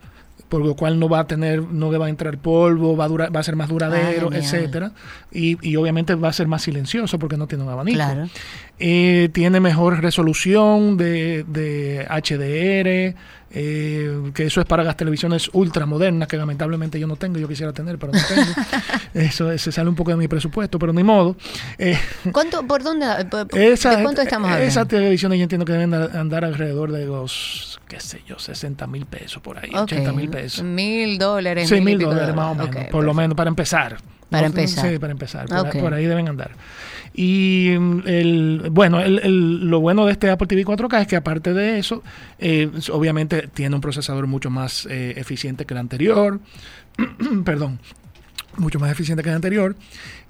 Por 0.49 0.65
lo 0.65 0.75
cual 0.75 0.99
no 0.99 1.07
va 1.07 1.19
a 1.19 1.27
tener, 1.27 1.61
no 1.61 1.91
le 1.91 1.97
va 1.97 2.07
a 2.07 2.09
entrar 2.09 2.37
polvo, 2.39 2.97
va 2.97 3.05
a 3.05 3.07
durar, 3.07 3.35
va 3.35 3.39
a 3.39 3.43
ser 3.43 3.55
más 3.55 3.69
duradero, 3.69 4.29
Ah, 4.31 4.37
etcétera, 4.37 4.91
y, 5.31 5.57
y 5.67 5.75
obviamente 5.75 6.15
va 6.15 6.29
a 6.29 6.33
ser 6.33 6.47
más 6.47 6.63
silencioso 6.63 7.19
porque 7.19 7.37
no 7.37 7.47
tiene 7.47 7.63
un 7.63 7.69
abanico. 7.69 7.95
Claro. 7.95 8.27
Eh, 8.79 9.29
tiene 9.31 9.59
mejor 9.59 10.01
resolución 10.01 10.97
de, 10.97 11.45
de 11.47 12.05
HDR, 12.09 13.15
eh, 13.51 14.31
que 14.33 14.45
eso 14.45 14.61
es 14.61 14.67
para 14.67 14.83
las 14.83 14.95
televisiones 14.95 15.49
ultramodernas, 15.53 16.27
que 16.27 16.37
lamentablemente 16.37 16.99
yo 16.99 17.07
no 17.07 17.15
tengo, 17.15 17.39
yo 17.39 17.47
quisiera 17.47 17.73
tener, 17.73 17.97
pero 17.97 18.13
no 18.13 18.19
tengo. 18.27 18.51
eso 19.13 19.57
se 19.57 19.71
sale 19.71 19.89
un 19.89 19.95
poco 19.95 20.11
de 20.11 20.17
mi 20.17 20.27
presupuesto, 20.27 20.77
pero 20.79 20.93
ni 20.93 21.03
modo. 21.03 21.35
Eh, 21.77 21.97
¿Cuánto, 22.31 22.63
¿Por 22.67 22.83
dónde? 22.83 23.07
por- 23.25 23.47
esa, 23.57 23.95
¿De 23.95 24.03
cuánto 24.03 24.21
estamos 24.21 24.47
hablando? 24.49 24.67
Esas 24.67 24.87
televisiones 24.87 25.39
yo 25.39 25.43
entiendo 25.43 25.65
que 25.65 25.73
deben 25.73 25.93
andar 25.93 26.45
alrededor 26.45 26.91
de 26.91 27.05
los, 27.05 27.79
qué 27.87 27.99
sé 27.99 28.21
yo, 28.27 28.37
60 28.37 28.85
mil 28.87 29.05
pesos 29.05 29.41
por 29.41 29.57
ahí, 29.57 29.69
Ok. 29.71 29.83
80 29.83 30.13
mil 30.13 30.29
pesos. 30.29 30.63
Mil 30.63 31.17
dólares. 31.17 31.67
Sí, 31.69 31.81
mil 31.81 31.97
dólares 31.99 32.35
más 32.35 32.51
o 32.51 32.55
menos, 32.55 32.85
por 32.91 33.03
lo 33.03 33.13
menos, 33.13 33.35
para 33.35 33.49
empezar. 33.49 33.97
Para 34.29 34.41
No, 34.43 34.47
empezar. 34.47 34.87
Sí, 34.91 34.99
para 34.99 35.11
empezar. 35.11 35.47
Por 35.47 35.93
ahí 35.93 36.05
deben 36.05 36.27
andar. 36.27 36.51
Y 37.21 37.75
mm, 37.77 38.03
el, 38.05 38.69
bueno, 38.71 39.01
el, 39.01 39.69
lo 39.69 39.81
bueno 39.81 40.05
de 40.05 40.13
este 40.13 40.29
Apple 40.29 40.47
TV 40.47 40.63
4K 40.63 41.01
es 41.01 41.07
que 41.07 41.17
aparte 41.17 41.53
de 41.53 41.77
eso, 41.77 42.01
eh, 42.37 42.71
obviamente 42.93 43.49
tiene 43.53 43.75
un 43.75 43.81
procesador 43.81 44.25
mucho 44.25 44.49
más 44.49 44.87
eh, 44.89 45.15
eficiente 45.17 45.65
que 45.65 45.73
el 45.73 45.81
anterior. 45.81 46.39
Perdón. 47.43 47.79
Mucho 48.55 48.79
más 48.79 48.89
eficiente 48.89 49.21
que 49.21 49.27
el 49.27 49.35
anterior. 49.35 49.75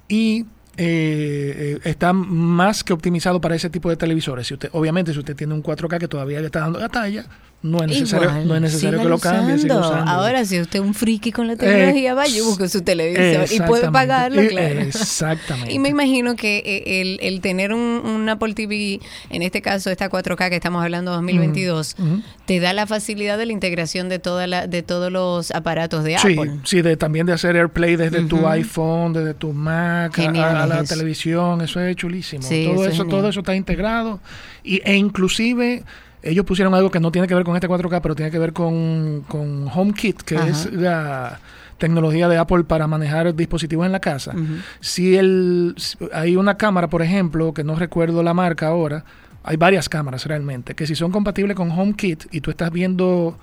Y 0.08 0.48
eh, 0.80 1.76
eh, 1.76 1.80
está 1.84 2.14
más 2.14 2.84
que 2.84 2.94
optimizado 2.94 3.42
para 3.42 3.56
ese 3.56 3.70
tipo 3.70 3.90
de 3.90 3.98
televisores. 3.98 4.48
Si 4.48 4.54
usted, 4.54 4.70
obviamente, 4.72 5.12
si 5.14 5.20
usted 5.20 5.36
tiene 5.36 5.54
un 5.54 5.62
4K 5.62 6.00
que 6.00 6.08
todavía 6.08 6.40
le 6.40 6.46
está 6.46 6.62
dando 6.62 6.80
la 6.80 6.88
talla, 6.90 7.26
no 7.62 7.80
es 7.80 7.88
necesario, 7.90 8.30
Igual, 8.30 8.48
no 8.48 8.56
es 8.56 8.62
necesario 8.62 9.00
que 9.02 9.10
lo 9.10 9.20
cambie. 9.20 9.58
Ahora, 9.70 10.46
si 10.46 10.62
usted 10.62 10.80
es 10.80 10.86
un 10.86 10.94
friki 10.94 11.34
con 11.34 11.46
la 11.48 11.58
tecnología, 11.58 12.14
vaya 12.14 12.38
y 12.38 12.40
busque 12.40 12.70
su 12.70 12.82
televisor 12.84 13.48
y 13.52 13.60
puede 13.68 13.92
pagarlo, 13.92 14.42
Y- 14.42 14.48
claro. 14.48 14.80
Exactamente. 14.80 15.74
Y 15.74 15.80
me 15.80 15.90
imagino 15.90 16.38
que 16.38 16.60
eh, 16.60 17.02
el, 17.02 17.20
el 17.22 17.42
tener 17.42 17.74
un, 17.74 17.82
un 17.82 18.30
Apple 18.30 18.54
TV, 18.54 19.02
en 19.30 19.42
este 19.42 19.62
caso 19.62 19.90
esta 19.90 20.10
4K 20.10 20.48
que 20.50 20.56
estamos 20.56 20.82
hablando 20.82 21.12
2022, 21.12 21.98
Ujú. 22.00 22.22
te 22.46 22.62
da 22.62 22.72
la 22.72 22.88
facilidad 22.88 23.38
de 23.38 23.48
la 23.48 23.52
integración 23.52 24.08
de 24.08 24.20
toda 24.20 24.48
la, 24.48 24.66
de 24.66 24.82
todos 24.82 25.12
los 25.12 25.52
aparatos 25.52 26.06
de 26.06 26.18
Sí, 26.18 26.38
Apple. 26.40 26.60
sí, 26.64 26.82
de, 26.82 26.96
también 26.96 27.26
de 27.26 27.34
hacer 27.34 27.58
AirPlay 27.58 27.98
desde 27.98 28.22
tu 28.24 28.48
iPhone, 28.48 29.12
desde 29.12 29.34
tu 29.34 29.52
Mac, 29.52 30.18
a- 30.18 30.22
Genial 30.22 30.56
a, 30.69 30.69
la 30.70 30.82
eso. 30.82 30.94
televisión, 30.94 31.62
eso 31.62 31.80
es 31.82 31.96
chulísimo. 31.96 32.44
Sí, 32.44 32.70
todo 32.74 32.86
eso 32.86 33.06
todo 33.06 33.30
eso 33.30 33.40
está 33.40 33.56
integrado 33.56 34.20
y, 34.64 34.82
e 34.84 34.96
inclusive 34.96 35.84
ellos 36.22 36.46
pusieron 36.46 36.74
algo 36.74 36.92
que 36.92 37.00
no 37.00 37.12
tiene 37.12 37.28
que 37.28 37.36
ver 37.36 37.44
con 37.44 37.56
este 37.56 37.70
4K, 37.70 38.02
pero 38.02 38.16
tiene 38.16 38.32
que 38.32 38.40
ver 38.40 38.54
con, 38.54 39.24
con 39.28 39.68
HomeKit, 39.74 40.22
que 40.22 40.36
Ajá. 40.36 40.50
es 40.50 40.72
la 40.74 41.40
tecnología 41.78 42.28
de 42.28 42.38
Apple 42.38 42.66
para 42.66 42.88
manejar 42.88 43.34
dispositivos 43.34 43.86
en 43.86 43.92
la 43.94 44.00
casa. 44.00 44.34
Si 44.82 45.16
el 45.16 45.74
si 45.78 45.98
hay 46.14 46.36
una 46.36 46.58
cámara, 46.58 46.90
por 46.90 47.02
ejemplo, 47.02 47.54
que 47.54 47.64
no 47.64 47.76
recuerdo 47.76 48.22
la 48.22 48.34
marca 48.34 48.68
ahora, 48.68 49.06
hay 49.44 49.56
varias 49.56 49.88
cámaras 49.88 50.26
realmente, 50.26 50.76
que 50.76 50.86
si 50.86 50.96
son 50.96 51.12
compatibles 51.12 51.56
con 51.56 51.72
HomeKit 51.72 52.26
y 52.32 52.42
tú 52.42 52.52
estás 52.52 52.72
viendo 52.72 53.38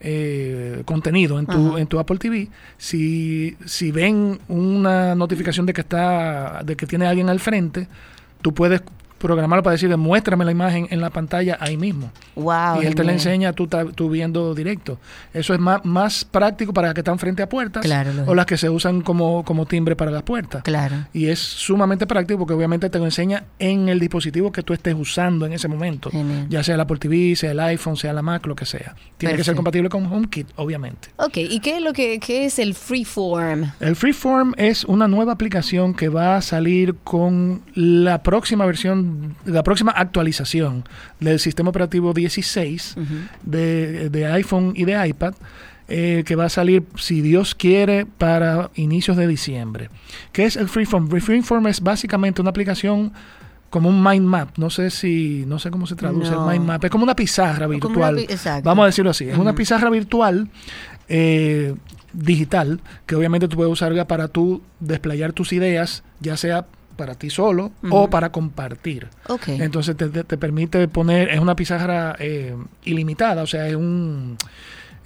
eh, 0.00 0.82
contenido 0.84 1.38
en 1.38 1.46
tu, 1.46 1.70
Ajá. 1.70 1.80
en 1.80 1.86
tu 1.86 1.98
Apple 1.98 2.18
TV, 2.18 2.48
si, 2.76 3.56
si 3.64 3.90
ven 3.90 4.38
una 4.48 5.14
notificación 5.14 5.66
de 5.66 5.72
que 5.72 5.80
está, 5.80 6.62
de 6.64 6.76
que 6.76 6.86
tiene 6.86 7.06
alguien 7.06 7.28
al 7.28 7.40
frente, 7.40 7.88
tú 8.42 8.54
puedes 8.54 8.80
programarlo 9.18 9.62
para 9.62 9.72
decirle 9.72 9.96
muéstrame 9.96 10.44
la 10.44 10.52
imagen 10.52 10.86
en 10.90 11.00
la 11.00 11.10
pantalla 11.10 11.56
ahí 11.60 11.76
mismo. 11.76 12.10
Wow. 12.34 12.82
y 12.82 12.86
él 12.86 12.94
te 12.94 13.04
la 13.04 13.12
enseña 13.12 13.52
tú, 13.52 13.66
tú 13.66 14.10
viendo 14.10 14.54
directo. 14.54 14.98
Eso 15.34 15.54
es 15.54 15.60
más, 15.60 15.84
más 15.84 16.24
práctico 16.24 16.72
para 16.72 16.88
las 16.88 16.94
que 16.94 17.00
están 17.00 17.18
frente 17.18 17.42
a 17.42 17.48
puertas 17.48 17.82
Claro, 17.82 18.10
o 18.26 18.34
las 18.34 18.46
que 18.46 18.56
se 18.56 18.70
usan 18.70 19.00
como, 19.00 19.44
como 19.44 19.66
timbre 19.66 19.96
para 19.96 20.10
las 20.10 20.22
puertas. 20.22 20.62
Claro. 20.62 21.06
Y 21.12 21.26
es 21.26 21.38
sumamente 21.38 22.06
práctico 22.06 22.38
porque 22.40 22.54
obviamente 22.54 22.88
te 22.90 22.98
lo 22.98 23.04
enseña 23.04 23.44
en 23.58 23.88
el 23.88 23.98
dispositivo 23.98 24.52
que 24.52 24.62
tú 24.62 24.72
estés 24.72 24.94
usando 24.94 25.46
en 25.46 25.52
ese 25.52 25.68
momento. 25.68 26.10
Genial. 26.10 26.46
Ya 26.48 26.62
sea 26.62 26.74
el 26.74 26.80
Apple 26.80 26.98
TV, 26.98 27.34
sea 27.36 27.52
el 27.52 27.60
iPhone, 27.60 27.96
sea 27.96 28.12
la 28.12 28.22
Mac, 28.22 28.46
lo 28.46 28.54
que 28.54 28.66
sea. 28.66 28.94
Tiene 29.16 29.36
que 29.36 29.44
ser 29.44 29.54
compatible 29.54 29.88
con 29.88 30.06
HomeKit, 30.06 30.48
obviamente. 30.56 31.08
Ok, 31.16 31.38
¿y 31.38 31.60
qué 31.60 31.76
es 31.76 31.82
lo 31.82 31.92
que 31.92 32.20
qué 32.20 32.44
es 32.44 32.58
el 32.58 32.74
Freeform? 32.74 33.72
El 33.80 33.96
Freeform 33.96 34.54
es 34.56 34.84
una 34.84 35.08
nueva 35.08 35.32
aplicación 35.32 35.94
que 35.94 36.08
va 36.08 36.36
a 36.36 36.42
salir 36.42 36.94
con 37.04 37.62
la 37.74 38.22
próxima 38.22 38.66
versión, 38.66 39.07
la 39.44 39.62
próxima 39.62 39.92
actualización 39.92 40.84
del 41.20 41.38
sistema 41.38 41.70
operativo 41.70 42.12
16 42.12 42.96
de, 43.42 44.10
de 44.10 44.26
iPhone 44.26 44.72
y 44.76 44.84
de 44.84 45.08
iPad, 45.08 45.34
eh, 45.88 46.22
que 46.26 46.36
va 46.36 46.44
a 46.44 46.48
salir, 46.50 46.84
si 46.96 47.20
Dios 47.22 47.54
quiere, 47.54 48.04
para 48.06 48.70
inicios 48.74 49.16
de 49.16 49.26
diciembre. 49.26 49.88
¿Qué 50.32 50.44
es 50.44 50.56
el 50.56 50.68
Freeform? 50.68 51.08
El 51.14 51.22
Freeform 51.22 51.66
es 51.68 51.80
básicamente 51.80 52.40
una 52.42 52.50
aplicación 52.50 53.12
como 53.70 53.88
un 53.90 54.02
mind 54.02 54.24
map, 54.26 54.56
no 54.58 54.70
sé 54.70 54.90
si, 54.90 55.44
no 55.46 55.58
sé 55.58 55.70
cómo 55.70 55.86
se 55.86 55.94
traduce 55.94 56.30
No. 56.30 56.50
el 56.50 56.58
mind 56.58 56.66
map, 56.66 56.84
es 56.84 56.90
como 56.90 57.04
una 57.04 57.14
pizarra 57.14 57.66
una 57.66 57.74
virtual, 57.74 58.16
pi- 58.16 58.26
vamos 58.62 58.82
a 58.82 58.86
decirlo 58.86 59.10
así, 59.10 59.28
es 59.28 59.36
una 59.36 59.54
pizarra 59.54 59.90
virtual 59.90 60.48
eh, 61.08 61.74
digital 62.14 62.80
que 63.06 63.14
obviamente 63.14 63.46
tú 63.48 63.56
puedes 63.56 63.70
usarla 63.72 64.06
para 64.06 64.28
tú 64.28 64.62
desplayar 64.80 65.32
tus 65.34 65.52
ideas, 65.52 66.02
ya 66.20 66.36
sea 66.38 66.66
para 66.98 67.14
ti 67.14 67.30
solo 67.30 67.70
o 67.88 68.10
para 68.10 68.30
compartir. 68.30 69.06
Ok. 69.28 69.48
Entonces 69.48 69.96
te, 69.96 70.08
te- 70.10 70.24
te 70.24 70.36
permite 70.36 70.86
poner, 70.88 71.30
es 71.30 71.38
una 71.40 71.54
pizarra 71.56 72.14
eh, 72.18 72.54
ilimitada, 72.84 73.42
o 73.42 73.46
sea, 73.46 73.66
es 73.68 73.76
un... 73.76 74.36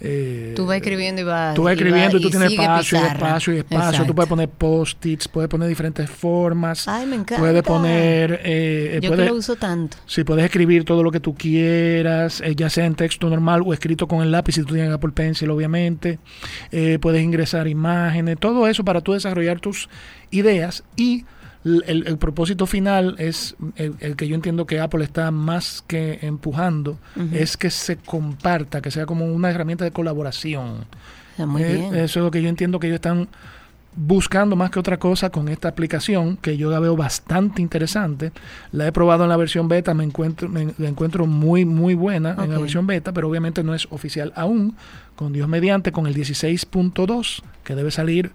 eh, 0.01 0.53
Tú 0.55 0.65
vas 0.65 0.77
escribiendo 0.77 1.21
y 1.21 1.23
vas. 1.23 1.53
Tú 1.55 1.63
vas 1.63 1.73
escribiendo 1.73 2.17
y, 2.17 2.21
tú 2.21 2.29
tienes 2.29 2.51
espacio 2.51 2.99
y 2.99 3.03
espacio 3.05 3.53
y 3.53 3.57
espacio. 3.59 3.87
Exacto. 3.89 4.07
Tú 4.07 4.15
puedes 4.15 4.27
poner 4.29 4.49
post-its, 4.49 5.27
puedes 5.29 5.49
poner 5.49 5.69
diferentes 5.69 6.09
formas. 6.09 6.87
Ay, 6.87 7.05
me 7.05 7.15
encanta. 7.15 7.37
Puedes 7.37 7.63
poner... 7.63 8.41
eh, 8.43 8.99
Yo 9.01 9.09
puedes- 9.11 9.25
que 9.25 9.31
lo 9.31 9.37
uso 9.37 9.55
tanto. 9.55 9.95
Sí, 10.05 10.23
puedes 10.25 10.43
escribir 10.43 10.83
todo 10.83 11.03
lo 11.03 11.11
que 11.11 11.19
tú 11.21 11.35
quieras, 11.35 12.41
eh, 12.41 12.55
ya 12.55 12.69
sea 12.69 12.85
en 12.85 12.95
texto 12.95 13.29
normal 13.29 13.61
o 13.65 13.71
escrito 13.73 14.07
con 14.07 14.21
el 14.21 14.31
lápiz, 14.31 14.53
si 14.55 14.63
tú 14.63 14.73
tienes 14.73 14.91
Apple 14.91 15.11
Pencil, 15.13 15.49
obviamente. 15.51 16.19
Eh, 16.71 16.97
puedes 16.99 17.23
ingresar 17.23 17.67
imágenes, 17.67 18.37
todo 18.39 18.67
eso 18.67 18.83
para 18.83 18.99
tú 19.01 19.13
desarrollar 19.13 19.59
tus 19.61 19.87
ideas 20.31 20.83
y 20.97 21.25
el, 21.63 22.05
el 22.07 22.17
propósito 22.17 22.65
final 22.65 23.15
es 23.19 23.55
el, 23.75 23.95
el 23.99 24.15
que 24.15 24.27
yo 24.27 24.35
entiendo 24.35 24.65
que 24.65 24.79
Apple 24.79 25.03
está 25.03 25.31
más 25.31 25.83
que 25.87 26.19
empujando, 26.21 26.97
es 27.31 27.55
que 27.57 27.69
se 27.69 27.97
comparta, 27.97 28.81
que 28.81 28.91
sea 28.91 29.05
como 29.05 29.25
una 29.25 29.49
herramienta 29.49 29.83
de 29.85 29.91
colaboración. 29.91 30.85
Está 31.31 31.45
muy 31.45 31.63
Eh, 31.63 31.73
bien. 31.75 31.95
Eso 31.95 32.19
es 32.19 32.23
lo 32.25 32.31
que 32.31 32.41
yo 32.41 32.49
entiendo 32.49 32.79
que 32.79 32.87
ellos 32.87 32.95
están 32.97 33.27
buscando 33.95 34.55
más 34.55 34.71
que 34.71 34.79
otra 34.79 34.97
cosa 34.97 35.29
con 35.29 35.47
esta 35.49 35.67
aplicación 35.67 36.35
que 36.37 36.57
yo 36.57 36.71
la 36.71 36.79
veo 36.79 36.95
bastante 36.95 37.61
interesante. 37.61 38.31
La 38.71 38.87
he 38.87 38.91
probado 38.91 39.23
en 39.23 39.29
la 39.29 39.37
versión 39.37 39.67
beta, 39.67 39.93
me 39.93 40.03
encuentro, 40.03 40.49
me, 40.49 40.73
la 40.79 40.89
encuentro 40.89 41.27
muy, 41.27 41.63
muy 41.63 41.93
buena 41.93 42.35
en 42.43 42.51
la 42.51 42.57
versión 42.57 42.87
beta, 42.87 43.13
pero 43.13 43.29
obviamente 43.29 43.63
no 43.63 43.75
es 43.75 43.87
oficial 43.91 44.33
aún. 44.35 44.75
Con 45.15 45.31
Dios 45.31 45.47
mediante, 45.47 45.91
con 45.91 46.07
el 46.07 46.15
16.2, 46.15 47.43
que 47.63 47.75
debe 47.75 47.91
salir, 47.91 48.31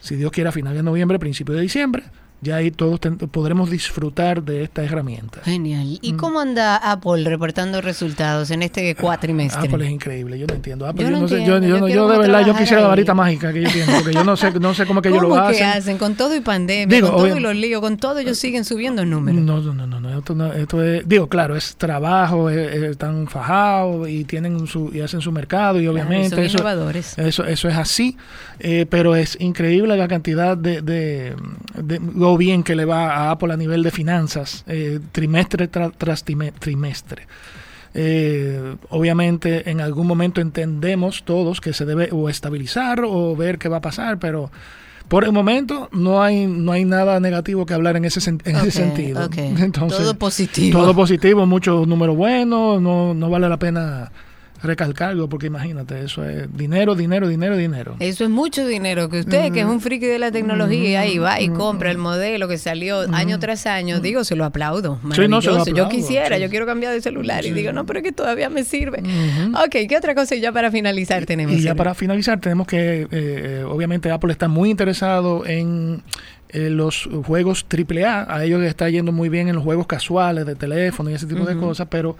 si 0.00 0.16
Dios 0.16 0.32
quiere, 0.32 0.48
a 0.48 0.52
finales 0.52 0.78
de 0.78 0.82
noviembre, 0.82 1.18
principio 1.18 1.54
de 1.54 1.60
diciembre. 1.60 2.04
Ya 2.44 2.56
ahí 2.56 2.70
todos 2.70 3.00
podremos 3.30 3.70
disfrutar 3.70 4.42
de 4.42 4.62
esta 4.64 4.84
herramienta. 4.84 5.40
Genial. 5.44 5.98
¿Y 6.02 6.12
Mm. 6.12 6.16
cómo 6.16 6.40
anda 6.40 6.76
Apple 6.76 7.24
reportando 7.24 7.80
resultados 7.80 8.50
en 8.50 8.62
este 8.62 8.94
cuatrimestre? 8.94 9.66
Apple 9.68 9.86
es 9.86 9.90
increíble, 9.90 10.38
yo 10.38 10.46
no 10.46 10.54
entiendo. 10.54 10.86
Apple, 10.86 11.04
Yo 11.04 11.10
yo, 11.10 11.18
no 11.20 11.26
sé, 11.28 11.44
yo, 11.44 11.56
entiendo, 11.56 11.88
yo 11.88 11.88
yo 11.88 11.94
yo 11.94 12.08
de 12.08 12.18
verdad 12.18 12.46
yo 12.46 12.54
quisiera 12.54 12.82
la 12.82 12.88
varita 12.88 13.14
mágica 13.14 13.52
que 13.52 13.60
ellos 13.60 13.72
tienen, 13.72 13.94
porque 13.96 14.12
yo 14.12 14.22
no 14.24 14.36
sé, 14.36 14.52
no 14.60 14.74
sé 14.74 14.84
cómo 14.86 15.00
que 15.02 15.08
ellos 15.08 15.22
¿Cómo 15.22 15.36
lo 15.36 15.48
que 15.50 15.64
hacen. 15.64 15.96
Con 15.98 16.14
todo 16.14 16.36
y 16.36 16.40
pandemia, 16.40 16.94
Digo, 16.94 17.08
con 17.08 17.16
todo 17.28 17.36
y 17.36 17.40
los 17.40 17.54
líos, 17.56 17.80
con 17.80 17.96
todo 17.96 18.18
ellos 18.18 18.36
siguen 18.38 18.64
subiendo 18.64 19.04
números. 19.06 19.40
No, 19.40 19.60
no, 19.60 19.72
no, 19.74 19.86
no, 19.86 20.00
no, 20.00 20.18
esto, 20.18 20.34
no- 20.34 20.52
esto 20.52 20.82
es, 20.82 21.08
digo, 21.08 21.28
claro, 21.28 21.56
es 21.56 21.76
trabajo, 21.76 22.50
es- 22.50 22.74
es- 22.74 22.82
están 22.82 23.26
fajados 23.26 24.08
y 24.08 24.24
tienen 24.24 24.66
su, 24.66 24.90
y 24.92 25.00
hacen 25.00 25.20
su 25.22 25.32
mercado 25.32 25.80
y 25.80 25.86
obviamente 25.86 26.30
son 26.30 26.40
eso, 26.44 26.58
innovadores. 26.58 27.18
eso, 27.18 27.44
eso 27.46 27.68
es 27.68 27.76
así, 27.76 28.16
eh, 28.58 28.86
pero 28.90 29.16
es 29.16 29.36
increíble 29.40 29.96
la 29.96 30.08
cantidad 30.08 30.56
de, 30.56 30.82
de, 30.82 31.34
de 31.82 31.98
lo 32.34 32.38
bien 32.38 32.62
que 32.62 32.74
le 32.74 32.84
va 32.84 33.14
a 33.14 33.30
Apple 33.30 33.52
a 33.52 33.56
nivel 33.56 33.82
de 33.82 33.90
finanzas, 33.90 34.64
eh, 34.66 34.98
trimestre 35.12 35.70
tra- 35.70 35.92
tras 35.96 36.24
trimestre. 36.24 37.26
Eh, 37.96 38.74
obviamente 38.90 39.70
en 39.70 39.80
algún 39.80 40.08
momento 40.08 40.40
entendemos 40.40 41.22
todos 41.24 41.60
que 41.60 41.72
se 41.72 41.84
debe 41.84 42.08
o 42.10 42.28
estabilizar 42.28 43.02
o 43.06 43.36
ver 43.36 43.58
qué 43.58 43.68
va 43.68 43.76
a 43.76 43.80
pasar, 43.80 44.18
pero 44.18 44.50
por 45.06 45.22
el 45.24 45.30
momento 45.32 45.88
no 45.92 46.20
hay 46.22 46.46
no 46.48 46.72
hay 46.72 46.84
nada 46.84 47.20
negativo 47.20 47.66
que 47.66 47.74
hablar 47.74 47.96
en 47.96 48.04
ese, 48.04 48.20
sentido. 48.20 49.26
ok. 49.26 49.36
Todo 49.72 50.14
positivo. 50.18 50.80
Todo 50.80 50.94
positivo, 50.94 51.46
muchos 51.46 51.86
números 51.86 52.16
buenos, 52.16 52.82
no, 52.82 53.14
no 53.14 53.30
vale 53.30 53.48
la 53.48 53.58
pena 53.58 54.10
recalcarlo, 54.64 55.28
porque 55.28 55.46
imagínate, 55.46 56.02
eso 56.02 56.24
es 56.24 56.54
dinero, 56.56 56.94
dinero, 56.94 57.28
dinero, 57.28 57.56
dinero. 57.56 57.96
Eso 58.00 58.24
es 58.24 58.30
mucho 58.30 58.66
dinero 58.66 59.08
que 59.08 59.20
usted, 59.20 59.52
que 59.52 59.60
es 59.60 59.66
un 59.66 59.80
friki 59.80 60.06
de 60.06 60.18
la 60.18 60.32
tecnología, 60.32 61.00
ahí 61.00 61.18
va 61.18 61.40
y 61.40 61.48
compra 61.48 61.90
el 61.90 61.98
modelo 61.98 62.48
que 62.48 62.58
salió 62.58 63.00
año 63.12 63.38
tras 63.38 63.66
año, 63.66 64.00
digo, 64.00 64.24
se 64.24 64.36
lo 64.36 64.44
aplaudo. 64.44 64.98
Sí, 65.14 65.28
no, 65.28 65.40
se 65.40 65.48
lo 65.48 65.58
Maravilloso. 65.58 65.70
yo 65.70 65.88
quisiera, 65.88 66.36
sí. 66.36 66.42
yo 66.42 66.50
quiero 66.50 66.66
cambiar 66.66 66.92
de 66.92 67.00
celular 67.00 67.44
y 67.44 67.52
digo, 67.52 67.72
no, 67.72 67.86
pero 67.86 68.00
es 68.00 68.04
que 68.04 68.12
todavía 68.12 68.50
me 68.50 68.64
sirve. 68.64 69.02
Ok, 69.64 69.88
¿qué 69.88 69.96
otra 69.96 70.14
cosa 70.14 70.34
ya 70.34 70.52
para 70.52 70.70
finalizar 70.70 71.26
tenemos? 71.26 71.54
Y 71.54 71.60
ya 71.60 71.74
para 71.74 71.94
finalizar, 71.94 72.40
tenemos 72.40 72.66
que, 72.66 73.06
eh, 73.10 73.64
obviamente, 73.68 74.10
Apple 74.10 74.32
está 74.32 74.48
muy 74.48 74.70
interesado 74.70 75.46
en 75.46 76.02
eh, 76.54 76.70
los 76.70 77.08
juegos 77.26 77.66
AAA. 77.68 78.32
A 78.32 78.44
ellos 78.44 78.60
les 78.60 78.70
está 78.70 78.88
yendo 78.88 79.10
muy 79.10 79.28
bien 79.28 79.48
en 79.48 79.56
los 79.56 79.64
juegos 79.64 79.88
casuales 79.88 80.46
de 80.46 80.54
teléfono 80.54 81.10
y 81.10 81.14
ese 81.14 81.26
tipo 81.26 81.44
de 81.44 81.56
cosas, 81.56 81.88
pero 81.90 82.16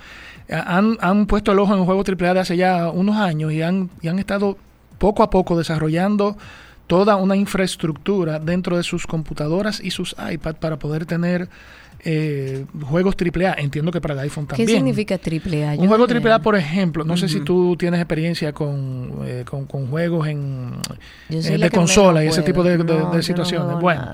eh, 0.49 0.55
han, 0.55 0.99
han 1.01 1.27
puesto 1.27 1.53
el 1.53 1.61
ojo 1.61 1.73
en 1.73 1.79
los 1.79 1.87
juegos 1.87 2.05
AAA 2.09 2.35
de 2.35 2.41
hace 2.41 2.57
ya 2.57 2.91
unos 2.91 3.17
años 3.17 3.53
y 3.53 3.63
han, 3.63 3.91
y 4.03 4.09
han 4.09 4.19
estado 4.19 4.59
poco 4.99 5.23
a 5.23 5.31
poco 5.31 5.57
desarrollando 5.57 6.37
toda 6.89 7.15
una 7.15 7.37
infraestructura 7.37 8.41
dentro 8.41 8.77
de 8.77 8.83
sus 8.83 9.07
computadoras 9.07 9.81
y 9.81 9.93
sus 9.93 10.17
iPad 10.19 10.57
para 10.57 10.81
poder 10.81 11.07
tener 11.07 11.49
eh, 12.05 12.65
juegos 12.83 13.15
AAA. 13.19 13.55
Entiendo 13.59 13.91
que 13.91 14.01
para 14.01 14.15
el 14.15 14.21
iPhone 14.21 14.47
¿Qué 14.47 14.57
también. 14.57 14.79
significa 14.79 15.19
triple 15.19 15.67
A? 15.67 15.73
Un 15.73 15.89
juego 15.89 16.07
AAA, 16.07 16.41
por 16.41 16.57
ejemplo, 16.57 17.05
no 17.05 17.17
sé 17.17 17.29
si 17.29 17.37
Ujú. 17.37 17.45
tú 17.45 17.77
tienes 17.77 18.01
experiencia 18.01 18.53
con, 18.53 19.11
eh, 19.25 19.45
con, 19.49 19.67
con 19.67 19.87
juegos 19.89 20.29
en, 20.29 20.73
Yo 21.29 21.39
eh, 21.41 21.59
de 21.59 21.71
consola 21.71 22.25
y 22.25 22.29
ese 22.29 22.43
tipo 22.43 22.63
de, 22.63 22.77
juego. 22.77 22.85
de- 22.93 22.99
No, 22.99 22.99
de 22.99 23.05
yo 23.11 23.17
no 23.17 23.23
situaciones. 23.23 23.81
bueno, 23.81 24.05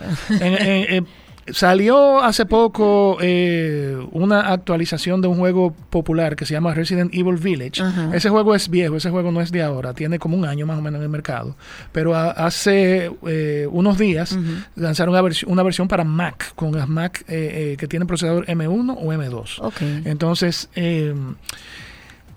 en- 0.40 0.94
en- 0.94 1.06
salió 1.52 2.22
hace 2.22 2.46
poco 2.46 3.18
eh, 3.20 3.96
una 4.12 4.52
actualización 4.52 5.20
de 5.20 5.28
un 5.28 5.36
juego 5.38 5.72
popular 5.90 6.36
que 6.36 6.46
se 6.46 6.54
llama 6.54 6.74
Resident 6.74 7.12
Evil 7.14 7.36
Village. 7.36 7.82
Ese 8.14 8.28
juego 8.30 8.54
es 8.54 8.68
viejo, 8.68 8.96
ese 8.96 9.10
juego 9.10 9.32
no 9.32 9.40
es 9.40 9.50
de 9.50 9.62
ahora, 9.62 9.92
tiene 9.94 10.18
como 10.18 10.36
un 10.36 10.44
año 10.44 10.66
más 10.66 10.78
o 10.78 10.82
menos 10.82 10.98
en 10.98 11.04
el 11.04 11.08
mercado. 11.08 11.56
Pero 11.92 12.14
a- 12.14 12.30
hace 12.30 13.10
eh, 13.26 13.66
unos 13.70 13.98
días 13.98 14.38
lanzaron 14.76 15.14
una, 15.14 15.22
vers- 15.22 15.44
una 15.46 15.62
versión 15.62 15.88
para 15.88 16.04
Mac, 16.04 16.52
con 16.54 16.72
las 16.76 16.88
Mac 16.88 17.24
eh, 17.28 17.72
eh, 17.72 17.76
que 17.76 17.88
tienen 17.88 18.06
procesador 18.06 18.46
M1 18.46 18.96
o 18.98 19.12
M2. 19.12 19.56
Ok. 19.60 19.80
Entonces, 20.04 20.68
eh, 20.74 21.14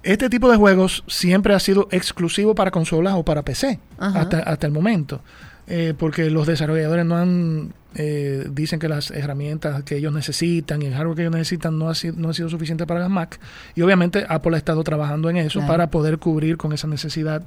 este 0.03 0.29
tipo 0.29 0.51
de 0.51 0.57
juegos 0.57 1.03
siempre 1.07 1.53
ha 1.53 1.59
sido 1.59 1.87
exclusivo 1.91 2.55
para 2.55 2.71
consolas 2.71 3.13
o 3.15 3.23
para 3.23 3.41
PC 3.43 3.79
hasta, 3.97 4.39
hasta 4.39 4.67
el 4.67 4.73
momento. 4.73 5.21
Eh, 5.67 5.93
porque 5.97 6.29
los 6.29 6.45
desarrolladores 6.45 7.05
no 7.05 7.15
han 7.15 7.73
eh, 7.95 8.45
dicen 8.51 8.79
que 8.79 8.89
las 8.89 9.11
herramientas 9.11 9.83
que 9.83 9.95
ellos 9.95 10.11
necesitan 10.11 10.81
y 10.81 10.87
el 10.87 10.93
hardware 10.93 11.15
que 11.15 11.21
ellos 11.21 11.33
necesitan 11.33 11.79
no 11.79 11.89
ha 11.89 11.95
sido, 11.95 12.15
no 12.17 12.29
ha 12.29 12.33
sido 12.33 12.49
suficiente 12.49 12.85
para 12.85 12.99
las 12.99 13.09
Mac 13.09 13.39
y 13.75 13.81
obviamente 13.81 14.25
Apple 14.27 14.55
ha 14.55 14.57
estado 14.57 14.83
trabajando 14.83 15.29
en 15.29 15.37
eso 15.37 15.59
Claro. 15.59 15.71
para 15.71 15.87
poder 15.89 16.17
cubrir 16.17 16.57
con 16.57 16.73
esa 16.73 16.87
necesidad 16.87 17.43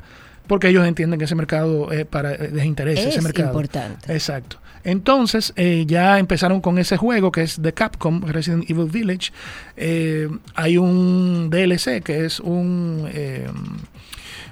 porque 0.47 0.69
ellos 0.69 0.87
entienden 0.87 1.19
que 1.19 1.25
ese 1.27 1.35
mercado 1.35 1.93
eh, 1.93 2.05
para 2.07 2.37
les 2.39 2.65
interesa 2.65 3.03
ese 3.09 3.19
Es 3.19 3.23
mercado 3.25 3.49
importante. 3.49 4.11
exacto 4.15 4.59
entonces 4.85 5.53
eh, 5.57 5.85
ya 5.87 6.19
empezaron 6.19 6.61
con 6.61 6.79
ese 6.79 6.97
juego 6.97 7.33
que 7.33 7.43
es 7.43 7.61
de 7.61 7.75
Capcom 7.75 8.23
Resident 8.25 8.71
Evil 8.71 8.89
Village 8.89 9.33
Eh, 9.77 10.29
hay 10.55 10.79
un 10.79 11.51
DLC 11.51 12.03
que 12.03 12.25
es 12.25 12.39
un 12.41 13.09
eh, 13.13 13.47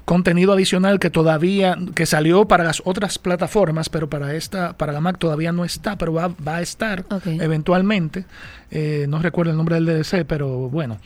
contenido 0.05 0.53
adicional 0.53 0.99
que 0.99 1.11
todavía 1.11 1.79
que 1.95 2.07
salió 2.07 2.47
para 2.47 2.65
las 2.65 2.83
otras 2.85 3.19
plataformas 3.19 3.89
pero 3.89 4.11
para 4.11 4.35
esta 4.35 4.77
para 4.77 4.93
la 4.93 5.01
Mac 5.01 5.19
todavía 5.19 5.53
no 5.53 5.65
está 5.65 5.97
pero 5.97 6.13
va, 6.13 6.29
va 6.29 6.57
a 6.57 6.63
estar 6.63 7.05
eventualmente. 7.25 8.25
Eh, 8.71 9.07
no 9.09 9.21
recuerdo 9.21 9.53
el 9.53 9.57
nombre 9.57 9.77
del 9.77 9.87
DLC 9.87 10.25
pero 10.27 10.69
bueno. 10.69 10.99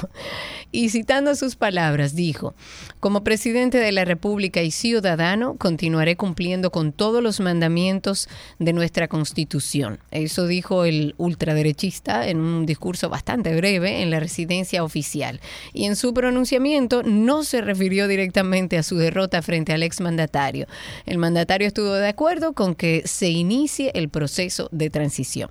Y 0.71 0.89
citando 0.89 1.35
sus 1.35 1.55
palabras, 1.55 2.15
dijo, 2.15 2.55
como 2.99 3.23
presidente 3.23 3.77
de 3.77 3.91
la 3.91 4.05
República 4.05 4.63
y 4.63 4.71
ciudadano, 4.71 5.55
continuaré 5.57 6.15
cumpliendo 6.15 6.62
con 6.71 6.91
todos 6.91 7.21
los 7.21 7.39
mandamientos 7.39 8.29
de 8.59 8.73
nuestra 8.73 9.07
Constitución. 9.07 9.99
Eso 10.11 10.47
dijo 10.47 10.85
el 10.85 11.15
ultraderechista 11.17 12.27
en 12.27 12.39
un 12.39 12.65
discurso 12.65 13.09
bastante 13.09 13.55
breve 13.55 14.01
en 14.01 14.09
la 14.09 14.19
residencia 14.19 14.83
oficial. 14.83 15.39
Y 15.73 15.85
en 15.85 15.95
su 15.95 16.13
pronunciamiento 16.13 17.03
no 17.03 17.43
se 17.43 17.61
refirió 17.61 18.07
directamente 18.07 18.77
a 18.77 18.83
su 18.83 18.97
derrota 18.97 19.41
frente 19.41 19.73
al 19.73 19.83
exmandatario. 19.83 20.67
El 21.05 21.17
mandatario 21.17 21.67
estuvo 21.67 21.93
de 21.93 22.07
acuerdo 22.07 22.53
con 22.53 22.75
que 22.75 23.03
se 23.05 23.29
inicie 23.29 23.91
el 23.93 24.09
proceso 24.09 24.69
de 24.71 24.89
transición. 24.89 25.49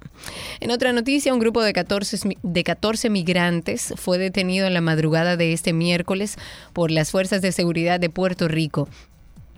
En 0.61 0.71
otra 0.71 0.93
noticia, 0.93 1.33
un 1.33 1.41
grupo 1.41 1.63
de 1.63 1.73
14, 1.73 2.37
de 2.43 2.65
14 2.65 3.11
migrantes 3.11 3.95
fue 3.97 4.19
detenido 4.19 4.67
en 4.67 4.75
la 4.75 4.81
madrugada 4.81 5.37
de 5.37 5.53
este 5.53 5.73
miércoles 5.73 6.37
por 6.73 6.91
las 6.91 7.11
fuerzas 7.11 7.43
de 7.43 7.53
seguridad 7.53 8.01
de 8.01 8.11
Puerto 8.11 8.49
Rico 8.49 8.89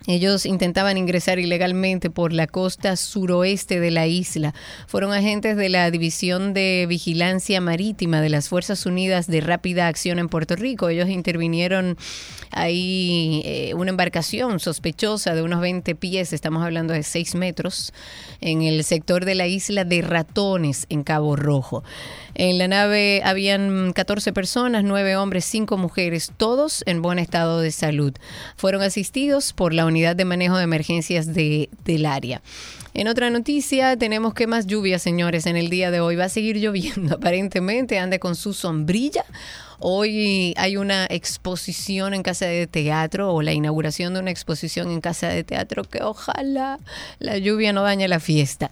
ellos 0.07 0.45
intentaban 0.45 0.99
ingresar 0.99 1.39
ilegalmente 1.39 2.11
por 2.11 2.35
la 2.35 2.47
costa 2.47 2.97
suroeste 2.97 3.81
de 3.81 3.91
la 3.91 4.07
isla. 4.07 4.55
Fueron 4.87 5.13
agentes 5.13 5.57
de 5.57 5.71
la 5.71 5.91
División 5.91 6.53
de 6.53 6.85
Vigilancia 6.87 7.61
Marítima 7.63 8.21
de 8.21 8.29
las 8.29 8.51
Fuerzas 8.51 8.85
Unidas 8.85 9.27
de 9.27 9.41
Rápida 9.41 9.89
Acción 9.89 10.19
en 10.19 10.29
Puerto 10.29 10.57
Rico. 10.57 10.91
Ellos 10.91 11.09
intervinieron 11.09 11.97
ahí 12.51 13.43
eh, 13.47 13.73
una 13.75 13.91
embarcación 13.91 14.61
sospechosa 14.61 15.35
de 15.35 15.43
unos 15.43 15.61
20 15.61 15.95
pies, 15.95 16.33
estamos 16.33 16.63
hablando 16.63 16.93
de 16.93 17.03
6 17.03 17.35
metros, 17.37 17.93
en 18.41 18.63
el 18.63 18.85
sector 18.85 19.25
de 19.25 19.35
la 19.35 19.47
isla 19.47 19.85
de 19.85 20.03
Ratones, 20.03 20.87
en 20.91 21.03
Cabo 21.03 21.35
Rojo. 21.35 21.83
En 22.35 22.59
la 22.59 22.69
nave 22.69 23.23
habían 23.25 23.93
14 23.93 24.33
personas, 24.33 24.85
9 24.85 25.17
hombres, 25.17 25.45
5 25.47 25.77
mujeres, 25.77 26.33
todos 26.37 26.83
en 26.87 27.01
buen 27.01 27.19
estado 27.19 27.61
de 27.61 27.71
salud. 27.71 28.13
Fueron 28.57 28.83
asistidos 28.83 29.53
por 29.53 29.73
la 29.73 29.87
Unidad 29.95 30.17
de 30.17 30.25
Manejo 30.25 30.57
de 30.57 30.65
Emergencias 30.65 31.33
de, 31.33 31.69
del 31.85 32.05
área. 32.05 32.43
En 32.95 33.07
otra 33.07 33.31
noticia, 33.31 33.97
tenemos 33.97 34.35
que 34.35 34.49
más 34.49 34.67
lluvia, 34.67 34.99
señores, 34.99 35.47
en 35.47 35.57
el 35.57 35.71
día 35.71 35.93
de 35.93 36.01
hoy. 36.01 36.17
Va 36.17 36.25
a 36.25 36.29
seguir 36.29 36.57
lloviendo, 36.57 37.15
aparentemente. 37.19 38.01
Ande 38.01 38.19
con 38.19 38.35
su 38.35 38.55
sombrilla 38.55 39.25
Hoy 39.87 40.55
hay 40.57 40.79
una 40.79 41.05
exposición 41.11 42.15
en 42.15 42.23
Casa 42.23 42.47
de 42.47 42.67
Teatro 42.67 43.35
o 43.35 43.43
la 43.43 43.53
inauguración 43.53 44.15
de 44.15 44.21
una 44.21 44.31
exposición 44.31 44.91
en 44.91 45.03
Casa 45.03 45.29
de 45.29 45.45
Teatro 45.45 45.85
que 45.85 46.03
ojalá 46.03 46.81
la 47.19 47.37
lluvia 47.37 47.75
no 47.75 47.83
dañe 47.83 48.09
la 48.09 48.19
fiesta. 48.19 48.71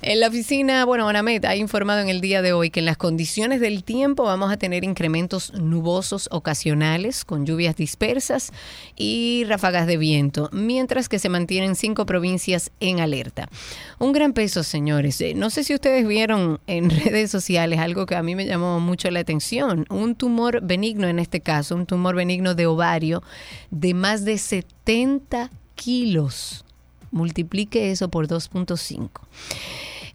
En 0.00 0.18
la 0.18 0.28
oficina, 0.28 0.86
bueno, 0.86 1.10
Anamet 1.10 1.44
ha 1.44 1.56
informado 1.56 2.00
en 2.00 2.08
el 2.08 2.22
día 2.22 2.40
de 2.40 2.54
hoy 2.54 2.70
que 2.70 2.80
en 2.80 2.86
las 2.86 2.96
condiciones 2.96 3.60
del 3.60 3.84
tiempo 3.84 4.24
vamos 4.24 4.50
a 4.50 4.56
tener 4.56 4.82
incrementos 4.82 5.52
nubosos 5.52 6.26
ocasionales 6.32 7.26
con 7.26 7.44
lluvias 7.44 7.76
dispersas 7.76 8.50
y 8.96 9.44
ráfagas 9.46 9.86
de 9.86 9.98
viento, 9.98 10.48
mientras 10.52 11.10
que 11.10 11.18
se 11.18 11.28
mantienen 11.28 11.76
cinco 11.76 12.06
provincias 12.06 12.70
en 12.80 13.00
alerta. 13.00 13.50
Un 13.98 14.12
gran 14.12 14.32
peso, 14.32 14.62
señores. 14.62 15.20
Eh, 15.20 15.34
no 15.34 15.50
sé 15.50 15.64
si 15.64 15.74
ustedes 15.74 16.08
vieron 16.08 16.60
en 16.66 16.88
redes 17.04 17.30
sociales 17.30 17.78
algo 17.78 18.06
que 18.06 18.14
a 18.14 18.22
mí 18.22 18.34
me 18.34 18.46
llamó 18.46 18.80
mucho 18.80 19.10
la 19.10 19.20
atención. 19.20 19.84
Un 19.90 20.14
tumor 20.14 20.45
benigno 20.62 21.08
en 21.08 21.18
este 21.18 21.40
caso, 21.40 21.74
un 21.74 21.86
tumor 21.86 22.14
benigno 22.14 22.54
de 22.54 22.66
ovario 22.66 23.22
de 23.70 23.94
más 23.94 24.24
de 24.24 24.38
70 24.38 25.50
kilos. 25.74 26.64
Multiplique 27.10 27.90
eso 27.90 28.08
por 28.08 28.28
2.5. 28.28 29.10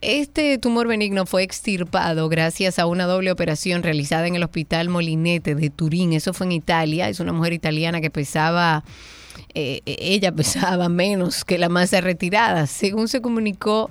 Este 0.02 0.58
tumor 0.58 0.88
benigno 0.88 1.28
fue 1.28 1.44
extirpado 1.44 2.28
gracias 2.28 2.80
a 2.80 2.88
una 2.88 3.06
doble 3.06 3.32
operación 3.32 3.84
realizada 3.84 4.26
en 4.26 4.36
el 4.36 4.44
Hospital 4.44 4.90
Molinete 4.90 5.54
de 5.54 5.70
Turín. 5.70 6.14
Eso 6.14 6.34
fue 6.34 6.48
en 6.48 6.54
Italia. 6.54 7.08
Es 7.08 7.20
una 7.20 7.34
mujer 7.34 7.54
italiana 7.54 8.02
que 8.02 8.10
pesaba 8.10 8.84
eh, 9.54 9.82
ella 9.86 10.32
pesaba 10.36 10.90
menos 10.90 11.46
que 11.46 11.58
la 11.58 11.70
masa 11.70 12.02
retirada. 12.02 12.68
Según 12.68 13.08
se 13.08 13.22
comunicó 13.22 13.90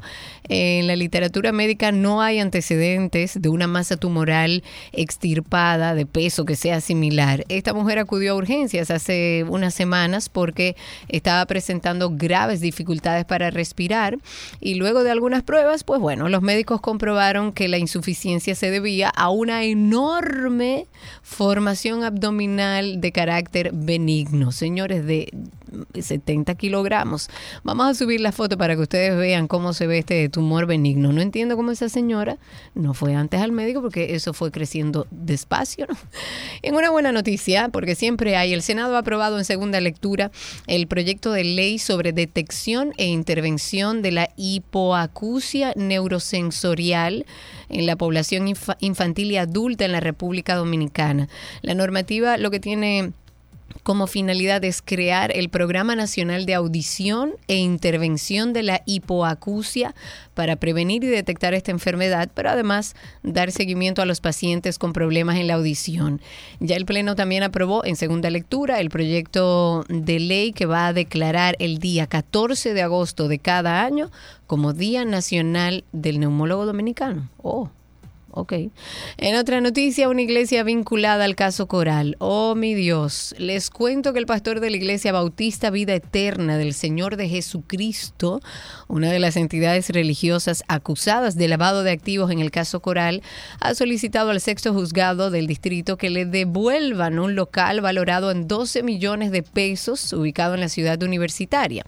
en 0.49 0.87
la 0.87 0.97
literatura 0.97 1.53
médica, 1.53 1.93
no 1.93 2.23
hay 2.23 2.41
antecedentes 2.41 3.41
de 3.41 3.49
una 3.49 3.67
masa 3.67 3.97
tumoral 3.97 4.65
extirpada 4.93 5.95
de 5.95 6.07
peso 6.07 6.45
que 6.45 6.57
sea 6.57 6.81
similar. 6.81 7.45
Esta 7.49 7.73
mujer 7.73 7.99
acudió 7.99 8.33
a 8.33 8.37
urgencias 8.37 8.91
hace 8.91 9.45
unas 9.49 9.75
semanas 9.75 10.29
porque 10.29 10.77
estaba 11.09 11.45
presentando 11.47 12.11
graves 12.11 12.61
dificultades 12.61 13.25
para 13.25 13.51
respirar 13.51 14.19
y 14.61 14.75
luego 14.75 15.05
de 15.05 15.11
algunas 15.11 15.43
pruebas, 15.43 15.85
pues 15.85 16.01
bueno, 16.01 16.29
los 16.29 16.43
médicos 16.43 16.81
comprobaron 16.81 17.53
que 17.53 17.69
la 17.69 17.79
insuficiencia 17.79 18.55
se 18.55 18.71
debía 18.71 19.09
a 19.09 19.31
una 19.31 19.65
enorme 19.65 20.87
formación 21.23 22.03
abdominal 22.03 23.01
de 23.01 23.13
carácter 23.13 23.71
benigno. 23.73 24.53
Señores, 24.53 25.07
de 25.07 25.33
70 25.95 26.55
kilogramos. 26.55 27.29
Vamos 27.63 27.87
a 27.87 27.95
subir 27.95 28.21
la 28.21 28.33
foto 28.33 28.59
para 28.59 28.75
que 28.75 28.83
ustedes 28.83 29.17
vean 29.17 29.49
cómo 29.49 29.73
se 29.73 29.87
ve 29.87 29.99
este 29.99 30.29
tumor 30.29 30.67
benigno. 30.67 31.13
No 31.13 31.21
entiendo 31.21 31.57
cómo 31.57 31.71
esa 31.71 31.89
señora 31.89 32.39
no 32.75 32.95
fue 32.95 33.15
antes 33.15 33.41
al 33.41 33.53
médico 33.53 33.81
porque 33.81 34.15
eso 34.15 34.33
fue 34.33 34.51
creciendo 34.51 35.07
despacio. 35.11 35.87
En 36.63 36.75
una 36.75 36.91
buena 36.91 37.11
noticia, 37.11 37.71
porque 37.71 37.95
siempre 37.95 38.37
hay, 38.37 38.53
el 38.53 38.63
Senado 38.63 38.97
ha 38.97 38.99
aprobado 38.99 39.39
en 39.39 39.45
segunda 39.45 39.81
lectura 39.81 40.31
el 40.67 40.87
proyecto 40.87 41.33
de 41.33 41.45
ley 41.45 41.79
sobre 41.79 42.13
detección 42.13 42.93
e 42.99 43.07
intervención 43.07 44.03
de 44.03 44.13
la 44.13 44.31
hipoacusia 44.37 45.73
neurosensorial 45.77 47.25
en 47.69 47.87
la 47.87 47.97
población 47.97 48.53
infantil 48.81 49.31
y 49.31 49.37
adulta 49.37 49.85
en 49.85 49.93
la 49.93 50.01
República 50.01 50.55
Dominicana. 50.55 51.29
La 51.63 51.75
normativa 51.75 52.37
lo 52.37 52.51
que 52.51 52.61
tiene 52.61 53.13
como 53.83 54.07
finalidad 54.07 54.63
es 54.65 54.83
crear 54.83 55.35
el 55.35 55.49
Programa 55.49 55.97
Nacional 55.97 56.47
de 56.47 56.55
Audición 56.55 57.33
e 57.49 57.57
Intervención 57.57 58.53
de 58.53 58.63
la 58.63 58.83
Hipoacusia 58.87 59.95
para 60.35 60.57
prevenir 60.57 61.05
y 61.05 61.09
detectar 61.09 61.55
esta 61.55 61.71
enfermedad, 61.71 62.31
pero 62.35 62.51
además 62.51 62.95
dar 63.23 63.51
seguimiento 63.53 64.03
a 64.03 64.07
los 64.07 64.21
pacientes 64.21 64.79
con 64.79 64.93
problemas 64.93 65.37
en 65.37 65.47
la 65.47 65.55
audición. 65.55 66.21
Ya 66.61 66.77
el 66.77 66.87
Pleno 66.87 67.15
también 67.17 67.43
aprobó 67.43 67.85
en 67.85 67.97
segunda 67.97 68.31
lectura 68.31 68.81
el 68.81 68.91
proyecto 68.91 69.85
de 69.89 70.21
ley 70.21 70.53
que 70.53 70.67
va 70.67 70.89
a 70.89 70.93
declarar 70.93 71.57
el 71.59 71.79
día 71.79 72.07
14 72.07 72.75
de 72.75 72.83
agosto 72.83 73.29
de 73.29 73.39
cada 73.39 73.85
año 73.85 74.11
como 74.47 74.73
Día 74.73 75.05
Nacional 75.05 75.85
del 75.93 76.21
Neumólogo 76.21 76.67
Dominicano. 76.67 77.29
Oh, 77.43 77.71
Ok. 78.33 78.53
En 79.17 79.35
otra 79.35 79.61
noticia, 79.61 80.09
una 80.09 80.23
iglesia 80.23 80.63
vinculada 80.63 81.25
al 81.25 81.35
caso 81.35 81.67
Coral. 81.67 82.17
Oh, 82.21 82.55
mi 82.55 82.75
Dios. 82.75 83.35
Les 83.39 83.71
cuento 83.71 84.13
que 84.13 84.21
el 84.21 84.27
pastor 84.27 84.61
de 84.61 84.71
la 84.71 84.77
Iglesia 84.77 85.11
Bautista 85.11 85.71
Vida 85.71 85.95
Eterna 85.95 86.57
del 86.57 86.73
Señor 86.73 87.17
de 87.17 87.29
Jesucristo, 87.29 88.41
una 88.87 89.11
de 89.11 89.19
las 89.19 89.37
entidades 89.37 89.91
religiosas 89.91 90.63
acusadas 90.69 91.35
de 91.35 91.49
lavado 91.49 91.83
de 91.83 91.91
activos 91.91 92.31
en 92.31 92.39
el 92.39 92.53
caso 92.53 92.81
Coral, 92.81 93.23
ha 93.59 93.75
solicitado 93.75 94.31
al 94.31 94.41
sexto 94.41 94.73
juzgado 94.73 95.31
del 95.31 95.49
distrito 95.49 95.97
que 95.97 96.11
le 96.11 96.25
devuelvan 96.25 97.19
un 97.19 97.35
local 97.35 97.81
valorado 97.81 98.31
en 98.31 98.47
12 98.47 98.85
millones 98.85 99.33
de 99.33 99.43
pesos 99.43 100.13
ubicado 100.13 100.55
en 100.55 100.61
la 100.61 100.69
ciudad 100.69 101.03
universitaria. 101.03 101.85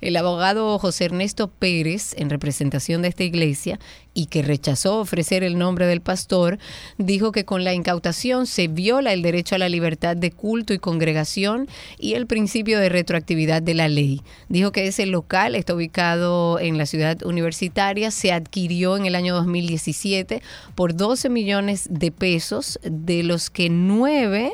El 0.00 0.16
abogado 0.16 0.76
José 0.80 1.04
Ernesto 1.04 1.48
Pérez, 1.48 2.14
en 2.16 2.30
representación 2.30 3.02
de 3.02 3.08
esta 3.08 3.22
iglesia, 3.22 3.78
y 4.14 4.26
que 4.26 4.42
rechazó 4.42 5.00
ofrecer 5.00 5.42
el 5.42 5.58
nombre 5.58 5.86
del 5.86 6.00
pastor, 6.00 6.58
dijo 6.98 7.32
que 7.32 7.44
con 7.44 7.64
la 7.64 7.74
incautación 7.74 8.46
se 8.46 8.68
viola 8.68 9.12
el 9.12 9.22
derecho 9.22 9.56
a 9.56 9.58
la 9.58 9.68
libertad 9.68 10.16
de 10.16 10.30
culto 10.30 10.72
y 10.72 10.78
congregación 10.78 11.68
y 11.98 12.14
el 12.14 12.26
principio 12.26 12.78
de 12.78 12.88
retroactividad 12.88 13.60
de 13.60 13.74
la 13.74 13.88
ley. 13.88 14.22
Dijo 14.48 14.72
que 14.72 14.86
ese 14.86 15.06
local 15.06 15.56
está 15.56 15.74
ubicado 15.74 16.60
en 16.60 16.78
la 16.78 16.86
ciudad 16.86 17.22
universitaria, 17.24 18.10
se 18.10 18.32
adquirió 18.32 18.96
en 18.96 19.06
el 19.06 19.16
año 19.16 19.34
2017 19.34 20.42
por 20.74 20.94
12 20.94 21.28
millones 21.28 21.88
de 21.90 22.12
pesos, 22.12 22.78
de 22.82 23.24
los 23.24 23.50
que 23.50 23.68
nueve 23.68 24.52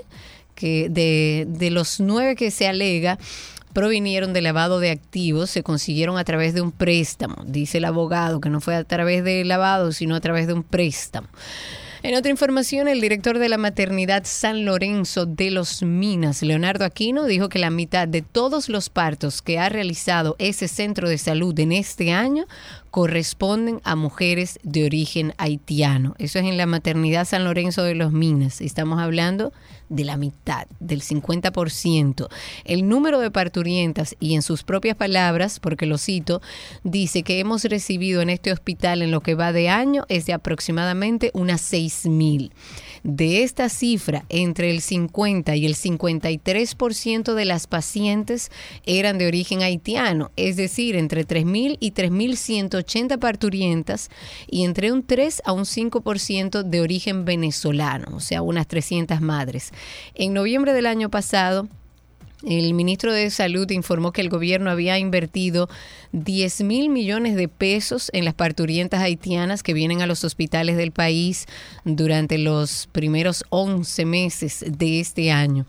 que 0.54 0.88
de, 0.90 1.46
de 1.48 1.70
los 1.70 2.00
nueve 2.00 2.36
que 2.36 2.50
se 2.50 2.66
alega 2.66 3.18
provinieron 3.72 4.32
de 4.32 4.42
lavado 4.42 4.80
de 4.80 4.90
activos, 4.90 5.50
se 5.50 5.62
consiguieron 5.62 6.18
a 6.18 6.24
través 6.24 6.54
de 6.54 6.60
un 6.60 6.72
préstamo, 6.72 7.36
dice 7.46 7.78
el 7.78 7.84
abogado, 7.84 8.40
que 8.40 8.50
no 8.50 8.60
fue 8.60 8.74
a 8.74 8.84
través 8.84 9.24
de 9.24 9.44
lavado, 9.44 9.92
sino 9.92 10.14
a 10.14 10.20
través 10.20 10.46
de 10.46 10.54
un 10.54 10.62
préstamo. 10.62 11.28
En 12.02 12.14
otra 12.14 12.30
información, 12.30 12.88
el 12.88 13.02
director 13.02 13.38
de 13.38 13.50
la 13.50 13.58
maternidad 13.58 14.22
San 14.24 14.64
Lorenzo 14.64 15.26
de 15.26 15.50
los 15.50 15.82
Minas, 15.82 16.42
Leonardo 16.42 16.86
Aquino, 16.86 17.26
dijo 17.26 17.50
que 17.50 17.58
la 17.58 17.68
mitad 17.68 18.08
de 18.08 18.22
todos 18.22 18.70
los 18.70 18.88
partos 18.88 19.42
que 19.42 19.58
ha 19.58 19.68
realizado 19.68 20.34
ese 20.38 20.66
centro 20.66 21.10
de 21.10 21.18
salud 21.18 21.58
en 21.60 21.72
este 21.72 22.10
año 22.10 22.46
corresponden 22.90 23.82
a 23.84 23.96
mujeres 23.96 24.58
de 24.62 24.86
origen 24.86 25.34
haitiano. 25.36 26.14
Eso 26.18 26.38
es 26.38 26.46
en 26.46 26.56
la 26.56 26.64
maternidad 26.64 27.26
San 27.26 27.44
Lorenzo 27.44 27.82
de 27.82 27.94
los 27.94 28.12
Minas. 28.12 28.62
Estamos 28.62 28.98
hablando 28.98 29.52
de 29.90 30.04
la 30.04 30.16
mitad, 30.16 30.66
del 30.78 31.02
50%. 31.02 32.28
El 32.64 32.88
número 32.88 33.20
de 33.20 33.30
parturientas, 33.30 34.16
y 34.18 34.34
en 34.34 34.42
sus 34.42 34.62
propias 34.62 34.96
palabras, 34.96 35.60
porque 35.60 35.84
lo 35.84 35.98
cito, 35.98 36.40
dice 36.82 37.22
que 37.22 37.40
hemos 37.40 37.64
recibido 37.64 38.22
en 38.22 38.30
este 38.30 38.52
hospital 38.52 39.02
en 39.02 39.10
lo 39.10 39.20
que 39.20 39.34
va 39.34 39.52
de 39.52 39.68
año 39.68 40.06
es 40.08 40.24
de 40.24 40.32
aproximadamente 40.32 41.30
unas 41.34 41.60
6.000. 41.72 42.52
De 43.02 43.42
esta 43.42 43.68
cifra, 43.68 44.24
entre 44.28 44.70
el 44.70 44.82
50 44.82 45.56
y 45.56 45.64
el 45.64 45.74
53% 45.74 47.34
de 47.34 47.44
las 47.46 47.66
pacientes 47.66 48.50
eran 48.84 49.16
de 49.16 49.26
origen 49.26 49.62
haitiano, 49.62 50.30
es 50.36 50.56
decir, 50.56 50.96
entre 50.96 51.26
3.000 51.26 51.78
y 51.80 51.92
3.180 51.92 53.18
parturientas 53.18 54.10
y 54.48 54.64
entre 54.64 54.92
un 54.92 55.02
3 55.02 55.42
a 55.46 55.52
un 55.52 55.64
5% 55.64 56.62
de 56.62 56.80
origen 56.80 57.24
venezolano, 57.24 58.16
o 58.16 58.20
sea, 58.20 58.42
unas 58.42 58.66
300 58.66 59.20
madres. 59.20 59.70
En 60.14 60.34
noviembre 60.34 60.74
del 60.74 60.86
año 60.86 61.10
pasado, 61.10 61.68
el 62.46 62.74
ministro 62.74 63.12
de 63.12 63.30
Salud 63.30 63.70
informó 63.70 64.12
que 64.12 64.20
el 64.20 64.28
gobierno 64.28 64.70
había 64.70 64.98
invertido 64.98 65.68
10 66.12 66.62
mil 66.62 66.88
millones 66.88 67.36
de 67.36 67.48
pesos 67.48 68.10
en 68.14 68.24
las 68.24 68.34
parturientas 68.34 69.00
haitianas 69.00 69.62
que 69.62 69.74
vienen 69.74 70.00
a 70.00 70.06
los 70.06 70.24
hospitales 70.24 70.76
del 70.76 70.90
país 70.90 71.46
durante 71.84 72.38
los 72.38 72.88
primeros 72.92 73.44
11 73.50 74.04
meses 74.06 74.64
de 74.66 75.00
este 75.00 75.30
año. 75.30 75.66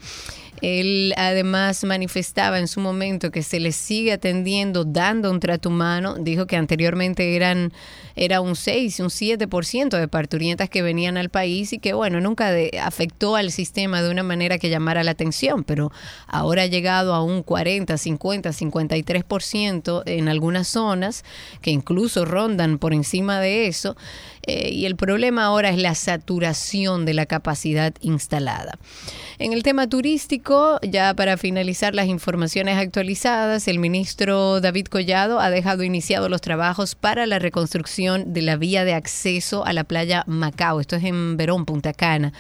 Él 0.62 1.14
además 1.18 1.84
manifestaba 1.84 2.60
en 2.60 2.68
su 2.68 2.80
momento 2.80 3.32
que 3.32 3.44
se 3.44 3.60
les 3.60 3.76
sigue 3.76 4.14
atendiendo, 4.14 4.86
dando 4.86 5.32
un 5.32 5.40
trato 5.40 5.70
humano. 5.70 6.16
Dijo 6.20 6.48
que 6.48 6.56
anteriormente 6.56 7.36
eran 7.36 7.74
era 8.16 8.42
un 8.42 8.56
6, 8.56 9.00
un 9.00 9.08
7% 9.08 9.98
de 9.98 10.08
parturientas 10.08 10.70
que 10.70 10.82
venían 10.82 11.18
al 11.18 11.30
país 11.30 11.74
y 11.74 11.80
que, 11.80 11.94
bueno, 11.94 12.22
nunca 12.22 12.52
afectó 12.82 13.36
al 13.36 13.52
sistema 13.52 14.02
de 14.02 14.12
una 14.12 14.24
manera 14.24 14.58
que 14.58 14.70
llamara 14.70 15.04
la 15.04 15.12
atención, 15.12 15.64
pero 15.64 15.92
ahora 16.28 16.64
ha 16.64 16.68
llegado 16.68 17.14
a 17.14 17.24
un 17.24 17.44
40, 17.44 17.98
50, 17.98 18.50
53% 18.52 20.04
en 20.06 20.28
algunas 20.28 20.68
zonas, 20.68 21.24
que 21.62 21.72
incluso 21.72 22.26
rondan 22.26 22.78
por 22.78 22.94
encima 22.94 23.40
de 23.40 23.68
eso. 23.68 23.96
Eh, 24.48 24.70
y 24.72 24.86
el 24.86 24.96
problema 24.96 25.46
ahora 25.46 25.70
es 25.70 25.78
la 25.78 25.94
saturación 25.96 27.06
de 27.06 27.14
la 27.14 27.26
capacidad 27.26 27.94
instalada. 28.02 28.78
En 29.40 29.54
el 29.54 29.64
tema 29.64 29.88
turístico, 29.88 30.80
ya 30.82 31.14
para 31.14 31.38
finalizar 31.38 31.96
las 31.96 32.08
informaciones 32.08 32.78
actualizadas, 32.78 33.68
el 33.68 33.80
ministro 33.80 34.62
David 34.62 34.86
Collado 34.86 35.40
ha 35.40 35.50
dejado 35.50 35.84
iniciados 35.84 36.30
los 36.30 36.42
trabajos 36.42 36.96
para 36.96 37.26
la 37.26 37.40
reconstrucción 37.40 38.34
de 38.34 38.42
la 38.42 38.56
vía 38.56 38.86
de 38.86 38.94
acceso 38.94 39.66
a 39.66 39.74
la 39.74 39.84
playa 39.84 40.24
Macao. 40.28 40.80
Esto 40.80 40.96
es 40.96 41.04
en 41.04 41.38
Verón, 41.38 41.66
Punta 41.66 41.94
Cana. 41.94 42.34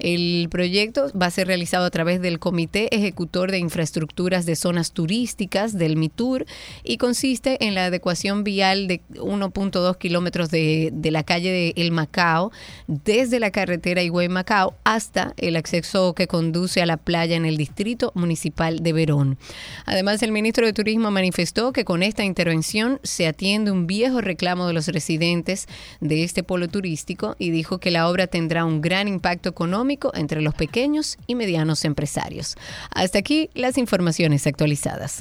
El 0.00 0.48
proyecto 0.50 1.10
va 1.20 1.26
a 1.26 1.30
ser 1.30 1.46
realizado 1.46 1.84
a 1.84 1.90
través 1.90 2.22
del 2.22 2.38
Comité 2.38 2.94
Ejecutor 2.94 3.50
de 3.50 3.58
Infraestructuras 3.58 4.46
de 4.46 4.56
Zonas 4.56 4.92
Turísticas 4.92 5.76
del 5.76 5.96
MITUR 5.96 6.46
y 6.84 6.96
consiste 6.96 7.64
en 7.64 7.74
la 7.74 7.86
adecuación 7.86 8.42
vial 8.42 8.88
de 8.88 9.02
1.2 9.14 9.98
kilómetros 9.98 10.50
de, 10.50 10.92
la 11.10 11.22
calle 11.22 11.50
de 11.50 11.72
El 11.76 11.92
Macao, 11.92 12.50
desde 12.86 13.40
la 13.40 13.50
carretera 13.50 14.02
Higüey 14.02 14.28
Macao 14.28 14.74
hasta 14.84 15.34
el 15.36 15.56
acceso 15.56 16.14
que 16.14 16.26
conduce 16.26 16.80
a 16.80 16.86
la 16.86 16.96
playa 16.96 17.36
en 17.36 17.44
el 17.44 17.58
distrito 17.58 18.12
municipal 18.14 18.78
de 18.78 18.92
Verón. 18.94 19.38
Además, 19.84 20.22
el 20.22 20.32
ministro 20.32 20.64
de 20.64 20.72
Turismo 20.72 21.10
manifestó 21.10 21.72
que 21.72 21.84
con 21.84 22.02
esta 22.02 22.24
intervención 22.24 23.00
se 23.02 23.26
atiende 23.26 23.70
un 23.70 23.86
viejo 23.86 24.22
reclamo 24.22 24.66
de 24.66 24.72
los 24.72 24.88
residentes 24.88 25.66
de 26.00 26.24
este 26.24 26.42
polo 26.42 26.68
turístico 26.68 27.36
y 27.38 27.50
dijo 27.50 27.78
que 27.78 27.90
la 27.90 28.08
obra 28.08 28.26
tendrá 28.26 28.64
un 28.64 28.80
gran 28.80 29.06
impacto 29.06 29.50
económico 29.50 29.89
entre 30.14 30.40
los 30.40 30.54
pequeños 30.54 31.16
y 31.26 31.34
medianos 31.34 31.84
empresarios. 31.84 32.56
Hasta 32.94 33.18
aquí 33.18 33.50
las 33.54 33.78
informaciones 33.78 34.46
actualizadas. 34.46 35.20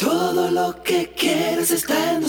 Todo 0.00 0.50
lo 0.50 0.82
que 0.82 1.12
quieres 1.16 1.70
está 1.70 2.14
en 2.14 2.22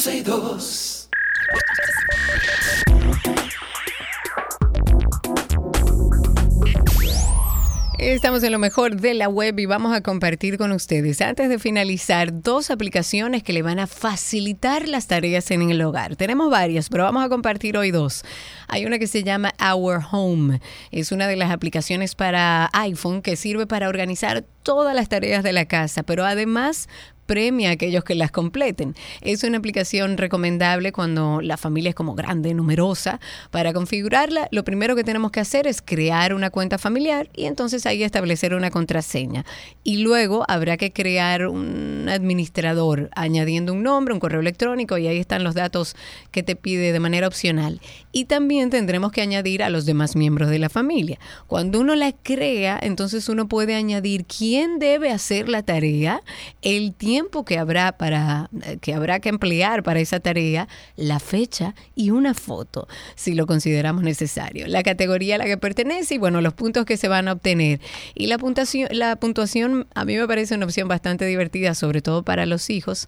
Estamos 8.05 8.43
en 8.43 8.51
lo 8.51 8.59
mejor 8.59 8.97
de 8.97 9.13
la 9.13 9.29
web 9.29 9.57
y 9.59 9.65
vamos 9.65 9.95
a 9.95 10.01
compartir 10.01 10.57
con 10.57 10.73
ustedes, 10.73 11.21
antes 11.21 11.47
de 11.47 11.57
finalizar, 11.57 12.41
dos 12.41 12.69
aplicaciones 12.69 13.43
que 13.43 13.53
le 13.53 13.61
van 13.61 13.79
a 13.79 13.87
facilitar 13.87 14.89
las 14.89 15.07
tareas 15.07 15.49
en 15.51 15.71
el 15.71 15.81
hogar. 15.81 16.17
Tenemos 16.17 16.51
varias, 16.51 16.89
pero 16.89 17.05
vamos 17.05 17.23
a 17.23 17.29
compartir 17.29 17.77
hoy 17.77 17.91
dos. 17.91 18.25
Hay 18.67 18.85
una 18.85 18.99
que 18.99 19.07
se 19.07 19.23
llama 19.23 19.53
Our 19.57 20.01
Home. 20.11 20.59
Es 20.91 21.13
una 21.13 21.27
de 21.27 21.37
las 21.37 21.49
aplicaciones 21.49 22.13
para 22.13 22.69
iPhone 22.73 23.21
que 23.21 23.37
sirve 23.37 23.67
para 23.67 23.87
organizar 23.87 24.43
todas 24.63 24.93
las 24.93 25.07
tareas 25.07 25.41
de 25.41 25.53
la 25.53 25.65
casa, 25.65 26.03
pero 26.03 26.25
además 26.25 26.89
premia 27.25 27.69
a 27.69 27.73
aquellos 27.73 28.03
que 28.03 28.15
las 28.15 28.31
completen. 28.31 28.95
Es 29.21 29.43
una 29.43 29.57
aplicación 29.57 30.17
recomendable 30.17 30.91
cuando 30.91 31.41
la 31.41 31.57
familia 31.57 31.89
es 31.89 31.95
como 31.95 32.15
grande, 32.15 32.53
numerosa. 32.53 33.19
Para 33.51 33.73
configurarla, 33.73 34.47
lo 34.51 34.63
primero 34.63 34.95
que 34.95 35.03
tenemos 35.03 35.31
que 35.31 35.39
hacer 35.39 35.67
es 35.67 35.81
crear 35.81 36.33
una 36.33 36.49
cuenta 36.49 36.77
familiar 36.77 37.29
y 37.35 37.45
entonces 37.45 37.85
ahí 37.85 38.03
establecer 38.03 38.53
una 38.53 38.71
contraseña. 38.71 39.45
Y 39.83 39.97
luego 39.97 40.43
habrá 40.47 40.77
que 40.77 40.91
crear 40.91 41.47
un 41.47 42.07
administrador 42.09 43.09
añadiendo 43.15 43.73
un 43.73 43.83
nombre, 43.83 44.13
un 44.13 44.19
correo 44.19 44.41
electrónico 44.41 44.97
y 44.97 45.07
ahí 45.07 45.17
están 45.17 45.43
los 45.43 45.55
datos 45.55 45.95
que 46.31 46.43
te 46.43 46.55
pide 46.55 46.91
de 46.91 46.99
manera 46.99 47.27
opcional. 47.27 47.79
Y 48.11 48.25
también 48.25 48.69
tendremos 48.69 49.11
que 49.11 49.21
añadir 49.21 49.63
a 49.63 49.69
los 49.69 49.85
demás 49.85 50.15
miembros 50.15 50.49
de 50.49 50.59
la 50.59 50.69
familia. 50.69 51.19
Cuando 51.47 51.79
uno 51.79 51.95
la 51.95 52.11
crea, 52.11 52.79
entonces 52.81 53.29
uno 53.29 53.47
puede 53.47 53.75
añadir 53.75 54.25
quién 54.25 54.79
debe 54.79 55.11
hacer 55.11 55.49
la 55.49 55.63
tarea, 55.63 56.21
el 56.61 56.93
tiempo 56.93 57.12
tiempo 57.13 57.45
que 57.45 57.59
habrá 57.59 57.91
para 57.91 58.49
que 58.81 58.95
habrá 58.95 59.19
que 59.19 59.29
emplear 59.29 59.83
para 59.83 59.99
esa 59.99 60.19
tarea, 60.19 60.67
la 60.95 61.19
fecha 61.19 61.75
y 61.93 62.09
una 62.09 62.33
foto, 62.33 62.87
si 63.13 63.35
lo 63.35 63.45
consideramos 63.45 64.01
necesario, 64.01 64.65
la 64.65 64.81
categoría 64.81 65.35
a 65.35 65.37
la 65.37 65.45
que 65.45 65.59
pertenece 65.59 66.15
y 66.15 66.17
bueno, 66.17 66.41
los 66.41 66.55
puntos 66.55 66.85
que 66.85 66.97
se 66.97 67.07
van 67.07 67.27
a 67.27 67.33
obtener. 67.33 67.79
Y 68.15 68.25
la 68.25 68.39
puntuación, 68.39 68.87
la 68.91 69.15
puntuación 69.17 69.85
a 69.93 70.05
mí 70.05 70.15
me 70.17 70.25
parece 70.25 70.55
una 70.55 70.65
opción 70.65 70.87
bastante 70.87 71.27
divertida, 71.27 71.75
sobre 71.75 72.01
todo 72.01 72.23
para 72.23 72.47
los 72.47 72.71
hijos, 72.71 73.07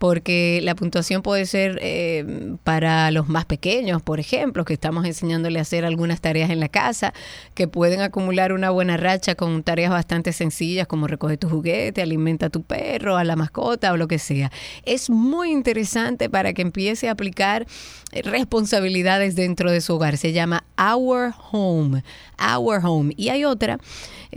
porque 0.00 0.60
la 0.62 0.74
puntuación 0.74 1.20
puede 1.20 1.44
ser 1.44 1.78
eh, 1.82 2.56
para 2.64 3.10
los 3.10 3.28
más 3.28 3.44
pequeños, 3.44 4.00
por 4.00 4.18
ejemplo, 4.18 4.64
que 4.64 4.72
estamos 4.72 5.04
enseñándole 5.04 5.58
a 5.58 5.62
hacer 5.62 5.84
algunas 5.84 6.22
tareas 6.22 6.48
en 6.48 6.58
la 6.58 6.70
casa, 6.70 7.12
que 7.52 7.68
pueden 7.68 8.00
acumular 8.00 8.54
una 8.54 8.70
buena 8.70 8.96
racha 8.96 9.34
con 9.34 9.62
tareas 9.62 9.90
bastante 9.90 10.32
sencillas 10.32 10.86
como 10.86 11.06
recoger 11.06 11.36
tu 11.36 11.50
juguete, 11.50 12.00
alimenta 12.00 12.46
a 12.46 12.48
tu 12.48 12.62
perro, 12.62 13.18
a 13.18 13.24
la 13.24 13.36
mascota 13.36 13.92
o 13.92 13.98
lo 13.98 14.08
que 14.08 14.18
sea. 14.18 14.50
Es 14.86 15.10
muy 15.10 15.50
interesante 15.50 16.30
para 16.30 16.54
que 16.54 16.62
empiece 16.62 17.10
a 17.10 17.12
aplicar 17.12 17.66
eh, 18.12 18.22
responsabilidades 18.22 19.36
dentro 19.36 19.70
de 19.70 19.82
su 19.82 19.96
hogar. 19.96 20.16
Se 20.16 20.32
llama 20.32 20.64
Our 20.78 21.34
Home. 21.52 22.02
Our 22.38 22.80
Home. 22.82 23.12
Y 23.18 23.28
hay 23.28 23.44
otra 23.44 23.78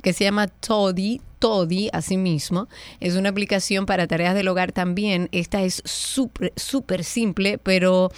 que 0.02 0.14
se 0.14 0.24
llama 0.24 0.48
Toddy. 0.48 1.22
Toddy, 1.40 1.90
asimismo, 1.92 2.70
es 3.02 3.16
una 3.16 3.28
aplicación 3.28 3.86
para 3.86 4.08
tareas 4.08 4.34
del 4.34 4.48
hogar 4.48 4.72
también. 4.72 5.28
Esta 5.34 5.62
es 5.62 5.82
súper, 5.84 6.54
súper 6.56 7.04
simple, 7.04 7.58
pero 7.58 8.12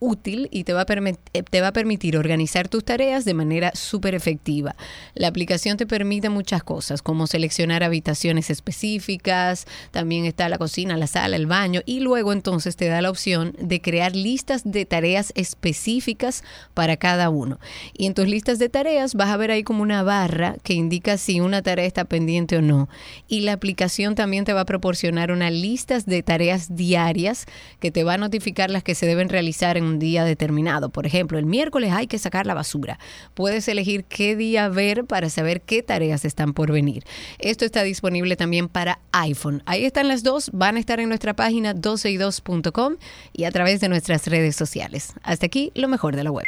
útil 0.00 0.48
y 0.50 0.64
te 0.64 0.72
va, 0.72 0.80
a 0.80 0.86
eh, 0.88 1.42
te 1.42 1.60
va 1.60 1.68
a 1.68 1.72
permitir 1.72 2.16
organizar 2.16 2.68
tus 2.68 2.84
tareas 2.84 3.24
de 3.24 3.34
manera 3.34 3.70
súper 3.74 4.14
efectiva. 4.14 4.74
La 5.14 5.28
aplicación 5.28 5.76
te 5.76 5.86
permite 5.86 6.30
muchas 6.30 6.64
cosas, 6.64 7.02
como 7.02 7.26
seleccionar 7.26 7.84
habitaciones 7.84 8.50
específicas, 8.50 9.66
también 9.92 10.24
está 10.24 10.48
la 10.48 10.58
cocina, 10.58 10.96
la 10.96 11.06
sala, 11.06 11.36
el 11.36 11.46
baño, 11.46 11.82
y 11.84 12.00
luego 12.00 12.32
entonces 12.32 12.76
te 12.76 12.88
da 12.88 13.02
la 13.02 13.10
opción 13.10 13.54
de 13.60 13.80
crear 13.80 14.16
listas 14.16 14.62
de 14.64 14.86
tareas 14.86 15.32
específicas 15.36 16.42
para 16.74 16.96
cada 16.96 17.28
uno. 17.30 17.60
Y 17.92 18.06
en 18.06 18.14
tus 18.14 18.26
listas 18.26 18.58
de 18.58 18.68
tareas 18.68 19.14
vas 19.14 19.28
a 19.28 19.36
ver 19.36 19.50
ahí 19.50 19.62
como 19.62 19.82
una 19.82 20.02
barra 20.02 20.56
que 20.62 20.74
indica 20.74 21.18
si 21.18 21.40
una 21.40 21.62
tarea 21.62 21.84
está 21.84 22.04
pendiente 22.04 22.56
o 22.56 22.62
no. 22.62 22.88
Y 23.28 23.40
la 23.40 23.52
aplicación 23.52 24.14
también 24.14 24.44
te 24.44 24.54
va 24.54 24.62
a 24.62 24.64
proporcionar 24.64 25.30
unas 25.30 25.52
listas 25.52 26.06
de 26.06 26.22
tareas 26.22 26.74
diarias 26.74 27.44
que 27.80 27.90
te 27.90 28.02
va 28.02 28.14
a 28.14 28.18
notificar 28.18 28.70
las 28.70 28.82
que 28.82 28.94
se 28.94 29.06
deben 29.06 29.28
realizar 29.28 29.76
en 29.76 29.89
un 29.90 29.98
día 29.98 30.24
determinado. 30.24 30.90
Por 30.90 31.06
ejemplo, 31.06 31.38
el 31.38 31.46
miércoles 31.46 31.92
hay 31.92 32.06
que 32.06 32.18
sacar 32.18 32.46
la 32.46 32.54
basura. 32.54 32.98
Puedes 33.34 33.68
elegir 33.68 34.04
qué 34.04 34.36
día 34.36 34.68
ver 34.68 35.04
para 35.04 35.28
saber 35.28 35.60
qué 35.62 35.82
tareas 35.82 36.24
están 36.24 36.54
por 36.54 36.72
venir. 36.72 37.04
Esto 37.38 37.64
está 37.64 37.82
disponible 37.82 38.36
también 38.36 38.68
para 38.68 39.00
iPhone. 39.12 39.62
Ahí 39.66 39.84
están 39.84 40.08
las 40.08 40.22
dos. 40.22 40.50
Van 40.52 40.76
a 40.76 40.80
estar 40.80 41.00
en 41.00 41.08
nuestra 41.08 41.34
página 41.34 41.74
12y2.com 41.74 42.96
y 43.32 43.44
a 43.44 43.50
través 43.50 43.80
de 43.80 43.88
nuestras 43.88 44.26
redes 44.26 44.56
sociales. 44.56 45.14
Hasta 45.22 45.46
aquí 45.46 45.72
lo 45.74 45.88
mejor 45.88 46.16
de 46.16 46.24
la 46.24 46.30
web. 46.30 46.46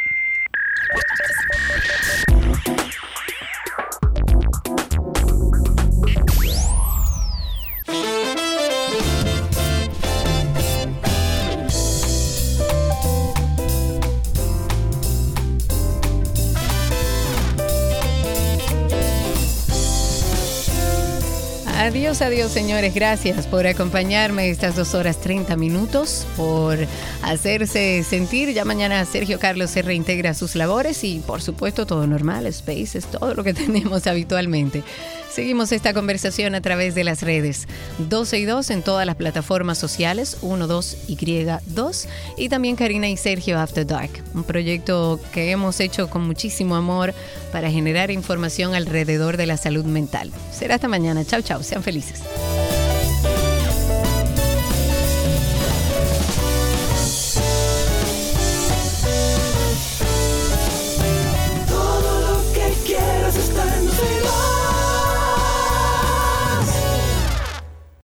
Adiós, 21.82 22.22
adiós, 22.22 22.52
señores. 22.52 22.94
Gracias 22.94 23.48
por 23.48 23.66
acompañarme 23.66 24.48
estas 24.50 24.76
dos 24.76 24.94
horas 24.94 25.20
30 25.20 25.56
minutos, 25.56 26.24
por 26.36 26.78
hacerse 27.22 28.04
sentir. 28.04 28.52
Ya 28.52 28.64
mañana 28.64 29.04
Sergio 29.04 29.40
Carlos 29.40 29.70
se 29.70 29.82
reintegra 29.82 30.30
a 30.30 30.34
sus 30.34 30.54
labores 30.54 31.02
y, 31.02 31.18
por 31.18 31.42
supuesto, 31.42 31.84
todo 31.84 32.06
normal, 32.06 32.50
Spaces, 32.52 33.06
todo 33.06 33.34
lo 33.34 33.42
que 33.42 33.52
tenemos 33.64 34.06
habitualmente. 34.06 34.84
Seguimos 35.32 35.72
esta 35.72 35.94
conversación 35.94 36.54
a 36.54 36.60
través 36.60 36.94
de 36.94 37.04
las 37.04 37.22
redes 37.22 37.66
12 37.96 38.38
y 38.38 38.44
2 38.44 38.68
en 38.68 38.82
todas 38.82 39.06
las 39.06 39.16
plataformas 39.16 39.78
sociales, 39.78 40.36
12Y2 40.42 42.06
y 42.36 42.50
también 42.50 42.76
Karina 42.76 43.08
y 43.08 43.16
Sergio 43.16 43.58
After 43.58 43.86
Dark, 43.86 44.10
un 44.34 44.44
proyecto 44.44 45.18
que 45.32 45.50
hemos 45.50 45.80
hecho 45.80 46.10
con 46.10 46.26
muchísimo 46.26 46.76
amor 46.76 47.14
para 47.50 47.70
generar 47.70 48.10
información 48.10 48.74
alrededor 48.74 49.38
de 49.38 49.46
la 49.46 49.56
salud 49.56 49.86
mental. 49.86 50.30
Será 50.52 50.74
hasta 50.74 50.88
mañana. 50.88 51.24
Chao, 51.24 51.40
chao. 51.40 51.62
Sean 51.62 51.82
felices. 51.82 52.20